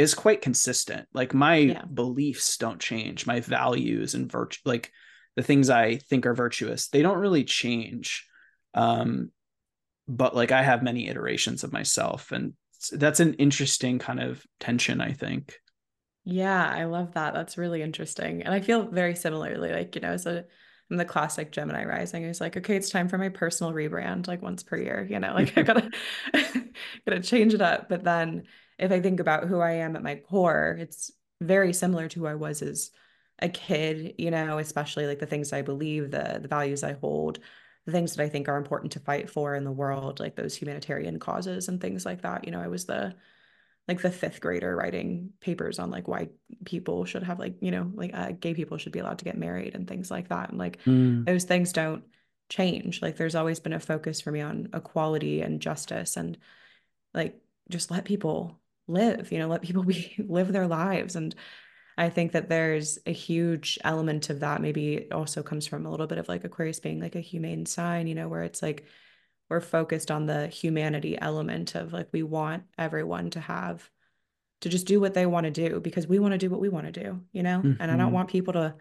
is 0.00 0.14
quite 0.14 0.40
consistent. 0.40 1.06
Like 1.12 1.34
my 1.34 1.56
yeah. 1.56 1.84
beliefs 1.84 2.56
don't 2.56 2.80
change, 2.80 3.26
my 3.26 3.40
values 3.40 4.14
and 4.14 4.30
virtue, 4.30 4.60
like 4.64 4.90
the 5.36 5.42
things 5.42 5.68
I 5.68 5.96
think 5.96 6.26
are 6.26 6.34
virtuous, 6.34 6.88
they 6.88 7.02
don't 7.02 7.18
really 7.18 7.44
change. 7.44 8.26
Um, 8.74 9.30
but 10.08 10.34
like 10.34 10.52
I 10.52 10.62
have 10.62 10.82
many 10.82 11.08
iterations 11.08 11.64
of 11.64 11.72
myself, 11.72 12.32
and 12.32 12.54
that's 12.88 13.20
an 13.20 13.34
interesting 13.34 13.98
kind 13.98 14.20
of 14.20 14.44
tension, 14.58 15.00
I 15.00 15.12
think. 15.12 15.58
Yeah, 16.24 16.66
I 16.68 16.84
love 16.84 17.12
that. 17.14 17.34
That's 17.34 17.56
really 17.58 17.82
interesting. 17.82 18.42
And 18.42 18.52
I 18.54 18.60
feel 18.60 18.84
very 18.86 19.14
similarly, 19.14 19.72
like, 19.72 19.94
you 19.94 20.00
know, 20.00 20.12
as 20.12 20.26
a 20.26 20.44
I'm 20.90 20.96
the 20.96 21.04
classic 21.04 21.52
Gemini 21.52 21.84
rising. 21.84 22.24
It's 22.24 22.40
like, 22.40 22.56
okay, 22.56 22.74
it's 22.76 22.90
time 22.90 23.08
for 23.08 23.16
my 23.16 23.28
personal 23.28 23.72
rebrand, 23.72 24.26
like 24.26 24.42
once 24.42 24.62
per 24.64 24.76
year, 24.76 25.06
you 25.08 25.20
know, 25.20 25.32
like 25.34 25.56
I 25.56 25.62
gotta 25.62 25.90
gotta 27.06 27.20
change 27.22 27.54
it 27.54 27.62
up. 27.62 27.88
But 27.88 28.04
then 28.04 28.44
if 28.78 28.90
I 28.90 29.00
think 29.00 29.20
about 29.20 29.46
who 29.48 29.60
I 29.60 29.72
am 29.74 29.96
at 29.96 30.02
my 30.02 30.16
core, 30.16 30.76
it's 30.80 31.12
very 31.40 31.72
similar 31.72 32.08
to 32.08 32.20
who 32.20 32.26
I 32.26 32.34
was 32.34 32.60
as 32.62 32.90
a 33.38 33.48
kid, 33.48 34.16
you 34.18 34.30
know, 34.30 34.58
especially 34.58 35.06
like 35.06 35.20
the 35.20 35.26
things 35.26 35.52
I 35.52 35.62
believe, 35.62 36.10
the 36.10 36.38
the 36.42 36.48
values 36.48 36.82
I 36.82 36.94
hold, 36.94 37.38
the 37.86 37.92
things 37.92 38.14
that 38.14 38.22
I 38.22 38.28
think 38.28 38.48
are 38.48 38.56
important 38.56 38.92
to 38.92 39.00
fight 39.00 39.30
for 39.30 39.54
in 39.54 39.64
the 39.64 39.72
world, 39.72 40.20
like 40.20 40.36
those 40.36 40.54
humanitarian 40.54 41.18
causes 41.18 41.68
and 41.68 41.80
things 41.80 42.04
like 42.04 42.22
that. 42.22 42.44
You 42.44 42.52
know, 42.52 42.60
I 42.60 42.68
was 42.68 42.84
the 42.84 43.14
like 43.88 44.02
the 44.02 44.10
fifth 44.10 44.40
grader 44.40 44.76
writing 44.76 45.30
papers 45.40 45.78
on 45.78 45.90
like 45.90 46.06
why 46.06 46.28
people 46.64 47.04
should 47.04 47.22
have 47.22 47.38
like, 47.38 47.56
you 47.60 47.70
know, 47.70 47.90
like 47.94 48.14
uh, 48.14 48.32
gay 48.38 48.54
people 48.54 48.78
should 48.78 48.92
be 48.92 48.98
allowed 49.00 49.18
to 49.18 49.24
get 49.24 49.38
married 49.38 49.74
and 49.74 49.88
things 49.88 50.10
like 50.10 50.28
that. 50.28 50.50
And 50.50 50.58
like 50.58 50.82
mm. 50.84 51.24
those 51.26 51.44
things 51.44 51.72
don't 51.72 52.04
change. 52.48 53.02
Like 53.02 53.16
there's 53.16 53.34
always 53.34 53.58
been 53.58 53.72
a 53.72 53.80
focus 53.80 54.20
for 54.20 54.30
me 54.30 54.40
on 54.40 54.68
equality 54.74 55.40
and 55.40 55.60
justice 55.60 56.16
and 56.16 56.38
like 57.14 57.40
just 57.68 57.90
let 57.90 58.04
people 58.04 58.60
live 58.90 59.30
you 59.32 59.38
know 59.38 59.48
let 59.48 59.62
people 59.62 59.82
be 59.84 60.14
live 60.18 60.52
their 60.52 60.66
lives 60.66 61.16
and 61.16 61.34
i 62.00 62.08
think 62.08 62.32
that 62.32 62.48
there's 62.48 62.98
a 63.06 63.12
huge 63.12 63.78
element 63.84 64.30
of 64.30 64.40
that 64.40 64.60
maybe 64.60 64.94
it 64.94 65.12
also 65.12 65.42
comes 65.42 65.66
from 65.66 65.86
a 65.86 65.90
little 65.90 66.06
bit 66.06 66.18
of 66.18 66.28
like 66.28 66.44
aquarius 66.44 66.80
being 66.80 67.00
like 67.00 67.14
a 67.14 67.20
humane 67.20 67.66
sign 67.66 68.06
you 68.06 68.14
know 68.14 68.28
where 68.28 68.42
it's 68.42 68.62
like 68.62 68.86
we're 69.48 69.60
focused 69.60 70.10
on 70.10 70.26
the 70.26 70.48
humanity 70.48 71.18
element 71.20 71.74
of 71.74 71.92
like 71.92 72.08
we 72.12 72.22
want 72.22 72.62
everyone 72.78 73.30
to 73.30 73.40
have 73.40 73.88
to 74.60 74.68
just 74.68 74.86
do 74.86 75.00
what 75.00 75.14
they 75.14 75.26
want 75.26 75.44
to 75.44 75.50
do 75.50 75.80
because 75.80 76.06
we 76.06 76.18
want 76.18 76.32
to 76.32 76.38
do 76.38 76.50
what 76.50 76.60
we 76.60 76.68
want 76.68 76.86
to 76.86 76.92
do 77.04 77.20
you 77.32 77.42
know 77.42 77.58
mm-hmm. 77.58 77.80
and 77.80 77.90
i 77.90 77.96
don't 77.96 78.06
mm-hmm. 78.06 78.14
want 78.14 78.30
people 78.30 78.54
to 78.54 78.74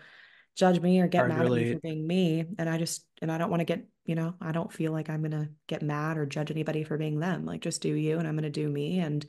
judge 0.55 0.79
me 0.79 0.99
or 0.99 1.07
get 1.07 1.19
Hard 1.19 1.29
mad 1.29 1.45
at 1.45 1.51
me 1.51 1.73
for 1.73 1.79
being 1.79 2.07
me 2.07 2.45
and 2.57 2.69
i 2.69 2.77
just 2.77 3.05
and 3.21 3.31
i 3.31 3.37
don't 3.37 3.49
want 3.49 3.61
to 3.61 3.65
get 3.65 3.85
you 4.05 4.15
know 4.15 4.33
i 4.41 4.51
don't 4.51 4.73
feel 4.73 4.91
like 4.91 5.09
i'm 5.09 5.21
gonna 5.21 5.49
get 5.67 5.81
mad 5.81 6.17
or 6.17 6.25
judge 6.25 6.51
anybody 6.51 6.83
for 6.83 6.97
being 6.97 7.19
them 7.19 7.45
like 7.45 7.61
just 7.61 7.81
do 7.81 7.93
you 7.93 8.17
and 8.17 8.27
i'm 8.27 8.35
gonna 8.35 8.49
do 8.49 8.67
me 8.67 8.99
and 8.99 9.25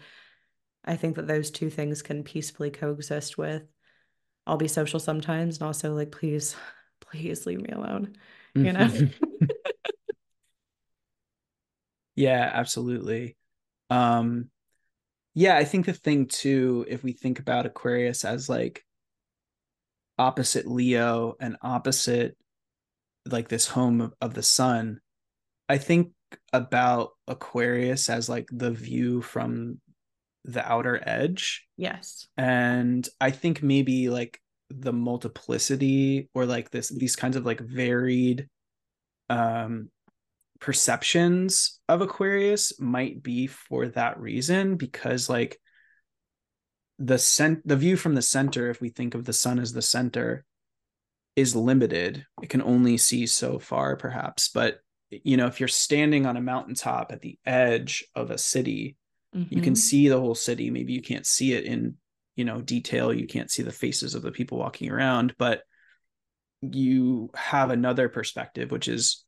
I 0.84 0.97
think 0.97 1.16
that 1.16 1.26
those 1.26 1.51
two 1.51 1.70
things 1.70 2.03
can 2.03 2.24
peacefully 2.24 2.70
coexist 2.70 3.36
with 3.36 3.64
I'll 4.51 4.57
be 4.57 4.68
social 4.68 4.98
sometimes 4.98 5.59
and 5.59 5.66
also 5.66 5.94
like 5.94 6.11
please 6.11 6.57
please 7.01 7.46
leave 7.46 7.62
me 7.62 7.70
alone 7.70 8.16
you 8.55 8.72
know? 8.72 8.90
Yeah 12.16 12.51
absolutely. 12.53 13.36
Um 13.88 14.51
yeah 15.34 15.57
i 15.57 15.64
think 15.64 15.86
the 15.86 15.92
thing 15.92 16.26
too 16.26 16.84
if 16.88 17.03
we 17.05 17.12
think 17.12 17.38
about 17.38 17.66
aquarius 17.66 18.24
as 18.24 18.48
like 18.48 18.84
opposite 20.18 20.66
leo 20.66 21.36
and 21.40 21.57
opposite 21.62 22.36
like 23.26 23.48
this 23.48 23.68
home 23.68 24.01
of, 24.01 24.12
of 24.20 24.34
the 24.34 24.42
sun 24.42 25.01
i 25.68 25.78
think 25.78 26.11
about 26.53 27.11
aquarius 27.28 28.11
as 28.11 28.28
like 28.28 28.48
the 28.51 28.70
view 28.70 29.22
from 29.22 29.80
the 30.45 30.66
outer 30.70 31.01
edge. 31.05 31.66
Yes. 31.76 32.26
And 32.36 33.09
I 33.20 33.30
think 33.30 33.62
maybe 33.62 34.09
like 34.09 34.41
the 34.70 34.93
multiplicity 34.93 36.28
or 36.34 36.47
like 36.47 36.70
this 36.70 36.88
these 36.88 37.16
kinds 37.16 37.36
of 37.36 37.45
like 37.45 37.61
varied 37.61 38.49
um 39.28 39.88
perceptions 40.61 41.80
of 41.88 42.03
Aquarius 42.03 42.78
might 42.78 43.22
be 43.22 43.47
for 43.47 43.88
that 43.88 44.20
reason 44.20 44.76
because 44.76 45.28
like 45.28 45.59
the 46.99 47.18
cent 47.18 47.66
the 47.66 47.76
view 47.76 47.97
from 47.97 48.14
the 48.14 48.22
center 48.22 48.68
if 48.68 48.80
we 48.80 48.91
think 48.91 49.14
of 49.14 49.24
the 49.24 49.32
sun 49.32 49.59
as 49.59 49.72
the 49.72 49.82
center 49.82 50.45
is 51.34 51.57
limited 51.57 52.26
it 52.43 52.51
can 52.51 52.61
only 52.61 52.99
see 52.99 53.26
so 53.26 53.59
far 53.59 53.97
perhaps 53.97 54.51
but 54.51 54.80
you 55.11 55.36
know 55.38 55.47
if 55.47 55.59
you're 55.59 55.68
standing 55.68 56.26
on 56.26 56.36
a 56.36 56.43
mountaintop 56.43 57.11
at 57.11 57.22
the 57.22 57.38
edge 57.47 58.05
of 58.14 58.30
a 58.30 58.36
city 58.36 58.97
Mm-hmm. 59.34 59.54
You 59.54 59.62
can 59.62 59.72
mm-hmm. 59.72 59.78
see 59.78 60.08
the 60.08 60.20
whole 60.20 60.34
city. 60.34 60.70
Maybe 60.70 60.92
you 60.92 61.02
can't 61.02 61.26
see 61.26 61.52
it 61.52 61.64
in, 61.64 61.96
you 62.36 62.44
know, 62.44 62.60
detail. 62.60 63.12
You 63.12 63.26
can't 63.26 63.50
see 63.50 63.62
the 63.62 63.72
faces 63.72 64.14
of 64.14 64.22
the 64.22 64.32
people 64.32 64.58
walking 64.58 64.90
around, 64.90 65.34
but 65.38 65.62
you 66.62 67.30
have 67.34 67.70
another 67.70 68.08
perspective, 68.08 68.70
which 68.70 68.88
is 68.88 69.24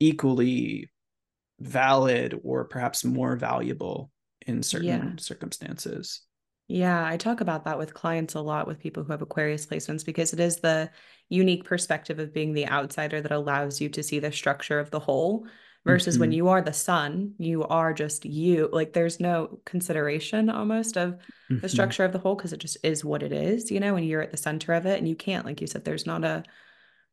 equally 0.00 0.90
valid 1.60 2.38
or 2.44 2.64
perhaps 2.64 3.04
more 3.04 3.36
valuable 3.36 4.10
in 4.46 4.62
certain 4.62 4.86
yeah. 4.86 5.10
circumstances. 5.18 6.22
Yeah, 6.68 7.04
I 7.04 7.16
talk 7.16 7.40
about 7.40 7.64
that 7.64 7.78
with 7.78 7.94
clients 7.94 8.34
a 8.34 8.40
lot 8.40 8.66
with 8.66 8.78
people 8.78 9.02
who 9.02 9.12
have 9.12 9.22
Aquarius 9.22 9.66
placements 9.66 10.04
because 10.04 10.34
it 10.34 10.40
is 10.40 10.56
the 10.58 10.90
unique 11.30 11.64
perspective 11.64 12.18
of 12.18 12.34
being 12.34 12.52
the 12.52 12.68
outsider 12.68 13.22
that 13.22 13.32
allows 13.32 13.80
you 13.80 13.88
to 13.88 14.02
see 14.02 14.18
the 14.18 14.30
structure 14.30 14.78
of 14.78 14.90
the 14.90 15.00
whole 15.00 15.46
versus 15.88 16.14
mm-hmm. 16.14 16.20
when 16.20 16.32
you 16.32 16.48
are 16.48 16.60
the 16.60 16.72
sun 16.72 17.32
you 17.38 17.64
are 17.64 17.94
just 17.94 18.26
you 18.26 18.68
like 18.72 18.92
there's 18.92 19.18
no 19.18 19.58
consideration 19.64 20.50
almost 20.50 20.98
of 20.98 21.12
mm-hmm. 21.12 21.60
the 21.60 21.68
structure 21.68 22.04
of 22.04 22.12
the 22.12 22.18
whole 22.18 22.34
because 22.34 22.52
it 22.52 22.60
just 22.60 22.76
is 22.82 23.04
what 23.04 23.22
it 23.22 23.32
is 23.32 23.70
you 23.70 23.80
know 23.80 23.96
and 23.96 24.06
you're 24.06 24.20
at 24.20 24.30
the 24.30 24.36
center 24.36 24.74
of 24.74 24.84
it 24.84 24.98
and 24.98 25.08
you 25.08 25.16
can't 25.16 25.46
like 25.46 25.62
you 25.62 25.66
said 25.66 25.84
there's 25.84 26.04
not 26.04 26.24
a 26.24 26.42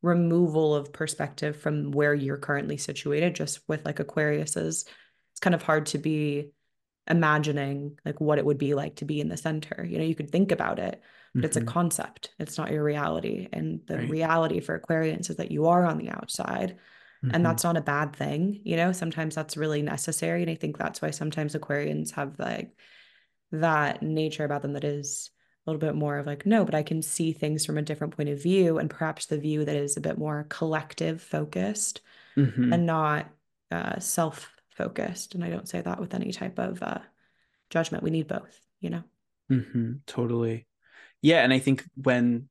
removal 0.01 0.76
of 0.76 0.91
perspective 0.91 1.55
from 1.55 1.91
where 1.91 2.13
you're 2.13 2.38
currently 2.38 2.76
situated 2.76 3.34
just 3.34 3.61
with 3.69 3.86
like 3.86 3.99
aquarius's 3.99 4.86
it's 5.32 5.39
kind 5.39 5.55
of 5.55 5.63
hard 5.63 5.86
to 5.86 5.97
be 5.97 6.51
imagining 7.07 7.97
like 8.03 8.19
what 8.19 8.38
it 8.38 8.45
would 8.45 8.57
be 8.57 8.73
like 8.73 8.97
to 8.97 9.05
be 9.05 9.21
in 9.21 9.30
the 9.30 9.38
center 9.38 9.88
you 9.89 9.97
know 9.97 10.03
you 10.03 10.15
could 10.15 10.30
think 10.30 10.51
about 10.51 10.80
it 10.80 11.01
but 11.34 11.39
mm-hmm. 11.39 11.45
it's 11.45 11.55
a 11.55 11.61
mm-hmm. 11.61 11.69
concept 11.69 12.32
it's 12.39 12.57
not 12.57 12.71
your 12.71 12.84
reality 12.84 13.47
and 13.53 13.80
the 13.88 13.99
right. 13.99 14.09
reality 14.09 14.59
for 14.59 14.78
aquarians 14.78 15.30
is 15.30 15.38
that 15.38 15.51
you 15.51 15.67
are 15.67 15.86
on 15.86 15.97
the 15.97 16.09
outside 16.09 16.76
Mm-hmm. 17.26 17.36
And 17.36 17.45
that's 17.45 17.63
not 17.63 17.78
a 17.78 17.82
bad 17.82 18.15
thing. 18.15 18.61
You 18.63 18.78
know, 18.78 18.91
sometimes 18.91 19.36
that's 19.36 19.57
really 19.57 19.82
necessary. 19.82 20.41
And 20.41 20.51
I 20.51 20.55
think 20.55 20.78
that's 20.78 21.01
why 21.01 21.11
sometimes 21.11 21.55
Aquarians 21.55 22.11
have 22.11 22.38
like 22.39 22.71
that 23.51 24.03
nature 24.03 24.45
about 24.45 24.61
them 24.61 24.73
that 24.73 24.84
is 24.84 25.32
a 25.65 25.69
little 25.69 25.80
bit 25.80 25.95
more 25.95 26.17
of 26.17 26.28
like, 26.28 26.45
no, 26.45 26.63
but 26.63 26.76
I 26.76 26.84
can 26.84 27.01
see 27.01 27.34
things 27.34 27.65
from 27.65 27.78
a 27.78 27.82
different 27.82 28.15
point 28.15 28.30
of 28.30 28.41
view. 28.41 28.78
And 28.78 28.89
perhaps 28.89 29.26
the 29.26 29.39
view 29.39 29.65
that 29.65 29.76
is 29.76 29.97
a 29.97 30.01
bit 30.01 30.17
more 30.17 30.45
collective 30.49 31.21
focused 31.21 32.01
mm-hmm. 32.38 32.71
and 32.71 32.86
not 32.86 33.28
uh, 33.71 33.99
self 33.99 34.51
focused. 34.76 35.34
And 35.34 35.43
I 35.43 35.49
don't 35.49 35.67
say 35.67 35.82
that 35.82 35.99
with 35.99 36.13
any 36.13 36.32
type 36.32 36.59
of 36.59 36.84
uh, 36.84 36.99
judgment. 37.69 38.03
We 38.03 38.11
need 38.11 38.28
both, 38.28 38.59
you 38.80 38.91
know? 38.91 39.03
Mm-hmm. 39.51 39.93
Totally. 40.05 40.67
Yeah. 41.21 41.43
And 41.43 41.51
I 41.51 41.59
think 41.59 41.84
when 41.95 42.49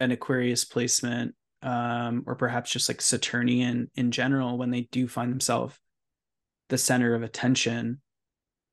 an 0.00 0.10
Aquarius 0.10 0.64
placement 0.64 1.34
um, 1.62 2.24
or 2.26 2.34
perhaps 2.34 2.70
just 2.70 2.88
like 2.88 3.00
Saturnian 3.00 3.90
in 3.94 4.10
general, 4.10 4.58
when 4.58 4.70
they 4.70 4.82
do 4.92 5.08
find 5.08 5.32
themselves 5.32 5.78
the 6.68 6.78
center 6.78 7.14
of 7.14 7.22
attention, 7.22 8.00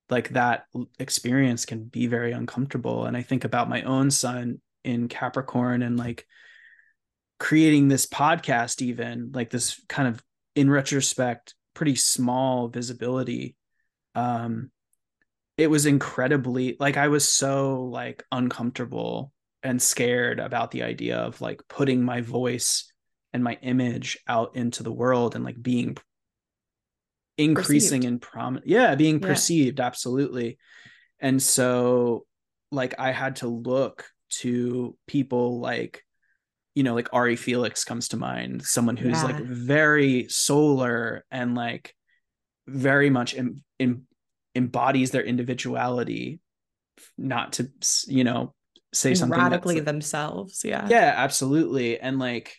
like 0.10 0.30
that 0.30 0.66
experience 1.00 1.66
can 1.66 1.84
be 1.86 2.08
very 2.08 2.32
uncomfortable. 2.32 3.06
And 3.06 3.16
I 3.16 3.22
think 3.22 3.46
about 3.46 3.70
my 3.70 3.84
own 3.84 4.12
sun 4.12 4.62
in 4.84 5.08
Capricorn 5.08 5.82
and 5.82 5.98
like 5.98 6.26
creating 7.40 7.88
this 7.88 8.06
podcast 8.06 8.82
even 8.82 9.32
like 9.34 9.50
this 9.50 9.84
kind 9.90 10.08
of 10.08 10.24
in 10.56 10.70
retrospect 10.70 11.56
pretty 11.74 11.96
small 11.96 12.70
visibility 12.70 13.56
um 14.16 14.72
it 15.58 15.68
was 15.68 15.86
incredibly 15.86 16.78
like 16.80 16.96
i 16.96 17.10
was 17.10 17.28
so 17.28 17.84
like 17.84 18.24
uncomfortable 18.32 19.32
and 19.64 19.82
scared 19.82 20.40
about 20.40 20.72
the 20.72 20.84
idea 20.84 21.18
of 21.18 21.40
like 21.42 21.62
putting 21.68 22.04
my 22.04 22.22
voice 22.22 22.92
and 23.32 23.44
my 23.44 23.58
image 23.62 24.18
out 24.28 24.56
into 24.56 24.84
the 24.84 24.92
world 24.92 25.36
and 25.36 25.44
like 25.44 25.62
being 25.62 25.98
increasing 27.38 28.02
perceived. 28.02 28.14
in 28.14 28.20
prom 28.20 28.60
yeah 28.66 28.94
being 28.94 29.20
yeah. 29.20 29.28
perceived 29.28 29.80
absolutely 29.80 30.58
and 31.20 31.42
so 31.42 32.26
like 32.72 32.94
i 33.00 33.12
had 33.12 33.38
to 33.38 33.48
look 33.48 34.06
to 34.30 34.96
people 35.08 35.60
like 35.60 36.04
you 36.76 36.84
know 36.84 36.94
like 36.94 37.10
ari 37.12 37.36
felix 37.36 37.84
comes 37.84 38.10
to 38.10 38.18
mind 38.18 38.62
someone 38.64 38.98
who's 38.98 39.18
yeah. 39.18 39.24
like 39.24 39.44
very 39.44 40.28
solar 40.30 41.26
and 41.32 41.56
like 41.56 41.96
very 42.68 43.10
much 43.10 43.34
in, 43.34 43.64
in 43.80 44.04
embodies 44.56 45.10
their 45.12 45.24
individuality 45.24 46.40
not 47.18 47.54
to 47.54 47.72
you 48.08 48.24
know 48.24 48.54
say 48.94 49.14
something 49.14 49.40
radically 49.40 49.80
themselves 49.80 50.64
yeah. 50.64 50.88
Yeah 50.88 51.14
absolutely 51.18 52.00
and 52.00 52.20
like 52.20 52.56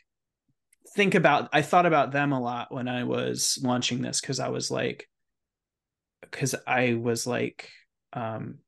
think 0.94 1.14
about 1.14 1.48
i 1.52 1.62
thought 1.62 1.86
about 1.86 2.12
them 2.12 2.32
a 2.32 2.40
lot 2.40 2.72
when 2.72 2.88
i 2.88 3.04
was 3.04 3.58
launching 3.62 4.00
this 4.00 4.20
because 4.20 4.40
i 4.40 4.48
was 4.48 4.70
like 4.70 5.08
because 6.20 6.54
i 6.66 6.94
was 6.94 7.26
like 7.26 7.68
um 8.12 8.58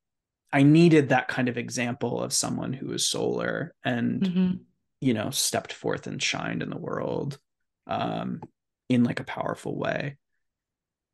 i 0.53 0.63
needed 0.63 1.11
that 1.11 1.29
kind 1.29 1.49
of 1.49 1.57
example 1.57 2.21
of 2.21 2.33
someone 2.33 2.73
who 2.73 2.89
was 2.89 3.07
solar 3.07 3.75
and 3.85 4.23
mm-hmm. 4.23 4.53
you 5.01 5.15
know 5.15 5.31
stepped 5.31 5.73
forth 5.73 6.07
and 6.07 6.23
shined 6.23 6.63
in 6.63 6.71
the 6.71 6.77
world 6.77 7.39
um 7.87 8.41
in 8.89 9.05
like 9.05 9.21
a 9.21 9.25
powerful 9.25 9.77
way. 9.77 10.17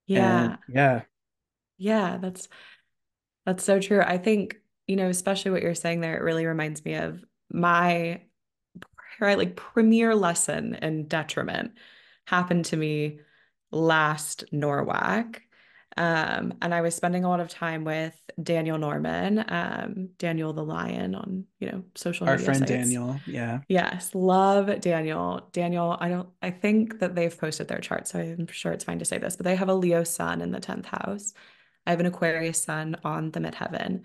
Yeah. 0.06 0.44
and, 0.44 0.58
yeah. 0.68 1.02
Yeah 1.78 2.18
that's 2.18 2.48
that's 3.46 3.64
so 3.64 3.80
true. 3.80 4.00
I 4.00 4.18
think 4.18 4.56
you 4.92 4.96
know 4.96 5.08
especially 5.08 5.50
what 5.50 5.62
you're 5.62 5.74
saying 5.74 6.00
there 6.00 6.16
it 6.16 6.22
really 6.22 6.46
reminds 6.46 6.84
me 6.84 6.94
of 6.94 7.24
my 7.50 8.20
right 9.20 9.38
like 9.38 9.56
premier 9.56 10.14
lesson 10.14 10.74
in 10.76 11.08
detriment 11.08 11.72
happened 12.26 12.64
to 12.66 12.76
me 12.76 13.20
last 13.72 14.44
NORWAC. 14.52 15.38
Um, 15.94 16.54
and 16.62 16.72
I 16.72 16.80
was 16.80 16.94
spending 16.94 17.24
a 17.24 17.28
lot 17.28 17.40
of 17.40 17.48
time 17.50 17.84
with 17.84 18.14
Daniel 18.42 18.78
Norman, 18.78 19.44
um, 19.46 20.08
Daniel 20.18 20.54
the 20.54 20.64
Lion 20.64 21.14
on, 21.14 21.44
you 21.58 21.70
know, 21.70 21.84
social 21.94 22.26
Our 22.26 22.34
media. 22.34 22.44
friend 22.46 22.58
sites. 22.60 22.70
Daniel. 22.70 23.20
Yeah. 23.26 23.60
Yes. 23.68 24.14
Love 24.14 24.80
Daniel. 24.80 25.48
Daniel, 25.52 25.96
I 26.00 26.08
don't, 26.08 26.28
I 26.40 26.50
think 26.50 27.00
that 27.00 27.14
they've 27.14 27.36
posted 27.38 27.68
their 27.68 27.80
chart, 27.80 28.08
so 28.08 28.20
I'm 28.20 28.46
sure 28.46 28.72
it's 28.72 28.84
fine 28.84 29.00
to 29.00 29.04
say 29.04 29.18
this, 29.18 29.36
but 29.36 29.44
they 29.44 29.56
have 29.56 29.68
a 29.68 29.74
Leo 29.74 30.02
sun 30.02 30.40
in 30.40 30.50
the 30.50 30.60
10th 30.60 30.86
house. 30.86 31.34
I 31.86 31.90
have 31.90 32.00
an 32.00 32.06
Aquarius 32.06 32.62
sun 32.62 32.96
on 33.04 33.30
the 33.30 33.40
midheaven. 33.40 34.04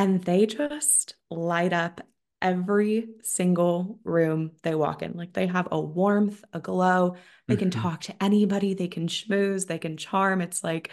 And 0.00 0.22
they 0.24 0.46
just 0.46 1.14
light 1.30 1.74
up 1.74 2.00
every 2.40 3.10
single 3.20 3.98
room 4.02 4.52
they 4.62 4.74
walk 4.74 5.02
in. 5.02 5.12
Like 5.12 5.34
they 5.34 5.46
have 5.46 5.68
a 5.70 5.78
warmth, 5.78 6.42
a 6.54 6.58
glow. 6.58 7.16
They 7.48 7.56
can 7.56 7.68
mm-hmm. 7.68 7.82
talk 7.82 8.00
to 8.04 8.14
anybody, 8.18 8.72
they 8.72 8.88
can 8.88 9.08
schmooze, 9.08 9.66
they 9.66 9.76
can 9.76 9.98
charm. 9.98 10.40
It's 10.40 10.64
like, 10.64 10.88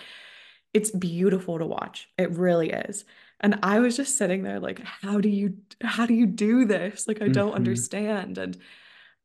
it's 0.73 0.91
beautiful 0.91 1.57
to 1.57 1.65
watch. 1.65 2.09
It 2.17 2.31
really 2.31 2.71
is. 2.71 3.05
And 3.39 3.59
I 3.63 3.79
was 3.79 3.95
just 3.95 4.17
sitting 4.17 4.43
there 4.43 4.59
like, 4.59 4.81
how 4.83 5.21
do 5.21 5.29
you, 5.29 5.55
how 5.81 6.05
do 6.05 6.13
you 6.13 6.25
do 6.25 6.65
this? 6.65 7.07
Like, 7.07 7.21
I 7.21 7.29
don't 7.29 7.51
mm-hmm. 7.51 7.55
understand. 7.55 8.37
And 8.37 8.57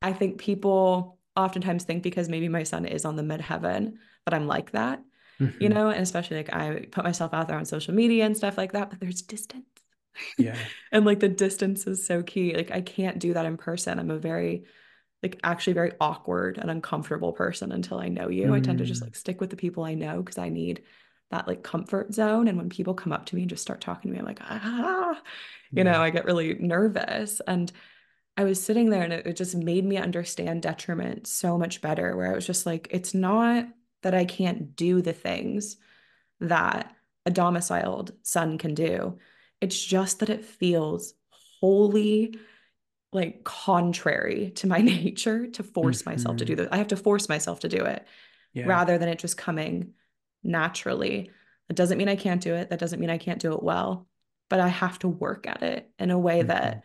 I 0.01 0.12
think 0.12 0.39
people 0.39 1.18
oftentimes 1.35 1.83
think 1.83 2.05
because 2.05 2.28
maybe 2.28 2.49
my 2.49 2.62
sun 2.62 2.85
is 2.85 3.05
on 3.05 3.16
the 3.16 3.22
midheaven 3.24 3.95
that 4.26 4.35
I'm 4.35 4.47
like 4.47 4.70
that, 4.72 5.03
mm-hmm. 5.41 5.61
you 5.61 5.68
know, 5.70 5.89
and 5.89 6.03
especially 6.03 6.37
like 6.37 6.55
I 6.55 6.87
put 6.93 7.03
myself 7.03 7.35
out 7.35 7.49
there 7.49 7.59
on 7.59 7.64
social 7.64 7.95
media 7.95 8.26
and 8.26 8.37
stuff 8.37 8.57
like 8.57 8.74
that, 8.74 8.91
but 8.91 9.01
there's 9.01 9.22
distance 9.22 9.66
yeah. 10.38 10.56
and 10.92 11.04
like 11.04 11.20
the 11.20 11.28
distance 11.28 11.86
is 11.86 12.04
so 12.04 12.22
key. 12.22 12.54
Like 12.54 12.70
I 12.70 12.80
can't 12.80 13.18
do 13.18 13.34
that 13.34 13.46
in 13.46 13.56
person. 13.56 13.98
I'm 13.98 14.10
a 14.10 14.18
very 14.18 14.64
like 15.22 15.38
actually 15.44 15.74
very 15.74 15.92
awkward 16.00 16.58
and 16.58 16.70
uncomfortable 16.70 17.32
person 17.32 17.72
until 17.72 17.98
I 17.98 18.08
know 18.08 18.28
you. 18.28 18.48
Mm. 18.48 18.54
I 18.54 18.60
tend 18.60 18.78
to 18.78 18.84
just 18.84 19.02
mm. 19.02 19.04
like 19.04 19.16
stick 19.16 19.40
with 19.40 19.50
the 19.50 19.56
people 19.56 19.84
I 19.84 19.94
know 19.94 20.20
because 20.20 20.38
I 20.38 20.48
need 20.48 20.82
that 21.30 21.46
like 21.48 21.62
comfort 21.62 22.12
zone. 22.12 22.48
And 22.48 22.58
when 22.58 22.68
people 22.68 22.94
come 22.94 23.12
up 23.12 23.26
to 23.26 23.36
me 23.36 23.42
and 23.42 23.50
just 23.50 23.62
start 23.62 23.80
talking 23.80 24.10
to 24.10 24.14
me, 24.14 24.18
I'm 24.18 24.26
like, 24.26 24.40
ah, 24.42 25.14
you 25.70 25.78
yeah. 25.78 25.82
know, 25.84 26.02
I 26.02 26.10
get 26.10 26.24
really 26.24 26.54
nervous. 26.54 27.40
And 27.46 27.70
I 28.36 28.44
was 28.44 28.62
sitting 28.62 28.90
there 28.90 29.02
and 29.02 29.12
it, 29.12 29.26
it 29.26 29.36
just 29.36 29.54
made 29.54 29.84
me 29.84 29.96
understand 29.96 30.62
detriment 30.62 31.26
so 31.26 31.56
much 31.56 31.80
better, 31.80 32.16
where 32.16 32.30
I 32.30 32.34
was 32.34 32.46
just 32.46 32.66
like, 32.66 32.88
it's 32.90 33.14
not 33.14 33.66
that 34.02 34.14
I 34.14 34.24
can't 34.24 34.74
do 34.74 35.02
the 35.02 35.12
things 35.12 35.76
that 36.40 36.94
a 37.24 37.30
domiciled 37.30 38.12
sun 38.22 38.58
can 38.58 38.74
do. 38.74 39.18
It's 39.62 39.82
just 39.82 40.18
that 40.18 40.28
it 40.28 40.44
feels 40.44 41.14
wholly 41.60 42.38
like 43.12 43.44
contrary 43.44 44.52
to 44.56 44.66
my 44.66 44.78
nature 44.82 45.46
to 45.46 45.62
force 45.62 46.00
mm-hmm. 46.00 46.10
myself 46.10 46.36
to 46.38 46.44
do 46.44 46.54
mm-hmm. 46.54 46.64
that. 46.64 46.74
I 46.74 46.78
have 46.78 46.88
to 46.88 46.96
force 46.96 47.28
myself 47.28 47.60
to 47.60 47.68
do 47.68 47.84
it 47.84 48.06
yeah. 48.52 48.66
rather 48.66 48.98
than 48.98 49.08
it 49.08 49.18
just 49.18 49.36
coming 49.36 49.92
naturally. 50.42 51.30
That 51.68 51.74
doesn't 51.74 51.98
mean 51.98 52.08
I 52.08 52.16
can't 52.16 52.42
do 52.42 52.54
it. 52.54 52.70
That 52.70 52.80
doesn't 52.80 53.00
mean 53.00 53.10
I 53.10 53.18
can't 53.18 53.40
do 53.40 53.52
it 53.52 53.62
well, 53.62 54.08
but 54.50 54.60
I 54.60 54.68
have 54.68 54.98
to 55.00 55.08
work 55.08 55.46
at 55.46 55.62
it 55.62 55.90
in 55.98 56.10
a 56.10 56.18
way 56.18 56.40
mm-hmm. 56.40 56.48
that 56.48 56.84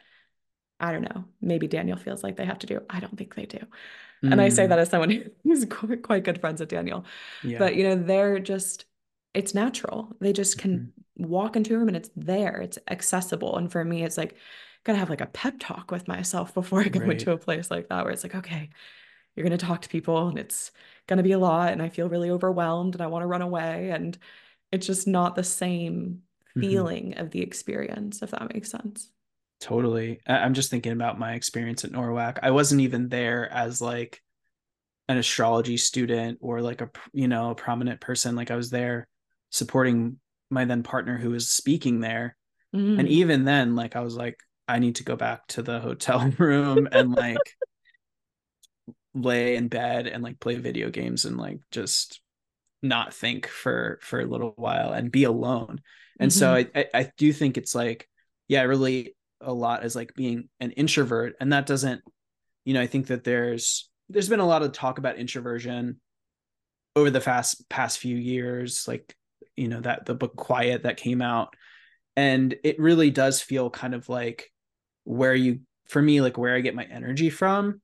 I 0.79 0.91
don't 0.91 1.01
know, 1.01 1.25
maybe 1.41 1.67
Daniel 1.67 1.97
feels 1.97 2.23
like 2.23 2.35
they 2.35 2.45
have 2.45 2.59
to 2.59 2.67
do. 2.67 2.81
I 2.89 2.99
don't 2.99 3.17
think 3.17 3.33
they 3.33 3.47
do. 3.47 3.57
Mm. 4.23 4.33
And 4.33 4.41
I 4.41 4.49
say 4.49 4.65
mm. 4.65 4.69
that 4.69 4.79
as 4.79 4.89
someone 4.89 5.31
who's 5.43 5.65
quite, 5.65 6.03
quite 6.03 6.23
good 6.23 6.39
friends 6.39 6.59
with 6.59 6.69
Daniel. 6.69 7.05
Yeah. 7.43 7.57
But 7.57 7.75
you 7.75 7.83
know, 7.83 7.95
they're 7.95 8.39
just 8.39 8.85
it's 9.37 9.53
natural. 9.53 10.15
They 10.19 10.33
just 10.33 10.57
can 10.57 10.91
mm-hmm. 11.19 11.29
walk 11.29 11.55
into 11.55 11.75
a 11.75 11.77
room 11.77 11.89
and 11.89 11.97
it's 11.97 12.09
there. 12.15 12.59
It's 12.59 12.79
accessible. 12.89 13.55
And 13.55 13.71
for 13.71 13.85
me, 13.85 14.03
it's 14.03 14.17
like 14.17 14.35
gotta 14.83 14.97
have 14.97 15.11
like 15.11 15.21
a 15.21 15.27
pep 15.27 15.55
talk 15.59 15.91
with 15.91 16.07
myself 16.07 16.55
before 16.55 16.81
I 16.81 16.87
go 16.87 17.01
right. 17.01 17.11
into 17.11 17.31
a 17.31 17.37
place 17.37 17.69
like 17.69 17.89
that 17.89 18.03
where 18.03 18.11
it's 18.11 18.23
like, 18.23 18.33
okay, 18.33 18.71
you're 19.35 19.43
gonna 19.43 19.57
talk 19.57 19.83
to 19.83 19.89
people 19.89 20.27
and 20.27 20.39
it's 20.39 20.71
gonna 21.05 21.21
be 21.21 21.33
a 21.33 21.39
lot 21.39 21.71
and 21.71 21.83
I 21.83 21.89
feel 21.89 22.09
really 22.09 22.31
overwhelmed 22.31 22.95
and 22.95 23.01
I 23.01 23.07
want 23.07 23.21
to 23.21 23.27
run 23.27 23.43
away. 23.43 23.91
And 23.91 24.17
it's 24.71 24.87
just 24.87 25.07
not 25.07 25.35
the 25.35 25.43
same 25.43 26.23
mm-hmm. 26.57 26.61
feeling 26.61 27.11
mm-hmm. 27.11 27.21
of 27.21 27.29
the 27.29 27.41
experience, 27.41 28.23
if 28.23 28.31
that 28.31 28.51
makes 28.51 28.71
sense. 28.71 29.11
Totally. 29.59 30.19
I'm 30.25 30.55
just 30.55 30.71
thinking 30.71 30.93
about 30.93 31.19
my 31.19 31.33
experience 31.33 31.83
at 31.83 31.91
NORWAC. 31.91 32.39
I 32.41 32.51
wasn't 32.51 32.81
even 32.81 33.09
there 33.09 33.51
as 33.51 33.81
like 33.81 34.21
an 35.09 35.17
astrology 35.17 35.77
student 35.77 36.39
or 36.41 36.61
like 36.61 36.81
a 36.81 36.89
you 37.13 37.27
know 37.27 37.51
a 37.51 37.55
prominent 37.55 38.01
person 38.01 38.35
like 38.35 38.51
i 38.51 38.55
was 38.55 38.69
there 38.69 39.07
supporting 39.49 40.19
my 40.49 40.65
then 40.65 40.83
partner 40.83 41.17
who 41.17 41.31
was 41.31 41.49
speaking 41.49 41.99
there. 41.99 42.35
Mm. 42.75 42.99
And 42.99 43.07
even 43.07 43.45
then, 43.45 43.75
like 43.75 43.95
I 43.95 44.01
was 44.01 44.15
like, 44.15 44.39
I 44.67 44.79
need 44.79 44.95
to 44.95 45.03
go 45.03 45.15
back 45.15 45.47
to 45.47 45.61
the 45.61 45.79
hotel 45.79 46.29
room 46.37 46.87
and 46.91 47.11
like 47.11 47.55
lay 49.13 49.55
in 49.55 49.67
bed 49.67 50.07
and 50.07 50.23
like 50.23 50.39
play 50.39 50.55
video 50.55 50.89
games 50.89 51.25
and 51.25 51.37
like 51.37 51.59
just 51.71 52.21
not 52.83 53.13
think 53.13 53.47
for 53.47 53.99
for 54.01 54.19
a 54.19 54.25
little 54.25 54.53
while 54.55 54.93
and 54.93 55.11
be 55.11 55.23
alone. 55.23 55.81
And 56.19 56.31
mm-hmm. 56.31 56.39
so 56.39 56.53
I, 56.53 56.67
I 56.75 56.85
I 56.93 57.11
do 57.17 57.33
think 57.33 57.57
it's 57.57 57.75
like, 57.75 58.07
yeah, 58.47 58.63
really 58.63 59.15
a 59.41 59.53
lot 59.53 59.83
as 59.83 59.95
like 59.95 60.13
being 60.13 60.49
an 60.59 60.71
introvert. 60.71 61.35
And 61.39 61.53
that 61.53 61.65
doesn't, 61.65 62.01
you 62.65 62.73
know, 62.73 62.81
I 62.81 62.87
think 62.87 63.07
that 63.07 63.23
there's 63.23 63.89
there's 64.09 64.29
been 64.29 64.39
a 64.39 64.47
lot 64.47 64.63
of 64.63 64.71
talk 64.71 64.97
about 64.97 65.17
introversion 65.17 65.99
over 66.95 67.09
the 67.09 67.21
fast 67.21 67.69
past 67.69 67.99
few 67.99 68.15
years, 68.15 68.87
like 68.87 69.15
you 69.57 69.67
know 69.67 69.81
that 69.81 70.05
the 70.05 70.15
book 70.15 70.35
quiet 70.35 70.83
that 70.83 70.97
came 70.97 71.21
out 71.21 71.53
and 72.15 72.55
it 72.63 72.79
really 72.79 73.09
does 73.09 73.41
feel 73.41 73.69
kind 73.69 73.93
of 73.93 74.07
like 74.07 74.51
where 75.03 75.35
you 75.35 75.59
for 75.87 76.01
me 76.01 76.21
like 76.21 76.37
where 76.37 76.55
i 76.55 76.61
get 76.61 76.75
my 76.75 76.85
energy 76.85 77.29
from 77.29 77.81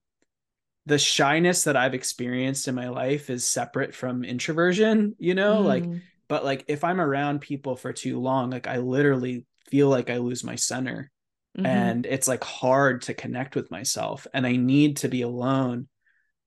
the 0.85 0.97
shyness 0.97 1.63
that 1.63 1.75
i've 1.75 1.93
experienced 1.93 2.67
in 2.67 2.75
my 2.75 2.89
life 2.89 3.29
is 3.29 3.45
separate 3.45 3.93
from 3.93 4.23
introversion 4.23 5.15
you 5.17 5.33
know 5.33 5.61
mm. 5.61 5.65
like 5.65 5.85
but 6.27 6.45
like 6.45 6.63
if 6.67 6.83
i'm 6.83 7.01
around 7.01 7.41
people 7.41 7.75
for 7.75 7.91
too 7.91 8.19
long 8.19 8.51
like 8.51 8.67
i 8.67 8.77
literally 8.77 9.45
feel 9.69 9.89
like 9.89 10.09
i 10.09 10.17
lose 10.17 10.43
my 10.43 10.55
center 10.55 11.11
mm-hmm. 11.57 11.65
and 11.65 12.05
it's 12.05 12.27
like 12.27 12.43
hard 12.43 13.01
to 13.01 13.13
connect 13.13 13.55
with 13.55 13.71
myself 13.71 14.27
and 14.33 14.45
i 14.45 14.55
need 14.55 14.97
to 14.97 15.07
be 15.07 15.21
alone 15.21 15.87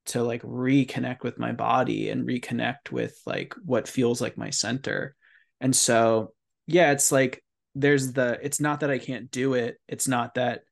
to 0.06 0.22
like 0.22 0.42
reconnect 0.42 1.22
with 1.22 1.38
my 1.38 1.52
body 1.52 2.10
and 2.10 2.26
reconnect 2.26 2.90
with 2.90 3.20
like 3.26 3.54
what 3.64 3.88
feels 3.88 4.20
like 4.20 4.38
my 4.38 4.50
center 4.50 5.14
and 5.60 5.74
so 5.74 6.32
yeah 6.66 6.92
it's 6.92 7.12
like 7.12 7.42
there's 7.74 8.12
the 8.12 8.38
it's 8.42 8.60
not 8.60 8.80
that 8.80 8.90
i 8.90 8.98
can't 8.98 9.30
do 9.30 9.54
it 9.54 9.78
it's 9.88 10.08
not 10.08 10.34
that 10.34 10.62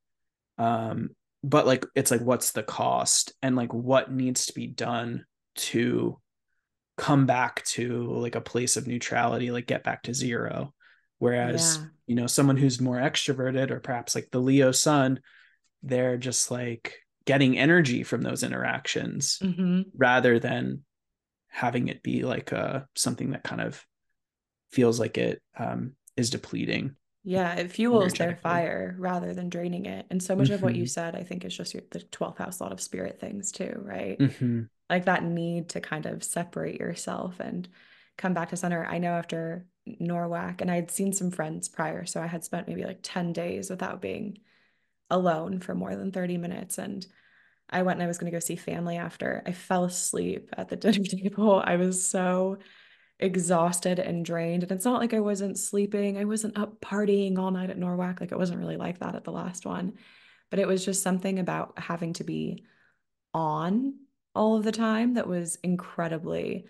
um 0.59 1.11
but 1.43 1.66
like 1.66 1.85
it's 1.94 2.11
like 2.11 2.23
what's 2.23 2.52
the 2.52 2.62
cost 2.62 3.32
and 3.43 3.56
like 3.56 3.73
what 3.74 4.11
needs 4.11 4.47
to 4.47 4.55
be 4.55 4.66
done 4.66 5.24
to 5.56 6.19
come 6.97 7.27
back 7.27 7.62
to 7.65 8.06
like 8.12 8.36
a 8.36 8.40
place 8.40 8.77
of 8.77 8.86
neutrality 8.86 9.51
like 9.51 9.66
get 9.66 9.82
back 9.82 10.02
to 10.02 10.15
zero 10.15 10.73
whereas 11.19 11.78
yeah. 11.81 11.86
you 12.06 12.15
know 12.15 12.27
someone 12.27 12.56
who's 12.56 12.81
more 12.81 12.97
extroverted 12.97 13.70
or 13.70 13.81
perhaps 13.81 14.15
like 14.15 14.28
the 14.31 14.40
leo 14.40 14.70
sun 14.70 15.19
they're 15.82 16.16
just 16.16 16.51
like 16.51 16.98
getting 17.27 17.59
energy 17.59 18.03
from 18.03 18.23
those 18.23 18.43
interactions 18.43 19.43
hmm 19.43 19.95
rather 19.97 20.39
than 20.39 20.85
having 21.49 21.89
it 21.89 22.03
be 22.03 22.23
like 22.25 22.53
uh 22.53 22.81
something 22.97 23.31
that 23.33 23.45
kind 23.45 23.61
of 23.61 23.85
feels 24.73 25.01
like 25.01 25.19
it 25.19 25.43
um 25.59 25.95
is 26.17 26.31
depleting 26.31 26.97
Yeah, 27.27 27.55
it 27.55 27.71
fuels 27.73 28.17
their 28.19 28.37
fire 28.37 28.95
rather 28.99 29.33
than 29.33 29.49
draining 29.49 29.87
it. 29.87 30.07
And 30.11 30.23
so 30.23 30.37
much 30.37 30.51
of 30.51 30.63
what 30.63 30.75
you 30.77 30.85
Mhm. 30.85 30.87
said, 30.87 31.17
I 31.17 31.23
think, 31.23 31.45
is 31.45 31.57
just 31.57 31.73
your, 31.73 31.83
the 31.91 32.01
12th 32.01 32.39
house, 32.39 32.61
a 32.61 32.63
lot 32.65 32.73
of 32.73 32.81
spirit 32.81 33.19
things 33.19 33.51
too, 33.51 33.73
right? 33.83 34.21
Mhm. 34.21 34.69
Like 34.91 35.07
that 35.07 35.25
need 35.25 35.71
to 35.71 35.81
kind 35.81 36.07
of 36.07 36.25
separate 36.25 36.81
yourself 36.81 37.41
and 37.41 37.69
come 38.19 38.35
back 38.35 38.51
to 38.51 38.57
center. 38.57 38.85
I 38.87 38.99
know 38.99 39.13
after 39.13 39.67
NORWAC, 39.89 40.61
and 40.61 40.71
I 40.71 40.77
had 40.77 40.91
seen 40.91 41.13
some 41.13 41.31
friends 41.31 41.69
prior, 41.69 42.07
so 42.07 42.23
I 42.23 42.27
had 42.27 42.45
spent 42.45 42.69
maybe 42.69 42.85
like 42.85 43.01
10 43.03 43.33
days 43.33 43.71
without 43.71 44.03
being 44.03 44.39
alone 45.10 45.60
for 45.60 45.74
more 45.74 45.94
than 45.94 46.12
30 46.12 46.39
minutes. 46.39 46.78
And 46.78 47.06
I 47.70 47.82
went 47.82 47.98
and 47.98 48.05
I 48.05 48.09
was 48.09 48.18
going 48.18 48.31
to 48.31 48.36
go 48.36 48.40
see 48.40 48.56
family 48.56 48.97
after. 48.97 49.43
I 49.47 49.52
fell 49.52 49.85
asleep 49.85 50.51
at 50.56 50.68
the 50.68 50.76
dinner 50.76 51.05
table. 51.05 51.62
I 51.64 51.76
was 51.76 52.06
so 52.06 52.59
exhausted 53.18 53.98
and 53.98 54.24
drained. 54.24 54.64
And 54.64 54.72
it's 54.72 54.85
not 54.85 55.01
like 55.01 55.14
I 55.14 55.20
wasn't 55.20 55.59
sleeping. 55.59 56.18
I 56.18 56.24
wasn't 56.24 56.59
up 56.59 56.81
partying 56.81 57.39
all 57.39 57.51
night 57.51 57.70
at 57.70 57.78
NORWAC. 57.78 58.20
Like 58.20 58.32
it 58.32 58.39
wasn't 58.39 58.60
really 58.60 58.76
like 58.76 58.98
that 58.98 59.14
at 59.14 59.24
the 59.24 59.32
last 59.32 59.64
one. 59.64 59.94
But 60.51 60.59
it 60.59 60.68
was 60.68 60.85
just 60.85 61.02
something 61.02 61.39
about 61.39 61.78
having 61.78 62.12
to 62.14 62.24
be 62.24 62.64
on 63.32 63.94
all 64.35 64.56
of 64.56 64.64
the 64.64 64.72
time 64.72 65.14
that 65.14 65.26
was 65.26 65.56
incredibly 65.62 66.66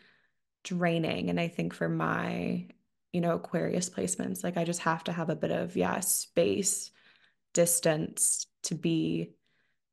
draining. 0.63 1.31
And 1.31 1.41
I 1.41 1.49
think 1.49 1.75
for 1.75 1.89
my, 1.89 2.67
you 3.13 3.21
know, 3.21 3.35
Aquarius 3.35 3.91
placements, 3.91 4.45
like 4.45 4.57
I 4.57 4.65
just 4.65 4.81
have 4.81 5.05
to 5.05 5.13
have 5.13 5.31
a 5.31 5.37
bit 5.37 5.51
of, 5.51 5.77
yeah, 5.77 6.01
space, 6.01 6.91
distance 7.55 8.47
to 8.65 8.75
be 8.75 9.31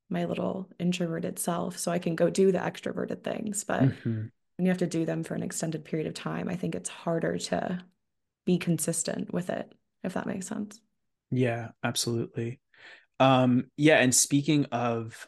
my 0.10 0.26
little 0.26 0.70
introverted 0.78 1.40
self 1.40 1.78
so 1.78 1.92
I 1.92 2.00
can 2.00 2.16
go 2.16 2.30
do 2.30 2.52
the 2.52 2.60
extroverted 2.60 3.24
things. 3.24 3.64
But 3.64 3.84
Mhm. 3.84 4.30
when 4.58 4.66
you 4.66 4.68
have 4.68 4.80
to 4.80 4.88
do 4.88 5.06
them 5.06 5.24
for 5.24 5.36
an 5.36 5.44
extended 5.44 5.86
period 5.86 6.08
of 6.08 6.14
time, 6.14 6.50
I 6.50 6.58
think 6.58 6.76
it's 6.76 6.90
harder 6.90 7.38
to 7.38 7.84
be 8.46 8.58
consistent 8.58 9.32
with 9.34 9.50
it, 9.50 9.72
if 10.04 10.14
that 10.16 10.28
makes 10.28 10.48
sense. 10.48 10.82
Yeah, 11.30 11.70
absolutely. 11.84 12.60
Um, 13.20 13.72
yeah, 13.78 14.00
and 14.00 14.14
speaking 14.14 14.66
of 14.66 15.28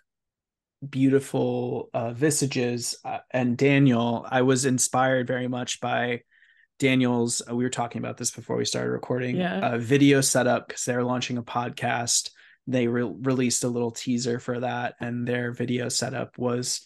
beautiful 0.87 1.89
uh, 1.93 2.11
visages 2.11 2.95
uh, 3.05 3.19
and 3.31 3.55
Daniel, 3.55 4.25
I 4.29 4.41
was 4.41 4.65
inspired 4.65 5.27
very 5.27 5.47
much 5.47 5.79
by 5.79 6.23
Daniel's. 6.79 7.41
Uh, 7.49 7.55
we 7.55 7.63
were 7.63 7.69
talking 7.69 7.99
about 7.99 8.17
this 8.17 8.31
before 8.31 8.55
we 8.55 8.65
started 8.65 8.91
recording. 8.91 9.37
Yeah. 9.37 9.59
Uh, 9.59 9.77
video 9.77 10.21
setup 10.21 10.67
because 10.67 10.85
they're 10.85 11.03
launching 11.03 11.37
a 11.37 11.43
podcast. 11.43 12.31
They 12.67 12.87
re- 12.87 13.03
released 13.03 13.63
a 13.63 13.69
little 13.69 13.91
teaser 13.91 14.39
for 14.39 14.59
that, 14.59 14.95
and 14.99 15.27
their 15.27 15.51
video 15.51 15.89
setup 15.89 16.37
was 16.37 16.81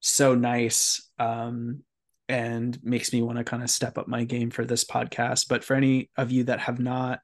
so 0.00 0.34
nice. 0.34 1.08
Um, 1.18 1.82
and 2.28 2.82
makes 2.82 3.12
me 3.12 3.20
want 3.20 3.36
to 3.38 3.44
kind 3.44 3.62
of 3.62 3.68
step 3.68 3.98
up 3.98 4.08
my 4.08 4.24
game 4.24 4.50
for 4.50 4.64
this 4.64 4.84
podcast. 4.84 5.48
But 5.48 5.64
for 5.64 5.74
any 5.74 6.10
of 6.16 6.30
you 6.30 6.44
that 6.44 6.60
have 6.60 6.78
not 6.78 7.20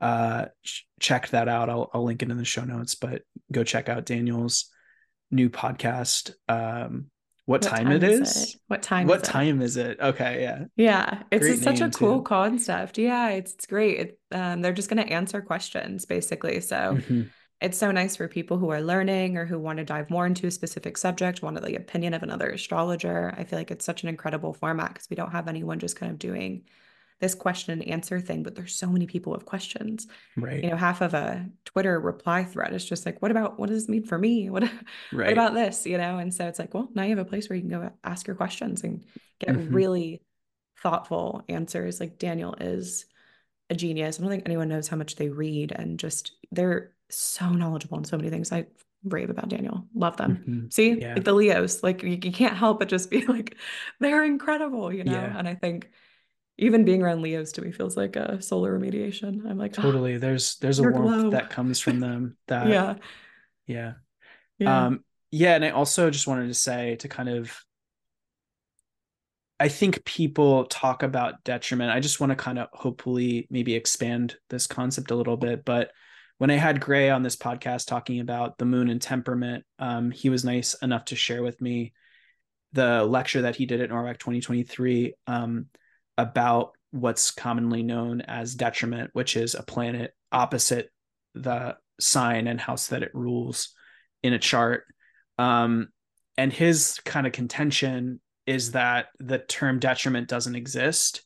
uh 0.00 0.46
ch- 0.64 0.86
checked 0.98 1.32
that 1.32 1.48
out 1.48 1.68
I'll, 1.68 1.90
I'll 1.92 2.04
link 2.04 2.22
it 2.22 2.30
in 2.30 2.38
the 2.38 2.44
show 2.44 2.64
notes 2.64 2.94
but 2.94 3.22
go 3.52 3.64
check 3.64 3.88
out 3.88 4.06
daniel's 4.06 4.70
new 5.30 5.50
podcast 5.50 6.32
um 6.48 7.06
what, 7.50 7.62
time, 7.62 7.90
it 7.92 8.02
is, 8.02 8.54
it? 8.54 8.60
What 8.68 8.82
time 8.82 9.06
what 9.06 9.22
is 9.22 9.28
time 9.28 9.62
is 9.62 9.76
it 9.76 9.98
okay 10.00 10.42
yeah 10.42 10.64
Yeah, 10.76 11.22
it's 11.30 11.46
a- 11.46 11.56
such 11.56 11.80
a 11.80 11.90
cool 11.90 12.18
too. 12.18 12.24
concept. 12.24 12.98
Yeah, 12.98 13.28
it's, 13.30 13.54
it's 13.54 13.66
great. 13.66 13.98
It, 14.00 14.18
um, 14.32 14.62
they're 14.62 14.72
just 14.72 14.88
going 14.88 15.04
to 15.06 15.12
answer 15.12 15.40
questions 15.42 16.06
basically. 16.06 16.60
So 16.60 16.76
Mhm. 16.76 17.30
it's 17.60 17.76
so 17.78 17.90
nice 17.90 18.16
for 18.16 18.28
people 18.28 18.56
who 18.58 18.70
are 18.70 18.80
learning 18.80 19.36
or 19.36 19.44
who 19.46 19.58
want 19.58 19.78
to 19.78 19.84
dive 19.84 20.08
more 20.10 20.26
into 20.26 20.46
a 20.46 20.50
specific 20.50 20.96
subject, 20.96 21.42
want 21.42 21.60
the 21.60 21.76
opinion 21.76 22.14
of 22.14 22.22
another 22.22 22.48
astrologer. 22.50 23.34
I 23.36 23.44
feel 23.44 23.58
like 23.58 23.70
it's 23.70 23.84
such 23.84 24.02
an 24.02 24.08
incredible 24.08 24.54
format 24.54 24.94
because 24.94 25.10
we 25.10 25.16
don't 25.16 25.32
have 25.32 25.48
anyone 25.48 25.78
just 25.78 25.96
kind 25.96 26.10
of 26.12 26.18
doing 26.18 26.64
this 27.20 27.34
question 27.34 27.72
and 27.72 27.88
answer 27.88 28.18
thing, 28.18 28.42
but 28.42 28.54
there's 28.54 28.74
so 28.74 28.86
many 28.88 29.06
people 29.06 29.30
with 29.32 29.44
questions. 29.44 30.06
right 30.36 30.64
You 30.64 30.70
know, 30.70 30.76
half 30.76 31.02
of 31.02 31.12
a 31.14 31.46
Twitter 31.66 32.00
reply 32.00 32.44
thread 32.44 32.72
is 32.72 32.84
just 32.84 33.04
like, 33.06 33.20
what 33.20 33.30
about 33.30 33.58
what 33.58 33.68
does 33.68 33.82
this 33.82 33.88
mean 33.88 34.04
for 34.04 34.18
me? 34.18 34.48
What 34.50 34.62
what 35.12 35.32
about 35.32 35.54
this? 35.54 35.86
You 35.86 35.98
know, 35.98 36.18
and 36.18 36.32
so 36.32 36.46
it's 36.48 36.58
like, 36.58 36.72
well, 36.74 36.88
now 36.94 37.02
you 37.02 37.10
have 37.10 37.18
a 37.26 37.28
place 37.28 37.48
where 37.48 37.56
you 37.56 37.62
can 37.62 37.70
go 37.70 37.90
ask 38.04 38.26
your 38.26 38.36
questions 38.36 38.82
and 38.84 39.04
get 39.38 39.50
Mhm. 39.54 39.72
really 39.74 40.22
thoughtful 40.82 41.44
answers. 41.48 42.00
Like 42.00 42.18
Daniel 42.18 42.54
is 42.60 43.04
a 43.68 43.74
genius. 43.74 44.18
I 44.18 44.22
don't 44.22 44.30
think 44.30 44.44
anyone 44.46 44.68
knows 44.68 44.88
how 44.88 44.96
much 44.96 45.16
they 45.16 45.28
read 45.28 45.72
and 45.72 45.98
just 45.98 46.32
they're 46.50 46.92
so 47.10 47.50
knowledgeable 47.50 47.98
in 47.98 48.04
so 48.04 48.16
many 48.16 48.30
things. 48.30 48.50
I 48.50 48.66
rave 49.04 49.30
about 49.30 49.48
Daniel. 49.48 49.86
Love 49.94 50.16
them. 50.16 50.44
Mhm. 50.48 50.72
See, 50.72 51.00
Yeah. 51.00 51.14
like 51.14 51.24
the 51.24 51.32
Leos, 51.32 51.82
like 51.82 52.02
you, 52.02 52.10
you 52.22 52.32
can't 52.32 52.56
help 52.56 52.78
but 52.78 52.88
just 52.88 53.10
be 53.10 53.24
like, 53.26 53.56
they're 53.98 54.24
incredible, 54.24 54.92
you 54.92 55.04
know? 55.04 55.12
Yeah. 55.12 55.38
And 55.38 55.46
I 55.48 55.54
think 55.54 55.90
even 56.60 56.84
being 56.84 57.02
around 57.02 57.22
Leos 57.22 57.52
to 57.52 57.62
me 57.62 57.72
feels 57.72 57.96
like 57.96 58.16
a 58.16 58.40
solar 58.40 58.78
remediation. 58.78 59.48
I'm 59.48 59.58
like, 59.58 59.74
"Ah, 59.78 59.82
totally 59.82 60.18
there's 60.18 60.56
there's 60.56 60.78
a 60.78 60.82
warmth 60.82 61.20
glow." 61.20 61.30
that 61.30 61.50
comes 61.50 61.80
from 61.80 62.00
them 62.06 62.36
that 62.46 62.68
yeah, 62.68 62.94
yeah 63.66 63.92
yeah. 64.58 64.86
um 64.86 65.04
yeah 65.30 65.54
and 65.54 65.64
i 65.64 65.70
also 65.70 66.10
just 66.10 66.26
wanted 66.26 66.46
to 66.46 66.54
say 66.54 66.96
to 66.96 67.08
kind 67.08 67.28
of 67.28 67.58
i 69.58 69.68
think 69.68 70.04
people 70.04 70.64
talk 70.66 71.02
about 71.02 71.42
detriment 71.44 71.90
i 71.90 71.98
just 71.98 72.20
want 72.20 72.30
to 72.30 72.36
kind 72.36 72.58
of 72.58 72.68
hopefully 72.72 73.46
maybe 73.50 73.74
expand 73.74 74.36
this 74.50 74.66
concept 74.66 75.10
a 75.10 75.16
little 75.16 75.36
bit 75.36 75.64
but 75.64 75.90
when 76.38 76.50
i 76.50 76.56
had 76.56 76.80
gray 76.80 77.10
on 77.10 77.22
this 77.22 77.36
podcast 77.36 77.86
talking 77.86 78.20
about 78.20 78.58
the 78.58 78.64
moon 78.64 78.90
and 78.90 79.00
temperament 79.00 79.64
um, 79.78 80.10
he 80.10 80.28
was 80.28 80.44
nice 80.44 80.74
enough 80.82 81.06
to 81.06 81.16
share 81.16 81.42
with 81.42 81.60
me 81.60 81.92
the 82.72 83.02
lecture 83.04 83.42
that 83.42 83.56
he 83.56 83.66
did 83.66 83.80
at 83.80 83.90
NORWAC 83.90 84.18
2023 84.18 85.14
um, 85.26 85.66
about 86.18 86.72
what's 86.90 87.30
commonly 87.30 87.82
known 87.82 88.20
as 88.20 88.54
detriment 88.54 89.10
which 89.12 89.36
is 89.36 89.54
a 89.54 89.62
planet 89.62 90.12
opposite 90.32 90.90
the 91.34 91.76
sign 92.00 92.46
and 92.46 92.60
house 92.60 92.88
that 92.88 93.02
it 93.02 93.14
rules 93.14 93.74
in 94.22 94.32
a 94.32 94.38
chart. 94.38 94.84
Um, 95.38 95.88
and 96.36 96.52
his 96.52 96.98
kind 97.04 97.26
of 97.26 97.32
contention 97.32 98.20
is 98.46 98.72
that 98.72 99.06
the 99.18 99.38
term 99.38 99.78
detriment 99.78 100.28
doesn't 100.28 100.56
exist 100.56 101.22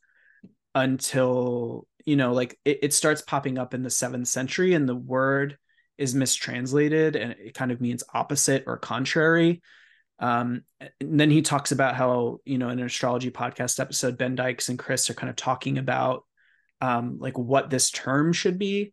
until, 0.74 1.86
you 2.04 2.16
know, 2.16 2.32
like 2.32 2.58
it, 2.64 2.80
it 2.82 2.92
starts 2.92 3.22
popping 3.22 3.58
up 3.58 3.74
in 3.74 3.82
the 3.82 3.90
seventh 3.90 4.28
century 4.28 4.74
and 4.74 4.88
the 4.88 4.94
word 4.94 5.56
is 5.96 6.14
mistranslated 6.14 7.14
and 7.14 7.32
it 7.32 7.54
kind 7.54 7.70
of 7.70 7.80
means 7.80 8.02
opposite 8.12 8.64
or 8.66 8.76
contrary. 8.76 9.62
Um, 10.18 10.62
and 10.80 11.20
then 11.20 11.30
he 11.30 11.42
talks 11.42 11.72
about 11.72 11.96
how, 11.96 12.38
you 12.44 12.58
know, 12.58 12.68
in 12.68 12.78
an 12.78 12.86
astrology 12.86 13.30
podcast 13.30 13.80
episode, 13.80 14.16
Ben 14.16 14.34
Dykes 14.34 14.68
and 14.68 14.78
Chris 14.78 15.10
are 15.10 15.14
kind 15.14 15.30
of 15.30 15.36
talking 15.36 15.78
about 15.78 16.24
um, 16.80 17.18
like 17.18 17.36
what 17.38 17.70
this 17.70 17.90
term 17.90 18.32
should 18.32 18.58
be 18.58 18.92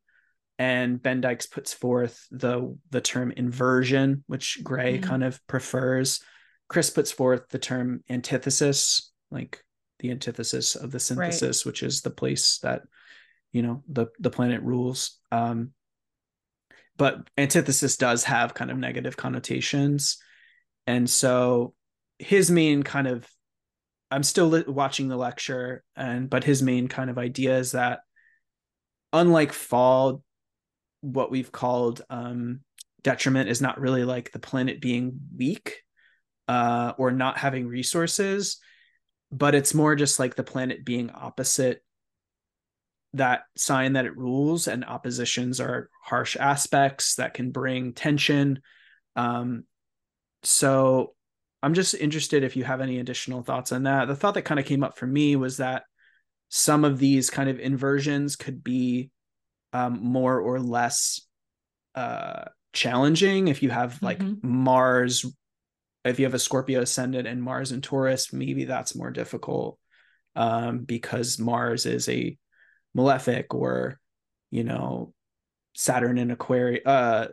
and 0.60 1.02
Ben 1.02 1.22
Dykes 1.22 1.48
puts 1.48 1.74
forth 1.74 2.28
the 2.30 2.78
the 2.92 3.02
term 3.02 3.32
inversion, 3.32 4.24
which 4.28 4.60
Gray 4.64 5.00
Mhm. 5.00 5.04
kind 5.04 5.24
of 5.24 5.46
prefers. 5.48 6.22
Chris 6.68 6.92
puts 6.92 7.12
forth 7.12 7.50
the 7.50 7.58
term 7.58 8.04
antithesis, 8.10 9.12
like 9.32 9.64
the 10.00 10.12
antithesis 10.12 10.76
of 10.76 10.92
the 10.92 11.00
synthesis, 11.00 11.66
which 11.66 11.82
is 11.82 12.02
the 12.02 12.12
place 12.12 12.60
that 12.60 12.84
you 13.52 13.64
know 13.64 13.84
the 13.88 14.08
the 14.20 14.30
planet 14.30 14.62
rules. 14.62 15.20
Um, 15.32 15.74
but 16.96 17.28
antithesis 17.38 17.98
does 17.98 18.24
have 18.26 18.54
kind 18.54 18.70
of 18.70 18.78
negative 18.78 19.18
connotations, 19.18 20.20
and 20.92 21.10
so 21.10 21.74
his 22.20 22.52
main 22.52 22.84
kind 22.84 23.08
of 23.08 23.26
I'm 24.12 24.24
still 24.24 24.62
watching 24.68 25.08
the 25.08 25.16
lecture, 25.16 25.86
and 25.96 26.30
but 26.30 26.44
his 26.44 26.62
main 26.62 26.90
kind 26.90 27.10
of 27.10 27.18
idea 27.18 27.58
is 27.58 27.72
that 27.72 28.02
unlike 29.14 29.54
fall 29.54 30.22
what 31.00 31.32
we've 31.32 31.52
called 31.52 32.02
um, 32.10 32.60
detriment 33.04 33.48
is 33.50 33.62
not 33.62 33.80
really 33.80 34.04
like 34.04 34.32
the 34.32 34.40
planet 34.40 34.82
being 34.82 35.18
weak 35.38 35.78
uh, 36.50 36.92
or 36.98 37.12
not 37.12 37.38
having 37.38 37.68
resources, 37.68 38.58
but 39.32 39.56
it's 39.56 39.74
more 39.74 39.96
just 39.96 40.20
like 40.20 40.36
the 40.36 40.44
planet 40.44 40.84
being 40.84 41.10
opposite 41.10 41.82
that 43.14 43.44
sign 43.56 43.94
that 43.94 44.06
it 44.06 44.18
rules, 44.18 44.68
and 44.68 44.84
oppositions 44.84 45.62
are 45.62 45.90
harsh 46.04 46.36
aspects 46.38 47.16
that 47.16 47.34
can 47.34 47.52
bring 47.52 47.94
tension. 47.94 48.60
Um, 49.16 49.64
so 50.44 51.14
I'm 51.64 51.74
just 51.74 51.94
interested 51.94 52.44
if 52.44 52.56
you 52.56 52.64
have 52.64 52.82
any 52.82 53.00
additional 53.00 53.44
thoughts 53.44 53.72
on 53.72 53.84
that. 53.84 54.08
The 54.08 54.16
thought 54.16 54.34
that 54.34 54.44
kind 54.44 54.60
of 54.60 54.66
came 54.66 54.84
up 54.84 54.98
for 54.98 55.06
me 55.06 55.36
was 55.36 55.58
that 55.58 55.84
some 56.50 56.84
of 56.84 56.98
these 57.00 57.30
kind 57.30 57.50
of 57.50 57.60
inversions 57.60 58.36
could 58.36 58.64
be 58.64 59.12
um, 59.74 60.00
more 60.04 60.40
or 60.40 60.60
less 60.60 61.22
uh, 61.96 62.46
challenging 62.74 63.48
if 63.48 63.64
you 63.64 63.70
have 63.70 64.02
like 64.02 64.20
Mhm. 64.20 64.44
Mars. 64.44 65.26
If 66.04 66.20
you 66.20 66.26
have 66.26 66.34
a 66.34 66.40
Scorpio 66.40 66.82
ascendant 66.82 67.28
and 67.28 67.44
Mars 67.44 67.72
and 67.72 67.84
Taurus, 67.84 68.34
maybe 68.34 68.66
that's 68.66 68.96
more 68.96 69.12
difficult 69.12 69.78
um, 70.36 70.80
because 70.80 71.38
Mars 71.38 71.86
is 71.86 72.10
a 72.10 72.38
malefic 72.96 73.54
or, 73.54 74.00
you 74.50 74.64
know, 74.64 75.14
Saturn 75.74 76.18
in 76.18 76.32
Aquarius, 76.32 76.86
uh, 76.86 77.28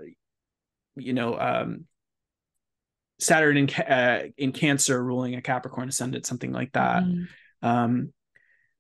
you 0.97 1.15
know, 1.15 1.39
um, 1.39 1.87
Saturn 3.19 3.57
in 3.57 3.69
uh, 3.70 4.28
in 4.36 4.53
Cancer 4.53 5.03
ruling 5.03 5.35
a 5.35 5.43
Capricorn 5.43 5.89
ascendant, 5.89 6.27
something 6.27 6.53
like 6.53 6.73
that. 6.73 7.03
Mm-hmm. 7.03 7.66
Um, 7.66 8.12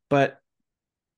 but 0.08 0.40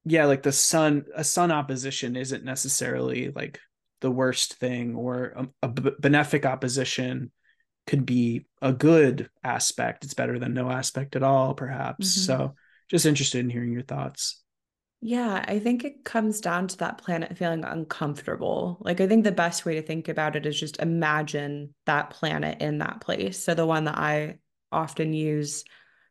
yeah, 0.04 0.24
like 0.24 0.42
the 0.42 0.52
sun, 0.52 1.04
a 1.14 1.24
sun 1.24 1.52
opposition 1.52 2.16
isn't 2.16 2.44
necessarily 2.44 3.30
like 3.30 3.60
the 4.00 4.10
worst 4.10 4.54
thing, 4.54 4.96
or 4.96 5.32
a, 5.36 5.48
a 5.62 5.68
benefic 5.68 6.46
opposition 6.46 7.30
could 7.86 8.06
be 8.06 8.46
a 8.62 8.72
good 8.72 9.28
aspect. 9.44 10.04
It's 10.04 10.14
better 10.14 10.38
than 10.38 10.54
no 10.54 10.70
aspect 10.70 11.16
at 11.16 11.22
all, 11.22 11.54
perhaps. 11.54 12.08
Mm-hmm. 12.08 12.24
So, 12.24 12.54
just 12.88 13.06
interested 13.06 13.40
in 13.40 13.50
hearing 13.50 13.72
your 13.72 13.82
thoughts. 13.82 14.39
Yeah, 15.02 15.42
I 15.48 15.58
think 15.60 15.84
it 15.84 16.04
comes 16.04 16.40
down 16.42 16.68
to 16.68 16.76
that 16.78 16.98
planet 16.98 17.38
feeling 17.38 17.64
uncomfortable. 17.64 18.76
Like, 18.80 19.00
I 19.00 19.06
think 19.06 19.24
the 19.24 19.32
best 19.32 19.64
way 19.64 19.76
to 19.76 19.82
think 19.82 20.08
about 20.08 20.36
it 20.36 20.44
is 20.44 20.60
just 20.60 20.78
imagine 20.78 21.74
that 21.86 22.10
planet 22.10 22.60
in 22.60 22.78
that 22.78 23.00
place. 23.00 23.42
So, 23.42 23.54
the 23.54 23.64
one 23.64 23.84
that 23.84 23.96
I 23.96 24.38
often 24.70 25.14
use 25.14 25.64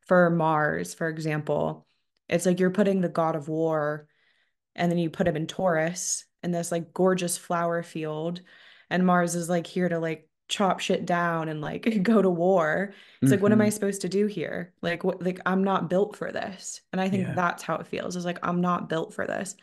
for 0.08 0.32
Mars, 0.32 0.96
for 0.96 1.08
example, 1.08 1.86
it's 2.28 2.48
like 2.48 2.60
you're 2.60 2.72
putting 2.72 3.02
the 3.02 3.10
god 3.10 3.36
of 3.36 3.48
war 3.48 4.08
and 4.76 4.92
then 4.92 5.00
you 5.00 5.10
put 5.10 5.28
him 5.28 5.36
in 5.36 5.48
Taurus 5.48 6.26
in 6.42 6.52
this 6.52 6.72
like 6.72 6.94
gorgeous 6.94 7.38
flower 7.38 7.84
field. 7.84 8.42
And 8.90 9.06
Mars 9.06 9.36
is 9.36 9.50
like 9.50 9.68
here 9.68 9.90
to 9.90 10.00
like 10.00 10.29
chop 10.50 10.80
shit 10.80 11.06
down 11.06 11.48
and 11.48 11.62
like 11.62 12.04
go 12.04 12.22
to 12.22 12.30
war. 12.30 12.90
It's 12.92 12.98
mm-hmm. 12.98 13.32
like, 13.32 13.42
what 13.42 13.52
am 13.52 13.62
I 13.62 13.66
mm-hmm. 13.66 13.74
supposed 13.74 14.02
to 14.02 14.10
do 14.10 14.26
here? 14.26 14.74
Like, 14.82 15.04
what, 15.04 15.24
like, 15.24 15.40
I'm 15.46 15.64
not 15.64 15.90
built 15.90 16.18
for 16.18 16.32
this. 16.32 16.82
And 16.92 17.00
I 17.00 17.08
think 17.08 17.28
yeah. 17.28 17.34
that's 17.34 17.64
how 17.64 17.76
it 17.76 17.88
feels 17.88 18.16
is 18.16 18.26
like, 18.26 18.40
I'm 18.44 18.60
not 18.60 18.90
built 18.90 19.14
for 19.14 19.26
this. 19.26 19.56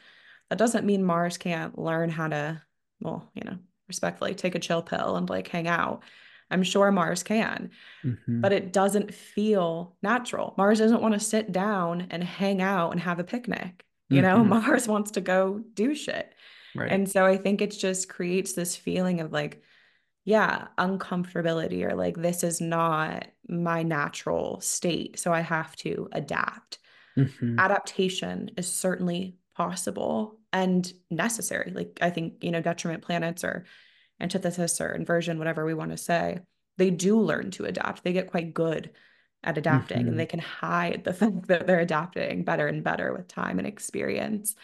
That 0.48 0.58
doesn't 0.58 0.86
mean 0.86 1.04
Mars 1.04 1.36
can't 1.36 1.76
learn 1.78 2.08
how 2.08 2.28
to, 2.28 2.62
well, 3.00 3.30
you 3.34 3.42
know, 3.44 3.58
respectfully 3.88 4.34
take 4.34 4.54
a 4.54 4.60
chill 4.60 4.82
pill 4.82 5.16
and 5.16 5.28
like 5.28 5.48
hang 5.48 5.68
out. 5.68 6.02
I'm 6.48 6.62
sure 6.62 6.92
Mars 6.92 7.24
can, 7.24 7.70
mm-hmm. 8.04 8.40
but 8.40 8.52
it 8.52 8.72
doesn't 8.72 9.12
feel 9.12 9.96
natural. 10.02 10.54
Mars 10.56 10.78
doesn't 10.78 11.02
want 11.02 11.14
to 11.14 11.20
sit 11.20 11.50
down 11.50 12.06
and 12.10 12.22
hang 12.22 12.62
out 12.62 12.92
and 12.92 13.00
have 13.00 13.18
a 13.18 13.24
picnic. 13.24 13.84
You 14.08 14.22
know, 14.22 14.36
mm-hmm. 14.38 14.50
Mars 14.50 14.86
wants 14.86 15.10
to 15.12 15.20
go 15.20 15.64
do 15.74 15.92
shit. 15.96 16.32
Right. 16.76 16.92
And 16.92 17.10
so 17.10 17.26
I 17.26 17.36
think 17.36 17.60
it 17.60 17.72
just 17.72 18.08
creates 18.08 18.52
this 18.52 18.76
feeling 18.76 19.20
of 19.20 19.32
like, 19.32 19.62
yeah, 20.26 20.66
uncomfortability 20.76 21.88
or 21.88 21.94
like 21.94 22.16
this 22.16 22.42
is 22.42 22.60
not 22.60 23.28
my 23.48 23.84
natural 23.84 24.60
state. 24.60 25.20
So 25.20 25.32
I 25.32 25.40
have 25.40 25.76
to 25.76 26.08
adapt. 26.10 26.80
Mm-hmm. 27.16 27.60
Adaptation 27.60 28.50
is 28.56 28.70
certainly 28.70 29.36
possible 29.54 30.40
and 30.52 30.92
necessary. 31.12 31.70
Like 31.72 32.00
I 32.02 32.10
think, 32.10 32.42
you 32.42 32.50
know, 32.50 32.60
detriment 32.60 33.04
planets 33.04 33.44
or 33.44 33.66
antithesis 34.20 34.80
or 34.80 34.92
inversion, 34.92 35.38
whatever 35.38 35.64
we 35.64 35.74
want 35.74 35.92
to 35.92 35.96
say, 35.96 36.40
they 36.76 36.90
do 36.90 37.20
learn 37.20 37.52
to 37.52 37.64
adapt. 37.64 38.02
They 38.02 38.12
get 38.12 38.32
quite 38.32 38.52
good 38.52 38.90
at 39.44 39.58
adapting 39.58 39.98
mm-hmm. 39.98 40.08
and 40.08 40.18
they 40.18 40.26
can 40.26 40.40
hide 40.40 41.04
the 41.04 41.12
fact 41.14 41.46
that 41.46 41.68
they're 41.68 41.78
adapting 41.78 42.42
better 42.42 42.66
and 42.66 42.82
better 42.82 43.12
with 43.12 43.28
time 43.28 43.60
and 43.60 43.68
experience. 43.68 44.56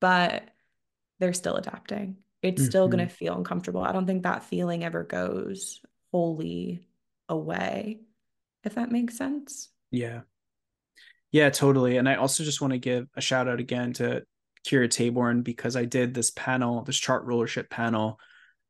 But 0.00 0.48
they're 1.20 1.32
still 1.32 1.54
adapting 1.54 2.16
it's 2.46 2.62
mm-hmm. 2.62 2.68
still 2.68 2.88
going 2.88 3.06
to 3.06 3.12
feel 3.12 3.36
uncomfortable. 3.36 3.82
I 3.82 3.92
don't 3.92 4.06
think 4.06 4.22
that 4.22 4.44
feeling 4.44 4.84
ever 4.84 5.04
goes 5.04 5.80
wholly 6.12 6.86
away, 7.28 8.00
if 8.64 8.74
that 8.76 8.90
makes 8.90 9.16
sense. 9.16 9.68
Yeah. 9.90 10.22
Yeah, 11.32 11.50
totally. 11.50 11.96
And 11.96 12.08
I 12.08 12.14
also 12.14 12.44
just 12.44 12.60
want 12.60 12.72
to 12.72 12.78
give 12.78 13.08
a 13.16 13.20
shout 13.20 13.48
out 13.48 13.60
again 13.60 13.92
to 13.94 14.22
Kira 14.66 14.88
Taborn 14.88 15.44
because 15.44 15.76
I 15.76 15.84
did 15.84 16.14
this 16.14 16.30
panel, 16.30 16.82
this 16.82 16.96
chart 16.96 17.24
rulership 17.24 17.68
panel 17.70 18.18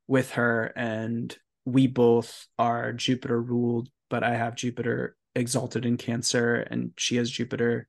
with 0.09 0.33
her, 0.33 0.73
and 0.77 1.37
we 1.65 1.87
both 1.87 2.47
are 2.59 2.93
Jupiter 2.93 3.41
ruled, 3.41 3.89
but 4.09 4.23
I 4.23 4.35
have 4.35 4.55
Jupiter 4.57 5.17
exalted 5.35 5.85
in 5.85 5.97
Cancer, 5.97 6.57
and 6.57 6.93
she 6.97 7.17
has 7.17 7.31
Jupiter 7.31 7.89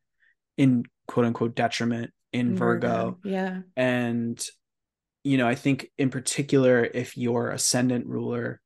in 0.58 0.84
quote 1.08 1.26
unquote 1.26 1.56
detriment 1.56 2.12
in 2.34 2.56
Virgo. 2.56 2.88
Virgo. 2.88 3.20
Yeah. 3.24 3.62
And 3.76 4.46
you 5.28 5.38
know, 5.38 5.48
I 5.48 5.56
think 5.56 5.92
in 5.98 6.10
particular, 6.10 6.86
if 6.86 7.18
your 7.18 7.50
ascendant 7.50 8.08
ruler 8.08 8.62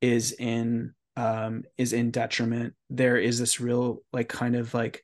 is 0.00 0.32
in 0.32 0.94
um 1.16 1.64
is 1.76 1.92
in 1.92 2.12
detriment, 2.12 2.74
there 2.90 3.16
is 3.16 3.40
this 3.40 3.60
real 3.60 4.02
like 4.12 4.28
kind 4.28 4.54
of 4.54 4.72
like 4.72 5.02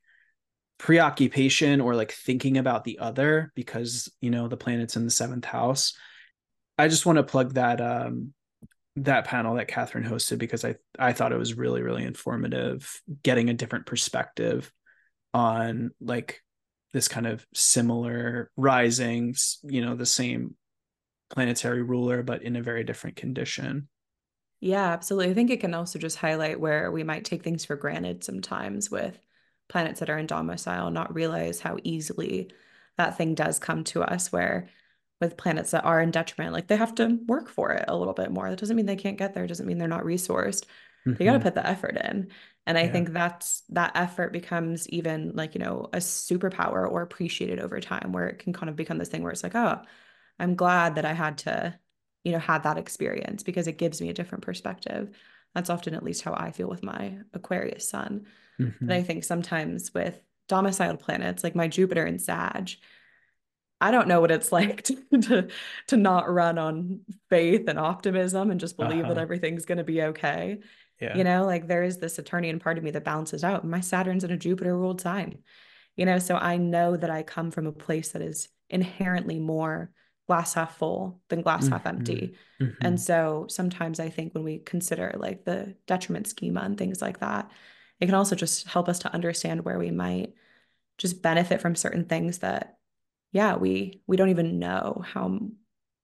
preoccupation 0.79 1.81
or 1.81 1.97
like 1.97 2.13
thinking 2.13 2.57
about 2.57 2.85
the 2.85 3.01
other 3.01 3.51
because 3.57 4.13
you 4.21 4.31
know 4.31 4.47
the 4.47 4.57
planet's 4.57 4.95
in 4.95 5.05
the 5.05 5.11
seventh 5.11 5.45
house. 5.45 5.95
I 6.79 6.87
just 6.87 7.05
want 7.05 7.17
to 7.17 7.25
plug 7.25 7.55
that 7.55 7.81
um 7.81 8.33
that 8.97 9.25
panel 9.25 9.57
that 9.57 9.69
Catherine 9.69 10.05
hosted 10.05 10.39
because 10.39 10.65
I 10.65 10.77
I 10.99 11.15
thought 11.15 11.33
it 11.33 11.39
was 11.39 11.55
really 11.55 11.83
really 11.83 12.05
informative, 12.05 13.03
getting 13.25 13.49
a 13.49 13.55
different 13.55 13.87
perspective 13.87 14.71
on 15.35 15.91
like 16.01 16.41
this 16.93 17.09
kind 17.09 17.27
of 17.27 17.45
similar 17.55 18.53
risings, 18.57 19.59
you 19.65 19.85
know, 19.85 19.97
the 19.97 20.07
same 20.07 20.55
planetary 21.33 21.83
ruler, 21.83 22.23
but 22.23 22.43
in 22.43 22.57
a 22.57 22.63
very 22.63 22.85
different 22.85 23.17
condition. 23.17 23.89
Yeah, 24.61 24.93
absolutely. 24.93 25.31
I 25.31 25.35
think 25.35 25.51
it 25.51 25.61
can 25.61 25.75
also 25.75 25.99
just 25.99 26.19
highlight 26.19 26.61
where 26.61 26.93
we 26.93 27.03
might 27.03 27.25
take 27.25 27.43
things 27.43 27.65
for 27.65 27.75
granted 27.75 28.23
sometimes 28.23 28.91
with 28.91 29.19
planets 29.69 30.01
that 30.01 30.11
are 30.11 30.19
in 30.19 30.27
domicile, 30.27 30.91
not 30.91 31.15
realize 31.15 31.59
how 31.61 31.79
easily 31.83 32.53
that 32.97 33.17
thing 33.19 33.35
does 33.35 33.59
come 33.59 33.83
to 33.85 34.03
us. 34.03 34.31
Where 34.31 34.69
with 35.21 35.37
planets 35.37 35.71
that 35.73 35.85
are 35.85 36.01
in 36.01 36.11
detriment, 36.11 36.53
like 36.53 36.69
they 36.69 36.77
have 36.77 36.95
to 36.97 37.19
work 37.27 37.49
for 37.49 37.73
it 37.73 37.85
a 37.89 37.97
little 37.97 38.15
bit 38.15 38.31
more. 38.31 38.51
That 38.51 38.59
doesn't 38.59 38.77
mean 38.77 38.87
they 38.87 38.97
can't 38.97 39.19
get 39.19 39.35
there, 39.35 39.45
it 39.45 39.49
doesn't 39.49 39.67
mean 39.67 39.79
they're 39.79 39.89
not 39.89 40.05
resourced. 40.05 40.65
Mm-hmm. 41.07 41.15
They 41.15 41.25
got 41.25 41.33
to 41.33 41.41
put 41.41 41.55
the 41.55 41.67
effort 41.67 41.97
in. 41.97 42.29
And 42.67 42.79
I 42.79 42.85
yeah. 42.85 42.93
think 42.93 43.13
that's 43.13 43.63
that 43.71 43.93
effort 43.97 44.33
becomes 44.33 44.89
even 44.91 45.33
like, 45.35 45.55
you 45.55 45.61
know, 45.61 45.89
a 45.93 45.99
superpower 45.99 46.89
or 46.89 47.03
appreciated 47.03 47.59
over 47.59 47.81
time 47.81 48.13
where 48.13 48.29
it 48.29 48.39
can 48.39 48.53
kind 48.53 48.71
of 48.71 48.77
become 48.77 48.99
this 48.99 49.09
thing 49.09 49.23
where 49.23 49.33
it's 49.33 49.43
like, 49.43 49.57
oh, 49.57 49.81
I'm 50.39 50.55
glad 50.55 50.97
that 50.97 51.05
I 51.05 51.13
had 51.13 51.39
to, 51.39 51.79
you 52.25 52.33
know, 52.33 52.39
have 52.39 52.65
that 52.65 52.79
experience 52.79 53.43
because 53.43 53.67
it 53.67 53.79
gives 53.79 54.01
me 54.01 54.09
a 54.09 54.15
different 54.15 54.45
perspective. 54.45 55.11
That's 55.55 55.71
often 55.71 55.95
at 55.95 56.03
least 56.03 56.23
how 56.23 56.35
I 56.35 56.51
feel 56.51 56.69
with 56.69 56.83
my 56.83 57.19
Aquarius 57.35 57.89
sun. 57.89 58.27
Mm-hmm. 58.61 58.85
And 58.85 58.93
I 58.93 59.03
think 59.03 59.25
sometimes 59.25 59.93
with 59.93 60.21
domiciled 60.49 61.01
planets 61.01 61.45
like 61.45 61.55
my 61.55 61.69
Jupiter 61.69 62.05
and 62.05 62.21
Sag, 62.21 62.71
I 63.81 63.91
don't 63.91 64.09
know 64.09 64.21
what 64.21 64.31
it's 64.31 64.53
like 64.53 64.83
to, 64.85 64.97
to, 65.23 65.49
to 65.89 65.97
not 65.97 66.33
run 66.33 66.59
on 66.59 67.01
faith 67.29 67.69
and 67.69 67.79
optimism 67.79 68.51
and 68.51 68.61
just 68.61 68.77
believe 68.77 69.05
uh-huh. 69.05 69.15
that 69.15 69.21
everything's 69.21 69.65
going 69.65 69.79
to 69.79 69.85
be 69.85 70.03
okay. 70.03 70.61
Yeah. 71.01 71.17
You 71.17 71.25
know, 71.25 71.45
like 71.45 71.67
there 71.67 71.83
is 71.83 71.99
this 71.99 72.15
Saturnian 72.15 72.61
part 72.61 72.79
of 72.79 72.85
me 72.85 72.93
that 72.93 73.05
balances 73.05 73.43
out. 73.43 73.67
My 73.67 73.81
Saturn's 73.81 74.23
in 74.23 74.31
a 74.31 74.37
Jupiter 74.37 74.77
ruled 74.77 75.01
sign, 75.01 75.39
you 75.97 76.07
know, 76.07 76.21
so 76.21 76.37
I 76.37 76.59
know 76.59 76.97
that 76.97 77.11
I 77.11 77.25
come 77.25 77.51
from 77.51 77.67
a 77.67 77.73
place 77.73 78.13
that 78.13 78.23
is 78.23 78.49
inherently 78.71 79.41
more 79.41 79.91
glass 80.33 80.55
half 80.55 80.79
full 80.79 81.21
than 81.29 81.43
glass 81.43 81.65
mm-hmm. 81.65 81.75
half 81.75 81.85
empty. 81.85 82.35
Mm-hmm. 82.59 82.87
And 82.87 82.99
so 82.99 83.45
sometimes 83.51 84.01
I 84.01 84.09
think 84.09 84.33
when 84.33 84.45
we 84.45 84.61
consider 84.61 85.15
like 85.19 85.45
the 85.45 85.77
detriment 85.87 86.27
schema 86.27 86.61
and 86.61 86.79
things 86.79 87.03
like 87.03 87.21
that, 87.21 87.51
it 88.01 88.07
can 88.07 88.15
also 88.15 88.35
just 88.35 88.67
help 88.67 88.89
us 88.89 89.01
to 89.01 89.13
understand 89.13 89.67
where 89.67 89.79
we 89.79 89.91
might 89.91 90.33
just 90.97 91.21
benefit 91.21 91.61
from 91.61 91.75
certain 91.75 92.07
things 92.07 92.39
that 92.39 92.79
yeah, 93.33 93.57
we 93.57 94.01
we 94.07 94.17
don't 94.17 94.31
even 94.31 94.59
know 94.59 95.05
how 95.07 95.39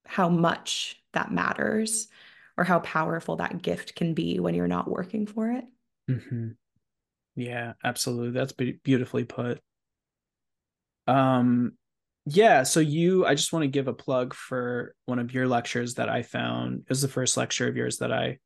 how 0.04 0.28
much 0.28 1.02
that 1.14 1.32
matters 1.32 2.08
or 2.58 2.64
how 2.64 2.80
powerful 2.80 3.36
that 3.36 3.62
gift 3.62 3.94
can 3.94 4.12
be 4.12 4.40
when 4.40 4.54
you're 4.54 4.68
not 4.68 4.90
working 4.90 5.26
for 5.26 5.52
it. 5.52 5.64
Mm-hmm. 6.10 6.48
Yeah, 7.34 7.72
absolutely. 7.82 8.32
That's 8.32 8.52
beautifully 8.52 9.24
put. 9.24 9.60
Um, 11.06 11.78
yeah 12.28 12.62
so 12.62 12.80
you 12.80 13.24
i 13.24 13.34
just 13.34 13.52
want 13.52 13.62
to 13.62 13.68
give 13.68 13.88
a 13.88 13.92
plug 13.92 14.34
for 14.34 14.94
one 15.06 15.18
of 15.18 15.32
your 15.32 15.48
lectures 15.48 15.94
that 15.94 16.08
i 16.08 16.22
found. 16.22 16.80
It 16.80 16.88
was 16.88 17.02
the 17.02 17.08
first 17.08 17.36
lecture 17.36 17.68
of 17.68 17.76
yours 17.76 17.98
that 17.98 18.12
i 18.12 18.38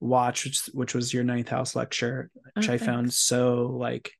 watched 0.00 0.46
which, 0.46 0.70
which 0.72 0.94
was 0.94 1.12
your 1.12 1.24
ninth 1.24 1.48
house 1.48 1.76
lecture 1.76 2.30
which 2.54 2.68
oh, 2.68 2.72
i 2.72 2.78
found 2.78 3.12
so 3.12 3.66
like 3.66 4.12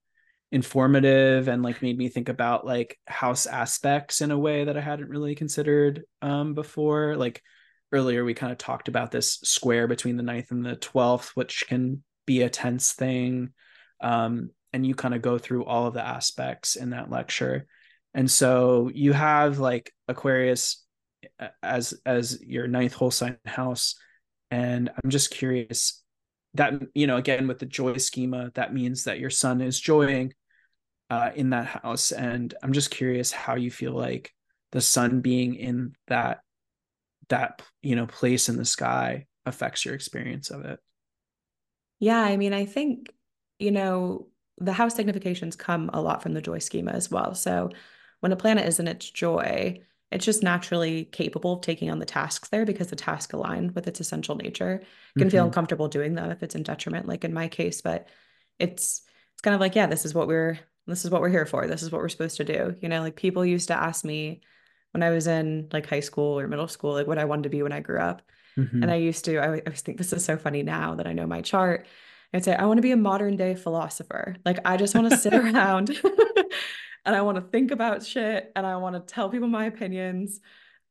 informative 0.53 1.49
and 1.49 1.63
like 1.63 1.81
made 1.81 1.97
me 1.97 2.09
think 2.09 2.29
about 2.29 2.67
like 2.67 2.99
house 3.07 3.47
aspects 3.47 4.21
in 4.21 4.31
a 4.31 4.39
way 4.39 4.65
that 4.65 4.77
i 4.77 4.81
hadn't 4.81 5.09
really 5.09 5.35
considered 5.35 6.03
um 6.23 6.55
before. 6.55 7.17
Like 7.17 7.43
earlier 7.93 8.25
we 8.25 8.35
kind 8.35 8.53
of 8.53 8.59
talked 8.59 8.89
about 8.89 9.11
this 9.11 9.35
square 9.43 9.89
between 9.89 10.17
the 10.17 10.23
ninth 10.23 10.51
and 10.51 10.65
the 10.65 10.77
12th 10.77 11.31
which 11.35 11.65
can 11.69 12.03
be 12.27 12.43
a 12.43 12.51
tense 12.51 12.93
thing 12.93 13.51
um 14.01 14.51
and 14.73 14.87
you 14.87 14.95
kind 14.95 15.15
of 15.15 15.23
go 15.23 15.39
through 15.39 15.65
all 15.65 15.87
of 15.87 15.95
the 15.95 16.07
aspects 16.07 16.77
in 16.77 16.91
that 16.91 17.11
lecture 17.11 17.67
and 18.15 18.31
so 18.31 18.91
you 18.93 19.13
have 19.13 19.59
like 19.59 19.93
aquarius 20.09 20.85
as 21.63 21.95
as 22.05 22.41
your 22.43 22.67
ninth 22.67 22.93
whole 22.93 23.11
sign 23.11 23.39
house. 23.47 23.95
And 24.51 24.91
i'm 25.03 25.11
just 25.11 25.31
curious 25.31 26.03
that 26.55 26.75
you 26.95 27.07
know 27.07 27.17
again 27.17 27.47
with 27.47 27.61
the 27.61 27.67
joy 27.67 27.97
schema 27.99 28.51
that 28.55 28.75
means 28.75 29.05
that 29.05 29.21
your 29.21 29.31
sun 29.31 29.61
is 29.61 29.79
joying 29.79 30.33
uh, 31.09 31.31
in 31.35 31.51
that 31.51 31.67
house. 31.67 32.13
And 32.13 32.53
i'm 32.63 32.73
just 32.73 32.91
curious 32.91 33.31
how 33.31 33.55
you 33.55 33.71
feel 33.71 33.93
like 33.93 34.33
the 34.73 34.81
sun 34.81 35.21
being 35.21 35.55
in 35.55 35.95
that 36.09 36.41
that 37.29 37.63
you 37.83 37.97
know 37.97 38.07
place 38.07 38.49
in 38.49 38.57
the 38.57 38.65
sky 38.65 39.27
affects 39.47 39.85
your 39.85 39.95
experience 39.95 40.51
of 40.51 40.65
it. 40.65 40.81
Yeah, 41.99 42.21
I 42.21 42.37
mean, 42.37 42.55
I 42.55 42.65
think, 42.65 43.13
you 43.59 43.71
know, 43.71 44.29
the 44.59 44.73
house 44.73 44.95
significations 44.95 45.57
come 45.57 45.91
a 45.93 46.01
lot 46.01 46.23
from 46.23 46.33
the 46.33 46.43
joy 46.43 46.59
schema 46.59 46.93
as 46.93 47.11
well. 47.11 47.35
So 47.35 47.71
when 48.21 48.33
a 48.33 48.37
planet 48.37 48.67
is 48.67 48.79
in 48.79 48.89
its 48.89 49.11
joy, 49.11 49.81
it's 50.11 50.25
just 50.25 50.43
naturally 50.43 51.05
capable 51.05 51.55
of 51.55 51.61
taking 51.61 51.91
on 51.91 51.99
the 51.99 52.07
tasks 52.07 52.49
there 52.49 52.65
because 52.65 52.89
the 52.89 52.97
task 52.97 53.33
aligned 53.33 53.75
with 53.75 53.87
its 53.87 54.01
essential 54.01 54.35
nature. 54.35 54.75
It 54.75 55.19
can 55.19 55.29
mm-hmm. 55.29 55.31
feel 55.31 55.45
uncomfortable 55.45 55.89
doing 55.89 56.15
them 56.15 56.31
if 56.31 56.43
it's 56.43 56.55
in 56.55 56.63
detriment, 56.63 57.07
like 57.07 57.25
in 57.25 57.33
my 57.33 57.49
case, 57.49 57.81
but 57.81 58.09
it's 58.59 59.03
it's 59.33 59.43
kind 59.43 59.55
of 59.55 59.61
like, 59.61 59.75
yeah, 59.75 59.87
this 59.87 60.05
is 60.05 60.15
what 60.15 60.27
we're 60.29 60.59
this 60.87 61.05
is 61.05 61.11
what 61.11 61.21
we're 61.21 61.29
here 61.29 61.47
for. 61.47 61.67
This 61.67 61.83
is 61.83 61.93
what 61.93 62.01
we're 62.01 62.09
supposed 62.09 62.37
to 62.39 62.45
do. 62.45 62.77
You 62.81 62.89
know, 62.89 63.01
like 63.01 63.17
people 63.17 63.45
used 63.45 63.69
to 63.69 63.75
ask 63.75 64.05
me 64.05 64.43
when 64.93 65.03
I 65.03 65.11
was 65.11 65.27
in 65.27 65.69
like 65.73 65.87
high 65.87 66.01
school 66.01 66.39
or 66.39 66.49
middle 66.49 66.69
school, 66.69 66.95
like 66.95 67.07
what 67.07 67.19
I 67.19 67.25
wanted 67.25 67.45
to 67.45 67.49
be 67.49 67.63
when 67.63 67.73
I 67.73 67.81
grew 67.81 68.01
up. 68.01 68.23
Mm-hmm. 68.59 68.83
And 68.83 68.91
I 68.91 68.97
used 68.97 69.25
to, 69.27 69.39
I, 69.39 69.45
I 69.45 69.63
always 69.67 69.81
think 69.81 69.99
this 69.99 70.13
is 70.13 70.25
so 70.25 70.37
funny 70.37 70.63
now 70.63 70.97
that 70.97 71.07
I 71.07 71.13
know 71.13 71.27
my 71.27 71.41
chart. 71.41 71.87
I'd 72.33 72.45
say, 72.45 72.55
I 72.55 72.67
want 72.67 72.79
to 72.79 72.83
be 72.83 72.93
a 72.93 72.97
modern 72.97 73.37
day 73.37 73.55
philosopher. 73.55 74.37
Like, 74.45 74.59
I 74.65 74.77
just 74.77 74.95
want 74.95 75.11
to 75.11 75.17
sit 75.17 75.35
around 75.35 75.91
and 77.05 77.17
I 77.17 77.23
want 77.23 77.37
to 77.37 77.43
think 77.43 77.71
about 77.71 78.05
shit 78.05 78.53
and 78.55 78.67
I 78.67 78.77
want 78.77 78.95
to 78.95 79.15
tell 79.15 79.29
people 79.29 79.49
my 79.49 79.67
opinions 79.67 80.41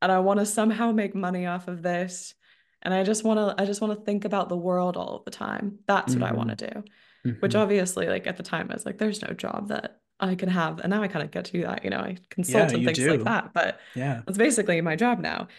and 0.02 0.12
I 0.12 0.20
want 0.20 0.40
to 0.40 0.46
somehow 0.46 0.92
make 0.92 1.14
money 1.14 1.46
off 1.46 1.68
of 1.68 1.82
this. 1.82 2.34
And 2.82 2.94
I 2.94 3.04
just 3.04 3.24
want 3.24 3.40
to, 3.40 3.62
I 3.62 3.66
just 3.66 3.82
want 3.82 3.98
to 3.98 4.06
think 4.06 4.26
about 4.26 4.48
the 4.50 4.58
world 4.58 4.96
all 4.96 5.18
of 5.18 5.26
the 5.26 5.32
time. 5.32 5.80
That's 5.86 6.14
mm-hmm. 6.14 6.22
what 6.22 6.32
I 6.32 6.34
want 6.34 6.58
to 6.58 6.68
do. 6.68 6.84
Mm-hmm. 7.26 7.40
Which 7.42 7.56
obviously, 7.56 8.08
like 8.08 8.26
at 8.26 8.38
the 8.38 8.44
time, 8.44 8.68
I 8.70 8.74
was 8.74 8.86
like, 8.86 8.98
there's 8.98 9.22
no 9.22 9.34
job 9.34 9.68
that 9.68 10.00
I 10.22 10.36
can 10.36 10.48
have. 10.48 10.80
And 10.80 10.90
now 10.90 11.04
I 11.04 11.10
kind 11.10 11.24
of 11.24 11.32
get 11.32 11.46
to 11.46 11.52
do 11.52 11.62
that. 11.64 11.84
You 11.84 11.90
know, 11.90 12.00
I 12.00 12.16
consult 12.30 12.70
yeah, 12.70 12.78
and 12.78 12.86
things 12.86 12.98
do. 12.98 13.12
like 13.12 13.24
that. 13.26 13.54
But 13.54 13.80
yeah, 13.96 14.22
it's 14.26 14.38
basically 14.38 14.80
my 14.80 14.96
job 14.96 15.20
now. 15.20 15.50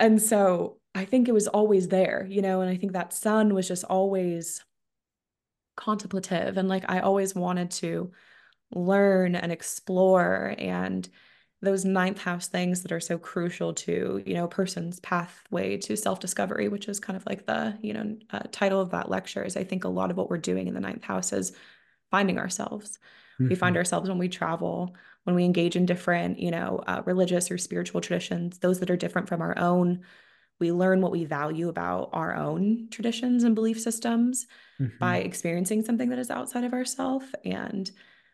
And 0.00 0.20
so 0.20 0.78
I 0.94 1.04
think 1.04 1.28
it 1.28 1.32
was 1.32 1.46
always 1.46 1.88
there, 1.88 2.26
you 2.28 2.42
know, 2.42 2.60
and 2.60 2.70
I 2.70 2.76
think 2.76 2.92
that 2.92 3.12
sun 3.12 3.54
was 3.54 3.68
just 3.68 3.84
always 3.84 4.64
contemplative. 5.76 6.56
And 6.56 6.68
like 6.68 6.84
I 6.88 7.00
always 7.00 7.36
wanted 7.36 7.70
to 7.72 8.10
learn 8.72 9.34
and 9.34 9.52
explore 9.52 10.54
and 10.58 11.08
those 11.60 11.84
ninth 11.84 12.18
house 12.18 12.46
things 12.46 12.82
that 12.82 12.92
are 12.92 13.00
so 13.00 13.18
crucial 13.18 13.72
to 13.72 14.22
you 14.24 14.34
know 14.34 14.44
a 14.44 14.48
person's 14.48 15.00
pathway 15.00 15.76
to 15.76 15.96
self-discovery 15.96 16.68
which 16.68 16.88
is 16.88 17.00
kind 17.00 17.16
of 17.16 17.26
like 17.26 17.46
the 17.46 17.76
you 17.82 17.92
know 17.92 18.16
uh, 18.30 18.42
title 18.52 18.80
of 18.80 18.90
that 18.90 19.10
lecture 19.10 19.42
is 19.42 19.56
i 19.56 19.64
think 19.64 19.84
a 19.84 19.88
lot 19.88 20.10
of 20.10 20.16
what 20.16 20.30
we're 20.30 20.38
doing 20.38 20.68
in 20.68 20.74
the 20.74 20.80
ninth 20.80 21.02
house 21.02 21.32
is 21.32 21.52
finding 22.10 22.38
ourselves 22.38 22.98
mm-hmm. 23.34 23.48
we 23.48 23.54
find 23.54 23.72
mm-hmm. 23.72 23.78
ourselves 23.78 24.08
when 24.08 24.18
we 24.18 24.28
travel 24.28 24.94
when 25.24 25.34
we 25.34 25.44
engage 25.44 25.74
in 25.74 25.86
different 25.86 26.38
you 26.38 26.50
know 26.50 26.82
uh, 26.86 27.02
religious 27.06 27.50
or 27.50 27.58
spiritual 27.58 28.00
traditions 28.00 28.58
those 28.58 28.78
that 28.78 28.90
are 28.90 28.96
different 28.96 29.28
from 29.28 29.42
our 29.42 29.58
own 29.58 30.00
we 30.60 30.72
learn 30.72 31.00
what 31.00 31.12
we 31.12 31.24
value 31.24 31.68
about 31.68 32.10
our 32.12 32.34
own 32.34 32.88
traditions 32.90 33.44
and 33.44 33.54
belief 33.54 33.80
systems 33.80 34.46
mm-hmm. 34.80 34.96
by 34.98 35.18
experiencing 35.18 35.84
something 35.84 36.08
that 36.08 36.18
is 36.18 36.30
outside 36.30 36.64
of 36.64 36.72
ourselves 36.72 37.26
and 37.44 37.90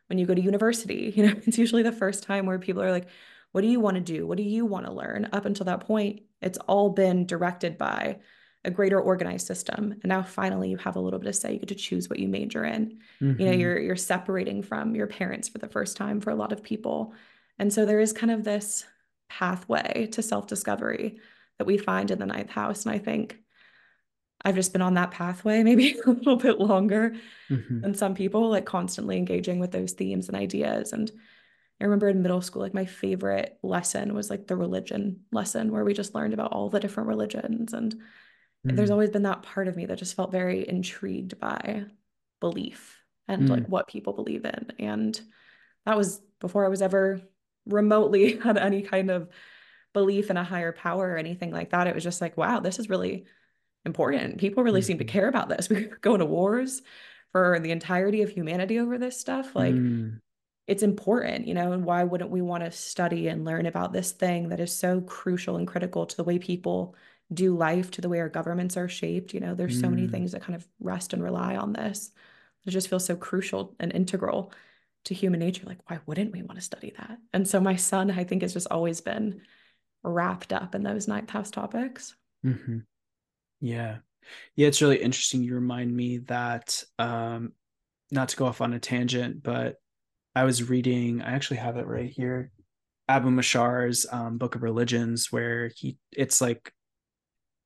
when 0.09 0.19
you 0.19 0.27
go 0.27 0.35
to 0.35 0.43
university 0.43 1.13
you 1.17 1.27
know 1.27 1.35
it's 1.47 1.59
usually 1.59 1.83
the 1.83 1.93
first 1.93 2.23
time 2.23 2.47
where 2.47 2.59
people 2.59 2.83
are 2.83 2.93
like 2.93 3.09
what 3.55 3.61
do 3.61 3.69
you 3.69 3.79
want 3.79 3.95
to 3.95 4.01
do? 4.01 4.27
What 4.27 4.37
do 4.37 4.43
you 4.43 4.67
want 4.67 4.85
to 4.87 4.93
learn? 4.93 5.29
Up 5.33 5.45
until 5.45 5.67
that 5.67 5.87
point 5.87 6.23
it's 6.43 6.59
all 6.67 6.91
been 6.91 7.25
directed 7.25 7.79
by 7.79 8.19
a 8.65 8.71
greater 8.71 9.01
organized 9.01 9.47
system. 9.47 9.93
And 9.93 10.07
now 10.07 10.23
finally 10.25 10.71
you 10.71 10.77
have 10.79 10.97
a 10.97 11.01
little 11.01 11.21
bit 11.21 11.29
of 11.29 11.37
say 11.37 11.53
you 11.53 11.61
get 11.61 11.69
to 11.69 11.77
choose 11.77 12.11
what 12.11 12.19
you 12.19 12.27
major 12.27 12.65
in. 12.65 12.99
Mm-hmm. 13.23 13.41
you 13.41 13.47
know 13.47 13.53
mm-hmm. 13.53 13.61
you're 13.61 13.79
you're 13.79 13.97
separating 13.97 14.61
from 14.65 14.97
your 14.97 15.07
parents 15.07 15.49
for 15.49 15.59
the 15.59 15.69
first 15.69 15.97
time 15.97 16.21
for 16.21 16.31
a 16.31 16.35
lot 16.35 16.51
of 16.51 16.65
people. 16.65 17.15
And 17.61 17.73
so 17.73 17.87
there 17.87 18.01
is 18.01 18.13
kind 18.13 18.33
of 18.33 18.43
this 18.43 18.85
pathway 19.29 20.09
to 20.11 20.21
self-discovery 20.21 21.21
that 21.59 21.65
we 21.65 21.79
find 21.79 22.11
in 22.11 22.19
the 22.19 22.27
ninth 22.27 22.51
house. 22.51 22.85
And 22.85 22.93
i 22.93 22.99
think 22.99 23.39
I've 24.45 24.55
just 24.55 24.73
been 24.73 24.83
on 24.83 24.95
that 24.95 25.11
pathway 25.11 25.63
maybe 25.63 25.97
a 26.07 26.11
little 26.11 26.37
bit 26.37 26.61
longer 26.61 27.15
mm-hmm. 27.49 27.81
than 27.81 27.95
some 27.95 28.15
people, 28.15 28.51
like 28.51 28.67
constantly 28.67 29.17
engaging 29.17 29.59
with 29.59 29.73
those 29.73 29.93
themes 29.93 30.29
and 30.29 30.37
ideas. 30.37 30.93
And 30.93 31.11
I 31.81 31.85
remember 31.85 32.09
in 32.09 32.23
middle 32.23 32.43
school, 32.43 32.63
like 32.63 32.75
my 32.75 32.85
favorite 32.85 33.59
lesson 33.63 34.15
was 34.15 34.31
like 34.31 34.47
the 34.47 34.57
religion 34.57 35.21
lesson 35.33 35.73
where 35.73 35.85
we 35.85 35.95
just 35.95 36.15
learned 36.15 36.35
about 36.35 36.53
all 36.53 36.69
the 36.69 36.81
different 36.81 37.09
religions. 37.09 37.73
And 37.73 37.95
mm-hmm. 37.95 38.77
there's 38.77 38.91
always 38.91 39.11
been 39.11 39.23
that 39.23 39.43
part 39.43 39.67
of 39.67 39.77
me 39.77 39.87
that 39.87 39.99
just 39.99 40.15
felt 40.15 40.31
very 40.31 40.69
intrigued 40.69 41.39
by 41.39 41.85
belief 42.41 43.01
and 43.27 43.43
mm-hmm. 43.43 43.53
like 43.53 43.67
what 43.67 43.89
people 43.89 44.13
believe 44.13 44.45
in. 44.45 44.73
And 44.79 45.19
that 45.87 45.97
was 45.97 46.21
before 46.41 46.65
I 46.65 46.69
was 46.69 46.83
ever 46.83 47.23
remotely 47.67 48.37
had 48.45 48.59
any 48.59 48.83
kind 48.83 49.11
of 49.11 49.29
belief 49.95 50.31
in 50.31 50.37
a 50.37 50.45
higher 50.45 50.73
power 50.73 51.11
or 51.13 51.17
anything 51.17 51.51
like 51.51 51.71
that. 51.71 51.87
It 51.87 51.95
was 51.95 52.05
just 52.05 52.21
like, 52.21 52.37
wow, 52.37 52.61
this 52.61 52.79
is 52.79 52.91
really 52.91 53.25
important. 53.85 54.39
People 54.39 54.63
really 54.63 54.81
mm. 54.81 54.85
seem 54.85 54.99
to 54.99 55.05
mm-hmm. 55.05 55.13
care 55.13 55.29
about 55.29 55.49
this. 55.49 55.69
We 55.71 55.89
go 56.01 56.17
to 56.17 56.25
wars 56.25 56.83
for 57.33 57.59
the 57.61 57.71
entirety 57.71 58.23
of 58.23 58.31
humanity 58.31 58.79
over 58.79 58.99
this 58.99 59.19
stuff. 59.19 59.55
Like 59.55 59.75
mm. 59.75 60.21
it's 60.67 60.83
important, 60.83 61.47
you 61.47 61.55
know, 61.55 61.73
and 61.73 61.85
why 61.85 62.05
wouldn't 62.05 62.31
we 62.31 62.43
want 62.43 62.65
to 62.65 62.71
study 62.71 63.29
and 63.29 63.45
learn 63.45 63.67
about 63.67 63.93
this 63.93 64.13
thing 64.13 64.51
that 64.51 64.61
is 64.61 64.77
so 64.77 65.01
crucial 65.01 65.57
and 65.57 65.67
critical 65.67 66.07
to 66.07 66.17
the 66.17 66.25
way 66.25 66.39
people 66.39 66.95
do 67.33 67.57
life, 67.57 67.91
to 67.93 68.01
the 68.01 68.09
way 68.09 68.21
our 68.21 68.29
governments 68.29 68.77
are 68.77 68.89
shaped? 68.89 69.35
You 69.35 69.41
know, 69.41 69.55
there's 69.55 69.79
mm. 69.79 69.81
so 69.81 69.91
many 69.91 70.07
mm. 70.07 70.11
things 70.11 70.33
that 70.33 70.43
kind 70.43 70.55
of 70.55 70.67
rest 70.81 71.13
and 71.13 71.23
rely 71.23 71.57
on 71.57 71.73
this. 71.73 72.13
It 72.67 72.71
just 72.71 72.89
feels 72.89 73.05
so 73.05 73.17
crucial 73.17 73.75
and 73.79 73.93
integral 73.93 74.53
to 75.05 75.15
human 75.15 75.41
nature. 75.41 75.67
Like, 75.67 75.79
why 75.91 75.99
wouldn't 76.07 76.33
we 76.33 76.43
want 76.43 76.59
to 76.59 76.65
study 76.65 76.95
that? 76.97 77.19
And 77.33 77.47
so 77.47 77.61
my 77.61 77.77
sun, 77.77 78.11
I 78.11 78.25
think, 78.25 78.43
has 78.43 78.55
just 78.55 78.69
always 78.71 79.01
been 79.01 79.43
wrapped 80.03 80.53
up 80.53 80.75
in 80.75 80.83
those 80.83 81.09
ninth 81.09 81.31
house 81.31 81.51
topics. 81.51 82.15
Mm-hmm. 82.45 82.79
Yeah. 83.65 83.99
Yeah, 84.57 84.69
it's 84.69 84.83
really 84.83 85.03
interesting. 85.03 85.43
You 85.43 85.55
remind 85.55 85.95
me 85.95 86.19
that 86.27 86.83
um 86.99 87.53
not 88.11 88.29
to 88.29 88.37
go 88.37 88.47
off 88.47 88.61
on 88.61 88.75
a 88.75 88.79
tangent, 88.79 89.43
but 89.43 89.77
I 90.37 90.45
was 90.45 90.69
reading, 90.69 91.23
I 91.23 91.33
actually 91.33 91.57
have 91.57 91.77
it 91.77 91.87
right 91.87 92.11
here. 92.11 92.51
Abu 93.09 93.31
Mashar's 93.31 94.07
um, 94.11 94.39
Book 94.39 94.55
of 94.55 94.63
Religions, 94.63 95.33
where 95.33 95.71
he 95.75 95.97
it's 96.13 96.41
like 96.41 96.73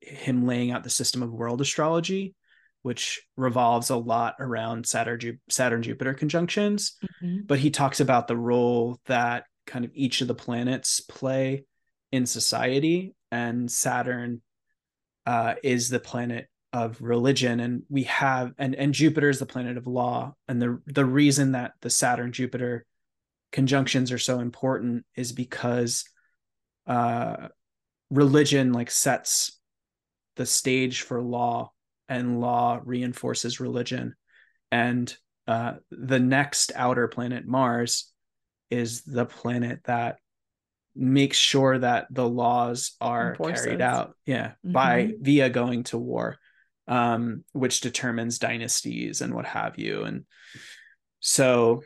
him 0.01 0.47
laying 0.47 0.71
out 0.71 0.85
the 0.85 0.91
system 0.91 1.23
of 1.23 1.33
world 1.33 1.61
astrology, 1.61 2.35
which 2.83 3.21
revolves 3.37 3.91
a 3.91 3.97
lot 3.97 4.37
around 4.39 4.87
Saturn 4.87 5.41
Saturn 5.49 5.83
Jupiter 5.83 6.15
conjunctions. 6.15 6.97
Mm-hmm. 7.23 7.41
But 7.47 7.59
he 7.59 7.71
talks 7.71 8.01
about 8.01 8.29
the 8.29 8.37
role 8.37 9.01
that 9.07 9.45
kind 9.67 9.85
of 9.85 9.91
each 9.95 10.21
of 10.21 10.29
the 10.29 10.35
planets 10.35 11.01
play 11.01 11.65
in 12.13 12.27
society, 12.27 13.15
and 13.31 13.71
Saturn 13.71 14.43
uh, 15.29 15.57
is 15.63 15.91
the 15.91 16.01
planet 16.01 16.49
of 16.73 17.03
religion. 17.03 17.61
And 17.61 17.83
we 17.91 18.05
have 18.05 18.53
and 18.57 18.75
and 18.75 18.95
Jupiter 18.95 19.29
is 19.29 19.39
the 19.39 19.45
planet 19.45 19.77
of 19.77 19.87
law. 19.87 20.35
And 20.49 20.61
the 20.61 20.81
the 20.87 21.05
reason 21.05 21.53
that 21.53 21.73
the 21.83 21.91
Saturn 21.91 22.33
Jupiter 22.33 22.87
conjunctions 23.53 24.11
are 24.11 24.19
so 24.19 24.41
important 24.41 25.05
is 25.15 25.33
because 25.33 26.05
uh 26.87 27.49
religion 28.11 28.73
like 28.73 28.91
sets 28.91 29.59
the 30.37 30.47
stage 30.47 31.03
for 31.03 31.21
law 31.21 31.73
and 32.09 32.41
law 32.41 32.81
reinforces 32.83 33.61
religion. 33.61 34.15
And 34.73 35.15
uh 35.47 35.75
the 35.91 36.21
next 36.21 36.73
outer 36.75 37.07
planet 37.07 37.47
Mars 37.47 38.11
is 38.71 39.03
the 39.03 39.27
planet 39.27 39.81
that 39.85 40.21
makes 40.99 41.39
sure 41.39 41.79
that 41.79 42.07
the 42.11 42.29
laws 42.29 42.97
are 43.01 43.31
Enforces. 43.31 43.65
carried 43.65 43.81
out 43.81 44.17
yeah 44.27 44.49
mm-hmm. 44.49 44.73
by 44.73 45.13
via 45.21 45.49
going 45.49 45.85
to 45.85 45.97
war 45.97 46.37
um 46.89 47.45
which 47.53 47.81
determines 47.81 48.39
dynasties 48.39 49.21
and 49.21 49.33
what 49.33 49.47
have 49.47 49.79
you 49.79 50.03
and 50.03 50.25
so 51.21 51.83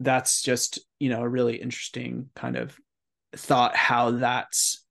that's 0.00 0.42
just 0.42 0.78
you 0.98 1.10
know 1.10 1.20
a 1.22 1.28
really 1.28 1.56
interesting 1.56 2.30
kind 2.34 2.56
of 2.56 2.74
thought 3.36 3.76
how 3.76 4.12
that's 4.12 4.84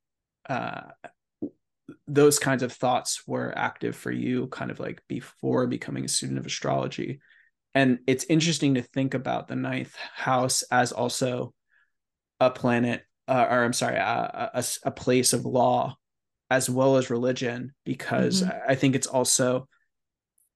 uh 0.49 0.81
those 2.05 2.37
kinds 2.37 2.63
of 2.63 2.71
thoughts 2.71 3.23
were 3.25 3.57
active 3.57 3.95
for 3.95 4.11
you 4.11 4.47
kind 4.47 4.69
of 4.69 4.79
like 4.79 5.01
before 5.07 5.65
becoming 5.65 6.05
a 6.05 6.09
student 6.09 6.37
of 6.37 6.45
astrology 6.45 7.19
and 7.73 7.99
it's 8.05 8.25
interesting 8.25 8.75
to 8.75 8.81
think 8.81 9.13
about 9.13 9.47
the 9.47 9.55
ninth 9.55 9.95
house 10.13 10.63
as 10.63 10.91
also 10.91 11.53
a 12.39 12.51
planet 12.51 13.01
uh, 13.27 13.47
or 13.49 13.63
I'm 13.63 13.73
sorry, 13.73 13.97
a, 13.97 14.51
a, 14.53 14.63
a, 14.83 14.91
place 14.91 15.33
of 15.33 15.45
law 15.45 15.97
as 16.49 16.69
well 16.69 16.95
as 16.95 17.09
religion, 17.09 17.73
because 17.85 18.41
mm-hmm. 18.41 18.57
I 18.67 18.75
think 18.75 18.95
it's 18.95 19.07
also, 19.07 19.67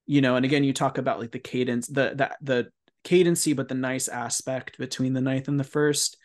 you 0.06 0.22
know, 0.22 0.36
and 0.36 0.46
again, 0.46 0.64
you 0.64 0.74
talk 0.74 0.98
about 0.98 1.20
like 1.20 1.32
the 1.32 1.40
cadence, 1.40 1.88
the 1.88 2.14
the 2.16 2.32
the 2.42 2.68
cadency, 3.04 3.54
but 3.54 3.68
the 3.68 3.76
nice 3.76 4.08
aspect 4.08 4.78
between 4.78 5.14
the 5.14 5.22
ninth 5.22 5.48
and 5.48 5.60
the 5.60 5.66
first, 5.66 6.18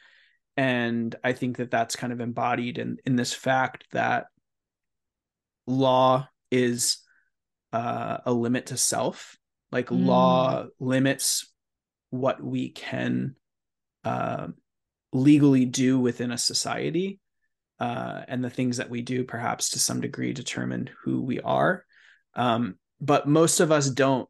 and 0.56 1.14
I 1.24 1.32
think 1.32 1.56
that 1.56 1.70
that's 1.70 1.97
kind 1.97 2.12
of 2.12 2.20
embodied 2.20 2.78
in 2.78 2.98
in 3.05 3.16
this 3.16 3.32
fact 3.32 3.85
that 3.93 4.27
law 5.66 6.28
is 6.51 6.98
uh, 7.73 8.18
a 8.24 8.32
limit 8.32 8.66
to 8.66 8.77
self, 8.77 9.36
like 9.73 9.89
mm. 9.89 10.06
law 10.06 10.66
limits 10.78 11.52
what 12.10 12.43
we 12.43 12.70
can 12.70 13.35
uh, 14.05 14.47
legally 15.12 15.65
do 15.65 15.99
within 15.99 16.31
a 16.31 16.39
society 16.39 17.20
uh, 17.78 18.23
and 18.28 18.43
the 18.45 18.51
things 18.51 18.78
that 18.78 18.91
we 18.91 19.03
do 19.03 19.24
perhaps 19.24 19.70
to 19.70 19.78
some 19.78 20.01
degree 20.01 20.33
determine 20.33 20.91
who 21.05 21.23
we 21.23 21.41
are. 21.41 21.85
Um, 22.35 22.77
but 23.01 23.28
most 23.28 23.61
of 23.61 23.70
us 23.70 23.91
don't 23.91 24.28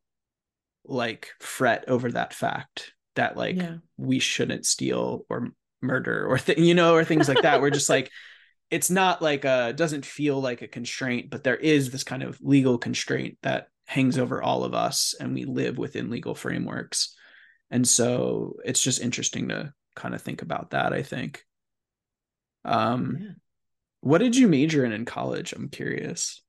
like 0.84 1.30
fret 1.40 1.84
over 1.88 2.10
that 2.12 2.34
fact 2.34 2.92
that 3.16 3.36
like 3.36 3.56
Yeah. 3.56 3.76
we 3.96 4.18
shouldn't 4.18 4.66
steal 4.66 5.24
or 5.28 5.50
murder 5.82 6.26
or 6.26 6.38
th- 6.38 6.58
you 6.58 6.74
know 6.74 6.94
or 6.94 7.04
things 7.04 7.28
like 7.28 7.42
that. 7.42 7.60
We're 7.60 7.70
just 7.70 7.88
like 7.88 8.10
it's 8.70 8.90
not 8.90 9.22
like 9.22 9.44
a 9.44 9.72
doesn't 9.72 10.04
feel 10.04 10.40
like 10.40 10.60
a 10.62 10.66
constraint 10.68 11.30
but 11.30 11.44
there 11.44 11.56
is 11.56 11.90
this 11.90 12.02
kind 12.02 12.22
of 12.24 12.38
legal 12.40 12.78
constraint 12.78 13.38
that 13.42 13.68
hangs 13.86 14.18
over 14.18 14.42
all 14.42 14.64
of 14.64 14.74
us 14.74 15.14
and 15.20 15.32
we 15.34 15.44
live 15.44 15.78
within 15.78 16.10
legal 16.10 16.34
frameworks. 16.34 17.14
And 17.70 17.86
so 17.86 18.56
it's 18.64 18.82
just 18.82 19.00
interesting 19.00 19.48
to 19.48 19.72
kind 19.96 20.14
of 20.14 20.22
think 20.22 20.42
about 20.42 20.70
that 20.70 20.92
i 20.94 21.02
think 21.02 21.46
um 22.64 23.20
Yeah. 23.20 23.32
what 24.02 24.18
did 24.18 24.36
you 24.36 24.48
major 24.48 24.84
in 24.84 24.92
in 24.92 25.04
college 25.04 25.52
i'm 25.54 25.68
curious 25.70 26.42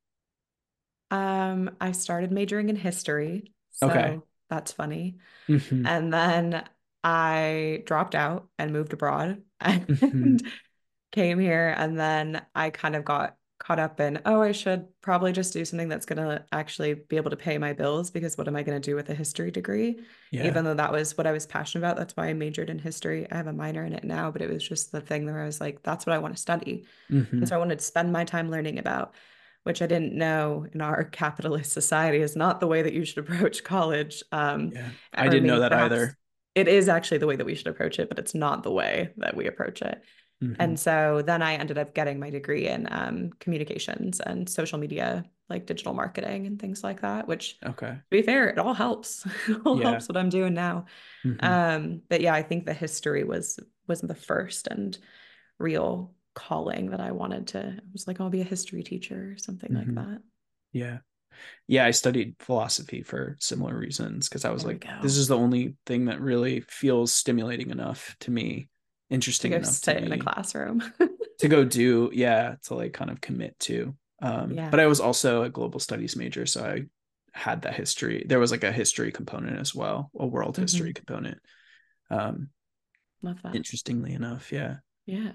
Um, 1.12 1.76
I 1.80 1.92
started 1.94 2.32
majoring 2.32 2.70
in 2.70 2.76
history, 2.76 3.54
so 3.72 3.88
Okay. 3.88 4.22
that's 4.50 4.72
funny. 4.72 5.18
Mhm. 5.48 5.90
And 5.90 6.14
then 6.14 6.68
I 7.04 7.84
dropped 7.86 8.16
out 8.16 8.50
and 8.60 8.74
moved 8.74 8.94
abroad 8.94 9.44
and 9.62 9.90
Mhm. 9.90 10.52
came 11.12 11.40
here. 11.40 11.74
And 11.78 12.00
then 12.00 12.46
I 12.56 12.72
kind 12.72 12.96
of 12.96 13.06
got 13.06 13.38
caught 13.68 13.80
up 13.80 14.00
in, 14.00 14.22
oh, 14.26 14.42
I 14.42 14.54
should 14.54 14.88
probably 15.02 15.34
just 15.34 15.52
do 15.54 15.66
something 15.66 15.90
that's 15.90 16.06
going 16.06 16.20
to 16.26 16.46
actually 16.52 16.94
be 16.94 17.18
able 17.18 17.32
to 17.32 17.36
pay 17.38 17.58
my 17.58 17.74
bills 17.74 18.12
because 18.12 18.38
what 18.38 18.48
am 18.48 18.56
I 18.56 18.64
going 18.64 18.80
to 18.82 18.90
do 18.92 18.96
with 18.96 19.10
a 19.10 19.14
history 19.16 19.52
degree? 19.52 20.00
yeah 20.32 20.48
Even 20.48 20.64
though 20.64 20.74
that 20.76 20.92
was 20.92 21.18
what 21.18 21.28
I 21.28 21.32
was 21.34 21.46
passionate 21.46 21.82
about. 21.86 21.98
That's 21.98 22.16
why 22.16 22.28
I 22.28 22.34
majored 22.34 22.70
in 22.70 22.80
history. 22.80 23.28
I 23.32 23.36
have 23.36 23.48
a 23.48 23.54
minor 23.54 23.84
in 23.84 23.94
it 23.94 24.04
now, 24.06 24.32
but 24.32 24.42
it 24.42 24.50
was 24.50 24.68
just 24.68 24.92
the 24.92 25.02
thing 25.02 25.26
where 25.26 25.42
I 25.42 25.46
was 25.46 25.60
like, 25.60 25.84
that's 25.84 26.06
what 26.06 26.14
I 26.16 26.20
want 26.20 26.36
to 26.36 26.42
study. 26.42 26.86
Mhm. 27.12 27.32
And 27.40 27.48
so 27.48 27.56
I 27.56 27.60
wanted 27.60 27.80
to 27.80 27.86
spend 27.86 28.14
my 28.14 28.24
time 28.24 28.50
learning 28.50 28.80
about, 28.80 29.14
which 29.64 29.82
I 29.82 29.88
didn't 29.88 30.14
know 30.14 30.66
in 30.74 30.82
our 30.82 31.04
capitalist 31.22 31.74
society 31.74 32.20
is 32.20 32.36
not 32.36 32.60
the 32.60 32.68
way 32.68 32.82
that 32.84 32.94
you 32.94 33.04
should 33.06 33.20
approach 33.20 33.64
college. 33.64 34.24
Um, 34.32 34.72
yeah 34.74 34.90
i 35.14 35.28
didn't 35.28 35.48
know 35.48 35.60
that 35.60 35.74
either 35.74 36.18
It 36.56 36.68
is 36.68 36.90
actually 36.90 37.20
the 37.20 37.28
way 37.28 37.36
that 37.36 37.46
we 37.46 37.56
should 37.56 37.68
approach 37.68 38.00
it, 38.00 38.10
but 38.10 38.18
it's 38.20 38.34
not 38.34 38.64
the 38.64 38.72
way 38.72 39.14
that 39.18 39.36
we 39.36 39.46
approach 39.48 39.82
it. 39.82 40.02
Mhm. 40.42 40.58
And 40.60 40.80
so 40.80 41.22
then 41.22 41.42
I 41.42 41.54
ended 41.56 41.78
up 41.78 41.94
getting 41.94 42.20
my 42.20 42.30
degree 42.30 42.68
in 42.68 42.88
um, 42.92 43.32
communications 43.40 44.20
and 44.22 44.50
social 44.50 44.80
media, 44.80 45.26
like 45.50 45.66
digital 45.68 45.94
marketing 45.94 46.48
and 46.48 46.60
things 46.60 46.84
like 46.84 47.02
that, 47.02 47.28
which 47.28 47.60
okay 47.66 48.02
to 48.12 48.18
be 48.18 48.22
fair, 48.22 48.48
it 48.50 48.58
all 48.60 48.74
helps. 48.74 49.26
It 49.50 49.62
all 49.66 49.78
Yeah. 49.78 49.82
helps 49.82 50.08
what 50.10 50.18
I'm 50.18 50.30
doing 50.30 50.54
now. 50.54 50.86
Mhm. 51.24 51.62
Um, 51.66 52.02
but 52.10 52.22
yeah, 52.22 52.34
I 52.36 52.44
think 52.44 52.66
the 52.66 52.74
history 52.74 53.24
was 53.24 53.60
was 53.88 54.02
the 54.02 54.16
first 54.16 54.68
and 54.68 54.98
real 55.60 56.16
calling 56.36 56.92
that 56.92 57.02
I 57.02 57.12
wanted 57.12 57.48
to. 57.50 57.60
I 57.80 57.92
was 57.94 58.08
like, 58.08 58.22
I'll 58.22 58.30
be 58.32 58.42
a 58.42 58.46
history 58.46 58.84
teacher 58.84 59.34
or 59.34 59.38
something 59.40 59.74
Mhm. 59.74 59.74
like 59.74 59.94
that. 59.96 60.22
Yeah. 60.74 61.00
Yeah, 61.68 61.86
I 61.86 61.92
studied 61.92 62.36
philosophy 62.40 63.04
for 63.04 63.38
similar 63.40 63.78
reasons 63.78 64.30
because 64.30 64.46
I 64.46 64.52
was 64.52 64.64
There 64.64 64.66
like, 64.66 64.90
this 65.02 65.18
is 65.18 65.28
the 65.28 65.38
only 65.38 65.78
thing 65.86 66.06
that 66.06 66.22
really 66.22 66.62
feels 66.62 67.12
stimulating 67.14 67.72
enough 67.72 68.16
to 68.22 68.32
me, 68.32 68.70
To 69.10 69.14
interesting 69.16 69.52
go 69.52 69.58
enough 69.58 69.70
to 69.70 69.74
sit 69.74 69.98
in 70.04 70.12
a 70.12 70.18
classroom. 70.18 70.84
to 71.40 71.48
go 71.48 71.64
do, 71.80 72.10
yeah, 72.14 72.56
to 72.64 72.76
like 72.76 72.94
kind 72.94 73.12
of 73.12 73.22
commit 73.22 73.58
to. 73.62 73.96
Um, 74.22 74.52
Yeah. 74.54 74.70
but 74.70 74.80
I 74.80 74.88
was 74.88 75.00
also 75.00 75.44
a 75.44 75.50
global 75.50 75.80
studies 75.80 76.16
major, 76.16 76.46
so 76.46 76.64
I 76.66 76.86
had 77.38 77.62
that 77.62 77.76
history. 77.76 78.26
There 78.28 78.40
was 78.40 78.52
like 78.52 78.64
a 78.64 78.72
history 78.72 79.12
component 79.12 79.60
as 79.60 79.74
well, 79.76 80.12
a 80.20 80.26
world 80.26 80.56
Mm-hmm. 80.56 80.64
history 80.64 80.94
component. 80.94 81.40
Um, 82.10 82.50
Love 83.22 83.42
that. 83.44 83.56
interestingly 83.56 84.14
enough, 84.14 84.52
yeah. 84.52 84.78
Yeah, 85.06 85.32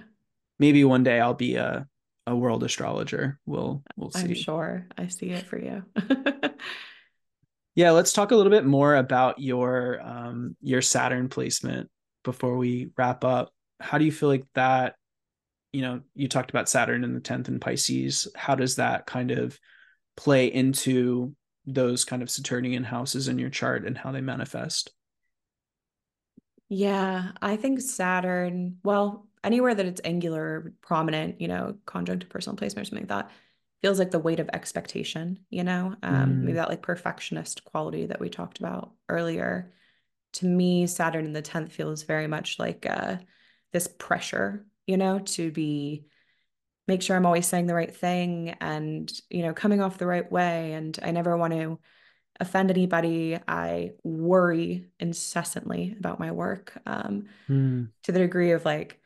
Maybe 0.58 0.84
one 0.84 1.02
day 1.02 1.18
I'll 1.20 1.34
be 1.34 1.56
a 1.56 1.86
a 2.26 2.36
world 2.36 2.62
astrologer. 2.62 3.40
We'll 3.46 3.82
we'll 3.96 4.10
see. 4.12 4.20
I'm 4.20 4.34
sure 4.34 4.86
I 4.96 5.08
see 5.08 5.30
it 5.30 5.44
for 5.46 5.58
you. 5.58 5.84
Yeah, 7.74 7.92
let's 7.92 8.12
talk 8.12 8.32
a 8.32 8.36
little 8.36 8.50
bit 8.50 8.66
more 8.66 8.94
about 8.96 9.38
your 9.38 9.98
um 10.02 10.56
your 10.60 10.82
Saturn 10.82 11.28
placement 11.28 11.90
before 12.22 12.56
we 12.58 12.90
wrap 12.98 13.24
up. 13.24 13.50
How 13.82 13.98
do 13.98 14.04
you 14.04 14.12
feel 14.12 14.28
like 14.28 14.46
that, 14.54 14.94
you 15.72 15.82
know, 15.82 16.00
you 16.14 16.28
talked 16.28 16.50
about 16.50 16.68
Saturn 16.68 17.04
in 17.04 17.14
the 17.14 17.20
10th 17.20 17.48
and 17.48 17.60
Pisces. 17.60 18.28
How 18.34 18.54
does 18.54 18.76
that 18.76 19.06
kind 19.06 19.30
of 19.30 19.58
play 20.16 20.46
into 20.52 21.34
those 21.66 22.04
kind 22.04 22.22
of 22.22 22.30
Saturnian 22.30 22.84
houses 22.84 23.28
in 23.28 23.38
your 23.38 23.50
chart 23.50 23.86
and 23.86 23.96
how 23.96 24.12
they 24.12 24.20
manifest? 24.20 24.92
Yeah, 26.68 27.32
I 27.42 27.56
think 27.56 27.80
Saturn, 27.80 28.78
well, 28.82 29.28
anywhere 29.44 29.74
that 29.74 29.86
it's 29.86 30.00
angular, 30.04 30.72
prominent, 30.80 31.40
you 31.40 31.48
know, 31.48 31.76
conjunct 31.86 32.28
personal 32.28 32.56
placement 32.56 32.86
or 32.86 32.88
something 32.90 33.08
like 33.08 33.24
that, 33.26 33.30
feels 33.82 33.98
like 33.98 34.10
the 34.10 34.18
weight 34.18 34.40
of 34.40 34.48
expectation, 34.52 35.40
you 35.50 35.64
know, 35.64 35.94
um, 36.02 36.38
maybe 36.40 36.52
Mm. 36.52 36.54
that 36.54 36.68
like 36.68 36.82
perfectionist 36.82 37.64
quality 37.64 38.06
that 38.06 38.20
we 38.20 38.30
talked 38.30 38.58
about 38.58 38.92
earlier. 39.08 39.72
To 40.34 40.46
me, 40.46 40.86
Saturn 40.86 41.26
in 41.26 41.32
the 41.34 41.42
10th 41.42 41.72
feels 41.72 42.04
very 42.04 42.26
much 42.26 42.58
like 42.58 42.86
uh, 42.88 43.18
this 43.72 43.88
pressure, 43.88 44.64
you 44.86 44.96
know, 44.96 45.20
to 45.20 45.50
be 45.50 46.06
make 46.88 47.02
sure 47.02 47.16
I'm 47.16 47.26
always 47.26 47.46
saying 47.46 47.66
the 47.66 47.74
right 47.74 47.94
thing 47.94 48.50
and, 48.60 49.10
you 49.30 49.42
know, 49.42 49.54
coming 49.54 49.80
off 49.80 49.98
the 49.98 50.06
right 50.06 50.30
way. 50.30 50.72
And 50.72 50.98
I 51.02 51.12
never 51.12 51.36
want 51.36 51.52
to 51.52 51.78
offend 52.40 52.70
anybody. 52.70 53.38
I 53.46 53.92
worry 54.02 54.88
incessantly 54.98 55.96
about 55.98 56.18
my 56.18 56.32
work 56.32 56.72
um, 56.86 57.26
Mm. 57.48 57.92
to 58.04 58.12
the 58.12 58.18
degree 58.20 58.52
of 58.52 58.64
like, 58.64 59.00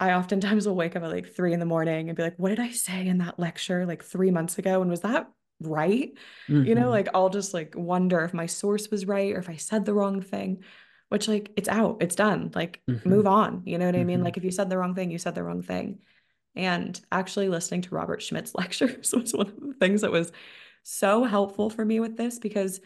I 0.00 0.12
oftentimes 0.12 0.66
will 0.66 0.74
wake 0.76 0.96
up 0.96 1.02
at 1.02 1.10
like 1.10 1.34
three 1.34 1.52
in 1.52 1.60
the 1.60 1.66
morning 1.66 2.08
and 2.08 2.16
be 2.16 2.22
like, 2.22 2.38
what 2.38 2.50
did 2.50 2.60
I 2.60 2.70
say 2.70 3.06
in 3.06 3.18
that 3.18 3.38
lecture 3.38 3.86
like 3.86 4.02
three 4.02 4.30
months 4.30 4.58
ago? 4.58 4.80
And 4.82 4.90
was 4.90 5.00
that 5.02 5.30
right? 5.60 6.12
You 6.48 6.74
know, 6.74 6.88
Mhm. 6.88 6.90
like 6.90 7.08
I'll 7.14 7.30
just 7.30 7.54
like 7.54 7.74
wonder 7.76 8.20
if 8.22 8.34
my 8.34 8.46
source 8.46 8.90
was 8.90 9.06
right 9.06 9.32
or 9.34 9.38
if 9.38 9.48
I 9.48 9.56
said 9.56 9.84
the 9.84 9.94
wrong 9.94 10.20
thing, 10.20 10.64
which 11.08 11.28
like 11.28 11.52
it's 11.56 11.68
out, 11.68 11.98
it's 12.00 12.16
done. 12.16 12.50
Like 12.54 12.82
Mhm. 12.88 13.06
move 13.06 13.26
on. 13.26 13.62
You 13.64 13.78
know 13.78 13.86
what 13.86 13.96
I 13.96 14.04
mean? 14.04 14.20
Mhm. 14.20 14.24
Like 14.24 14.36
if 14.36 14.44
you 14.44 14.50
said 14.50 14.70
the 14.70 14.78
wrong 14.78 14.94
thing, 14.94 15.10
you 15.10 15.18
said 15.18 15.34
the 15.34 15.42
wrong 15.42 15.62
thing. 15.62 16.00
And 16.56 17.00
actually 17.10 17.48
listening 17.48 17.82
to 17.82 17.94
Robert 17.94 18.22
Schmidt's 18.22 18.54
lectures 18.54 19.12
was 19.12 19.32
one 19.32 19.48
of 19.48 19.60
the 19.60 19.74
things 19.74 20.02
that 20.02 20.12
was 20.12 20.32
so 20.82 21.24
helpful 21.24 21.70
for 21.70 21.84
me 21.84 22.00
with 22.00 22.16
this 22.16 22.38
because 22.38 22.80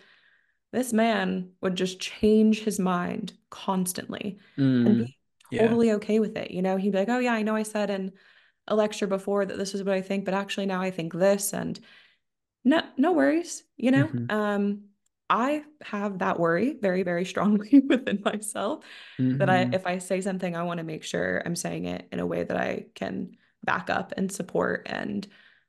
this 0.72 0.92
man 0.92 1.50
would 1.60 1.74
just 1.76 1.98
change 2.00 2.60
his 2.60 2.78
mind 2.78 3.32
constantly 3.50 4.38
and 4.56 4.86
Mm. 4.96 4.98
be 4.98 5.16
Yeah. 5.50 5.62
totally 5.62 5.92
okay 5.92 6.20
with 6.20 6.36
it. 6.36 6.50
You 6.50 6.60
know, 6.62 6.76
he'd 6.76 6.92
be 6.92 6.98
like, 6.98 7.08
oh, 7.08 7.18
yeah, 7.18 7.32
I 7.32 7.42
know 7.42 7.56
I 7.56 7.62
said 7.62 7.88
in 7.90 8.12
a 8.66 8.74
lecture 8.76 9.06
before 9.06 9.46
that 9.46 9.56
this 9.56 9.74
is 9.74 9.82
what 9.82 9.94
I 9.94 10.02
think, 10.02 10.24
but 10.26 10.34
actually 10.34 10.66
now 10.66 10.82
I 10.82 10.90
think 10.90 11.14
this. 11.14 11.54
And 11.54 11.78
no, 12.64 12.82
no 12.98 13.12
worries. 13.12 13.64
You 13.78 13.90
know, 13.92 14.08
Mhm. 14.08 14.30
um, 14.30 14.87
I 15.30 15.64
have 15.82 16.20
that 16.20 16.40
worry 16.40 16.76
very, 16.80 17.02
very 17.02 17.24
strongly 17.24 17.80
within 17.88 18.22
myself 18.24 18.84
that 19.38 19.50
I, 19.50 19.64
Mhm. 19.66 19.74
if 19.74 19.86
I 19.86 19.98
say 19.98 20.20
something, 20.20 20.56
I 20.56 20.62
want 20.62 20.78
to 20.78 20.84
make 20.84 21.04
sure 21.04 21.42
I'm 21.44 21.56
saying 21.56 21.84
it 21.86 22.08
in 22.12 22.18
a 22.20 22.26
way 22.26 22.44
that 22.44 22.56
I 22.56 22.86
can 22.94 23.36
back 23.64 23.90
up 23.90 24.12
and 24.16 24.32
support 24.32 24.86
and 24.86 25.26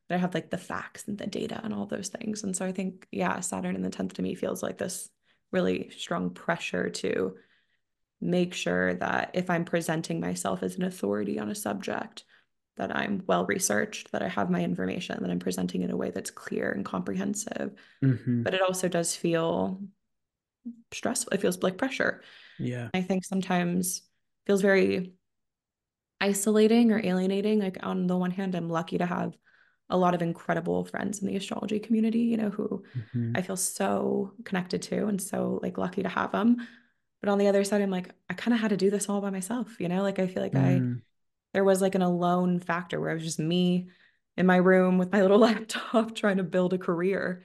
that 0.07 0.15
I 0.15 0.17
have 0.17 0.33
like 0.33 0.49
the 0.49 0.57
facts 0.57 1.07
and 1.07 1.17
the 1.17 1.27
data 1.27 1.59
and 1.63 1.73
all 1.73 1.85
those 1.85 2.09
things. 2.09 2.43
And 2.43 2.55
so 2.55 2.65
I 2.65 2.71
think, 2.71 3.07
yeah, 3.11 3.39
Saturn 3.41 3.75
in 3.75 3.81
the 3.81 3.89
10th 3.89 4.13
to 4.13 4.21
me 4.21 4.35
feels 4.35 4.63
like 4.63 4.77
this 4.77 5.09
really 5.51 5.89
strong 5.97 6.29
pressure 6.31 6.89
to 6.89 7.35
make 8.21 8.53
sure 8.53 8.93
that 8.95 9.31
if 9.33 9.49
I'm 9.49 9.65
presenting 9.65 10.19
myself 10.19 10.63
as 10.63 10.75
an 10.75 10.83
authority 10.83 11.39
on 11.39 11.49
a 11.49 11.55
subject, 11.55 12.23
that 12.79 12.95
I'm 12.95 13.23
well 13.27 13.45
researched, 13.45 14.11
that 14.11 14.23
I 14.23 14.27
have 14.29 14.49
my 14.49 14.61
information, 14.63 15.21
that 15.21 15.29
I'm 15.29 15.39
presenting 15.39 15.83
in 15.83 15.91
a 15.91 15.97
way 15.97 16.11
that's 16.11 16.31
clear 16.31 16.71
and 16.71 16.83
comprehensive. 16.83 17.73
Mhm. 18.03 18.43
But 18.43 18.53
it 18.55 18.61
also 18.61 18.87
does 18.87 19.15
feel 19.15 19.81
stressful. 20.91 21.33
It 21.33 21.41
feels 21.41 21.61
like 21.61 21.77
pressure. 21.77 22.21
Yeah. 22.57 22.89
I 22.93 23.01
think 23.01 23.23
sometimes 23.25 24.01
feels 24.47 24.61
very 24.61 25.13
isolating 26.21 26.91
or 26.91 26.99
alienating. 27.03 27.59
Like 27.59 27.77
on 27.83 28.07
the 28.07 28.17
one 28.17 28.31
hand, 28.31 28.55
I'm 28.55 28.69
lucky 28.69 28.97
to 28.97 29.05
have 29.05 29.37
a 29.89 29.97
lot 29.97 30.13
of 30.13 30.21
incredible 30.21 30.85
friends 30.85 31.19
in 31.19 31.27
the 31.27 31.35
astrology 31.35 31.79
community, 31.79 32.19
you 32.19 32.37
know, 32.37 32.49
who 32.49 32.83
Mhm. 32.95 33.37
I 33.37 33.41
feel 33.41 33.57
so 33.57 34.33
connected 34.43 34.81
to 34.83 35.07
and 35.07 35.21
so 35.21 35.59
like 35.63 35.77
lucky 35.77 36.03
to 36.03 36.09
have 36.09 36.31
them. 36.31 36.57
But 37.21 37.29
on 37.29 37.37
the 37.37 37.47
other 37.47 37.63
side, 37.63 37.81
I'm 37.81 37.89
like, 37.89 38.13
I 38.29 38.33
kind 38.33 38.53
of 38.53 38.59
had 38.61 38.69
to 38.69 38.77
do 38.77 38.89
this 38.89 39.09
all 39.09 39.21
by 39.21 39.29
myself, 39.29 39.79
you 39.79 39.89
know? 39.89 40.03
Like 40.03 40.19
I 40.19 40.27
feel 40.27 40.43
like 40.43 40.55
I 40.55 40.79
Mm. 40.81 41.01
There 41.53 41.63
was 41.63 41.81
like 41.81 41.95
an 41.95 42.01
alone 42.01 42.59
factor 42.59 42.99
where 42.99 43.11
it 43.11 43.15
was 43.15 43.23
just 43.23 43.39
me 43.39 43.89
in 44.37 44.45
my 44.45 44.57
room 44.57 44.97
with 44.97 45.11
my 45.11 45.21
little 45.23 45.39
laptop 45.39 46.15
trying 46.15 46.37
to 46.37 46.43
build 46.43 46.73
a 46.73 46.77
career, 46.77 47.43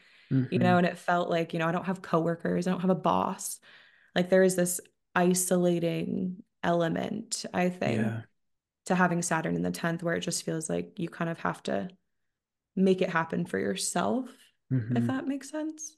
you 0.50 0.58
Mhm. 0.58 0.62
know, 0.62 0.78
and 0.78 0.86
it 0.86 0.98
felt 0.98 1.30
like, 1.30 1.52
you 1.52 1.58
know, 1.58 1.68
I 1.68 1.72
don't 1.72 1.86
have 1.86 2.02
coworkers, 2.02 2.66
I 2.66 2.70
don't 2.70 2.80
have 2.80 2.90
a 2.90 2.94
boss. 2.94 3.60
Like 4.14 4.30
there 4.30 4.42
is 4.42 4.56
this 4.56 4.80
isolating 5.14 6.42
element, 6.62 7.44
I 7.52 7.68
think, 7.70 7.96
Yeah. 7.96 8.22
to 8.86 8.94
having 8.94 9.22
Saturn 9.22 9.56
in 9.56 9.62
the 9.62 9.70
10th 9.70 10.02
where 10.02 10.14
it 10.14 10.20
just 10.20 10.44
feels 10.44 10.68
like 10.68 10.98
you 10.98 11.08
kind 11.08 11.30
of 11.30 11.38
have 11.40 11.62
to 11.64 11.88
make 12.76 13.02
it 13.02 13.10
happen 13.10 13.46
for 13.46 13.58
yourself, 13.58 14.28
if 14.94 15.06
Mhm. 15.06 15.08
that 15.08 15.26
makes 15.26 15.50
sense. 15.50 15.96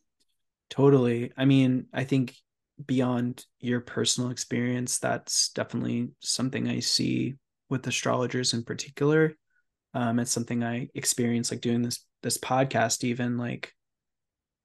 Totally. 0.70 1.32
I 1.36 1.44
mean, 1.44 1.86
I 1.92 2.04
think 2.04 2.34
beyond 2.84 3.46
your 3.60 3.80
personal 3.80 4.30
experience, 4.30 4.98
that's 4.98 5.50
definitely 5.50 6.10
something 6.20 6.68
I 6.68 6.80
see 6.80 7.36
with 7.68 7.86
astrologers 7.86 8.54
in 8.54 8.64
particular. 8.64 9.36
Um, 9.94 10.18
it's 10.18 10.30
something 10.30 10.62
I 10.62 10.88
experience 10.94 11.50
like 11.50 11.60
doing 11.60 11.82
this 11.82 12.04
this 12.22 12.38
podcast, 12.38 13.04
even 13.04 13.38
like 13.38 13.72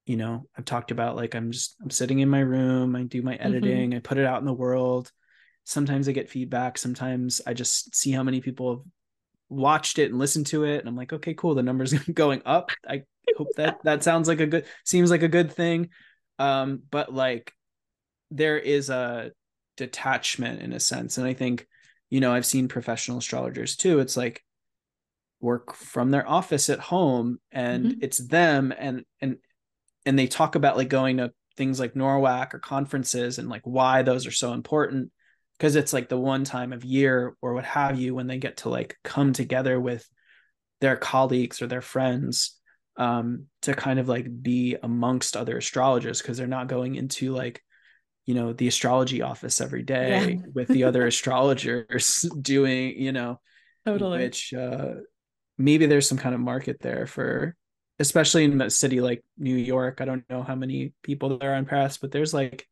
you 0.06 0.16
know, 0.16 0.46
I've 0.56 0.64
talked 0.64 0.90
about 0.90 1.16
like 1.16 1.34
I'm 1.34 1.52
just 1.52 1.76
I'm 1.82 1.90
sitting 1.90 2.18
in 2.18 2.28
my 2.28 2.40
room, 2.40 2.96
I 2.96 3.04
do 3.04 3.22
my 3.22 3.36
Mm-hmm. 3.44 3.82
editing, 3.82 3.94
I 3.94 4.00
put 4.00 4.18
it 4.18 4.26
out 4.26 4.40
in 4.40 4.46
the 4.46 4.52
world. 4.52 5.10
Sometimes 5.64 6.08
I 6.08 6.12
get 6.12 6.28
feedback, 6.30 6.76
sometimes 6.76 7.40
I 7.46 7.54
just 7.54 7.94
see 7.94 8.10
how 8.10 8.22
many 8.24 8.40
people 8.40 8.76
have 8.76 8.84
watched 9.48 9.98
it 9.98 10.10
and 10.10 10.18
listened 10.18 10.46
to 10.48 10.64
it 10.64 10.80
and 10.80 10.88
I'm 10.88 10.96
like, 10.96 11.12
okay, 11.12 11.34
cool, 11.34 11.54
the 11.54 11.62
numbers 11.62 11.92
going 12.14 12.42
up. 12.46 12.76
I 12.88 13.04
hope 13.36 13.54
that 13.56 13.78
that 13.84 14.02
sounds 14.02 14.28
like 14.28 14.40
a 14.40 14.46
good 14.46 14.66
seems 14.84 15.10
like 15.10 15.22
a 15.22 15.28
good 15.28 15.52
thing. 15.52 15.90
Um 16.38 16.82
but 16.90 17.12
like 17.14 17.52
there 18.30 18.58
is 18.58 18.90
a 18.90 19.32
detachment 19.76 20.62
in 20.62 20.72
a 20.72 20.80
sense 20.80 21.18
and 21.18 21.26
I 21.26 21.34
think 21.34 21.66
you 22.12 22.20
know, 22.20 22.30
I've 22.30 22.44
seen 22.44 22.68
professional 22.68 23.16
astrologers 23.16 23.74
too. 23.74 23.98
It's 23.98 24.18
like 24.18 24.44
work 25.40 25.74
from 25.74 26.10
their 26.10 26.28
office 26.28 26.68
at 26.68 26.78
home 26.78 27.40
and 27.50 27.86
Mhm. 27.86 27.98
it's 28.02 28.18
them 28.18 28.70
and 28.76 29.06
and 29.22 29.38
and 30.04 30.18
they 30.18 30.26
talk 30.26 30.54
about 30.54 30.76
like 30.76 30.90
going 30.90 31.16
to 31.16 31.32
things 31.56 31.80
like 31.80 31.94
NORWAC 31.94 32.52
or 32.52 32.58
conferences 32.58 33.38
and 33.38 33.48
like 33.48 33.62
why 33.64 34.02
those 34.02 34.26
are 34.26 34.30
so 34.30 34.52
important 34.52 35.10
because 35.56 35.74
it's 35.74 35.94
like 35.94 36.10
the 36.10 36.18
one 36.18 36.44
time 36.44 36.74
of 36.74 36.84
year 36.84 37.34
or 37.40 37.54
what 37.54 37.64
have 37.64 37.98
you 37.98 38.14
when 38.14 38.26
they 38.26 38.36
get 38.36 38.58
to 38.58 38.68
like 38.68 38.98
come 39.02 39.32
together 39.32 39.80
with 39.80 40.06
their 40.82 40.96
colleagues 40.96 41.62
or 41.62 41.66
their 41.66 41.80
friends 41.80 42.60
um 42.98 43.46
to 43.62 43.72
kind 43.72 43.98
of 43.98 44.06
like 44.06 44.26
be 44.42 44.76
amongst 44.82 45.34
other 45.34 45.56
astrologers 45.56 46.20
because 46.20 46.36
they're 46.36 46.46
not 46.46 46.68
going 46.68 46.94
into 46.94 47.32
like 47.32 47.62
you 48.26 48.34
know 48.34 48.52
the 48.52 48.68
astrology 48.68 49.22
office 49.22 49.60
every 49.60 49.82
day 49.82 50.32
Yeah. 50.40 50.46
with 50.54 50.68
the 50.68 50.84
other 50.84 51.06
astrologers 51.12 52.24
doing 52.40 52.98
you 53.00 53.12
know 53.12 53.40
Totally. 53.84 54.18
which 54.18 54.54
uh 54.54 54.94
maybe 55.58 55.86
there's 55.86 56.08
some 56.08 56.18
kind 56.18 56.34
of 56.34 56.40
market 56.40 56.78
there 56.80 57.06
for 57.06 57.56
especially 57.98 58.44
in 58.44 58.60
a 58.60 58.70
city 58.70 59.00
like 59.00 59.22
New 59.38 59.54
York. 59.54 60.00
I 60.00 60.04
don't 60.06 60.28
know 60.28 60.42
how 60.42 60.54
many 60.56 60.92
people 61.02 61.38
there 61.38 61.52
are 61.52 61.56
on 61.56 61.66
press, 61.66 61.98
but 61.98 62.10
there's 62.10 62.34
like 62.34 62.66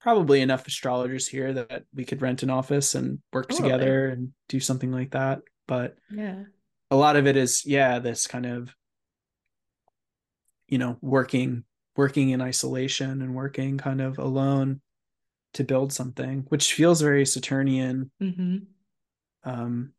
probably 0.00 0.42
enough 0.42 0.66
astrologers 0.66 1.26
here 1.26 1.52
that 1.54 1.84
we 1.94 2.04
could 2.04 2.22
rent 2.22 2.42
an 2.44 2.50
office 2.50 2.94
and 2.94 3.18
work 3.32 3.48
Totally. 3.48 3.70
together 3.70 4.08
and 4.10 4.30
do 4.48 4.60
something 4.60 4.92
like 4.92 5.10
that. 5.12 5.40
But 5.66 5.96
Yeah. 6.10 6.44
a 6.90 6.96
lot 6.96 7.16
of 7.16 7.26
it 7.26 7.36
is, 7.36 7.64
yeah, 7.66 7.98
this 7.98 8.26
kind 8.28 8.46
of, 8.46 8.72
you 10.68 10.78
know, 10.78 10.98
working 11.00 11.64
working 11.98 12.30
in 12.30 12.40
isolation 12.40 13.20
and 13.20 13.34
working 13.34 13.76
kind 13.76 14.00
of 14.00 14.18
alone 14.18 14.80
to 15.52 15.64
build 15.64 15.92
something, 15.92 16.46
which 16.48 16.72
feels 16.72 17.00
very 17.02 17.26
Saturnian. 17.26 18.10
hmm 18.20 18.58
Um, 19.42 19.92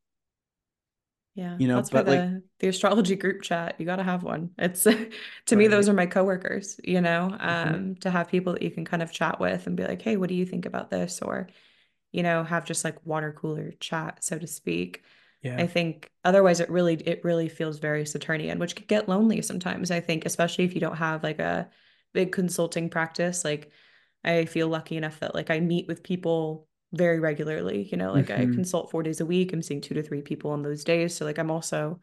Yeah. 1.35 1.55
You 1.59 1.67
know, 1.67 1.75
That's 1.75 1.89
but, 1.89 2.07
like- 2.07 2.19
the 2.21 2.43
the 2.59 2.67
astrology 2.67 3.15
group 3.15 3.41
chat, 3.41 3.75
you 3.77 3.85
got 3.85 3.97
to 3.97 4.03
have 4.03 4.23
one. 4.23 4.49
It's 4.57 4.83
to 5.47 5.55
me, 5.55 5.67
those 5.67 5.87
are 5.87 5.93
my 5.93 6.05
coworkers, 6.05 6.79
you 6.83 6.99
know, 7.01 7.29
Mhm. 7.31 7.67
um, 7.75 7.95
to 7.97 8.09
have 8.09 8.27
people 8.29 8.53
that 8.53 8.61
you 8.61 8.71
can 8.71 8.83
kind 8.85 9.01
of 9.03 9.11
chat 9.13 9.39
with 9.39 9.65
and 9.67 9.77
be 9.77 9.83
like, 9.85 10.01
hey, 10.01 10.17
what 10.17 10.27
do 10.29 10.35
you 10.35 10.45
think 10.45 10.65
about 10.65 10.89
this? 10.89 11.21
Or, 11.21 11.47
you 12.11 12.23
know, 12.23 12.43
have 12.43 12.65
just 12.65 12.83
like 12.83 13.05
water 13.05 13.31
cooler 13.33 13.71
chat, 13.79 14.23
so 14.23 14.37
to 14.39 14.47
speak. 14.47 15.03
yeah. 15.41 15.55
I 15.57 15.67
think 15.67 16.11
otherwise 16.25 16.59
it 16.59 16.69
really 16.69 16.95
it 16.95 17.23
really 17.23 17.49
feels 17.49 17.79
very 17.79 18.05
Saturnian, 18.05 18.59
which 18.59 18.75
could 18.75 18.87
get 18.87 19.07
lonely 19.09 19.41
sometimes. 19.41 19.91
I 19.91 20.01
think, 20.01 20.25
especially 20.25 20.65
if 20.65 20.73
you 20.75 20.81
don't 20.81 20.97
have 20.97 21.23
like 21.23 21.39
a 21.39 21.69
big 22.13 22.31
consulting 22.31 22.89
practice. 22.89 23.43
Like 23.45 23.71
I 24.23 24.45
feel 24.45 24.67
lucky 24.67 24.97
enough 24.97 25.19
that 25.19 25.35
like 25.35 25.49
I 25.49 25.59
meet 25.59 25.87
with 25.87 26.03
people 26.03 26.67
very 26.93 27.19
regularly. 27.19 27.83
You 27.91 27.97
know, 27.97 28.11
like 28.11 28.29
I 28.31 28.45
Mhm. 28.45 28.53
consult 28.53 28.91
four 28.91 29.03
days 29.03 29.21
a 29.21 29.25
week. 29.25 29.53
I'm 29.53 29.61
seeing 29.61 29.81
two 29.81 29.93
to 29.95 30.03
three 30.03 30.21
people 30.21 30.51
on 30.51 30.63
those 30.63 30.83
days. 30.83 31.15
So 31.15 31.25
like 31.25 31.37
I'm 31.37 31.51
also 31.51 32.01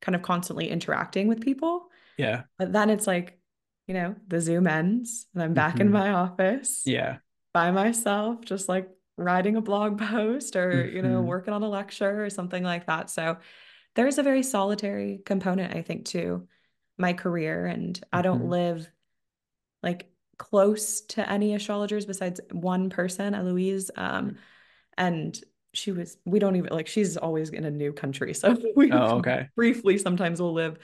kind 0.00 0.16
of 0.16 0.22
constantly 0.22 0.68
interacting 0.68 1.28
with 1.28 1.40
people. 1.40 1.90
Yeah. 2.16 2.44
But 2.58 2.72
then 2.72 2.90
it's 2.90 3.06
like, 3.06 3.38
you 3.86 3.94
know, 3.94 4.16
the 4.28 4.40
Zoom 4.40 4.66
ends 4.66 5.26
and 5.34 5.42
I'm 5.42 5.54
back 5.54 5.80
in 5.80 5.88
Mhm. 5.88 5.92
my 5.92 6.10
office 6.12 6.82
Yeah. 6.86 7.18
by 7.52 7.70
myself, 7.70 8.44
just 8.44 8.68
like 8.68 8.88
writing 9.16 9.56
a 9.56 9.60
blog 9.60 9.98
post 10.00 10.56
or, 10.56 10.86
you 10.86 11.02
know, 11.02 11.22
Mhm. 11.22 11.26
working 11.26 11.54
on 11.54 11.62
a 11.62 11.68
lecture 11.68 12.24
or 12.24 12.30
something 12.30 12.62
like 12.62 12.86
that. 12.86 13.10
So 13.10 13.38
there's 13.94 14.18
a 14.18 14.22
very 14.22 14.42
solitary 14.42 15.20
component, 15.24 15.74
I 15.76 15.82
think, 15.82 16.06
to 16.06 16.48
my 16.98 17.12
career. 17.12 17.66
And 17.66 18.00
I 18.12 18.22
don't 18.22 18.42
Mhm. 18.42 18.48
live 18.48 18.90
like 19.82 20.06
close 20.38 21.00
to 21.02 21.28
any 21.28 21.54
astrologers 21.54 22.06
besides 22.06 22.40
one 22.50 22.90
person, 22.90 23.34
Eloise. 23.34 23.90
Um, 23.96 24.36
and 24.96 25.38
she 25.72 25.92
was, 25.92 26.16
we 26.24 26.38
don't 26.38 26.56
even 26.56 26.70
like, 26.72 26.86
she's 26.86 27.16
always 27.16 27.50
in 27.50 27.64
a 27.64 27.70
new 27.70 27.92
country. 27.92 28.34
So 28.34 28.56
we 28.76 28.90
Oh, 28.92 29.18
okay. 29.18 29.48
briefly 29.56 29.98
sometimes 29.98 30.40
will 30.40 30.52
live 30.52 30.78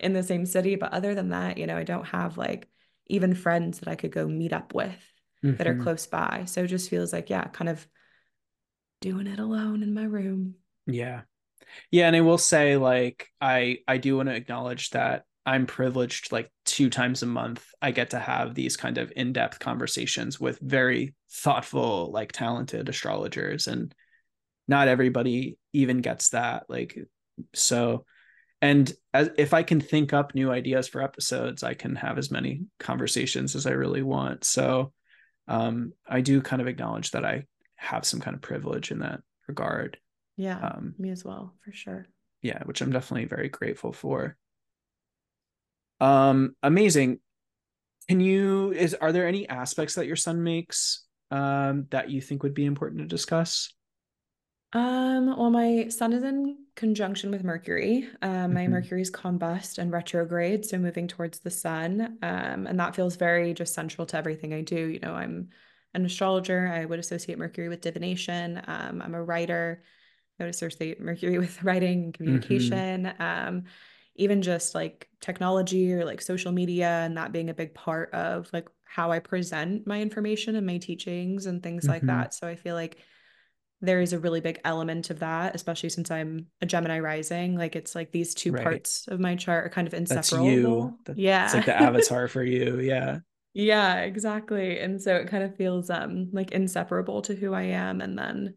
in 0.00 0.12
the 0.12 0.22
same 0.22 0.46
city. 0.46 0.76
But 0.76 0.92
other 0.92 1.14
than 1.14 1.30
that, 1.30 1.58
you 1.58 1.66
know, 1.66 1.76
I 1.76 1.84
don't 1.84 2.06
have 2.06 2.38
like 2.38 2.68
even 3.06 3.34
friends 3.34 3.80
that 3.80 3.88
I 3.88 3.94
could 3.94 4.12
go 4.12 4.26
meet 4.26 4.52
up 4.52 4.74
with 4.74 4.94
that 5.58 5.66
are 5.66 5.74
Mhm. 5.74 5.82
close 5.82 6.06
by. 6.06 6.44
So 6.46 6.64
it 6.64 6.68
just 6.68 6.90
feels 6.90 7.12
like, 7.12 7.30
yeah, 7.30 7.44
kind 7.44 7.68
of 7.68 7.86
doing 9.00 9.26
it 9.26 9.38
alone 9.38 9.82
in 9.82 9.94
my 9.94 10.04
room. 10.04 10.54
Yeah. 10.86 11.22
Yeah, 11.90 12.06
and 12.06 12.16
I 12.16 12.20
will 12.20 12.38
say 12.38 12.76
like 12.76 13.28
I 13.40 13.78
I 13.86 13.98
do 13.98 14.16
want 14.16 14.28
to 14.28 14.34
acknowledge 14.34 14.90
that 14.90 15.24
I'm 15.44 15.66
privileged 15.66 16.32
like 16.32 16.50
two 16.72 16.88
times 16.88 17.22
a 17.22 17.26
month 17.26 17.62
I 17.82 17.90
get 17.90 18.10
to 18.10 18.18
have 18.18 18.54
these 18.54 18.78
kind 18.78 18.96
of 18.96 19.12
in-depth 19.14 19.58
conversations 19.58 20.40
with 20.40 20.58
very 20.58 21.14
thoughtful 21.30 22.10
like 22.10 22.32
talented 22.32 22.88
astrologers 22.88 23.66
and 23.66 23.94
not 24.66 24.88
everybody 24.88 25.58
even 25.74 26.00
gets 26.00 26.30
that 26.30 26.64
like 26.70 26.98
so 27.52 28.06
and 28.62 28.90
as 29.12 29.28
if 29.36 29.52
I 29.52 29.64
can 29.64 29.82
think 29.82 30.14
up 30.14 30.34
new 30.34 30.50
ideas 30.50 30.88
for 30.88 31.02
episodes 31.02 31.62
I 31.62 31.74
can 31.74 31.94
have 31.96 32.16
as 32.16 32.30
many 32.30 32.62
conversations 32.78 33.54
as 33.54 33.66
I 33.66 33.72
really 33.72 34.02
want. 34.02 34.44
So 34.44 34.94
um 35.48 35.92
I 36.08 36.22
do 36.22 36.40
kind 36.40 36.62
of 36.62 36.68
acknowledge 36.68 37.10
that 37.10 37.26
I 37.26 37.44
have 37.76 38.06
some 38.06 38.20
kind 38.20 38.34
of 38.34 38.40
privilege 38.40 38.90
in 38.90 39.00
that 39.00 39.20
regard. 39.46 39.98
Yeah, 40.38 40.58
Um 40.58 40.94
me 40.96 41.10
as 41.10 41.22
well, 41.22 41.52
for 41.62 41.72
sure. 41.72 42.06
yeah, 42.40 42.62
which 42.64 42.80
I'm 42.80 42.92
definitely 42.92 43.26
very 43.26 43.50
grateful 43.50 43.92
for. 43.92 44.38
Um, 46.02 46.56
amazing. 46.62 47.20
Can 48.08 48.20
you 48.20 48.72
is 48.72 48.94
are 48.94 49.12
there 49.12 49.26
any 49.28 49.48
aspects 49.48 49.94
that 49.94 50.06
your 50.06 50.16
sun 50.16 50.42
makes 50.42 51.04
um 51.30 51.86
that 51.90 52.10
you 52.10 52.20
think 52.20 52.42
would 52.42 52.54
be 52.54 52.66
important 52.66 53.00
to 53.00 53.06
discuss? 53.06 53.72
Um, 54.74 55.26
well, 55.36 55.50
my 55.50 55.88
sun 55.88 56.14
is 56.14 56.22
in 56.22 56.56
conjunction 56.76 57.30
with 57.30 57.44
Mercury. 57.44 58.08
Um, 58.22 58.54
my 58.54 58.66
Mhm. 58.66 58.70
Mercury's 58.70 59.10
combust 59.10 59.76
and 59.76 59.92
retrograde, 59.92 60.64
so 60.64 60.78
moving 60.78 61.08
towards 61.08 61.40
the 61.40 61.50
sun. 61.50 62.18
Um, 62.22 62.66
and 62.66 62.80
that 62.80 62.94
feels 62.96 63.16
very 63.16 63.52
just 63.52 63.74
central 63.74 64.06
to 64.06 64.16
everything 64.16 64.54
I 64.54 64.62
do. 64.62 64.86
You 64.88 65.00
know, 65.00 65.14
I'm 65.14 65.50
an 65.92 66.06
astrologer. 66.06 66.68
I 66.68 66.86
would 66.86 66.98
associate 66.98 67.36
Mercury 67.38 67.68
with 67.68 67.82
divination. 67.82 68.62
Um, 68.66 69.02
I'm 69.02 69.14
a 69.14 69.22
writer. 69.22 69.84
I 70.40 70.44
would 70.44 70.50
associate 70.54 71.00
Mercury 71.00 71.38
with 71.40 71.62
writing 71.62 72.04
and 72.04 72.14
communication. 72.14 73.12
Um, 73.18 73.64
even 74.16 74.42
just 74.42 74.74
like 74.74 75.08
technology 75.20 75.92
or 75.92 76.04
like 76.04 76.20
social 76.20 76.52
media 76.52 76.88
and 76.88 77.16
that 77.16 77.32
being 77.32 77.48
a 77.50 77.54
big 77.54 77.74
part 77.74 78.12
of 78.12 78.48
like 78.52 78.68
how 78.84 79.10
I 79.10 79.18
present 79.20 79.86
my 79.86 80.00
information 80.02 80.54
and 80.56 80.66
my 80.66 80.78
teachings 80.78 81.46
and 81.46 81.62
things 81.62 81.88
like 81.88 82.02
Mhm. 82.02 82.06
that. 82.08 82.34
So 82.34 82.46
I 82.46 82.56
feel 82.56 82.74
like 82.74 82.98
there 83.80 84.00
is 84.00 84.12
a 84.12 84.18
really 84.18 84.40
big 84.40 84.60
element 84.64 85.10
of 85.10 85.18
that, 85.20 85.54
especially 85.56 85.88
since 85.88 86.10
I'm 86.10 86.46
a 86.60 86.66
Gemini 86.66 87.00
rising. 87.00 87.56
Like 87.56 87.74
it's 87.74 87.94
like 87.94 88.12
these 88.12 88.34
two 88.34 88.52
Right. 88.52 88.62
parts 88.62 89.08
of 89.08 89.18
my 89.18 89.34
chart 89.34 89.64
are 89.66 89.70
kind 89.70 89.88
of 89.88 89.94
inseparable. 89.94 90.44
That's 90.44 90.56
you. 90.56 90.98
That- 91.06 91.18
yeah. 91.18 91.44
It's 91.46 91.54
like 91.54 91.64
the 91.66 91.74
avatar 91.82 92.28
for 92.28 92.44
you. 92.44 92.78
Yeah. 92.80 93.20
Yeah, 93.54 94.00
exactly. 94.00 94.78
And 94.78 95.02
so 95.02 95.16
it 95.16 95.28
kind 95.28 95.42
of 95.42 95.56
feels 95.56 95.90
um 95.90 96.28
like 96.32 96.52
inseparable 96.52 97.22
to 97.22 97.34
who 97.34 97.52
I 97.54 97.62
am. 97.62 98.00
And 98.00 98.16
then 98.18 98.54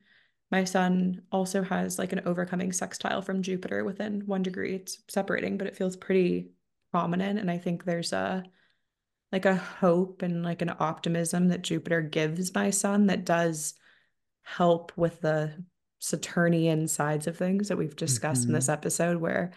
my 0.56 0.64
sun 0.64 1.22
also 1.34 1.64
has 1.64 2.00
like 2.00 2.14
an 2.14 2.22
overcoming 2.26 2.72
sextile 2.72 3.22
from 3.22 3.42
Jupiter 3.42 3.84
within 3.84 4.22
one 4.26 4.42
degree. 4.42 4.76
It's 4.76 5.00
separating, 5.10 5.58
but 5.58 5.68
it 5.68 5.76
feels 5.76 5.98
pretty 5.98 6.52
prominent. 6.92 7.40
And 7.40 7.52
I 7.52 7.58
think 7.58 7.84
there's 7.84 8.14
a 8.14 8.42
like 9.34 9.46
a 9.46 9.56
hope 9.56 10.22
and 10.22 10.44
like 10.44 10.62
an 10.62 10.72
optimism 10.80 11.50
that 11.50 11.62
Jupiter 11.62 12.02
gives 12.02 12.54
my 12.56 12.70
sun 12.70 13.08
that 13.08 13.26
does 13.26 13.74
help 14.44 14.94
with 14.96 15.20
the 15.20 15.52
Saturnian 16.00 16.88
sides 16.88 17.28
of 17.28 17.36
things 17.36 17.68
that 17.68 17.78
we've 17.78 17.98
discussed 17.98 18.48
in 18.48 18.54
this 18.54 18.68
Mhm. 18.68 18.74
episode 18.74 19.18
where 19.18 19.52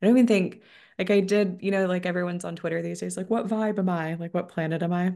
I 0.00 0.06
don't 0.06 0.16
even 0.16 0.28
think 0.28 0.62
like 1.00 1.10
I 1.10 1.18
did, 1.18 1.58
you 1.62 1.72
know, 1.72 1.86
like 1.86 2.06
everyone's 2.06 2.44
on 2.44 2.54
Twitter 2.54 2.80
these 2.80 3.00
days, 3.00 3.16
like 3.16 3.28
what 3.28 3.48
vibe 3.48 3.80
am 3.80 3.88
I? 3.88 4.14
Like 4.14 4.34
what 4.34 4.50
planet 4.50 4.84
am 4.84 4.92
I? 4.92 5.14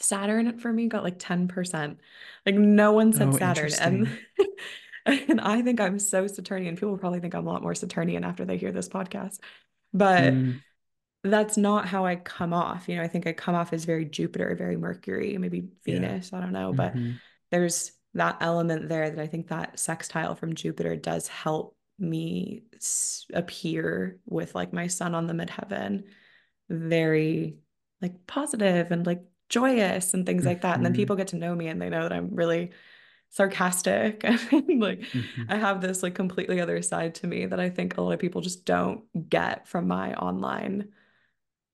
Saturn 0.00 0.58
for 0.58 0.72
me 0.72 0.88
got 0.88 1.04
like 1.04 1.18
10%. 1.18 1.96
Like 2.46 2.54
no 2.54 2.92
one 2.92 3.12
said 3.12 3.28
Oh, 3.28 3.32
Saturn. 3.32 3.70
And 3.80 4.08
and 5.30 5.40
I 5.40 5.62
think 5.62 5.80
I'm 5.80 5.98
so 5.98 6.26
Saturnian. 6.26 6.76
People 6.76 6.98
probably 6.98 7.20
think 7.20 7.34
I'm 7.34 7.46
a 7.46 7.50
lot 7.50 7.62
more 7.62 7.74
Saturnian 7.74 8.24
after 8.24 8.44
they 8.44 8.56
hear 8.56 8.72
this 8.72 8.88
podcast. 8.88 9.38
But 9.92 10.34
Mm, 10.34 10.62
that's 11.22 11.56
not 11.56 11.86
how 11.86 12.06
I 12.06 12.16
come 12.16 12.52
off. 12.54 12.88
You 12.88 12.96
know, 12.96 13.02
I 13.02 13.08
think 13.08 13.26
I 13.26 13.32
come 13.32 13.54
off 13.54 13.72
as 13.72 13.84
very 13.84 14.04
Jupiter, 14.06 14.54
very 14.56 14.76
Mercury, 14.76 15.36
maybe 15.38 15.68
Yeah. 15.84 16.00
Venus, 16.00 16.32
I 16.32 16.40
don't 16.40 16.52
know, 16.52 16.72
but 16.72 16.94
mhm. 16.94 17.20
there's 17.50 17.92
that 18.14 18.38
element 18.40 18.88
there 18.88 19.10
that 19.10 19.22
I 19.22 19.26
think 19.26 19.48
that 19.48 19.78
sextile 19.78 20.34
from 20.34 20.54
Jupiter 20.54 20.96
does 20.96 21.28
help 21.28 21.76
me 21.98 22.62
appear 23.34 24.18
with 24.24 24.54
like 24.54 24.72
my 24.72 24.86
sun 24.86 25.14
on 25.14 25.26
the 25.26 25.34
midheaven 25.34 26.04
very 26.70 27.58
like 28.00 28.26
positive 28.26 28.90
and 28.90 29.04
like 29.04 29.22
joyous 29.50 30.14
and 30.14 30.26
things 30.26 30.46
like 30.46 30.62
that. 30.62 30.76
And 30.76 30.86
then 30.86 30.92
Mhm. 30.92 30.96
people 30.96 31.16
get 31.16 31.28
to 31.28 31.36
know 31.36 31.54
me 31.56 31.68
and 31.68 31.82
they 31.82 31.90
know 31.90 32.04
that 32.04 32.12
I'm 32.14 32.34
really 32.34 32.72
sarcastic 33.30 34.24
and 34.52 34.80
like 34.80 35.04
Mhm. 35.14 35.46
I 35.48 35.56
have 35.56 35.80
this 35.82 36.02
like 36.02 36.14
completely 36.16 36.60
other 36.60 36.82
side 36.82 37.16
to 37.16 37.28
me 37.28 37.46
that 37.46 37.60
I 37.60 37.70
think 37.70 37.96
a 37.98 38.02
lot 38.02 38.12
of 38.12 38.20
people 38.20 38.42
just 38.42 38.64
don't 38.66 39.04
get 39.30 39.68
from 39.68 39.88
my 39.88 40.14
online 40.14 40.90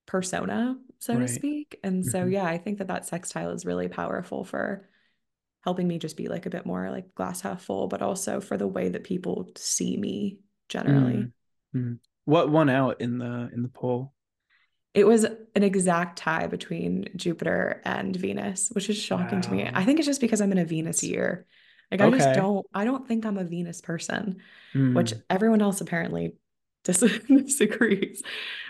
persona, 0.07 0.79
so 0.99 1.19
to 1.19 1.29
speak. 1.29 1.79
And 1.83 2.05
so 2.07 2.27
Mhm. 2.27 2.33
yeah, 2.33 2.45
I 2.47 2.59
think 2.59 2.79
that 2.79 2.89
that 2.89 3.07
sextile 3.07 3.51
is 3.51 3.67
really 3.67 3.89
powerful 3.89 4.45
for 4.45 4.89
helping 5.63 5.89
me 5.89 5.99
just 5.99 6.17
be 6.17 6.29
like 6.29 6.47
a 6.47 6.51
bit 6.51 6.67
more 6.67 6.91
like 6.91 7.15
glass 7.15 7.41
half 7.43 7.63
full, 7.63 7.89
but 7.89 8.03
also 8.03 8.41
for 8.41 8.57
the 8.57 8.69
way 8.69 8.89
that 8.89 9.05
people 9.05 9.51
see 9.57 9.97
me 9.97 10.39
generally. 10.69 11.19
Mm. 11.19 11.33
Mm. 11.75 11.99
What 12.25 12.51
won 12.51 12.69
out 12.69 13.01
in 13.01 13.19
the 13.19 13.51
in 13.53 13.63
the 13.63 13.69
poll? 13.69 14.13
It 14.97 15.07
was 15.07 15.25
an 15.25 15.63
exact 15.63 16.19
tie 16.19 16.47
between 16.47 17.09
Jupiter 17.15 17.81
and 17.85 18.17
Venus, 18.17 18.71
which 18.73 18.89
is 18.91 18.97
shocking 19.01 19.41
to 19.43 19.51
me. 19.53 19.69
I 19.73 19.85
think 19.85 19.99
it's 19.99 20.07
just 20.07 20.21
because 20.21 20.41
I'm 20.41 20.53
in 20.53 20.59
a 20.59 20.65
Venus 20.65 21.03
year. 21.05 21.47
Like 21.91 22.01
I 22.01 22.11
just 22.11 22.35
don't 22.35 22.67
I 22.75 22.85
don't 22.85 23.07
think 23.07 23.25
I'm 23.25 23.39
a 23.39 23.45
Venus 23.45 23.81
person, 23.81 24.39
which 24.75 25.13
Mm. 25.13 25.23
everyone 25.31 25.63
else 25.63 25.81
apparently 25.81 26.35
dis- 26.85 27.21
disagrees. 27.29 28.23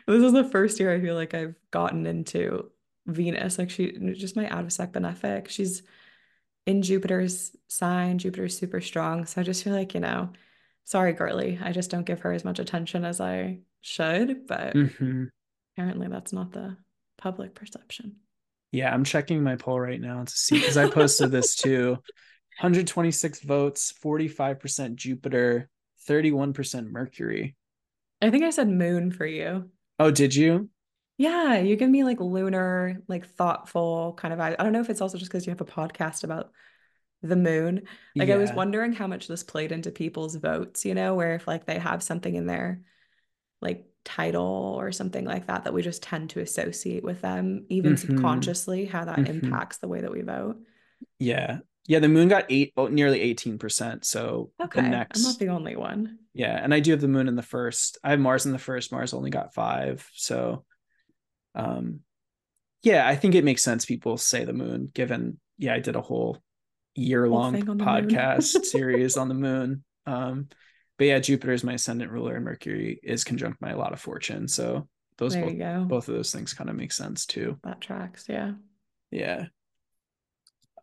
This 0.06 0.22
is 0.22 0.32
the 0.32 0.44
first 0.44 0.78
year 0.80 0.92
I 0.94 1.00
feel 1.00 1.14
like 1.14 1.32
I've 1.32 1.54
gotten 1.70 2.06
into 2.06 2.70
Venus. 3.06 3.56
Like 3.58 3.70
she 3.70 3.92
just 4.14 4.36
my 4.36 4.48
out 4.48 4.64
of 4.64 4.72
sect 4.72 4.92
benefic. 4.94 5.48
She's 5.48 5.82
in 6.66 6.82
Jupiter's 6.82 7.56
sign. 7.68 8.18
Jupiter's 8.18 8.58
super 8.58 8.80
strong. 8.80 9.24
So 9.26 9.40
I 9.40 9.44
just 9.44 9.62
feel 9.64 9.72
like, 9.72 9.94
you 9.94 10.00
know, 10.00 10.30
sorry, 10.84 11.12
girly. 11.12 11.58
I 11.62 11.70
just 11.72 11.90
don't 11.90 12.04
give 12.06 12.20
her 12.22 12.32
as 12.32 12.44
much 12.44 12.58
attention 12.58 13.04
as 13.04 13.20
I 13.20 13.60
should, 13.80 14.46
but 14.48 14.74
Mhm. 14.74 15.28
Apparently 15.76 16.08
that's 16.08 16.32
not 16.32 16.52
the 16.52 16.76
public 17.18 17.54
perception. 17.54 18.16
Yeah, 18.72 18.92
I'm 18.92 19.04
checking 19.04 19.42
my 19.42 19.56
poll 19.56 19.78
right 19.78 20.00
now 20.00 20.24
to 20.24 20.32
see 20.32 20.58
because 20.58 20.76
I 20.76 20.90
posted 20.90 21.30
this 21.30 21.54
too. 21.56 21.90
126 22.60 23.40
votes, 23.40 23.92
45% 24.02 24.94
Jupiter, 24.94 25.68
31% 26.08 26.90
Mercury. 26.90 27.56
I 28.22 28.30
think 28.30 28.44
I 28.44 28.50
said 28.50 28.68
moon 28.68 29.12
for 29.12 29.26
you. 29.26 29.70
Oh, 29.98 30.10
did 30.10 30.34
you? 30.34 30.70
Yeah, 31.18 31.58
you 31.58 31.76
give 31.76 31.90
me 31.90 32.04
like 32.04 32.20
lunar, 32.20 32.96
like 33.08 33.26
thoughtful 33.26 34.14
kind 34.18 34.32
of 34.32 34.40
vibe. 34.40 34.56
I 34.58 34.62
don't 34.62 34.72
know 34.72 34.80
if 34.80 34.90
it's 34.90 35.00
also 35.00 35.18
just 35.18 35.30
because 35.30 35.46
you 35.46 35.50
have 35.50 35.60
a 35.60 35.66
podcast 35.66 36.24
about 36.24 36.50
the 37.22 37.36
moon. 37.36 37.82
Like 38.14 38.30
I 38.30 38.36
was 38.36 38.52
wondering 38.52 38.92
how 38.92 39.06
much 39.06 39.26
this 39.26 39.42
played 39.42 39.72
into 39.72 39.90
people's 39.90 40.36
votes, 40.36 40.84
you 40.84 40.94
know, 40.94 41.14
where 41.14 41.34
if 41.34 41.46
like 41.46 41.66
they 41.66 41.78
have 41.78 42.02
something 42.02 42.34
in 42.34 42.46
their 42.46 42.80
like 43.60 43.86
title 44.06 44.74
or 44.78 44.90
something 44.92 45.24
like 45.26 45.46
that 45.48 45.64
that 45.64 45.74
we 45.74 45.82
just 45.82 46.02
tend 46.02 46.30
to 46.30 46.40
associate 46.40 47.04
with 47.04 47.20
them, 47.20 47.66
even 47.68 47.92
Mhm. 47.94 47.98
subconsciously, 47.98 48.86
how 48.86 49.04
that 49.04 49.18
Mhm. 49.18 49.28
impacts 49.42 49.78
the 49.78 49.88
way 49.88 50.00
that 50.00 50.10
we 50.10 50.22
vote. 50.22 50.56
Yeah. 51.18 51.58
Yeah, 51.88 51.98
the 52.00 52.08
moon 52.08 52.28
got 52.28 52.46
eight, 52.48 52.72
oh, 52.76 52.88
nearly 52.88 53.20
18%. 53.20 54.04
So 54.04 54.50
Okay, 54.60 54.80
the 54.80 54.86
I'm 54.86 55.22
not 55.22 55.38
the 55.38 55.48
only 55.50 55.76
one. 55.76 56.18
yeah, 56.34 56.58
and 56.62 56.74
I 56.74 56.80
do 56.80 56.90
have 56.92 57.00
the 57.00 57.06
moon 57.08 57.28
in 57.28 57.36
the 57.36 57.42
first. 57.42 57.98
I 58.02 58.10
have 58.10 58.18
Mars 58.20 58.44
in 58.46 58.52
the 58.52 58.58
first. 58.58 58.90
Mars 58.90 59.14
only 59.14 59.30
got 59.30 59.54
five. 59.54 60.08
So, 60.14 60.64
um, 61.54 62.00
yeah, 62.82 63.06
I 63.06 63.14
think 63.16 63.34
it 63.34 63.44
makes 63.44 63.62
sense. 63.62 63.84
People 63.84 64.16
say 64.16 64.44
the 64.44 64.52
moon, 64.52 64.90
given, 64.92 65.38
yeah, 65.58 65.74
I 65.74 65.78
did 65.80 65.96
a 65.96 66.00
whole 66.00 66.42
year 66.94 67.28
long 67.28 67.52
thing 67.52 67.68
on 67.68 67.78
the 67.78 67.84
moon. 67.84 68.08
podcast 68.08 68.42
series 68.64 69.16
on 69.16 69.28
the 69.28 69.34
moon. 69.34 69.84
Um, 70.06 70.48
but 70.98 71.06
yeah, 71.06 71.18
Jupiter 71.18 71.52
is 71.52 71.64
my 71.64 71.74
ascendant 71.74 72.10
ruler, 72.10 72.36
and 72.36 72.44
Mercury 72.44 73.00
is 73.02 73.24
conjunct 73.24 73.60
my 73.60 73.74
lot 73.74 73.92
of 73.92 74.00
fortune. 74.00 74.48
So 74.48 74.88
those 75.18 75.34
There 75.34 75.44
both, 75.44 75.88
both 75.88 76.08
of 76.08 76.14
those 76.14 76.32
things 76.32 76.54
kind 76.54 76.70
of 76.70 76.76
make 76.76 76.92
sense 76.92 77.26
too. 77.26 77.58
That 77.64 77.80
tracks, 77.80 78.26
yeah. 78.28 78.52
Yeah. 79.10 79.46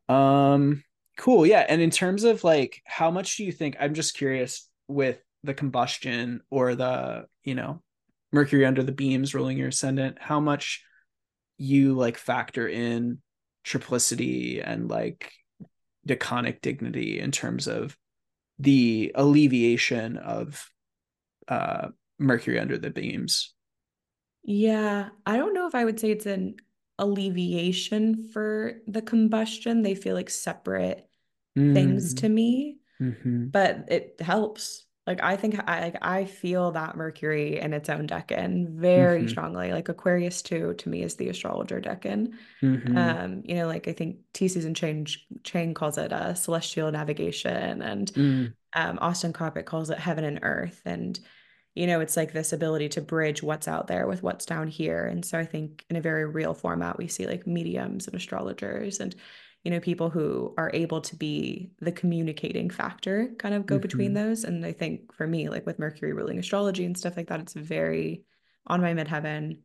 Um 0.09 0.83
cool. 1.17 1.45
Yeah, 1.45 1.65
and 1.67 1.81
in 1.81 1.91
terms 1.91 2.23
of 2.23 2.43
like 2.43 2.81
how 2.85 3.11
much 3.11 3.37
do 3.37 3.43
you 3.43 3.51
think 3.51 3.77
I'm 3.79 3.93
just 3.93 4.15
curious 4.15 4.69
with 4.87 5.19
the 5.43 5.53
combustion 5.53 6.41
or 6.49 6.75
the, 6.75 7.25
you 7.43 7.55
know, 7.55 7.81
Mercury 8.31 8.65
under 8.65 8.81
the 8.83 8.91
beams 8.91 9.35
ruling 9.35 9.57
your 9.57 9.67
ascendant, 9.67 10.17
how 10.19 10.39
much 10.39 10.83
you 11.57 11.93
like 11.93 12.17
factor 12.17 12.67
in 12.67 13.19
triplicity 13.63 14.61
and 14.65 14.89
like 14.89 15.31
decanic 16.07 16.61
dignity 16.61 17.19
in 17.19 17.31
terms 17.31 17.67
of 17.67 17.95
the 18.59 19.11
alleviation 19.15 20.17
of 20.17 20.69
uh 21.47 21.89
Mercury 22.19 22.59
under 22.59 22.77
the 22.77 22.89
beams. 22.91 23.53
Yeah, 24.43 25.09
I 25.25 25.37
don't 25.37 25.53
know 25.53 25.67
if 25.67 25.75
I 25.75 25.85
would 25.85 25.99
say 25.99 26.11
it's 26.11 26.25
an 26.25 26.57
alleviation 26.99 28.29
for 28.31 28.81
the 28.87 29.01
combustion. 29.01 29.81
They 29.81 29.95
feel 29.95 30.15
like 30.15 30.29
separate 30.29 31.07
things 31.73 32.15
to 32.15 32.29
me, 32.29 32.77
Mm-hmm. 33.01 33.47
but 33.53 33.85
it 33.89 34.21
helps. 34.21 34.85
Like 35.05 35.21
I 35.21 35.35
think 35.35 35.59
I 35.67 35.81
like 35.81 35.97
I 36.01 36.25
feel 36.25 36.71
that 36.71 36.95
Mercury 36.95 37.59
in 37.59 37.73
its 37.73 37.89
own 37.89 38.07
decan 38.07 38.69
very 38.69 39.25
Mhm. 39.25 39.29
strongly. 39.29 39.73
Like 39.73 39.89
Aquarius 39.89 40.41
too, 40.41 40.73
to 40.75 40.89
me 40.89 41.03
is 41.03 41.15
the 41.15 41.27
astrologer 41.29 41.81
decan. 41.81 42.33
Mm-hmm. 42.63 42.97
Um, 42.97 43.41
you 43.45 43.55
know, 43.55 43.67
like 43.67 43.87
I 43.89 43.93
think 43.93 44.19
T 44.33 44.47
Susan 44.47 44.73
Change 44.73 45.27
Chang 45.43 45.73
calls 45.73 45.97
it 45.97 46.11
a 46.13 46.35
celestial 46.35 46.89
navigation, 46.91 47.81
and 47.81 48.11
Mm, 48.15 48.53
um, 48.73 48.97
Austin 49.01 49.33
Coppock 49.33 49.65
calls 49.65 49.89
it 49.89 49.99
heaven 49.99 50.23
and 50.23 50.39
earth. 50.41 50.81
And, 50.85 51.19
you 51.75 51.85
know, 51.87 51.99
it's 52.01 52.17
like 52.17 52.33
this 52.33 52.53
ability 52.53 52.89
to 52.89 53.01
bridge 53.01 53.43
what's 53.43 53.67
out 53.67 53.87
there 53.87 54.07
with 54.07 54.23
what's 54.23 54.45
down 54.45 54.67
here. 54.67 55.05
And 55.05 55.25
so 55.25 55.37
I 55.37 55.45
think 55.45 55.85
in 55.89 55.95
a 55.97 56.01
very 56.01 56.25
real 56.25 56.53
format, 56.53 56.97
we 56.97 57.07
see 57.07 57.27
like 57.27 57.45
mediums 57.47 58.07
and 58.07 58.15
astrologers 58.15 58.99
and, 58.99 59.15
you 59.63 59.71
know, 59.71 59.79
people 59.79 60.09
who 60.09 60.53
are 60.57 60.71
able 60.73 61.01
to 61.01 61.15
be 61.15 61.71
the 61.79 61.91
communicating 61.91 62.69
factor 62.69 63.33
kind 63.39 63.55
of 63.55 63.65
go 63.65 63.79
between 63.79 64.13
Mhm. 64.13 64.15
those. 64.15 64.43
And 64.43 64.65
I 64.65 64.73
think 64.73 65.13
for 65.13 65.25
me, 65.27 65.49
like 65.49 65.65
with 65.65 65.79
Mercury 65.79 66.13
ruling 66.13 66.39
astrology 66.39 66.85
and 66.85 66.97
stuff 66.97 67.15
like 67.17 67.27
that, 67.29 67.39
it's 67.39 67.53
very 67.53 68.23
on 68.67 68.81
my 68.81 68.93
midheaven 68.93 69.59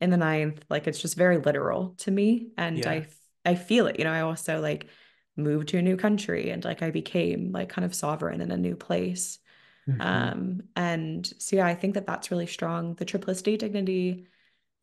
in 0.00 0.10
the 0.10 0.16
ninth. 0.16 0.64
Like 0.70 0.86
it's 0.86 1.00
just 1.00 1.16
very 1.16 1.38
literal 1.38 1.94
to 1.98 2.10
me. 2.10 2.50
And 2.56 2.84
Yeah. 2.84 2.86
I 2.86 3.06
I 3.44 3.54
feel 3.54 3.86
it. 3.86 3.98
You 3.98 4.04
know, 4.04 4.12
I 4.12 4.20
also 4.20 4.60
like 4.60 4.88
moved 5.36 5.68
to 5.68 5.78
a 5.78 5.82
new 5.82 5.96
country 5.96 6.50
and 6.50 6.64
like 6.64 6.82
I 6.82 6.90
became 6.90 7.52
like 7.52 7.68
kind 7.68 7.84
of 7.84 7.94
sovereign 7.94 8.40
in 8.40 8.50
a 8.50 8.56
new 8.56 8.76
place. 8.76 9.38
Mhm. 9.86 10.00
Um, 10.00 10.62
and 10.76 11.26
so 11.38 11.56
yeah, 11.56 11.66
I 11.66 11.74
think 11.74 11.94
that 11.94 12.06
that's 12.06 12.30
really 12.30 12.46
strong. 12.46 12.94
The 12.94 13.04
triplicity 13.06 13.58
dignity, 13.58 14.26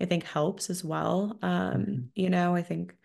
I 0.02 0.06
think 0.06 0.24
helps 0.26 0.70
as 0.70 0.84
well. 0.84 1.40
Um, 1.44 1.98
Mhm. 1.98 2.10
you 2.16 2.30
know, 2.30 2.56
I 2.56 2.64
think 2.64 2.96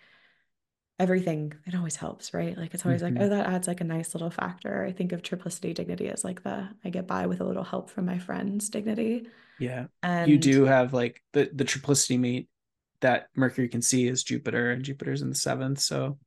everything 1.02 1.52
it 1.66 1.74
always 1.74 1.96
helps, 1.96 2.34
right? 2.34 2.56
Like 2.56 2.74
it's 2.74 2.86
always 2.86 3.02
like, 3.02 3.14
Mhm. 3.14 3.20
oh, 3.20 3.28
that 3.28 3.46
adds 3.46 3.68
like 3.68 3.80
a 3.80 3.84
nice 3.84 4.14
little 4.14 4.30
factor. 4.30 4.84
I 4.84 4.92
think 4.92 5.12
of 5.12 5.22
triplicity 5.22 5.74
dignity 5.74 6.08
as 6.08 6.24
like 6.24 6.42
the 6.44 6.68
I 6.84 6.90
get 6.90 7.06
by 7.06 7.26
with 7.26 7.40
a 7.40 7.44
little 7.44 7.64
help 7.64 7.90
from 7.90 8.06
my 8.06 8.18
friends 8.18 8.68
dignity. 8.70 9.28
Yeah. 9.58 9.86
And 10.02 10.30
you 10.30 10.38
do 10.38 10.64
have 10.64 10.92
like 10.92 11.22
the 11.32 11.50
the 11.52 11.64
triplicity 11.64 12.18
meet 12.18 12.48
that 13.00 13.28
Mercury 13.36 13.68
can 13.68 13.82
see 13.82 14.06
is 14.08 14.22
Jupiter, 14.24 14.70
and 14.70 14.84
Jupiter's 14.84 15.22
in 15.22 15.28
the 15.28 15.34
seventh. 15.34 15.80
So 15.80 16.18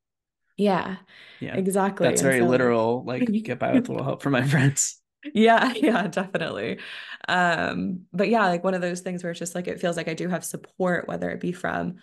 yeah, 0.57 0.97
yeah, 1.39 1.60
exactly. 1.60 2.07
that's 2.07 2.22
And 2.22 2.22
very 2.22 2.35
so, 2.35 2.45
literal. 2.49 3.03
Like 3.06 3.35
get 3.43 3.60
by 3.60 3.73
with 3.73 3.89
a 3.89 3.91
little 3.91 4.06
help 4.06 4.22
from 4.22 4.34
my 4.34 4.47
friends. 4.47 5.02
Yeah, 5.34 5.73
yeah, 5.76 6.07
definitely. 6.07 6.80
Um, 7.27 8.06
but 8.14 8.30
yeah, 8.30 8.45
like 8.47 8.64
one 8.64 8.73
of 8.73 8.81
those 8.81 9.02
things 9.02 9.23
where 9.23 9.31
it's 9.31 9.39
just 9.39 9.56
like 9.56 9.68
it 9.68 9.80
feels 9.80 9.97
like 9.97 10.07
I 10.07 10.14
do 10.14 10.27
have 10.30 10.45
support, 10.45 11.07
whether 11.07 11.30
it 11.31 11.39
be 11.39 11.52
from 11.52 11.95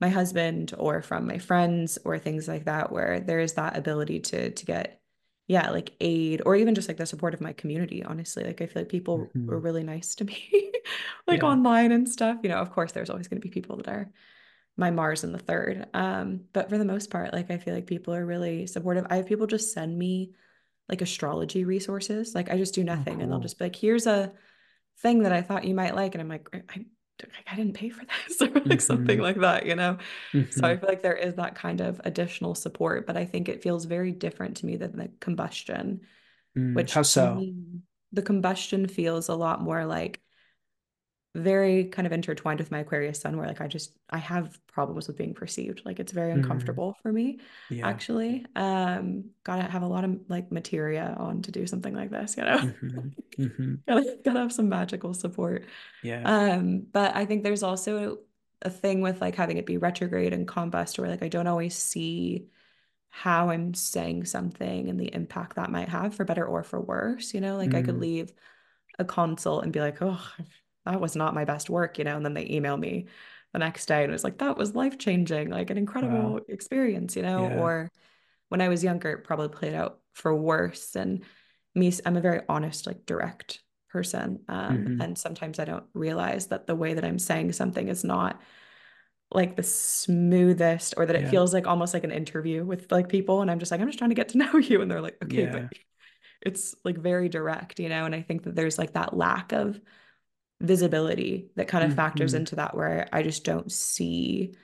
my 0.00 0.08
husband 0.08 0.74
or 0.78 1.02
from 1.02 1.26
my 1.26 1.38
friends 1.38 1.98
or 2.04 2.18
things 2.18 2.48
like 2.48 2.64
that, 2.66 2.92
where 2.92 3.20
there 3.20 3.40
is 3.40 3.54
that 3.54 3.76
ability 3.76 4.20
to 4.20 4.50
to 4.50 4.66
get, 4.66 5.00
yeah, 5.48 5.70
like 5.70 5.94
aid 6.00 6.42
or 6.46 6.56
even 6.56 6.74
just 6.74 6.88
like 6.88 6.96
the 6.98 7.06
support 7.06 7.34
of 7.34 7.40
my 7.40 7.52
community, 7.52 8.02
honestly. 8.04 8.44
Like 8.44 8.60
I 8.62 8.66
feel 8.66 8.82
like 8.82 8.88
people 8.90 9.34
Mhm. 9.34 9.48
were 9.48 9.60
really 9.60 9.84
nice 9.84 10.14
to 10.16 10.24
me, 10.24 10.72
like 11.26 11.42
Yeah. 11.42 11.44
online 11.44 11.92
and 11.92 12.08
stuff. 12.08 12.38
You 12.42 12.50
know, 12.50 12.58
of 12.58 12.72
course, 12.72 12.92
there's 12.92 13.10
always 13.10 13.28
going 13.28 13.40
to 13.40 13.46
be 13.48 13.52
people 13.52 13.76
that 13.78 13.88
are 13.88 14.12
my 14.76 14.90
Mars 14.90 15.24
in 15.24 15.32
the 15.32 15.38
third. 15.38 15.86
Um, 15.94 16.42
but 16.52 16.68
for 16.68 16.78
the 16.78 16.84
most 16.84 17.10
part, 17.10 17.32
like 17.32 17.50
I 17.50 17.58
feel 17.58 17.74
like 17.74 17.86
people 17.86 18.14
are 18.14 18.26
really 18.26 18.66
supportive. 18.66 19.06
I 19.10 19.16
have 19.16 19.26
people 19.26 19.46
just 19.46 19.72
send 19.72 19.96
me 19.98 20.32
like 20.88 21.02
astrology 21.02 21.64
resources. 21.64 22.34
Like 22.34 22.50
I 22.50 22.56
just 22.58 22.74
do 22.74 22.84
nothing 22.84 23.22
and 23.22 23.30
they'll 23.30 23.40
just 23.40 23.58
be 23.58 23.66
like, 23.66 23.76
here's 23.76 24.06
a 24.06 24.32
thing 24.98 25.24
that 25.24 25.32
I 25.32 25.42
thought 25.42 25.64
you 25.64 25.74
might 25.74 25.94
like. 25.96 26.14
And 26.14 26.22
I'm 26.22 26.28
like, 26.28 26.48
I, 26.70 26.86
I, 27.22 27.52
I 27.52 27.56
didn't 27.56 27.74
pay 27.74 27.90
for 27.90 28.04
this 28.04 28.40
or 28.42 28.50
like 28.70 28.80
something 28.80 29.18
Mhm. 29.18 29.20
like 29.20 29.36
that, 29.40 29.66
you 29.66 29.74
know? 29.74 29.98
So 30.50 30.66
I 30.68 30.76
Mhm. 30.76 30.78
feel 30.78 30.88
like 30.88 31.02
there 31.02 31.16
is 31.16 31.34
that 31.34 31.54
kind 31.54 31.80
of 31.80 32.00
additional 32.04 32.54
support, 32.54 33.06
but 33.06 33.16
I 33.16 33.24
think 33.24 33.48
it 33.48 33.62
feels 33.62 33.84
very 33.86 34.12
different 34.12 34.56
to 34.58 34.66
me 34.66 34.76
than 34.76 34.96
the 34.96 35.10
combustion, 35.20 36.02
Mm, 36.56 36.86
which 36.86 36.92
How 36.92 37.02
so? 37.02 37.44
me, 37.44 37.54
the 38.12 38.22
combustion 38.22 38.88
feels 38.88 39.28
a 39.28 39.34
lot 39.34 39.62
more 39.62 39.86
like 39.86 40.22
very 41.34 41.86
kind 41.86 42.06
of 42.06 42.12
intertwined 42.12 42.60
with 42.60 42.70
my 42.70 42.78
Aquarius 42.80 43.20
sun, 43.20 43.36
where 43.36 43.46
like 43.48 43.60
I 43.60 43.66
just 43.66 43.96
I 44.10 44.18
have 44.18 44.58
problems 44.68 45.08
with 45.08 45.16
being 45.18 45.34
perceived. 45.34 45.82
Like 45.84 45.98
it's 45.98 46.12
very 46.12 46.32
Mm. 46.32 46.36
uncomfortable 46.36 46.96
for 47.02 47.12
me, 47.12 47.40
Yeah. 47.70 47.88
actually. 47.88 48.46
Um, 48.54 49.30
gotta 49.42 49.64
have 49.64 49.82
a 49.82 49.86
lot 49.88 50.04
of 50.04 50.20
like 50.28 50.52
materia 50.52 51.14
on 51.18 51.42
to 51.42 51.50
do 51.52 51.66
something 51.66 51.94
like 51.94 52.10
this, 52.10 52.36
you 52.36 52.44
know. 52.44 52.58
Mhm. 52.58 53.14
Mhm. 53.38 53.78
gotta 53.88 54.18
gotta 54.24 54.38
have 54.40 54.52
some 54.52 54.68
magical 54.68 55.12
support. 55.14 55.64
Yeah. 56.02 56.22
Um, 56.24 56.86
but 56.92 57.16
I 57.16 57.24
think 57.26 57.42
there's 57.42 57.64
also 57.64 58.18
a 58.62 58.70
thing 58.70 59.00
with 59.00 59.20
like 59.20 59.34
having 59.34 59.56
it 59.58 59.66
be 59.66 59.76
retrograde 59.76 60.32
and 60.32 60.46
combust 60.48 60.98
where 60.98 61.08
like 61.10 61.22
I 61.22 61.28
don't 61.28 61.48
always 61.48 61.74
see 61.74 62.48
how 63.10 63.50
I'm 63.50 63.74
saying 63.74 64.24
something 64.26 64.88
and 64.88 64.98
the 65.00 65.12
impact 65.14 65.56
that 65.56 65.70
might 65.70 65.88
have 65.88 66.14
for 66.14 66.24
better 66.24 66.46
or 66.46 66.62
for 66.64 66.80
worse. 66.80 67.34
You 67.34 67.40
know, 67.40 67.56
like 67.56 67.74
I 67.74 67.82
could 67.82 67.96
Mm. 67.96 68.00
leave 68.00 68.32
a 68.98 69.04
consult 69.04 69.64
and 69.64 69.72
be 69.72 69.80
like, 69.80 69.98
oh, 70.00 70.20
that 70.86 71.00
was 71.00 71.16
not 71.16 71.34
my 71.34 71.44
best 71.44 71.70
work, 71.70 71.98
you 71.98 72.04
know, 72.04 72.16
and 72.16 72.24
then 72.24 72.34
they 72.34 72.48
email 72.50 72.76
me 72.76 73.06
the 73.52 73.58
next 73.58 73.86
day 73.86 74.02
and 74.02 74.10
it 74.10 74.12
was 74.12 74.24
like, 74.24 74.38
that 74.38 74.56
was 74.56 74.74
life 74.74 74.98
changing, 74.98 75.50
like 75.50 75.70
an 75.70 75.78
incredible 75.78 76.38
Wow. 76.38 76.44
experience, 76.48 77.16
you 77.16 77.22
know, 77.22 77.46
Yeah. 77.46 77.48
or 77.48 77.90
when 78.48 78.60
I 78.60 78.68
was 78.68 78.84
younger, 78.84 79.10
it 79.12 79.24
probably 79.24 79.48
played 79.48 79.74
out 79.74 80.00
for 80.14 80.34
worse. 80.34 80.96
And 80.96 81.24
me, 81.74 81.92
I'm 82.06 82.16
a 82.16 82.20
very 82.20 82.42
honest, 82.48 82.86
like 82.86 83.06
direct 83.06 83.60
person. 83.90 84.40
Um, 84.48 84.88
Mhm. 84.88 85.00
and 85.00 85.18
sometimes 85.18 85.58
I 85.58 85.64
don't 85.64 85.86
realize 85.94 86.48
that 86.48 86.66
the 86.66 86.76
way 86.76 86.94
that 86.94 87.04
I'm 87.04 87.18
saying 87.18 87.52
something 87.52 87.88
is 87.88 88.04
not 88.04 88.40
like 89.30 89.56
the 89.56 89.62
smoothest 89.62 90.94
or 90.96 91.06
that 91.06 91.16
it 91.16 91.26
Yeah. 91.26 91.28
feels 91.28 91.52
like 91.52 91.66
almost 91.66 91.94
like 91.94 92.04
an 92.04 92.10
interview 92.12 92.64
with 92.64 92.90
like 92.92 93.08
people. 93.08 93.42
And 93.42 93.50
I'm 93.50 93.58
just 93.58 93.70
like, 93.72 93.80
I'm 93.80 93.88
just 93.88 93.98
trying 93.98 94.10
to 94.10 94.14
get 94.14 94.28
to 94.30 94.38
know 94.40 94.56
you. 94.58 94.80
And 94.82 94.90
they're 94.90 95.00
like, 95.00 95.18
okay, 95.24 95.46
Yeah. 95.46 95.68
but 95.70 95.72
it's 96.42 96.74
like 96.84 96.98
very 96.98 97.28
direct, 97.28 97.80
you 97.80 97.88
know? 97.88 98.04
And 98.06 98.14
I 98.14 98.22
think 98.22 98.44
that 98.44 98.56
there's 98.56 98.78
like 98.78 98.94
that 98.94 99.16
lack 99.16 99.52
of 99.52 99.80
visibility 100.60 101.50
that 101.56 101.68
kind 101.68 101.84
of 101.84 101.94
factors 101.94 102.32
Mhm. 102.32 102.38
into 102.38 102.56
that 102.56 102.76
where 102.76 103.08
I 103.12 103.22
just 103.22 103.44
don't 103.44 103.70
see 103.70 104.54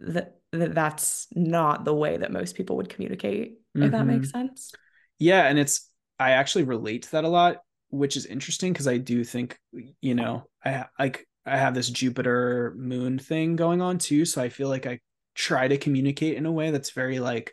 that, 0.00 0.36
that 0.52 0.74
that's 0.74 1.26
not 1.34 1.84
the 1.84 1.94
way 1.94 2.16
that 2.16 2.32
most 2.32 2.56
people 2.56 2.76
would 2.76 2.88
communicate, 2.88 3.58
if 3.80 3.90
that 3.90 4.06
makes 4.06 4.28
Mhm. 4.28 4.32
sense. 4.32 4.72
Yeah, 5.18 5.46
and 5.46 5.58
it's 5.58 5.90
I 6.18 6.32
actually 6.32 6.64
relate 6.64 7.02
to 7.04 7.12
that 7.12 7.24
a 7.24 7.28
lot, 7.28 7.62
which 7.90 8.16
is 8.16 8.26
interesting 8.26 8.72
because 8.72 8.88
I 8.88 8.98
do 8.98 9.24
think 9.24 9.58
you 10.00 10.14
know 10.14 10.48
I 10.64 10.86
like 10.98 11.26
I 11.46 11.56
have 11.56 11.74
this 11.74 11.90
Jupiter 11.90 12.74
moon 12.76 13.18
thing 13.18 13.56
going 13.56 13.80
on 13.80 13.98
too, 13.98 14.24
so 14.24 14.42
I 14.42 14.48
feel 14.48 14.68
like 14.68 14.86
I 14.86 15.00
try 15.34 15.68
to 15.68 15.78
communicate 15.78 16.36
in 16.36 16.46
a 16.46 16.52
way 16.52 16.70
that's 16.70 16.90
very 16.90 17.20
like 17.20 17.52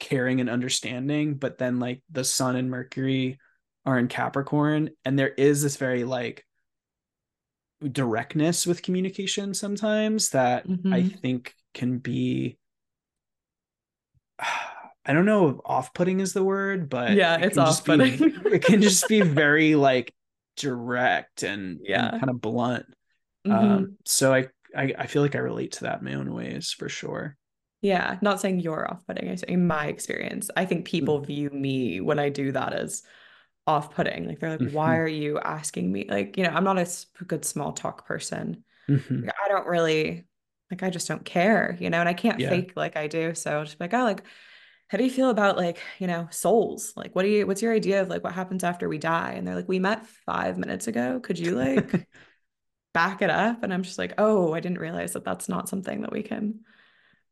caring 0.00 0.40
and 0.40 0.50
understanding, 0.50 1.34
but 1.36 1.58
then 1.58 1.78
like 1.80 2.02
the 2.10 2.24
Sun 2.24 2.56
and 2.56 2.70
Mercury 2.70 3.38
are 3.86 3.98
in 3.98 4.08
Capricorn, 4.08 4.90
and 5.04 5.18
there 5.18 5.30
is 5.30 5.62
this 5.62 5.76
very 5.76 6.04
like 6.04 6.44
directness 7.92 8.66
with 8.66 8.82
communication 8.82 9.54
sometimes 9.54 10.30
that 10.30 10.68
I 10.90 11.02
Mhm. 11.02 11.22
think 11.22 11.54
can 11.74 11.98
be 11.98 12.58
I 15.06 15.12
don't 15.12 15.26
know 15.26 15.48
if 15.50 15.56
off-putting 15.66 16.20
is 16.20 16.32
the 16.32 16.44
word, 16.44 16.88
but 16.88 17.18
Yeah, 17.18 17.36
it 17.36 17.42
it's 17.42 17.56
can 17.56 17.64
just 17.64 17.84
be 17.84 18.26
it 18.50 18.64
can 18.64 18.80
just 18.80 19.06
be 19.08 19.20
very 19.22 19.74
like 19.74 20.12
direct 20.56 21.42
and 21.42 21.80
Yeah. 21.82 22.10
and 22.10 22.14
kind 22.14 22.30
of 22.30 22.40
blunt. 22.40 22.86
Mhm. 23.44 23.86
Um, 23.86 23.98
so 24.06 24.34
I, 24.34 24.48
I 24.76 24.94
I 24.98 25.06
feel 25.06 25.22
like 25.22 25.34
I 25.34 25.40
relate 25.40 25.72
to 25.72 25.84
that 25.84 26.00
in 26.00 26.04
my 26.06 26.14
own 26.14 26.32
ways 26.34 26.72
for 26.72 26.88
sure. 26.88 27.36
Yeah, 27.82 28.18
not 28.22 28.40
saying 28.40 28.60
you're 28.60 28.90
off-putting. 28.90 29.28
I 29.28 29.34
say 29.34 29.46
in 29.48 29.66
my 29.66 29.86
experience, 29.86 30.50
I 30.56 30.64
think 30.64 30.86
people 30.86 31.20
view 31.20 31.50
me 31.50 32.00
when 32.00 32.18
I 32.18 32.30
do 32.30 32.52
that 32.52 32.72
as 32.72 33.02
off-putting. 33.66 34.26
Like 34.28 34.40
they're 34.40 34.50
like, 34.50 34.62
"Why 34.64 34.96
Mhm. 34.96 34.98
are 34.98 35.08
you 35.08 35.38
asking 35.40 35.90
me?" 35.92 36.06
Like, 36.08 36.36
you 36.36 36.44
know, 36.44 36.50
I'm 36.50 36.64
not 36.64 36.78
a 36.78 36.86
good 37.26 37.44
small 37.44 37.72
talk 37.72 38.06
person. 38.06 38.64
Mhm. 38.88 39.24
Like, 39.24 39.34
I 39.44 39.48
don't 39.48 39.66
really 39.66 40.26
like 40.70 40.82
I 40.82 40.90
just 40.90 41.08
don't 41.08 41.24
care, 41.24 41.76
you 41.80 41.90
know, 41.90 42.00
and 42.00 42.08
I 42.08 42.14
can't 42.14 42.42
Yeah. 42.42 42.44
fake 42.44 42.72
like 42.76 42.96
I 42.96 43.06
do. 43.08 43.34
So 43.34 43.58
I'll 43.58 43.64
just 43.64 43.78
be 43.78 43.84
like, 43.84 43.94
"Oh, 43.94 44.04
like 44.04 44.24
how 44.88 44.98
do 44.98 45.04
you 45.04 45.10
feel 45.10 45.30
about 45.30 45.56
like, 45.58 45.80
you 45.98 46.06
know, 46.06 46.28
souls? 46.30 46.94
Like 46.96 47.14
what 47.16 47.22
do 47.24 47.28
you 47.30 47.46
what's 47.46 47.62
your 47.62 47.74
idea 47.74 48.02
of 48.02 48.08
like 48.08 48.24
what 48.24 48.34
happens 48.34 48.64
after 48.64 48.88
we 48.88 48.98
die?" 48.98 49.32
And 49.34 49.46
they're 49.46 49.56
like, 49.56 49.68
"We 49.68 49.78
met 49.80 50.06
5 50.06 50.58
minutes 50.58 50.86
ago. 50.88 51.20
Could 51.20 51.38
you 51.38 51.56
like 51.56 52.08
back 52.94 53.22
it 53.22 53.30
up?" 53.30 53.62
And 53.62 53.72
I'm 53.74 53.82
just 53.82 53.98
like, 53.98 54.14
"Oh, 54.18 54.52
I 54.54 54.60
didn't 54.60 54.78
realize 54.78 55.12
that 55.14 55.24
that's 55.24 55.48
not 55.48 55.68
something 55.68 56.02
that 56.02 56.12
we 56.12 56.22
can 56.22 56.60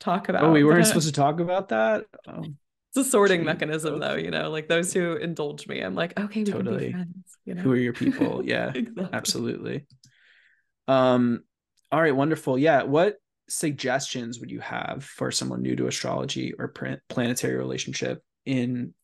talk 0.01 0.29
about. 0.31 0.43
oh, 0.43 0.51
we 0.51 0.65
weren't 0.65 0.87
supposed 0.87 1.07
to 1.07 1.13
talk 1.13 1.41
about 1.41 1.69
that. 1.69 2.07
Oh, 2.27 2.53
it's 2.95 3.07
a 3.07 3.11
sorting 3.11 3.45
mechanism 3.45 3.99
though, 4.01 4.15
you 4.15 4.31
know, 4.31 4.51
like 4.51 4.69
those 4.69 4.93
who 4.93 5.17
indulge 5.17 5.67
me, 5.69 5.81
I'm 5.81 5.95
like, 5.95 6.19
"Okay, 6.19 6.45
we 6.45 6.55
can 6.55 6.67
be 6.67 6.79
Totally. 6.79 6.91
friends," 6.91 7.39
you 7.45 7.55
know? 7.55 7.63
Who 7.65 7.73
are 7.73 7.77
your 7.77 7.93
people? 7.95 8.43
Yeah, 8.45 8.75
Exactly. 8.75 9.13
absolutely. 9.13 9.87
Um, 10.89 11.45
all 11.91 12.01
right, 12.01 12.15
wonderful. 12.15 12.59
Yeah, 12.59 12.83
what 12.85 13.17
suggestions 13.49 14.41
would 14.41 14.51
you 14.51 14.61
have 14.61 15.05
for 15.05 15.31
someone 15.31 15.63
new 15.63 15.77
to 15.77 15.87
astrology 15.87 16.55
or 16.59 16.73
planetary 17.09 17.57
relationship 17.57 18.23
in 18.47 18.95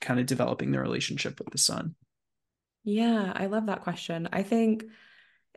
kind 0.00 0.20
of 0.20 0.26
developing 0.26 0.72
their 0.72 0.82
relationship 0.82 1.38
with 1.40 1.50
the 1.50 1.58
sun? 1.58 1.94
Yeah, 2.84 3.32
I 3.34 3.46
love 3.46 3.66
that 3.66 3.82
question. 3.82 4.28
I 4.32 4.42
think 4.42 4.84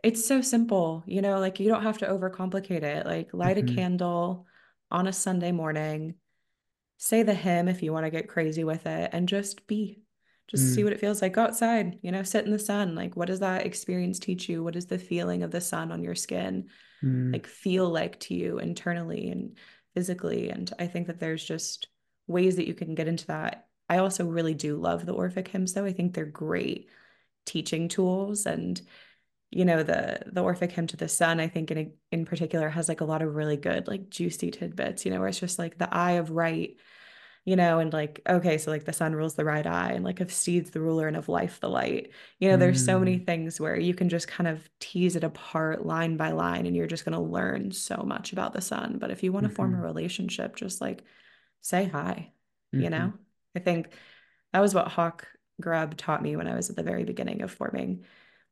it's 0.02 0.26
so 0.26 0.42
simple, 0.42 1.04
you 1.06 1.22
know, 1.22 1.40
like 1.40 1.60
you 1.60 1.68
don't 1.68 1.82
have 1.84 1.98
to 1.98 2.08
overcomplicate 2.08 2.82
it. 2.82 3.06
Like 3.06 3.34
light 3.34 3.58
a 3.58 3.62
Mhm. 3.62 3.64
candle 3.64 4.46
on 4.90 5.06
a 5.08 5.12
Sunday 5.12 5.52
morning, 5.52 6.16
say 6.98 7.22
the 7.22 7.34
hymn 7.34 7.68
if 7.68 7.82
you 7.82 7.92
want 7.92 8.06
to 8.06 8.10
get 8.10 8.28
crazy 8.28 8.64
with 8.64 8.86
it, 8.86 9.10
and 9.12 9.28
just 9.28 9.66
be. 9.66 10.00
Just 10.48 10.72
see 10.72 10.82
Mm, 10.82 10.84
what 10.84 10.92
it 10.92 11.00
feels 11.00 11.22
like. 11.22 11.32
Go 11.32 11.42
outside, 11.44 11.98
you 12.02 12.12
know, 12.12 12.22
sit 12.22 12.44
in 12.44 12.52
the 12.52 12.58
sun. 12.58 12.94
Like, 12.94 13.16
what 13.16 13.28
does 13.28 13.40
that 13.40 13.66
experience 13.66 14.18
teach 14.18 14.48
you? 14.48 14.62
What 14.62 14.76
is 14.76 14.86
the 14.86 14.98
feeling 14.98 15.42
of 15.42 15.50
the 15.50 15.60
sun 15.60 15.90
on 15.90 16.02
your 16.04 16.14
skin 16.14 16.68
mm, 17.02 17.34
like 17.34 17.46
feel 17.46 17.88
like 17.88 18.20
to 18.20 18.34
you 18.34 18.58
internally 18.58 19.30
and 19.30 19.56
physically? 19.94 20.50
And 20.50 20.72
I 20.78 20.86
think 20.86 21.06
that 21.08 21.20
there's 21.20 21.44
just 21.44 21.88
ways 22.26 22.56
that 22.56 22.66
you 22.66 22.74
can 22.74 22.94
get 22.94 23.08
into 23.08 23.26
that. 23.28 23.66
I 23.88 23.98
also 23.98 24.24
really 24.26 24.54
do 24.54 24.76
love 24.76 25.04
the 25.06 25.12
Orphic 25.14 25.48
hymns, 25.48 25.72
though. 25.74 25.84
I 25.84 25.92
think 25.92 26.14
they're 26.14 26.24
great 26.26 26.90
teaching 27.46 27.88
tools 27.88 28.46
and 28.46 28.80
you 29.50 29.64
know 29.64 29.82
the 29.82 30.20
the 30.26 30.42
Orphic 30.42 30.72
hymn 30.72 30.86
to 30.88 30.96
the 30.96 31.08
sun 31.08 31.40
I 31.40 31.48
think 31.48 31.70
in 31.70 31.92
in 32.10 32.24
particular 32.24 32.68
has 32.68 32.88
like 32.88 33.00
a 33.00 33.04
lot 33.04 33.22
of 33.22 33.34
really 33.34 33.56
good 33.56 33.86
like 33.88 34.10
juicy 34.10 34.50
tidbits 34.50 35.04
you 35.04 35.10
know 35.12 35.20
where 35.20 35.28
it's 35.28 35.40
just 35.40 35.58
like 35.58 35.78
the 35.78 35.92
eye 35.94 36.12
of 36.12 36.30
right 36.30 36.76
you 37.44 37.56
know 37.56 37.78
and 37.78 37.92
like 37.92 38.20
okay 38.28 38.58
so 38.58 38.70
like 38.70 38.84
the 38.84 38.92
sun 38.92 39.14
rules 39.14 39.34
the 39.34 39.44
right 39.44 39.66
eye 39.66 39.92
and 39.92 40.04
like 40.04 40.20
of 40.20 40.32
seeds 40.32 40.70
the 40.70 40.80
ruler 40.80 41.06
and 41.08 41.16
of 41.16 41.28
life 41.28 41.60
the 41.60 41.68
light. 41.68 42.10
You 42.38 42.48
know 42.50 42.56
there's 42.56 42.82
so 42.84 42.98
many 42.98 43.18
mm, 43.18 43.26
things 43.26 43.60
where 43.60 43.78
you 43.78 43.94
can 43.94 44.08
just 44.08 44.28
kind 44.28 44.48
of 44.48 44.68
tease 44.80 45.16
it 45.16 45.24
apart 45.24 45.84
line 45.86 46.16
by 46.16 46.30
line 46.32 46.66
and 46.66 46.74
you're 46.76 46.86
just 46.86 47.04
going 47.04 47.14
to 47.14 47.20
learn 47.20 47.70
so 47.72 48.02
much 48.06 48.32
about 48.32 48.52
the 48.54 48.60
sun. 48.62 48.98
But 48.98 49.10
if 49.10 49.22
you 49.22 49.32
want 49.32 49.44
to 49.44 49.50
form 49.50 49.74
a 49.74 49.78
mhm, 49.78 49.82
relationship 49.82 50.56
just 50.56 50.80
like 50.80 51.02
say 51.60 51.84
hi 51.86 52.32
you 52.78 52.90
mhm. 52.90 52.90
know 52.90 53.14
I 53.56 53.60
think 53.60 53.90
that 54.52 54.60
was 54.60 54.74
what 54.74 54.88
Hawk 54.88 55.26
Grubb 55.60 55.96
taught 55.96 56.22
me 56.22 56.36
when 56.36 56.48
I 56.48 56.54
was 56.56 56.70
at 56.70 56.76
the 56.76 56.82
very 56.82 57.04
beginning 57.04 57.42
of 57.42 57.52
forming 57.52 58.04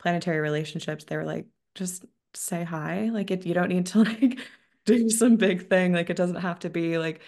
planetary 0.02 0.40
relationships. 0.40 1.04
They 1.04 1.16
were 1.16 1.24
like, 1.24 1.46
just 1.74 2.04
say 2.34 2.64
hi. 2.64 3.10
Like 3.12 3.30
you 3.30 3.54
don't 3.54 3.68
need 3.68 3.86
to 3.86 3.98
like 4.04 4.38
do 4.84 5.08
some 5.08 5.36
big 5.36 5.68
thing. 5.68 5.92
Like 5.92 6.10
it 6.10 6.16
doesn't 6.16 6.36
have 6.36 6.58
to 6.60 6.70
be 6.70 6.98
like 6.98 7.20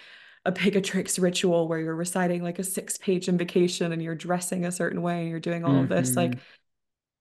a 0.43 0.51
Picatrix 0.51 1.19
ritual 1.19 1.67
where 1.67 1.79
you're 1.79 1.95
reciting 1.95 2.43
like 2.43 2.59
a 2.59 2.63
six 2.63 2.97
page 2.97 3.27
invocation 3.27 3.91
and 3.91 4.03
you're 4.03 4.13
dressing 4.13 4.65
a 4.65 4.71
certain 4.71 5.01
way 5.01 5.21
and 5.21 5.29
you're 5.29 5.39
doing 5.39 5.63
all 5.63 5.81
of 5.81 5.89
this. 5.89 6.15
Like 6.15 6.35
Mhm, 6.35 6.39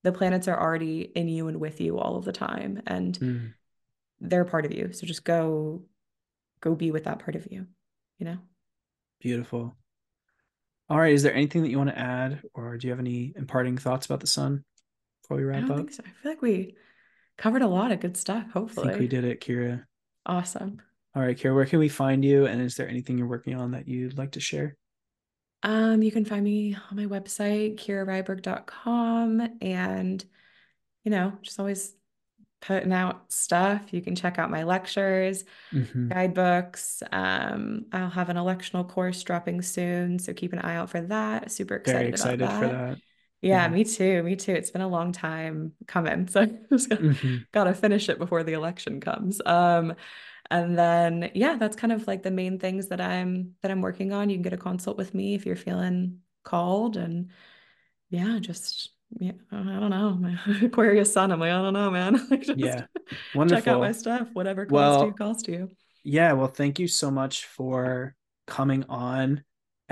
the 0.03 0.13
planets 0.13 0.49
are 0.49 0.61
already 0.61 1.01
in 1.01 1.29
you 1.29 1.49
and 1.49 1.59
with 1.61 1.81
you 1.81 1.99
all 1.99 2.17
of 2.17 2.27
the 2.27 2.33
time 2.33 2.83
and 2.87 3.19
mm. 3.19 3.55
they're 4.21 4.45
part 4.45 4.67
of 4.67 4.73
you. 4.73 4.93
So 4.93 5.07
just 5.07 5.25
go 5.25 5.85
go 6.61 6.75
be 6.75 6.91
with 6.91 7.05
that 7.05 7.21
part 7.21 7.37
of 7.37 7.47
you, 7.51 7.67
you 8.19 8.27
know? 8.27 8.39
Beautiful. 9.21 9.75
All 10.91 10.99
right, 10.99 11.15
is 11.15 11.23
there 11.23 11.35
anything 11.35 11.63
that 11.63 11.71
you 11.71 11.79
want 11.79 11.91
to 11.91 11.99
add, 11.99 12.43
or 12.53 12.77
do 12.77 12.87
you 12.87 12.91
have 12.91 13.01
any 13.01 13.33
imparting 13.37 13.79
thoughts 13.79 14.05
about 14.05 14.21
the 14.21 14.27
sun 14.27 14.65
before 15.25 15.39
we 15.39 15.45
I 15.53 15.57
wrap 15.57 15.61
don't 15.61 15.71
up? 15.71 15.77
think 15.77 15.93
so. 15.93 16.03
I 16.07 16.11
feel 16.11 16.33
like 16.33 16.43
we 16.43 16.77
covered 17.37 17.63
a 17.63 17.69
lot 17.69 17.93
of 17.93 18.01
good 18.01 18.17
stuff, 18.17 18.51
hopefully. 18.53 18.89
I 18.89 18.91
think 18.91 19.01
we 19.01 19.09
did 19.09 19.25
it, 19.25 19.41
Kira. 19.41 19.85
Awesome. 20.27 20.83
All 21.15 21.23
right, 21.23 21.37
Kira, 21.37 21.55
where 21.55 21.67
can 21.67 21.79
we 21.79 21.89
find 21.89 22.25
you? 22.25 22.47
And 22.47 22.61
is 22.61 22.77
there 22.77 22.89
anything 22.89 23.19
you're 23.19 23.27
working 23.27 23.55
on 23.55 23.71
that 23.73 23.89
you'd 23.89 24.19
like 24.19 24.33
to 24.33 24.41
share? 24.41 24.77
Um, 25.63 26.03
you 26.03 26.13
can 26.13 26.25
find 26.25 26.45
me 26.45 26.77
on 26.91 26.97
my 26.97 27.07
website, 27.07 27.77
kiraryberg.com, 27.77 29.59
and 29.63 30.25
you 31.05 31.11
know, 31.11 31.39
just 31.43 31.61
always 31.61 31.95
putting 32.61 32.93
out 32.93 33.33
stuff. 33.33 33.93
You 33.93 34.03
can 34.03 34.17
check 34.17 34.39
out 34.39 34.51
my 34.51 34.65
lectures, 34.65 35.45
hmm 35.73 36.11
guidebooks. 36.11 37.03
Um, 37.13 37.87
I'll 37.93 38.11
have 38.11 38.31
an 38.31 38.37
electional 38.39 38.89
course 38.89 39.23
dropping 39.25 39.63
soon, 39.63 40.19
so 40.21 40.35
keep 40.35 40.53
an 40.55 40.61
eye 40.61 40.77
out 40.77 40.91
for 40.91 41.03
that. 41.03 41.53
Super 41.53 41.77
Very 41.85 42.09
excited 42.09 42.15
about 42.15 42.39
excited 42.39 42.53
for 42.53 42.69
that. 42.69 42.99
Yeah, 43.45 43.69
me 43.69 43.85
too. 43.85 44.23
Me 44.23 44.37
too. 44.37 44.53
It's 44.53 44.71
been 44.71 44.83
a 44.83 44.89
long 44.89 45.13
time 45.13 45.73
coming, 45.87 46.29
so 46.33 46.43
I 46.43 46.47
just 46.71 46.89
gotta, 46.89 47.13
hmm 47.13 47.37
gotta 47.53 47.75
finish 47.75 48.09
it 48.09 48.19
before 48.19 48.43
the 48.43 48.53
election 48.55 49.01
comes. 49.01 49.41
Um, 49.45 49.95
and 50.51 50.79
then 50.79 51.31
yeah, 51.35 51.57
that's 51.57 51.77
kind 51.77 51.93
of 51.93 52.07
like 52.07 52.23
the 52.23 52.31
main 52.31 52.59
things 52.59 52.89
that 52.89 53.01
I'm 53.01 53.53
that 53.63 53.71
I'm 53.71 53.81
working 53.83 54.13
on. 54.13 54.31
You 54.31 54.37
can 54.37 54.43
get 54.43 54.53
a 54.53 54.57
consult 54.59 54.97
with 54.97 55.15
me 55.15 55.35
if 55.35 55.47
you're 55.47 55.57
feeling 55.57 56.19
called, 56.45 56.97
and 56.97 57.31
yeah, 58.11 58.39
just 58.41 58.91
yeah, 59.19 59.33
I 59.53 59.57
don't 59.57 59.91
know. 59.91 60.15
My 60.15 60.39
Aquarius 60.63 61.13
sun. 61.13 61.31
I'm 61.33 61.41
like, 61.41 61.53
I 61.53 61.63
don't 61.63 61.73
know, 61.75 61.91
man. 61.91 62.27
like, 62.31 62.43
just 62.43 62.59
Yeah. 62.59 62.87
Wonderful. 63.35 63.61
check 63.63 63.69
out 63.69 63.81
my 63.81 63.93
stuff. 63.93 64.29
Whatever 64.33 64.67
costs 64.67 64.73
Well- 64.73 65.07
you, 65.07 65.13
costs 65.13 65.49
you. 65.49 65.71
Yeah, 66.07 66.33
well, 66.35 66.49
thank 66.49 66.79
you 66.79 66.87
so 66.87 67.11
much 67.11 67.47
for 67.47 68.15
coming 68.47 68.85
on 68.91 69.43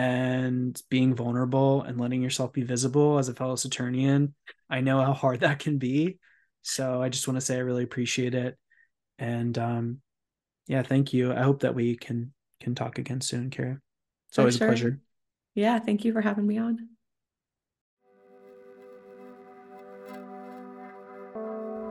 and 0.03 0.83
being 0.91 1.15
vulnerable 1.15 1.83
and 1.83 2.01
letting 2.01 2.23
yourself 2.23 2.53
be 2.53 2.63
visible 2.63 3.19
as 3.19 3.29
a 3.29 3.35
fellow 3.35 3.55
Saturnian. 3.55 4.35
I 4.69 4.81
know 4.81 5.01
how 5.01 5.13
hard 5.13 5.41
that 5.41 5.61
can 5.61 5.79
be. 5.79 6.19
So 6.63 7.01
I 7.03 7.09
just 7.09 7.27
want 7.29 7.37
to 7.37 7.41
say 7.41 7.57
I 7.57 7.61
really 7.61 7.85
appreciate 7.85 8.35
it. 8.35 8.59
And 9.19 9.57
um 9.59 10.01
yeah, 10.67 10.83
thank 10.83 11.13
you. 11.13 11.33
I 11.33 11.43
hope 11.43 11.61
that 11.61 11.75
we 11.75 11.97
can 11.97 12.33
can 12.61 12.75
talk 12.75 12.99
again 12.99 13.21
soon, 13.21 13.51
Kara. 13.51 13.81
It's 14.29 14.39
always 14.39 14.57
sure. 14.57 14.69
a 14.69 14.71
pleasure. 14.71 15.01
Yeah, 15.55 15.79
thank 15.79 16.05
you 16.05 16.13
for 16.13 16.21
having 16.21 16.47
me 16.47 16.59
on. 16.59 16.89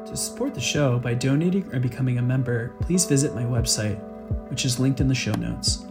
To 0.06 0.18
support 0.18 0.54
the 0.54 0.62
show 0.62 1.00
by 1.00 1.14
donating 1.14 1.64
or 1.74 1.80
becoming 1.80 2.18
a 2.18 2.22
member, 2.22 2.76
please 2.82 3.06
visit 3.06 3.36
my 3.36 3.44
website, 3.44 4.00
which 4.50 4.66
is 4.66 4.80
linked 4.80 5.00
in 5.00 5.08
the 5.08 5.16
show 5.16 5.34
notes. 5.34 5.86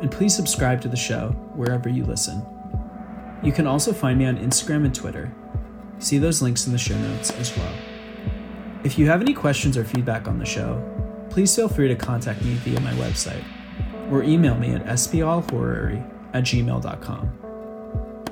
And 0.00 0.10
please 0.10 0.34
subscribe 0.34 0.80
to 0.82 0.88
the 0.88 0.96
show 0.96 1.28
wherever 1.54 1.88
you 1.88 2.04
listen. 2.04 2.44
You 3.42 3.52
can 3.52 3.66
also 3.66 3.92
find 3.92 4.18
me 4.18 4.26
on 4.26 4.38
Instagram 4.38 4.84
and 4.84 4.94
Twitter. 4.94 5.32
See 5.98 6.18
those 6.18 6.42
links 6.42 6.66
in 6.66 6.72
the 6.72 6.78
show 6.78 6.96
notes 6.98 7.30
as 7.32 7.56
well. 7.56 7.74
If 8.84 8.98
you 8.98 9.06
have 9.06 9.20
any 9.20 9.34
questions 9.34 9.76
or 9.76 9.84
feedback 9.84 10.26
on 10.26 10.38
the 10.38 10.46
show, 10.46 10.82
please 11.28 11.54
feel 11.54 11.68
free 11.68 11.88
to 11.88 11.94
contact 11.94 12.42
me 12.42 12.54
via 12.54 12.80
my 12.80 12.92
website 12.94 13.44
or 14.10 14.22
email 14.22 14.56
me 14.56 14.74
at 14.74 14.84
sblhorary 14.86 16.02
at 16.34 16.44
gmail.com. 16.44 17.30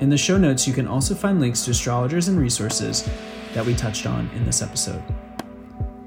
In 0.01 0.09
the 0.09 0.17
show 0.17 0.37
notes, 0.37 0.67
you 0.67 0.73
can 0.73 0.87
also 0.87 1.13
find 1.13 1.39
links 1.39 1.65
to 1.65 1.71
astrologers 1.71 2.27
and 2.27 2.39
resources 2.39 3.07
that 3.53 3.65
we 3.65 3.75
touched 3.75 4.05
on 4.05 4.29
in 4.35 4.45
this 4.45 4.61
episode. 4.61 5.03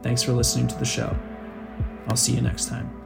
Thanks 0.02 0.22
for 0.22 0.32
listening 0.32 0.66
to 0.68 0.76
the 0.76 0.84
show. 0.84 1.14
I'll 2.09 2.16
see 2.16 2.32
you 2.32 2.40
next 2.40 2.68
time. 2.68 3.01